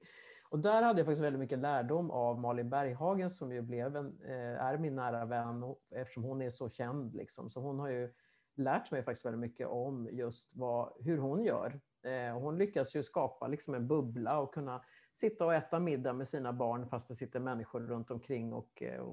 Och 0.49 0.59
där 0.59 0.81
hade 0.81 0.99
jag 0.99 1.05
faktiskt 1.05 1.23
väldigt 1.23 1.39
mycket 1.39 1.59
lärdom 1.59 2.11
av 2.11 2.39
Malin 2.39 2.69
Berghagen 2.69 3.29
som 3.29 3.51
ju 3.51 3.61
blev 3.61 3.95
en, 3.95 4.21
eh, 4.21 4.65
är 4.65 4.77
min 4.77 4.95
nära 4.95 5.25
vän 5.25 5.75
eftersom 5.91 6.23
hon 6.23 6.41
är 6.41 6.49
så 6.49 6.69
känd. 6.69 7.15
Liksom. 7.15 7.49
Så 7.49 7.61
hon 7.61 7.79
har 7.79 7.89
ju 7.89 8.13
lärt 8.55 8.91
mig 8.91 9.03
faktiskt 9.03 9.25
väldigt 9.25 9.39
mycket 9.39 9.67
om 9.67 10.09
just 10.11 10.55
vad, 10.55 10.93
hur 10.99 11.17
hon 11.17 11.43
gör. 11.43 11.79
Eh, 12.03 12.39
hon 12.39 12.57
lyckas 12.57 12.95
ju 12.95 13.03
skapa 13.03 13.47
liksom 13.47 13.73
en 13.73 13.87
bubbla 13.87 14.39
och 14.39 14.53
kunna 14.53 14.83
sitta 15.13 15.45
och 15.45 15.53
äta 15.53 15.79
middag 15.79 16.13
med 16.13 16.27
sina 16.27 16.53
barn 16.53 16.87
fast 16.87 17.07
det 17.07 17.15
sitter 17.15 17.39
människor 17.39 17.79
runt 17.79 18.11
omkring 18.11 18.53
och, 18.53 18.83
eh, 18.83 19.03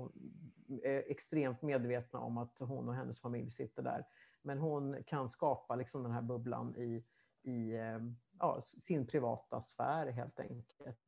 är 0.83 1.11
extremt 1.11 1.63
medvetna 1.63 2.19
om 2.19 2.39
att 2.39 2.59
hon 2.59 2.89
och 2.89 2.95
hennes 2.95 3.21
familj 3.21 3.51
sitter 3.51 3.83
där. 3.83 4.07
Men 4.43 4.59
hon 4.59 5.03
kan 5.07 5.29
skapa 5.29 5.77
liksom 5.77 6.03
den 6.03 6.13
här 6.13 6.23
bubblan 6.23 6.77
i, 6.77 7.05
i 7.43 7.75
eh, 7.75 7.99
ja, 8.39 8.61
sin 8.61 9.07
privata 9.07 9.61
sfär 9.61 10.07
helt 10.07 10.41
enkelt. 10.41 10.99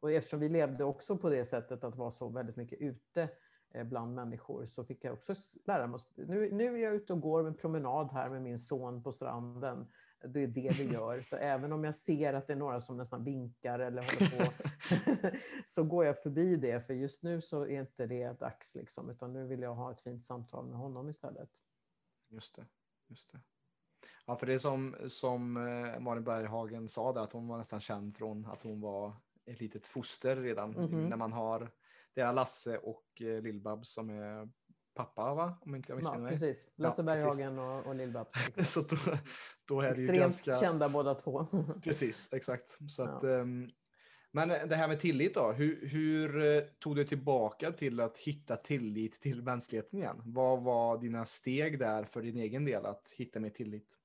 Och 0.00 0.12
eftersom 0.12 0.40
vi 0.40 0.48
levde 0.48 0.84
också 0.84 1.16
på 1.16 1.30
det 1.30 1.44
sättet 1.44 1.84
att 1.84 1.96
vara 1.96 2.10
så 2.10 2.28
väldigt 2.28 2.56
mycket 2.56 2.80
ute 2.80 3.28
bland 3.84 4.14
människor 4.14 4.66
så 4.66 4.84
fick 4.84 5.04
jag 5.04 5.14
också 5.14 5.34
lära 5.64 5.86
mig. 5.86 6.00
Nu, 6.14 6.52
nu 6.52 6.74
är 6.74 6.84
jag 6.84 6.94
ute 6.94 7.12
och 7.12 7.20
går 7.20 7.46
en 7.46 7.54
promenad 7.54 8.12
här 8.12 8.30
med 8.30 8.42
min 8.42 8.58
son 8.58 9.02
på 9.02 9.12
stranden. 9.12 9.86
Det 10.24 10.40
är 10.40 10.46
det 10.46 10.70
vi 10.78 10.84
gör. 10.92 11.20
Så 11.20 11.36
även 11.36 11.72
om 11.72 11.84
jag 11.84 11.96
ser 11.96 12.34
att 12.34 12.46
det 12.46 12.52
är 12.52 12.56
några 12.56 12.80
som 12.80 12.96
nästan 12.96 13.24
vinkar 13.24 13.78
eller 13.78 14.02
håller 14.02 14.50
på 15.30 15.36
så 15.66 15.84
går 15.84 16.04
jag 16.04 16.22
förbi 16.22 16.56
det. 16.56 16.86
För 16.86 16.94
just 16.94 17.22
nu 17.22 17.40
så 17.40 17.62
är 17.62 17.80
inte 17.80 18.06
det 18.06 18.40
dags. 18.40 18.74
Liksom, 18.74 19.10
utan 19.10 19.32
nu 19.32 19.46
vill 19.46 19.62
jag 19.62 19.74
ha 19.74 19.92
ett 19.92 20.00
fint 20.00 20.24
samtal 20.24 20.66
med 20.66 20.78
honom 20.78 21.08
istället. 21.08 21.50
Just 22.28 22.56
det. 22.56 22.66
Just 23.08 23.32
det. 23.32 23.40
Ja, 24.26 24.36
för 24.36 24.46
det 24.46 24.54
är 24.54 24.58
som, 24.58 24.96
som 25.08 25.56
eh, 25.56 26.00
Malin 26.00 26.24
Berghagen 26.24 26.88
sa 26.88 27.12
där, 27.12 27.20
att 27.20 27.32
hon 27.32 27.48
var 27.48 27.58
nästan 27.58 27.80
känd 27.80 28.16
från 28.16 28.46
att 28.46 28.62
hon 28.62 28.80
var 28.80 29.12
ett 29.44 29.60
litet 29.60 29.86
foster 29.86 30.36
redan 30.36 30.74
mm 30.76 30.90
-hmm. 30.90 31.08
när 31.08 31.16
man 31.16 31.32
har 31.32 31.70
det 32.16 32.22
är 32.22 32.32
Lasse 32.32 32.78
och 32.78 33.22
eh, 33.22 33.42
Lill-Babs 33.42 33.84
som 33.84 34.10
är 34.10 34.48
pappa 34.96 35.34
va? 35.34 35.58
Om 35.60 35.74
inte 35.74 35.92
jag 35.92 35.96
missminner 35.96 36.18
mig. 36.18 36.32
Ja, 36.32 36.38
precis. 36.38 36.68
Lasse 36.76 37.02
ja, 37.02 37.04
Berghagen 37.04 37.58
och, 37.58 37.86
och 37.86 37.94
Lill-Babs. 37.94 38.62
så 38.64 38.80
då, 38.80 38.96
då 39.64 39.80
är 39.80 39.90
Extremt 39.90 40.18
ganska... 40.18 40.58
kända 40.60 40.88
båda 40.88 41.14
två. 41.14 41.46
precis, 41.82 42.28
exakt. 42.32 42.78
Så 42.88 43.02
att, 43.02 43.22
ja. 43.22 43.28
um, 43.28 43.68
men 44.30 44.48
det 44.48 44.76
här 44.76 44.88
med 44.88 45.00
tillit 45.00 45.34
då, 45.34 45.52
hur, 45.52 45.88
hur 45.88 46.36
uh, 46.36 46.62
tog 46.78 46.96
du 46.96 47.04
tillbaka 47.04 47.72
till 47.72 48.00
att 48.00 48.18
hitta 48.18 48.56
tillit 48.56 49.20
till 49.20 49.42
mänskligheten 49.42 49.98
igen? 49.98 50.22
Vad 50.24 50.62
var 50.62 50.98
dina 50.98 51.24
steg 51.24 51.78
där 51.78 52.04
för 52.04 52.22
din 52.22 52.36
egen 52.36 52.64
del 52.64 52.86
att 52.86 53.12
hitta 53.16 53.40
mer 53.40 53.50
tillit? 53.50 53.96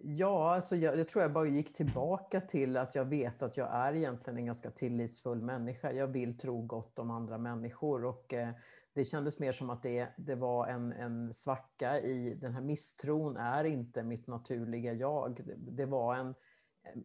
Ja, 0.00 0.54
alltså 0.54 0.76
jag, 0.76 0.98
jag, 0.98 1.08
tror 1.08 1.22
jag 1.22 1.32
bara 1.32 1.46
gick 1.46 1.74
tillbaka 1.74 2.40
till 2.40 2.76
att 2.76 2.94
jag 2.94 3.04
vet 3.04 3.42
att 3.42 3.56
jag 3.56 3.74
är 3.74 3.94
egentligen 3.94 4.36
en 4.36 4.46
ganska 4.46 4.70
tillitsfull 4.70 5.42
människa. 5.42 5.92
Jag 5.92 6.06
vill 6.06 6.38
tro 6.38 6.62
gott 6.62 6.98
om 6.98 7.10
andra 7.10 7.38
människor 7.38 8.04
och 8.04 8.34
eh, 8.34 8.50
det 8.94 9.04
kändes 9.04 9.38
mer 9.38 9.52
som 9.52 9.70
att 9.70 9.82
det, 9.82 10.08
det 10.16 10.34
var 10.34 10.66
en, 10.66 10.92
en 10.92 11.34
svacka 11.34 12.00
i 12.00 12.34
den 12.34 12.54
här 12.54 12.60
misstron 12.60 13.36
är 13.36 13.64
inte 13.64 14.02
mitt 14.02 14.26
naturliga 14.26 14.92
jag. 14.92 15.44
Det, 15.46 15.54
det 15.56 15.86
var 15.86 16.14
en, 16.14 16.34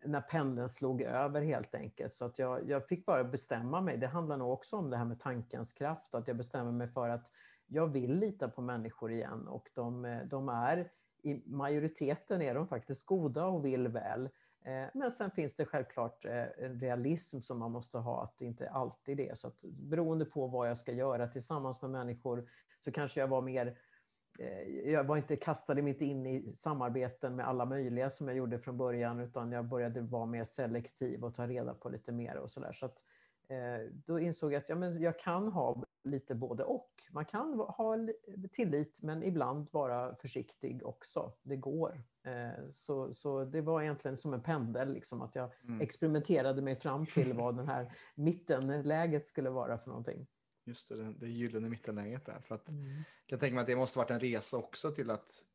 när 0.05 0.21
pendeln 0.21 0.69
slog 0.69 1.01
över 1.01 1.41
helt 1.41 1.75
enkelt. 1.75 2.13
Så 2.13 2.25
att 2.25 2.39
jag, 2.39 2.69
jag 2.69 2.87
fick 2.87 3.05
bara 3.05 3.23
bestämma 3.23 3.81
mig. 3.81 3.97
Det 3.97 4.07
handlar 4.07 4.37
nog 4.37 4.51
också 4.51 4.75
om 4.77 4.89
det 4.89 4.97
här 4.97 5.05
med 5.05 5.19
tankens 5.19 5.73
kraft. 5.73 6.15
Att 6.15 6.27
jag 6.27 6.37
bestämmer 6.37 6.71
mig 6.71 6.87
för 6.87 7.09
att 7.09 7.31
jag 7.67 7.87
vill 7.87 8.15
lita 8.15 8.49
på 8.49 8.61
människor 8.61 9.11
igen 9.11 9.47
och 9.47 9.69
de, 9.73 10.21
de 10.29 10.49
är 10.49 10.91
i 11.23 11.43
majoriteten 11.45 12.41
är 12.41 12.55
de 12.55 12.67
faktiskt 12.67 13.05
goda 13.05 13.45
och 13.45 13.65
vill 13.65 13.87
väl. 13.87 14.29
Eh, 14.65 14.85
men 14.93 15.11
sen 15.11 15.31
finns 15.31 15.55
det 15.55 15.65
självklart 15.65 16.25
eh, 16.25 16.45
en 16.57 16.79
realism 16.79 17.39
som 17.39 17.59
man 17.59 17.71
måste 17.71 17.97
ha, 17.97 18.23
att 18.23 18.37
det 18.37 18.45
inte 18.45 18.69
alltid 18.69 19.19
är 19.19 19.35
så. 19.35 19.47
Att 19.47 19.63
beroende 19.63 20.25
på 20.25 20.47
vad 20.47 20.69
jag 20.69 20.77
ska 20.77 20.91
göra 20.91 21.27
tillsammans 21.27 21.81
med 21.81 21.91
människor 21.91 22.49
så 22.79 22.91
kanske 22.91 23.19
jag 23.19 23.27
var 23.27 23.41
mer 23.41 23.77
eh, 24.39 24.91
jag 24.91 25.03
var 25.03 25.17
inte 25.17 25.35
kastade 25.35 25.81
mitt 25.81 26.01
in 26.01 26.25
i 26.25 26.53
samarbeten 26.53 27.35
med 27.35 27.47
alla 27.47 27.65
möjliga 27.65 28.09
som 28.09 28.27
jag 28.27 28.37
gjorde 28.37 28.57
från 28.57 28.77
början 28.77 29.19
utan 29.19 29.51
jag 29.51 29.65
började 29.65 30.01
vara 30.01 30.25
mer 30.25 30.43
selektiv 30.43 31.23
och 31.23 31.35
ta 31.35 31.47
reda 31.47 31.73
på 31.73 31.89
lite 31.89 32.11
mer 32.11 32.37
och 32.37 32.51
sådär. 32.51 32.71
Så, 32.71 32.89
då 34.05 34.19
insåg 34.19 34.53
jag 34.53 34.59
att 34.59 34.69
ja, 34.69 34.75
men 34.75 35.01
jag 35.01 35.19
kan 35.19 35.47
ha 35.47 35.83
lite 36.03 36.35
både 36.35 36.63
och. 36.63 36.91
Man 37.11 37.25
kan 37.25 37.53
ha 37.59 37.97
tillit 38.51 38.99
men 39.01 39.23
ibland 39.23 39.67
vara 39.71 40.15
försiktig 40.15 40.85
också. 40.85 41.33
Det 41.43 41.55
går. 41.55 42.03
Eh, 42.23 42.69
så, 42.71 43.13
så 43.13 43.45
det 43.45 43.61
var 43.61 43.81
egentligen 43.81 44.17
som 44.17 44.33
en 44.33 44.41
pendel, 44.41 44.93
liksom, 44.93 45.21
att 45.21 45.35
jag 45.35 45.51
mm. 45.63 45.81
experimenterade 45.81 46.61
mig 46.61 46.75
fram 46.75 47.05
till 47.05 47.33
vad 47.37 47.55
den 47.55 47.67
här 47.67 47.93
mittenläget 48.15 49.27
skulle 49.27 49.49
vara 49.49 49.77
för 49.77 49.87
någonting. 49.87 50.27
Just 50.65 50.89
det, 50.89 50.95
det, 50.95 51.13
det 51.13 51.29
gyllene 51.29 51.69
mittenläget 51.69 52.25
där. 52.25 52.39
För 52.39 52.55
att, 52.55 52.69
mm. 52.69 52.85
Jag 52.95 53.27
kan 53.27 53.39
tänka 53.39 53.55
mig 53.55 53.61
att 53.61 53.67
det 53.67 53.75
måste 53.75 53.99
varit 53.99 54.11
en 54.11 54.19
resa 54.19 54.57
också 54.57 54.91
till 54.91 55.09
att 55.09 55.45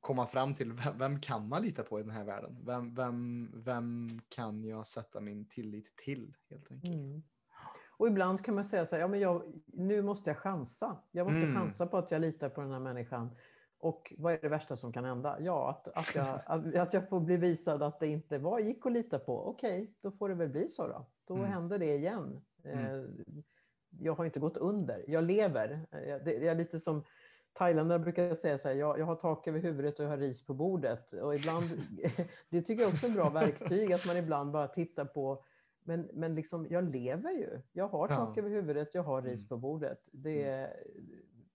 komma 0.00 0.26
fram 0.26 0.54
till 0.54 0.72
vem, 0.72 0.98
vem, 0.98 1.20
kan 1.20 1.48
man 1.48 1.62
lita 1.62 1.82
på 1.82 2.00
i 2.00 2.02
den 2.02 2.12
här 2.12 2.24
världen? 2.24 2.58
Vem, 2.64 2.94
vem, 2.94 3.50
vem 3.54 4.20
kan 4.28 4.64
jag 4.64 4.86
sätta 4.86 5.20
min 5.20 5.48
tillit 5.48 5.96
till 5.96 6.34
helt 6.50 6.72
enkelt? 6.72 6.94
Mm. 6.94 7.22
Och 8.02 8.08
ibland 8.08 8.44
kan 8.44 8.54
man 8.54 8.64
säga 8.64 8.86
så 8.86 8.96
här, 8.96 9.00
ja, 9.00 9.08
men 9.08 9.20
jag, 9.20 9.62
nu 9.66 10.02
måste 10.02 10.30
jag 10.30 10.36
chansa. 10.36 10.96
Jag 11.10 11.24
måste 11.24 11.42
mm. 11.42 11.54
chansa 11.54 11.86
på 11.86 11.98
att 11.98 12.10
jag 12.10 12.20
litar 12.20 12.48
på 12.48 12.60
den 12.60 12.70
här 12.70 12.80
människan. 12.80 13.36
Och 13.82 14.12
vad 14.18 14.32
är 14.32 14.38
det 14.42 14.48
värsta 14.48 14.76
som 14.76 14.92
kan 14.92 15.04
hända? 15.04 15.36
Ja, 15.40 15.70
att, 15.70 15.88
att, 15.88 16.14
jag, 16.14 16.40
att, 16.46 16.76
att 16.76 16.92
jag 16.92 17.08
får 17.08 17.20
bli 17.20 17.36
visad 17.36 17.82
att 17.82 18.00
det 18.00 18.06
inte 18.06 18.38
var, 18.38 18.58
gick 18.58 18.86
att 18.86 18.92
lita 18.92 19.18
på. 19.18 19.46
Okej, 19.46 19.82
okay, 19.82 19.94
då 20.00 20.10
får 20.10 20.28
det 20.28 20.34
väl 20.34 20.48
bli 20.48 20.68
så 20.68 20.88
då. 20.88 21.06
Då 21.24 21.34
mm. 21.34 21.46
händer 21.46 21.78
det 21.78 21.94
igen. 21.94 22.40
Mm. 22.64 22.78
Eh, 22.78 23.04
jag 23.98 24.14
har 24.14 24.24
inte 24.24 24.40
gått 24.40 24.56
under, 24.56 25.04
jag 25.08 25.24
lever. 25.24 25.86
Eh, 25.90 26.16
det 26.24 26.48
är 26.48 26.54
lite 26.54 26.80
som 26.80 27.04
thailändare 27.52 27.98
brukar 27.98 28.34
säga 28.34 28.58
så 28.58 28.68
här, 28.68 28.74
jag, 28.74 28.98
jag 28.98 29.06
har 29.06 29.16
tak 29.16 29.48
över 29.48 29.60
huvudet 29.60 29.98
och 29.98 30.04
jag 30.04 30.10
har 30.10 30.18
ris 30.18 30.46
på 30.46 30.54
bordet. 30.54 31.12
Och 31.12 31.34
ibland, 31.34 31.64
det 32.48 32.62
tycker 32.62 32.82
jag 32.82 32.92
också 32.92 33.06
är 33.06 33.10
ett 33.10 33.16
bra 33.16 33.30
verktyg, 33.30 33.92
att 33.92 34.06
man 34.06 34.16
ibland 34.16 34.52
bara 34.52 34.68
tittar 34.68 35.04
på 35.04 35.44
men, 35.84 36.10
men 36.12 36.34
liksom, 36.34 36.66
jag 36.70 36.84
lever 36.84 37.30
ju. 37.30 37.60
Jag 37.72 37.88
har 37.88 38.08
tak 38.08 38.36
ja. 38.36 38.40
över 38.40 38.50
huvudet, 38.50 38.94
jag 38.94 39.02
har 39.02 39.22
ris 39.22 39.40
mm. 39.40 39.48
på 39.48 39.56
bordet. 39.56 39.98
Det, 40.12 40.44
mm. 40.44 40.70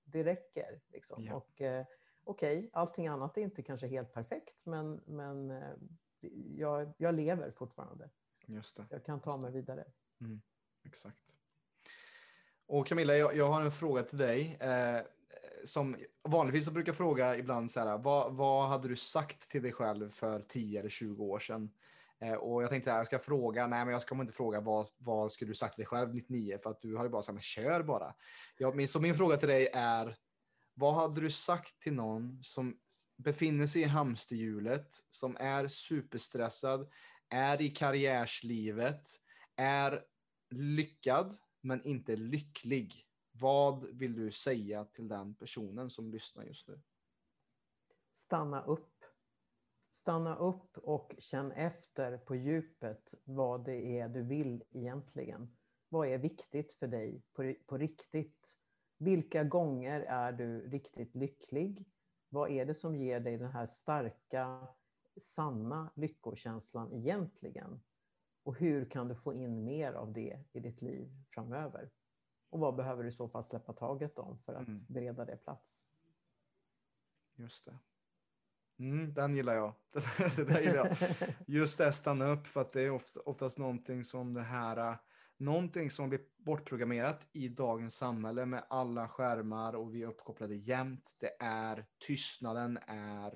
det 0.04 0.24
räcker. 0.24 0.80
Liksom. 0.94 1.24
Ja. 1.24 1.36
Och, 1.36 1.62
eh, 1.62 1.86
Okej, 2.28 2.58
okay, 2.58 2.70
allting 2.74 3.08
annat 3.08 3.38
är 3.38 3.42
inte 3.42 3.64
kanske 3.64 3.88
helt 3.88 4.14
perfekt, 4.14 4.56
men, 4.64 5.02
men 5.06 5.52
eh, 5.52 5.74
jag, 6.56 6.94
jag 6.98 7.16
lever 7.16 7.52
fortfarande. 7.52 8.10
Just 8.46 8.78
det. 8.78 8.86
Jag 8.90 9.06
kan 9.06 9.22
ta 9.22 9.38
mig 9.38 9.52
vidare. 9.52 9.86
Mm. 10.22 10.42
Exakt. 10.86 11.22
Och 12.66 12.88
Camilla, 12.88 13.18
jag, 13.18 13.36
jag, 13.36 13.48
har 13.50 13.62
en 13.62 13.72
fråga 13.72 14.04
till 14.04 14.18
dig. 14.18 14.58
Eh, 14.60 15.02
som 15.66 15.98
vanligtvis 16.24 16.66
så 16.66 16.72
brukar 16.72 16.90
jag 16.90 16.98
fråga 16.98 17.38
ibland 17.38 17.72
så 17.72 17.80
här, 17.80 17.98
vad, 17.98 18.34
vad 18.34 18.70
hade 18.70 18.88
du 18.88 18.96
sagt 18.96 19.50
till 19.50 19.62
dig 19.62 19.72
själv 19.72 20.12
för 20.12 20.40
10 20.40 20.80
eller 20.80 20.90
20 20.90 21.24
år 21.24 21.40
sedan? 21.40 21.70
Eh, 22.20 22.34
och 22.34 22.64
jag 22.64 22.70
tänkte 22.70 22.92
att 22.92 22.98
jag 22.98 23.08
ska 23.08 23.20
fråga, 23.20 23.68
nej 23.68 23.86
men 23.86 23.94
jag 23.94 24.06
kommer 24.06 24.24
inte 24.24 24.34
fråga 24.34 24.62
vad, 24.62 24.88
vad 24.98 25.32
skulle 25.32 25.52
du 25.52 25.56
sagt 25.56 25.76
till 25.76 25.82
dig 25.82 25.88
själv 25.88 26.16
99 26.16 26.58
för 26.64 26.70
att 26.70 26.82
du 26.82 26.96
har 26.96 27.04
ju 27.04 27.10
bara 27.10 27.22
sagt, 27.22 27.34
men 27.34 27.42
kör 27.42 27.84
bara. 27.84 28.14
Ja, 28.58 28.72
min, 28.72 28.88
så 28.88 29.00
min 29.00 29.18
fråga 29.18 29.38
till 29.38 29.50
dig 29.50 29.70
är, 29.74 30.18
vad 30.78 30.96
hade 30.96 31.22
du 31.22 31.32
sagt 31.32 31.80
till 31.80 31.94
någon 31.94 32.44
som 32.44 32.80
befinner 33.18 33.68
sig 33.68 33.82
i 33.82 33.86
hamsterhjulet, 33.86 34.88
som 35.12 35.38
är 35.40 35.68
superstressad, 35.68 36.92
är 37.30 37.62
i 37.62 37.70
karriärslivet, 37.70 39.08
är 39.56 40.06
lyckad 40.50 41.38
men 41.62 41.86
inte 41.86 42.16
lycklig? 42.16 43.04
Vad 43.32 43.98
vill 43.98 44.14
du 44.14 44.32
säga 44.32 44.86
till 44.86 45.08
den 45.08 45.36
personen 45.36 45.90
som 45.90 46.12
lyssnar 46.12 46.44
just 46.44 46.68
nu? 46.68 46.82
stanna 48.18 48.62
upp. 48.62 49.06
Stanna 49.92 50.36
upp 50.36 50.78
och 50.78 51.16
känn 51.18 51.52
efter 51.52 52.18
på 52.18 52.36
djupet 52.36 53.14
vad 53.24 53.66
det 53.66 54.00
är 54.00 54.10
du 54.10 54.24
vill 54.24 54.64
egentligen. 54.72 55.58
Vad 55.90 56.08
är 56.08 56.18
viktigt 56.18 56.74
för 56.74 56.88
dig 56.88 57.22
på, 57.34 57.56
på 57.66 57.78
riktigt? 57.78 58.58
Vilka 58.98 59.44
gånger 59.44 60.02
är 60.02 60.32
du 60.32 60.70
riktigt 60.70 61.16
lycklig? 61.16 61.86
Vad 62.30 62.52
är 62.52 62.66
det 62.66 62.74
som 62.74 62.96
ger 62.96 63.20
dig 63.20 63.38
den 63.38 63.52
här 63.52 63.66
starka, 63.66 64.68
sanna 65.22 65.92
lyckokänslan 65.96 66.94
egentligen? 66.94 67.82
Och 68.44 68.56
hur 68.56 68.90
kan 68.90 69.08
du 69.08 69.16
få 69.16 69.34
in 69.34 69.64
mer 69.64 69.94
av 69.94 70.14
det 70.14 70.44
i 70.52 70.60
ditt 70.60 70.82
liv 70.82 71.12
framöver? 71.30 71.90
Och 72.50 72.60
vad 72.60 72.76
behöver 72.76 73.04
du 73.04 73.10
i 73.10 73.12
så 73.12 73.30
fall 73.30 73.44
släppa 73.44 73.74
taget 73.74 74.20
om 74.20 74.38
för 74.38 74.54
att 74.54 74.68
mm. 74.68 74.80
bereda 74.88 75.26
det 75.26 75.38
plats? 75.38 75.84
Just 77.36 77.66
det. 77.66 77.80
Mm, 78.80 79.14
den 79.14 79.36
gillar 79.36 79.56
jag. 79.56 79.74
det 80.36 80.44
där 80.44 80.62
gillar 80.62 80.76
jag. 80.76 80.98
Just 81.48 81.78
det, 81.78 81.94
stanna 81.94 82.28
upp, 82.28 82.48
för 82.48 82.62
att 82.62 82.72
det 82.72 82.82
är 82.82 83.02
oftast 83.26 83.58
någonting 83.58 84.04
som 84.04 84.34
det 84.34 84.42
här, 84.42 84.98
någonting 85.38 85.92
som 85.92 86.10
blir 86.10 86.22
bortprogrammerat 86.38 87.28
i 87.32 87.48
dagens 87.48 87.96
samhälle 87.96 88.46
med 88.46 88.64
alla 88.70 89.08
skärmar 89.08 89.74
och 89.74 89.96
vi 89.96 90.04
är 90.04 90.08
uppkopplade 90.08 90.56
jämt. 90.56 91.18
Det 91.20 91.36
är 91.40 91.86
tystnaden 92.08 92.80
är 92.88 93.34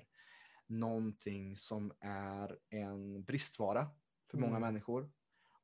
någonting 0.67 1.55
som 1.55 1.91
är 1.99 2.57
en 2.69 3.23
bristvara 3.23 3.87
för 4.31 4.37
många 4.37 4.57
mm. 4.57 4.61
människor. 4.61 5.11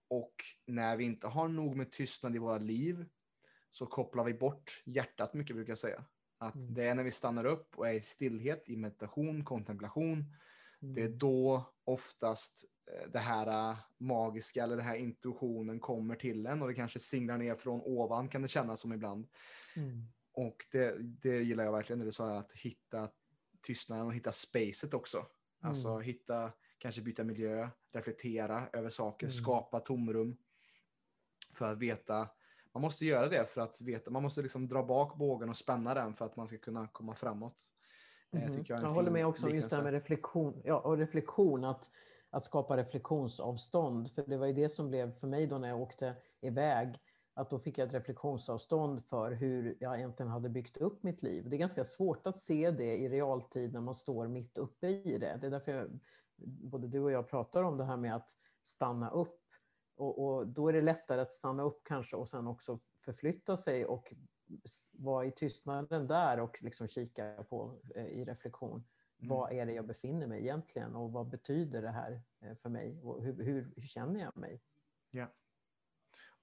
Och 0.07 0.35
när 0.65 0.97
vi 0.97 1.03
inte 1.03 1.27
har 1.27 1.47
nog 1.47 1.75
med 1.75 1.91
tystnad 1.91 2.35
i 2.35 2.39
våra 2.39 2.57
liv 2.57 3.05
så 3.69 3.85
kopplar 3.85 4.23
vi 4.23 4.33
bort 4.33 4.83
hjärtat 4.85 5.33
mycket 5.33 5.55
brukar 5.55 5.71
jag 5.71 5.77
säga. 5.77 6.03
Att 6.37 6.55
mm. 6.55 6.73
det 6.73 6.83
är 6.83 6.95
när 6.95 7.03
vi 7.03 7.11
stannar 7.11 7.45
upp 7.45 7.77
och 7.77 7.87
är 7.87 7.93
i 7.93 8.01
stillhet, 8.01 8.63
i 8.69 8.75
meditation, 8.77 9.45
kontemplation. 9.45 10.35
Mm. 10.81 10.95
Det 10.95 11.01
är 11.01 11.05
mm. 11.05 11.17
då 11.17 11.73
oftast 11.83 12.65
det 13.07 13.19
här 13.19 13.71
eh, 13.71 13.77
magiska 13.97 14.63
eller 14.63 14.77
den 14.77 14.85
här 14.85 14.95
intuitionen 14.95 15.79
kommer 15.79 16.15
till 16.15 16.45
en 16.45 16.61
och 16.61 16.67
det 16.67 16.73
kanske 16.73 16.99
singlar 16.99 17.37
ner 17.37 17.55
från 17.55 17.81
ovan 17.81 18.29
kan 18.29 18.41
det 18.41 18.47
kännas 18.47 18.79
som 18.79 18.93
ibland. 18.93 19.27
Mm. 19.75 20.07
Och 20.33 20.65
det, 20.71 20.95
det 20.99 21.41
gillar 21.41 21.63
jag 21.63 21.71
verkligen 21.71 21.99
när 21.99 22.05
du 22.05 22.11
sa 22.11 22.37
att 22.37 22.53
hitta 22.53 23.09
tystnaden 23.61 24.07
och 24.07 24.13
hitta 24.13 24.31
spacet 24.31 24.93
också. 24.93 25.25
Alltså 25.61 25.89
mm. 25.89 26.01
hitta, 26.01 26.51
kanske 26.77 27.01
byta 27.01 27.23
miljö, 27.23 27.69
reflektera 27.93 28.69
över 28.73 28.89
saker, 28.89 29.25
mm. 29.25 29.31
skapa 29.31 29.79
tomrum. 29.79 30.37
För 31.53 31.71
att 31.71 31.77
veta 31.77 32.29
man 32.77 32.81
måste 32.81 33.05
göra 33.05 33.29
det 33.29 33.45
för 33.45 33.61
att 33.61 33.81
veta, 33.81 34.11
man 34.11 34.23
måste 34.23 34.41
liksom 34.41 34.67
dra 34.67 34.83
bak 34.83 35.17
bågen 35.17 35.49
och 35.49 35.57
spänna 35.57 35.93
den 35.93 36.13
för 36.13 36.25
att 36.25 36.35
man 36.35 36.47
ska 36.47 36.57
kunna 36.57 36.87
komma 36.87 37.15
framåt. 37.15 37.55
Mm. 38.31 38.53
Jag, 38.53 38.65
jag, 38.67 38.83
jag 38.83 38.89
håller 38.89 39.11
med 39.11 39.27
också 39.27 39.45
om 39.45 39.55
just 39.55 39.69
det 39.69 39.75
här 39.75 39.83
med 39.83 39.93
reflektion, 39.93 40.61
ja, 40.65 40.79
och 40.79 40.97
reflektion 40.97 41.63
att, 41.63 41.89
att 42.29 42.43
skapa 42.43 42.77
reflektionsavstånd. 42.77 44.11
För 44.11 44.23
det 44.27 44.37
var 44.37 44.47
ju 44.47 44.53
det 44.53 44.69
som 44.69 44.87
blev 44.87 45.11
för 45.11 45.27
mig 45.27 45.47
då 45.47 45.57
när 45.57 45.67
jag 45.67 45.81
åkte 45.81 46.15
iväg, 46.41 46.99
att 47.33 47.49
då 47.49 47.59
fick 47.59 47.77
jag 47.77 47.87
ett 47.87 47.93
reflektionsavstånd 47.93 49.03
för 49.03 49.31
hur 49.31 49.77
jag 49.79 49.97
egentligen 49.97 50.31
hade 50.31 50.49
byggt 50.49 50.77
upp 50.77 51.03
mitt 51.03 51.23
liv. 51.23 51.49
Det 51.49 51.55
är 51.55 51.57
ganska 51.57 51.83
svårt 51.83 52.27
att 52.27 52.37
se 52.37 52.71
det 52.71 52.97
i 52.97 53.09
realtid 53.09 53.73
när 53.73 53.81
man 53.81 53.95
står 53.95 54.27
mitt 54.27 54.57
uppe 54.57 54.87
i 54.87 55.17
det. 55.17 55.37
Det 55.41 55.47
är 55.47 55.51
därför 55.51 55.71
jag, 55.71 55.99
både 56.45 56.87
du 56.87 56.99
och 56.99 57.11
jag 57.11 57.29
pratar 57.29 57.63
om 57.63 57.77
det 57.77 57.85
här 57.85 57.97
med 57.97 58.15
att 58.15 58.29
stanna 58.63 59.09
upp 59.09 59.39
och, 59.97 60.25
och, 60.25 60.47
då 60.47 60.69
är 60.69 60.73
det 60.73 60.81
lättare 60.81 61.21
att 61.21 61.31
stanna 61.31 61.63
upp 61.63 61.81
kanske 61.83 62.15
och 62.15 62.29
sen 62.29 62.47
också 62.47 62.79
förflytta 62.97 63.57
sig 63.57 63.85
och 63.85 64.13
vara 64.91 65.25
i 65.25 65.31
tystnaden 65.31 66.07
där 66.07 66.39
och 66.39 66.63
liksom 66.63 66.87
kika 66.87 67.43
på 67.49 67.79
eh, 67.95 68.05
i 68.05 68.25
reflektion. 68.25 68.83
Mm. 69.19 69.29
Vad 69.29 69.51
är 69.51 69.65
det 69.65 69.73
jag 69.73 69.87
befinner 69.87 70.27
mig 70.27 70.39
egentligen 70.41 70.95
och 70.95 71.11
vad 71.11 71.27
betyder 71.27 71.81
det 71.81 71.91
här 71.91 72.21
eh, 72.41 72.55
för 72.61 72.69
mig 72.69 72.99
och 73.03 73.23
hur, 73.23 73.43
hur, 73.43 73.71
hur 73.75 73.87
känner 73.87 74.19
jag 74.19 74.37
mig? 74.37 74.61
Ja. 75.11 75.27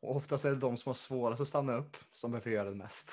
Och 0.00 0.16
oftast 0.16 0.44
är 0.44 0.50
det 0.50 0.56
de 0.56 0.76
som 0.76 0.90
har 0.90 0.94
svårast 0.94 1.40
att 1.40 1.48
stanna 1.48 1.76
upp 1.76 1.96
som 2.12 2.30
behöver 2.30 2.50
göra 2.50 2.70
det 2.70 2.76
mest. 2.76 3.10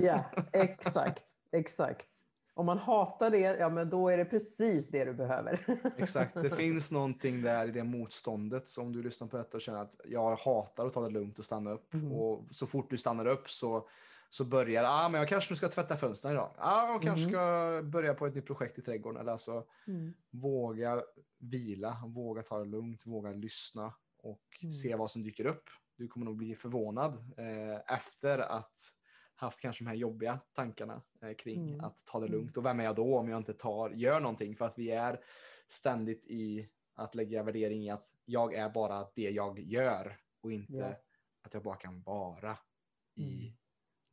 ja, 0.00 0.24
exakt. 0.52 1.24
Exakt. 1.52 2.08
Om 2.56 2.66
man 2.66 2.78
hatar 2.78 3.30
det, 3.30 3.38
ja 3.38 3.68
men 3.68 3.90
då 3.90 4.08
är 4.08 4.16
det 4.16 4.24
precis 4.24 4.88
det 4.88 5.04
du 5.04 5.12
behöver. 5.14 5.78
Exakt, 5.96 6.34
det 6.34 6.50
finns 6.50 6.92
någonting 6.92 7.42
där 7.42 7.68
i 7.68 7.70
det 7.70 7.84
motståndet. 7.84 8.68
Så 8.68 8.82
om 8.82 8.92
du 8.92 9.02
lyssnar 9.02 9.28
på 9.28 9.36
detta 9.36 9.56
och 9.56 9.60
känner 9.60 9.82
att 9.82 10.00
jag 10.04 10.36
hatar 10.36 10.86
att 10.86 10.92
ta 10.92 11.00
det 11.00 11.10
lugnt 11.10 11.38
och 11.38 11.44
stanna 11.44 11.70
upp. 11.70 11.94
Mm. 11.94 12.12
Och 12.12 12.44
så 12.50 12.66
fort 12.66 12.90
du 12.90 12.98
stannar 12.98 13.26
upp 13.26 13.50
så, 13.50 13.88
så 14.34 14.44
börjar, 14.44 14.84
ah, 14.84 15.08
men 15.08 15.18
jag 15.18 15.28
kanske 15.28 15.56
ska 15.56 15.68
tvätta 15.68 15.96
fönstren 15.96 16.32
idag. 16.32 16.54
Ah, 16.58 16.92
jag 16.92 17.02
kanske 17.02 17.28
mm. 17.28 17.32
ska 17.32 17.82
börja 17.82 18.14
på 18.14 18.26
ett 18.26 18.34
nytt 18.34 18.46
projekt 18.46 18.78
i 18.78 18.82
trädgården. 18.82 19.20
Eller 19.20 19.32
alltså, 19.32 19.66
mm. 19.86 20.14
våga 20.30 21.02
vila, 21.38 22.02
våga 22.06 22.42
ta 22.42 22.58
det 22.58 22.64
lugnt, 22.64 23.06
våga 23.06 23.30
lyssna 23.30 23.94
och 24.18 24.58
mm. 24.62 24.72
se 24.72 24.94
vad 24.94 25.10
som 25.10 25.22
dyker 25.22 25.46
upp. 25.46 25.70
Du 25.96 26.08
kommer 26.08 26.26
nog 26.26 26.36
bli 26.36 26.54
förvånad 26.54 27.12
eh, 27.36 27.94
efter 27.96 28.38
att 28.38 28.78
haft 29.34 29.60
kanske 29.60 29.84
de 29.84 29.88
här 29.88 29.96
jobbiga 29.96 30.40
tankarna 30.52 31.02
eh, 31.22 31.34
kring 31.34 31.68
mm. 31.68 31.84
att 31.84 32.04
ta 32.04 32.20
det 32.20 32.26
mm. 32.26 32.38
lugnt. 32.38 32.56
Och 32.56 32.64
vem 32.64 32.80
är 32.80 32.84
jag 32.84 32.96
då 32.96 33.18
om 33.18 33.28
jag 33.28 33.40
inte 33.40 33.54
tar, 33.54 33.90
gör 33.90 34.20
någonting? 34.20 34.56
För 34.56 34.64
att 34.64 34.78
vi 34.78 34.90
är 34.90 35.20
ständigt 35.66 36.26
i 36.26 36.68
att 36.94 37.14
lägga 37.14 37.42
värdering 37.42 37.84
i 37.84 37.90
att 37.90 38.12
jag 38.24 38.54
är 38.54 38.70
bara 38.70 39.06
det 39.14 39.30
jag 39.30 39.58
gör 39.58 40.16
och 40.40 40.52
inte 40.52 40.76
ja. 40.76 40.94
att 41.42 41.54
jag 41.54 41.62
bara 41.62 41.76
kan 41.76 42.02
vara. 42.02 42.58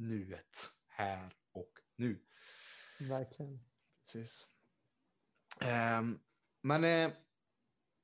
Nuet, 0.02 0.72
här 0.88 1.34
och 1.52 1.72
nu. 1.96 2.20
Verkligen. 3.00 3.60
Precis. 4.06 4.48
Um, 6.00 6.20
men 6.62 6.84
eh, 6.84 7.12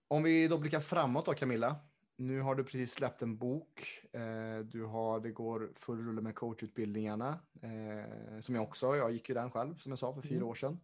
om 0.07 0.23
vi 0.23 0.47
då 0.47 0.57
blickar 0.57 0.79
framåt 0.79 1.25
då 1.25 1.33
Camilla 1.33 1.87
nu 2.17 2.41
har 2.41 2.55
du 2.55 2.63
precis 2.63 2.91
släppt 2.91 3.21
en 3.21 3.37
bok. 3.37 4.05
Eh, 4.13 4.59
du 4.59 4.83
har, 4.83 5.19
det 5.19 5.31
går 5.31 5.71
full 5.75 6.05
rulle 6.05 6.21
med 6.21 6.35
coachutbildningarna. 6.35 7.39
Eh, 7.61 8.39
som 8.39 8.55
jag 8.55 8.63
också, 8.63 8.95
jag 8.95 9.11
gick 9.11 9.29
ju 9.29 9.35
den 9.35 9.51
själv 9.51 9.75
som 9.77 9.91
jag 9.91 9.99
sa 9.99 10.13
för 10.13 10.21
fyra 10.21 10.37
mm. 10.37 10.47
år 10.47 10.55
sedan. 10.55 10.79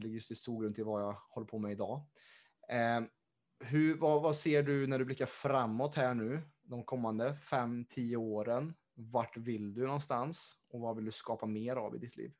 Ligger 0.00 0.14
just 0.14 0.30
i 0.30 0.34
stor 0.34 0.62
grund 0.62 0.74
till 0.74 0.84
vad 0.84 1.02
jag 1.02 1.16
håller 1.28 1.46
på 1.46 1.58
med 1.58 1.72
idag. 1.72 2.00
Eh, 2.68 3.00
hur, 3.60 3.98
vad, 3.98 4.22
vad, 4.22 4.36
ser 4.36 4.62
du 4.62 4.86
när 4.86 4.98
du 4.98 5.04
blickar 5.04 5.26
framåt 5.26 5.94
här 5.94 6.14
nu, 6.14 6.42
de 6.62 6.84
kommande 6.84 7.34
fem, 7.34 7.84
tio 7.84 8.16
åren? 8.16 8.74
Vart 8.98 9.36
vill 9.36 9.74
du 9.74 9.86
någonstans 9.86 10.58
och 10.68 10.80
vad 10.80 10.96
vill 10.96 11.04
du 11.04 11.12
skapa 11.12 11.46
mer 11.46 11.76
av 11.76 11.96
i 11.96 11.98
ditt 11.98 12.16
liv? 12.16 12.32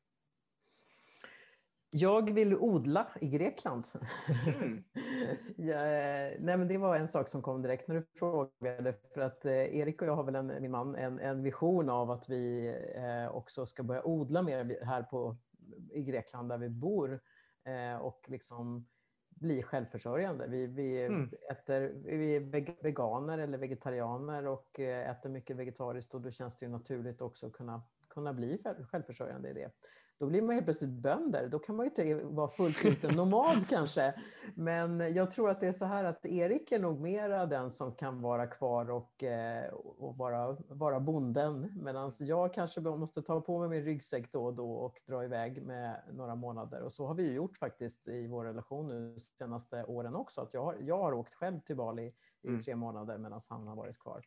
Jag 1.89 2.33
vill 2.33 2.55
odla 2.55 3.07
i 3.21 3.29
Grekland. 3.29 3.85
Mm. 4.47 4.83
ja, 5.57 5.77
nej, 6.39 6.57
men 6.57 6.67
det 6.67 6.77
var 6.77 6.95
en 6.95 7.07
sak 7.07 7.27
som 7.27 7.41
kom 7.41 7.61
direkt 7.61 7.87
när 7.87 7.95
du 7.95 8.01
frågade. 8.01 8.95
För 9.13 9.21
att 9.21 9.45
eh, 9.45 9.53
Erik 9.53 10.01
och 10.01 10.07
jag 10.07 10.15
har 10.15 10.23
väl, 10.23 10.35
en, 10.35 10.47
min 10.61 10.71
man, 10.71 10.95
en, 10.95 11.19
en 11.19 11.43
vision 11.43 11.89
av 11.89 12.11
att 12.11 12.29
vi 12.29 12.67
eh, 12.95 13.35
också 13.35 13.65
ska 13.65 13.83
börja 13.83 14.05
odla 14.05 14.41
mer 14.41 14.85
här 14.85 15.03
på, 15.03 15.37
i 15.91 16.03
Grekland 16.03 16.49
där 16.49 16.57
vi 16.57 16.69
bor. 16.69 17.19
Eh, 17.65 17.97
och 18.01 18.25
liksom 18.27 18.87
bli 19.39 19.63
självförsörjande. 19.63 20.47
Vi, 20.47 20.67
vi, 20.67 21.05
mm. 21.05 21.29
äter, 21.49 21.91
vi 22.03 22.35
är 22.35 22.39
veganer 22.83 23.37
eller 23.37 23.57
vegetarianer 23.57 24.47
och 24.47 24.79
eh, 24.79 25.09
äter 25.09 25.29
mycket 25.29 25.55
vegetariskt 25.55 26.13
och 26.13 26.21
då 26.21 26.31
känns 26.31 26.55
det 26.55 26.65
ju 26.65 26.71
naturligt 26.71 27.21
också 27.21 27.47
att 27.47 27.53
kunna, 27.53 27.81
kunna 28.07 28.33
bli 28.33 28.61
självförsörjande 28.91 29.49
i 29.49 29.53
det. 29.53 29.71
Då 30.19 30.25
blir 30.25 30.41
man 30.41 30.55
helt 30.55 30.65
plötsligt 30.65 30.89
bönder. 30.89 31.47
Då 31.47 31.59
kan 31.59 31.75
man 31.75 31.85
ju 31.85 31.89
inte 31.89 32.25
vara 32.25 32.47
fullt 32.47 32.85
ut 32.85 33.03
en 33.03 33.15
nomad 33.15 33.65
kanske. 33.69 34.13
Men 34.55 35.13
jag 35.13 35.31
tror 35.31 35.49
att 35.49 35.59
det 35.59 35.67
är 35.67 35.73
så 35.73 35.85
här 35.85 36.03
att 36.03 36.25
Erik 36.25 36.71
är 36.71 36.79
nog 36.79 36.99
mera 36.99 37.45
den 37.45 37.71
som 37.71 37.95
kan 37.95 38.21
vara 38.21 38.47
kvar 38.47 38.89
och, 38.89 39.23
eh, 39.23 39.73
och 39.73 40.17
vara, 40.17 40.57
vara 40.67 40.99
bonden. 40.99 41.73
Medan 41.83 42.11
jag 42.19 42.53
kanske 42.53 42.81
måste 42.81 43.21
ta 43.21 43.41
på 43.41 43.59
mig 43.59 43.69
min 43.69 43.83
ryggsäck 43.83 44.31
då 44.31 44.45
och 44.45 44.53
då 44.53 44.71
och 44.71 45.01
dra 45.05 45.23
iväg 45.23 45.63
med 45.63 46.01
några 46.11 46.35
månader. 46.35 46.81
Och 46.81 46.91
så 46.91 47.07
har 47.07 47.13
vi 47.13 47.23
ju 47.23 47.33
gjort 47.33 47.57
faktiskt 47.57 48.07
i 48.07 48.27
vår 48.27 48.45
relation 48.45 48.87
nu 48.87 49.13
de 49.13 49.19
senaste 49.19 49.83
åren 49.83 50.15
också. 50.15 50.41
Att 50.41 50.53
jag, 50.53 50.63
har, 50.63 50.75
jag 50.79 50.97
har 50.97 51.13
åkt 51.13 51.33
själv 51.33 51.59
till 51.59 51.75
Bali 51.75 52.13
i 52.41 52.47
mm. 52.47 52.61
tre 52.61 52.75
månader 52.75 53.17
medan 53.17 53.39
han 53.49 53.67
har 53.67 53.75
varit 53.75 53.99
kvar. 53.99 54.21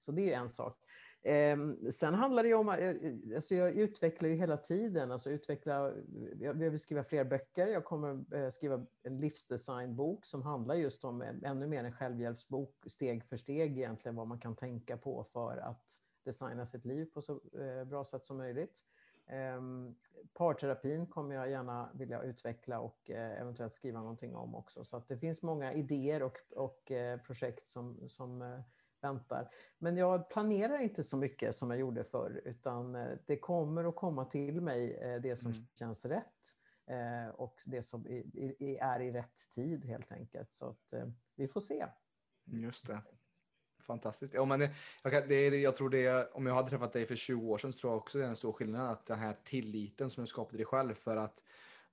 Så 0.00 0.12
det 0.12 0.34
är 0.34 0.38
en 0.38 0.48
sak. 0.48 0.78
Eh, 1.24 1.56
sen 1.90 2.14
handlar 2.14 2.42
det 2.42 2.48
ju 2.48 2.54
om, 2.54 2.68
eh, 2.68 2.88
eh, 2.88 3.14
alltså 3.34 3.54
jag 3.54 3.72
utvecklar 3.72 4.28
ju 4.28 4.34
hela 4.34 4.56
tiden, 4.56 5.12
alltså 5.12 5.30
utveckla, 5.30 5.92
jag 6.40 6.54
vill 6.54 6.80
skriva 6.80 7.04
fler 7.04 7.24
böcker, 7.24 7.66
jag 7.66 7.84
kommer 7.84 8.34
eh, 8.34 8.50
skriva 8.50 8.86
en 9.02 9.20
livsdesignbok 9.20 10.26
som 10.26 10.42
handlar 10.42 10.74
just 10.74 11.04
om 11.04 11.22
eh, 11.22 11.34
ännu 11.42 11.66
mer 11.66 11.84
en 11.84 11.92
självhjälpsbok, 11.92 12.84
steg 12.86 13.24
för 13.24 13.36
steg 13.36 13.78
egentligen, 13.78 14.16
vad 14.16 14.26
man 14.26 14.38
kan 14.38 14.56
tänka 14.56 14.96
på 14.96 15.24
för 15.24 15.56
att 15.56 16.00
designa 16.24 16.66
sitt 16.66 16.84
liv 16.84 17.04
på 17.14 17.22
så 17.22 17.32
eh, 17.32 17.84
bra 17.84 18.04
sätt 18.04 18.24
som 18.24 18.36
möjligt. 18.36 18.84
Ehm, 19.26 19.94
parterapin 20.32 21.06
kommer 21.06 21.34
jag 21.34 21.50
gärna 21.50 21.90
vilja 21.94 22.22
utveckla 22.22 22.80
och 22.80 23.10
eh, 23.10 23.40
eventuellt 23.40 23.74
skriva 23.74 24.00
någonting 24.00 24.36
om 24.36 24.54
också. 24.54 24.84
Så 24.84 24.96
att 24.96 25.08
det 25.08 25.16
finns 25.16 25.42
många 25.42 25.72
idéer 25.72 26.22
och, 26.22 26.38
och 26.56 26.92
projekt 27.26 27.68
som, 27.68 28.08
som 28.08 28.62
väntar. 29.04 29.50
Men 29.78 29.96
jag 29.96 30.30
planerar 30.30 30.78
inte 30.78 31.04
så 31.04 31.16
mycket 31.16 31.56
som 31.56 31.70
jag 31.70 31.80
gjorde 31.80 32.04
förr, 32.04 32.42
utan 32.44 32.94
eh, 32.94 33.18
det 33.26 33.36
kommer 33.36 33.84
att 33.84 33.96
komma 33.96 34.24
till 34.24 34.60
mig, 34.60 34.94
eh, 34.94 35.20
det 35.20 35.36
som 35.36 35.52
mm. 35.52 35.66
känns 35.78 36.04
rätt. 36.04 36.56
eh, 36.86 37.34
och 37.34 37.62
det 37.66 37.82
som 37.82 38.06
är 38.58 39.00
i 39.00 39.12
rätt 39.12 39.50
tid 39.54 39.84
helt 39.84 40.12
enkelt. 40.12 40.52
Så 40.52 40.66
att, 40.66 40.94
vi 41.36 41.48
får 41.48 41.60
se. 41.60 41.86
Just 42.44 42.86
det. 42.86 43.02
Fantastiskt. 43.86 44.34
Ja, 44.34 44.44
men 44.44 44.60
det, 44.60 44.70
jag, 45.02 45.28
det, 45.28 45.48
jag 45.48 45.76
tror 45.76 45.90
det, 45.90 46.32
om 46.32 46.46
jag 46.46 46.54
hade 46.54 46.70
träffat 46.70 46.92
dig 46.92 47.06
för 47.06 47.16
20 47.16 47.50
år 47.50 47.58
sedan 47.58 47.72
så 47.72 47.78
tror 47.78 47.92
jag 47.92 47.98
också 47.98 48.18
det 48.18 48.24
är 48.24 48.28
en 48.28 48.36
stor 48.36 48.52
skillnad 48.52 48.90
att 48.90 49.06
den 49.06 49.18
här 49.18 49.36
tilliten 49.44 50.10
som 50.10 50.24
du 50.24 50.26
skapade 50.26 50.56
dig 50.56 50.66
själv 50.66 50.94
för 50.94 51.16
att 51.16 51.42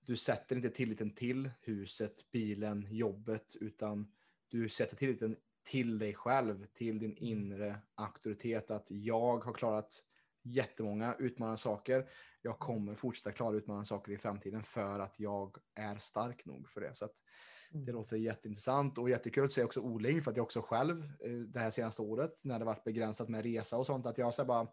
du 0.05 0.17
sätter 0.17 0.55
inte 0.55 0.69
tilliten 0.69 1.09
till 1.09 1.51
huset, 1.61 2.31
bilen, 2.31 2.87
jobbet, 2.89 3.55
utan 3.61 4.11
du 4.47 4.69
sätter 4.69 4.95
tilliten 4.95 5.35
till 5.63 5.99
dig 5.99 6.13
själv, 6.13 6.65
till 6.65 6.99
din 6.99 7.17
inre 7.17 7.79
auktoritet, 7.95 8.71
att 8.71 8.87
jag 8.89 9.45
har 9.45 9.53
klarat 9.53 10.03
jättemånga 10.43 11.15
utmanande 11.19 11.57
saker. 11.57 12.09
Jag 12.41 12.59
kommer 12.59 12.95
fortsätta 12.95 13.31
klara 13.31 13.55
utmanande 13.55 13.85
saker 13.85 14.11
i 14.11 14.17
framtiden 14.17 14.63
för 14.63 14.99
att 14.99 15.19
jag 15.19 15.57
är 15.75 15.95
stark 15.95 16.45
nog 16.45 16.69
för 16.69 16.81
det. 16.81 16.95
Så 16.95 17.09
det 17.69 17.77
mm. 17.77 17.95
låter 17.95 18.17
jätteintressant 18.17 18.97
och 18.97 19.09
jättekul 19.09 19.45
att 19.45 19.51
se 19.51 19.63
också 19.63 19.79
odling 19.79 20.21
för 20.21 20.31
att 20.31 20.37
jag 20.37 20.43
också 20.43 20.61
själv 20.61 21.03
eh, 21.03 21.31
det 21.31 21.59
här 21.59 21.71
senaste 21.71 22.01
året 22.01 22.41
när 22.43 22.59
det 22.59 22.65
varit 22.65 22.83
begränsat 22.83 23.29
med 23.29 23.43
resa 23.43 23.77
och 23.77 23.85
sånt 23.85 24.05
att 24.05 24.17
jag 24.17 24.33
så 24.33 24.45
bara. 24.45 24.67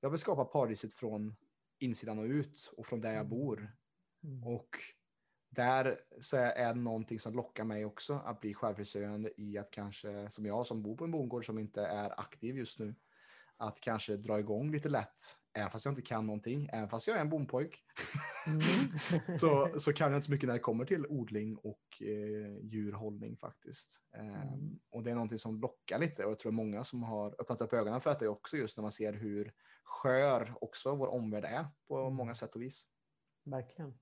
Jag 0.00 0.10
vill 0.10 0.18
skapa 0.18 0.44
paradiset 0.44 0.94
från 0.94 1.36
insidan 1.78 2.18
och 2.18 2.24
ut 2.24 2.72
och 2.76 2.86
från 2.86 3.00
där 3.00 3.12
jag 3.12 3.26
mm. 3.26 3.30
bor. 3.30 3.72
Mm. 4.24 4.44
Och 4.44 4.76
där 5.50 6.00
så 6.20 6.36
är 6.36 6.74
det 6.74 6.80
någonting 6.80 7.20
som 7.20 7.34
lockar 7.34 7.64
mig 7.64 7.84
också 7.84 8.22
att 8.24 8.40
bli 8.40 8.54
självförsörjande 8.54 9.30
i 9.36 9.58
att 9.58 9.70
kanske 9.70 10.30
som 10.30 10.46
jag 10.46 10.66
som 10.66 10.82
bor 10.82 10.96
på 10.96 11.04
en 11.04 11.10
bondgård 11.10 11.46
som 11.46 11.58
inte 11.58 11.82
är 11.82 12.20
aktiv 12.20 12.56
just 12.56 12.78
nu 12.78 12.94
att 13.58 13.80
kanske 13.80 14.16
dra 14.16 14.38
igång 14.38 14.70
lite 14.70 14.88
lätt, 14.88 15.22
även 15.52 15.70
fast 15.70 15.84
jag 15.84 15.92
inte 15.92 16.02
kan 16.02 16.26
någonting, 16.26 16.68
även 16.72 16.88
fast 16.88 17.06
jag 17.06 17.16
är 17.16 17.20
en 17.20 17.28
bondpojk, 17.28 17.84
mm. 18.46 19.38
så, 19.38 19.80
så 19.80 19.92
kan 19.92 20.10
jag 20.10 20.18
inte 20.18 20.26
så 20.26 20.32
mycket 20.32 20.46
när 20.46 20.54
det 20.54 20.60
kommer 20.60 20.84
till 20.84 21.06
odling 21.06 21.56
och 21.56 21.82
eh, 22.00 22.58
djurhållning 22.62 23.36
faktiskt. 23.36 24.00
Eh, 24.14 24.42
mm. 24.42 24.78
Och 24.90 25.02
det 25.02 25.10
är 25.10 25.14
någonting 25.14 25.38
som 25.38 25.60
lockar 25.60 25.98
lite 25.98 26.24
och 26.24 26.30
jag 26.30 26.38
tror 26.38 26.52
många 26.52 26.84
som 26.84 27.02
har 27.02 27.34
öppnat 27.40 27.60
upp 27.60 27.72
ögonen 27.72 28.00
för 28.00 28.10
detta 28.10 28.28
också 28.28 28.56
just 28.56 28.76
när 28.76 28.82
man 28.82 28.92
ser 28.92 29.12
hur 29.12 29.52
skör 29.84 30.54
också 30.60 30.94
vår 30.94 31.08
omvärld 31.08 31.44
är 31.44 31.66
på 31.88 31.98
mm. 31.98 32.14
många 32.14 32.34
sätt 32.34 32.54
och 32.54 32.62
vis. 32.62 32.86
Verkligen. 33.44 33.98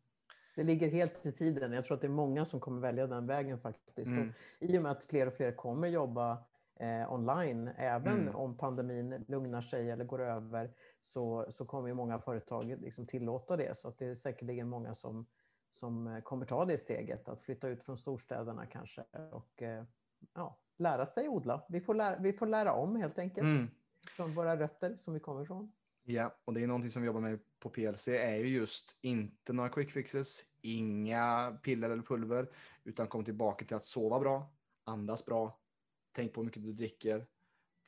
Det 0.56 0.64
ligger 0.64 0.88
helt 0.88 1.26
i 1.26 1.32
tiden. 1.32 1.72
Jag 1.72 1.84
tror 1.84 1.94
att 1.94 2.00
det 2.00 2.06
är 2.06 2.08
många 2.08 2.44
som 2.44 2.60
kommer 2.60 2.80
välja 2.80 3.06
den 3.06 3.26
vägen 3.26 3.58
faktiskt. 3.58 4.10
Mm. 4.10 4.32
I 4.58 4.78
och 4.78 4.82
med 4.82 4.92
att 4.92 5.04
fler 5.04 5.26
och 5.26 5.32
fler 5.32 5.52
kommer 5.52 5.88
jobba 5.88 6.38
eh, 6.76 7.12
online, 7.12 7.70
även 7.76 8.20
mm. 8.20 8.36
om 8.36 8.56
pandemin 8.56 9.24
lugnar 9.28 9.60
sig 9.60 9.90
eller 9.90 10.04
går 10.04 10.22
över, 10.22 10.70
så, 11.00 11.46
så 11.50 11.64
kommer 11.64 11.88
ju 11.88 11.94
många 11.94 12.18
företag 12.18 12.76
liksom 12.80 13.06
tillåta 13.06 13.56
det. 13.56 13.76
Så 13.76 13.88
att 13.88 13.98
det 13.98 14.06
är 14.06 14.14
säkerligen 14.14 14.68
många 14.68 14.94
som, 14.94 15.26
som 15.70 16.06
eh, 16.06 16.20
kommer 16.20 16.46
ta 16.46 16.64
det 16.64 16.78
steget, 16.78 17.28
att 17.28 17.40
flytta 17.40 17.68
ut 17.68 17.82
från 17.82 17.96
storstäderna 17.96 18.66
kanske 18.66 19.04
och 19.32 19.62
eh, 19.62 19.84
ja, 20.34 20.58
lära 20.76 21.06
sig 21.06 21.28
odla. 21.28 21.62
Vi 21.68 21.80
får 21.80 21.94
lära, 21.94 22.16
vi 22.18 22.32
får 22.32 22.46
lära 22.46 22.72
om 22.72 22.96
helt 22.96 23.18
enkelt, 23.18 23.44
mm. 23.44 23.70
från 24.16 24.34
våra 24.34 24.56
rötter 24.56 24.96
som 24.96 25.14
vi 25.14 25.20
kommer 25.20 25.42
ifrån. 25.42 25.72
Ja, 26.08 26.38
och 26.44 26.54
det 26.54 26.62
är 26.62 26.66
någonting 26.66 26.90
som 26.90 27.02
vi 27.02 27.06
jobbar 27.06 27.20
med 27.20 27.38
på 27.58 27.70
PLC 27.70 28.08
är 28.08 28.36
ju 28.36 28.48
just 28.48 28.96
inte 29.00 29.52
några 29.52 29.68
quick 29.68 29.90
fixes, 29.90 30.44
inga 30.60 31.58
piller 31.62 31.90
eller 31.90 32.02
pulver, 32.02 32.50
utan 32.84 33.06
kom 33.06 33.24
tillbaka 33.24 33.64
till 33.64 33.76
att 33.76 33.84
sova 33.84 34.20
bra, 34.20 34.54
andas 34.84 35.24
bra, 35.24 35.60
tänk 36.12 36.32
på 36.32 36.40
hur 36.40 36.44
mycket 36.44 36.62
du 36.62 36.72
dricker, 36.72 37.26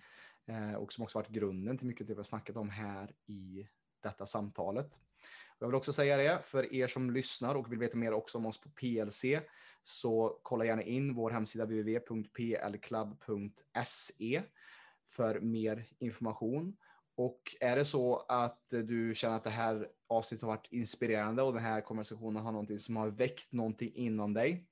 eh, 0.47 0.75
och 0.75 0.93
som 0.93 1.05
också 1.05 1.19
varit 1.19 1.29
grunden 1.29 1.79
till 1.79 1.87
mycket 1.87 2.05
av 2.05 2.07
det 2.07 2.15
vi 2.15 2.19
har 2.19 2.25
snackat 2.25 2.57
om 2.57 2.71
här 2.71 3.15
i 3.27 3.69
detta 4.03 4.27
samtalet. 4.27 5.01
Jag 5.61 5.69
vill 5.69 5.75
också 5.75 5.93
säga 5.93 6.17
det 6.17 6.41
för 6.45 6.75
er 6.75 6.87
som 6.87 7.11
lyssnar 7.11 7.55
och 7.55 7.73
vill 7.73 7.79
veta 7.79 7.97
mer 7.97 8.13
också 8.13 8.39
om 8.39 8.47
oss 8.47 8.61
på 8.61 8.69
PLC 8.69 9.25
så 9.83 10.39
kolla 10.43 10.65
gärna 10.65 10.83
in 10.83 11.15
vår 11.15 11.31
hemsida 11.31 11.65
www.plclub.se 11.65 14.43
för 15.09 15.41
mer 15.41 15.87
information. 15.99 16.77
Och 17.15 17.57
är 17.61 17.77
det 17.77 17.85
så 17.85 18.27
att 18.29 18.65
du 18.69 19.15
känner 19.15 19.37
att 19.37 19.45
det 19.45 19.51
här 19.51 19.89
avsnittet 20.07 20.43
har 20.43 20.49
varit 20.49 20.73
inspirerande 20.73 21.43
och 21.43 21.53
den 21.53 21.63
här 21.63 21.81
konversationen 21.81 22.43
har 22.43 22.53
någonting 22.53 22.79
som 22.79 22.97
har 22.97 23.11
väckt 23.11 23.53
någonting 23.53 23.93
inom 23.95 24.35
dig. 24.35 24.67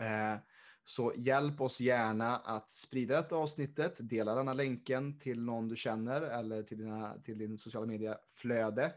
Eh, 0.00 0.36
så 0.84 1.12
hjälp 1.16 1.60
oss 1.60 1.80
gärna 1.80 2.36
att 2.36 2.70
sprida 2.70 3.22
detta 3.22 3.36
avsnittet, 3.36 3.96
dela 4.00 4.34
denna 4.34 4.52
länken 4.52 5.18
till 5.18 5.40
någon 5.40 5.68
du 5.68 5.76
känner 5.76 6.22
eller 6.22 6.62
till, 6.62 6.78
dina, 6.78 7.18
till 7.24 7.38
din 7.38 7.58
sociala 7.58 7.86
media-flöde 7.86 8.92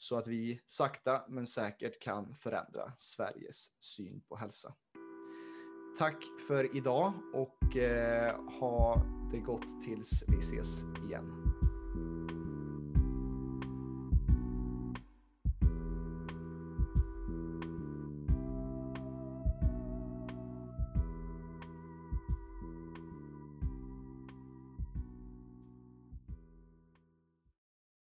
så 0.00 0.16
att 0.16 0.26
vi 0.26 0.60
sakta 0.66 1.24
men 1.28 1.46
säkert 1.46 2.02
kan 2.02 2.34
förändra 2.34 2.92
Sveriges 2.98 3.76
syn 3.80 4.20
på 4.28 4.36
hälsa. 4.36 4.74
Tack 5.98 6.24
för 6.48 6.76
idag 6.76 7.12
och 7.34 7.76
eh, 7.76 8.32
ha 8.60 9.02
det 9.32 9.38
gott 9.38 9.82
tills 9.82 10.24
vi 10.28 10.38
ses 10.38 10.84
igen. 11.08 11.49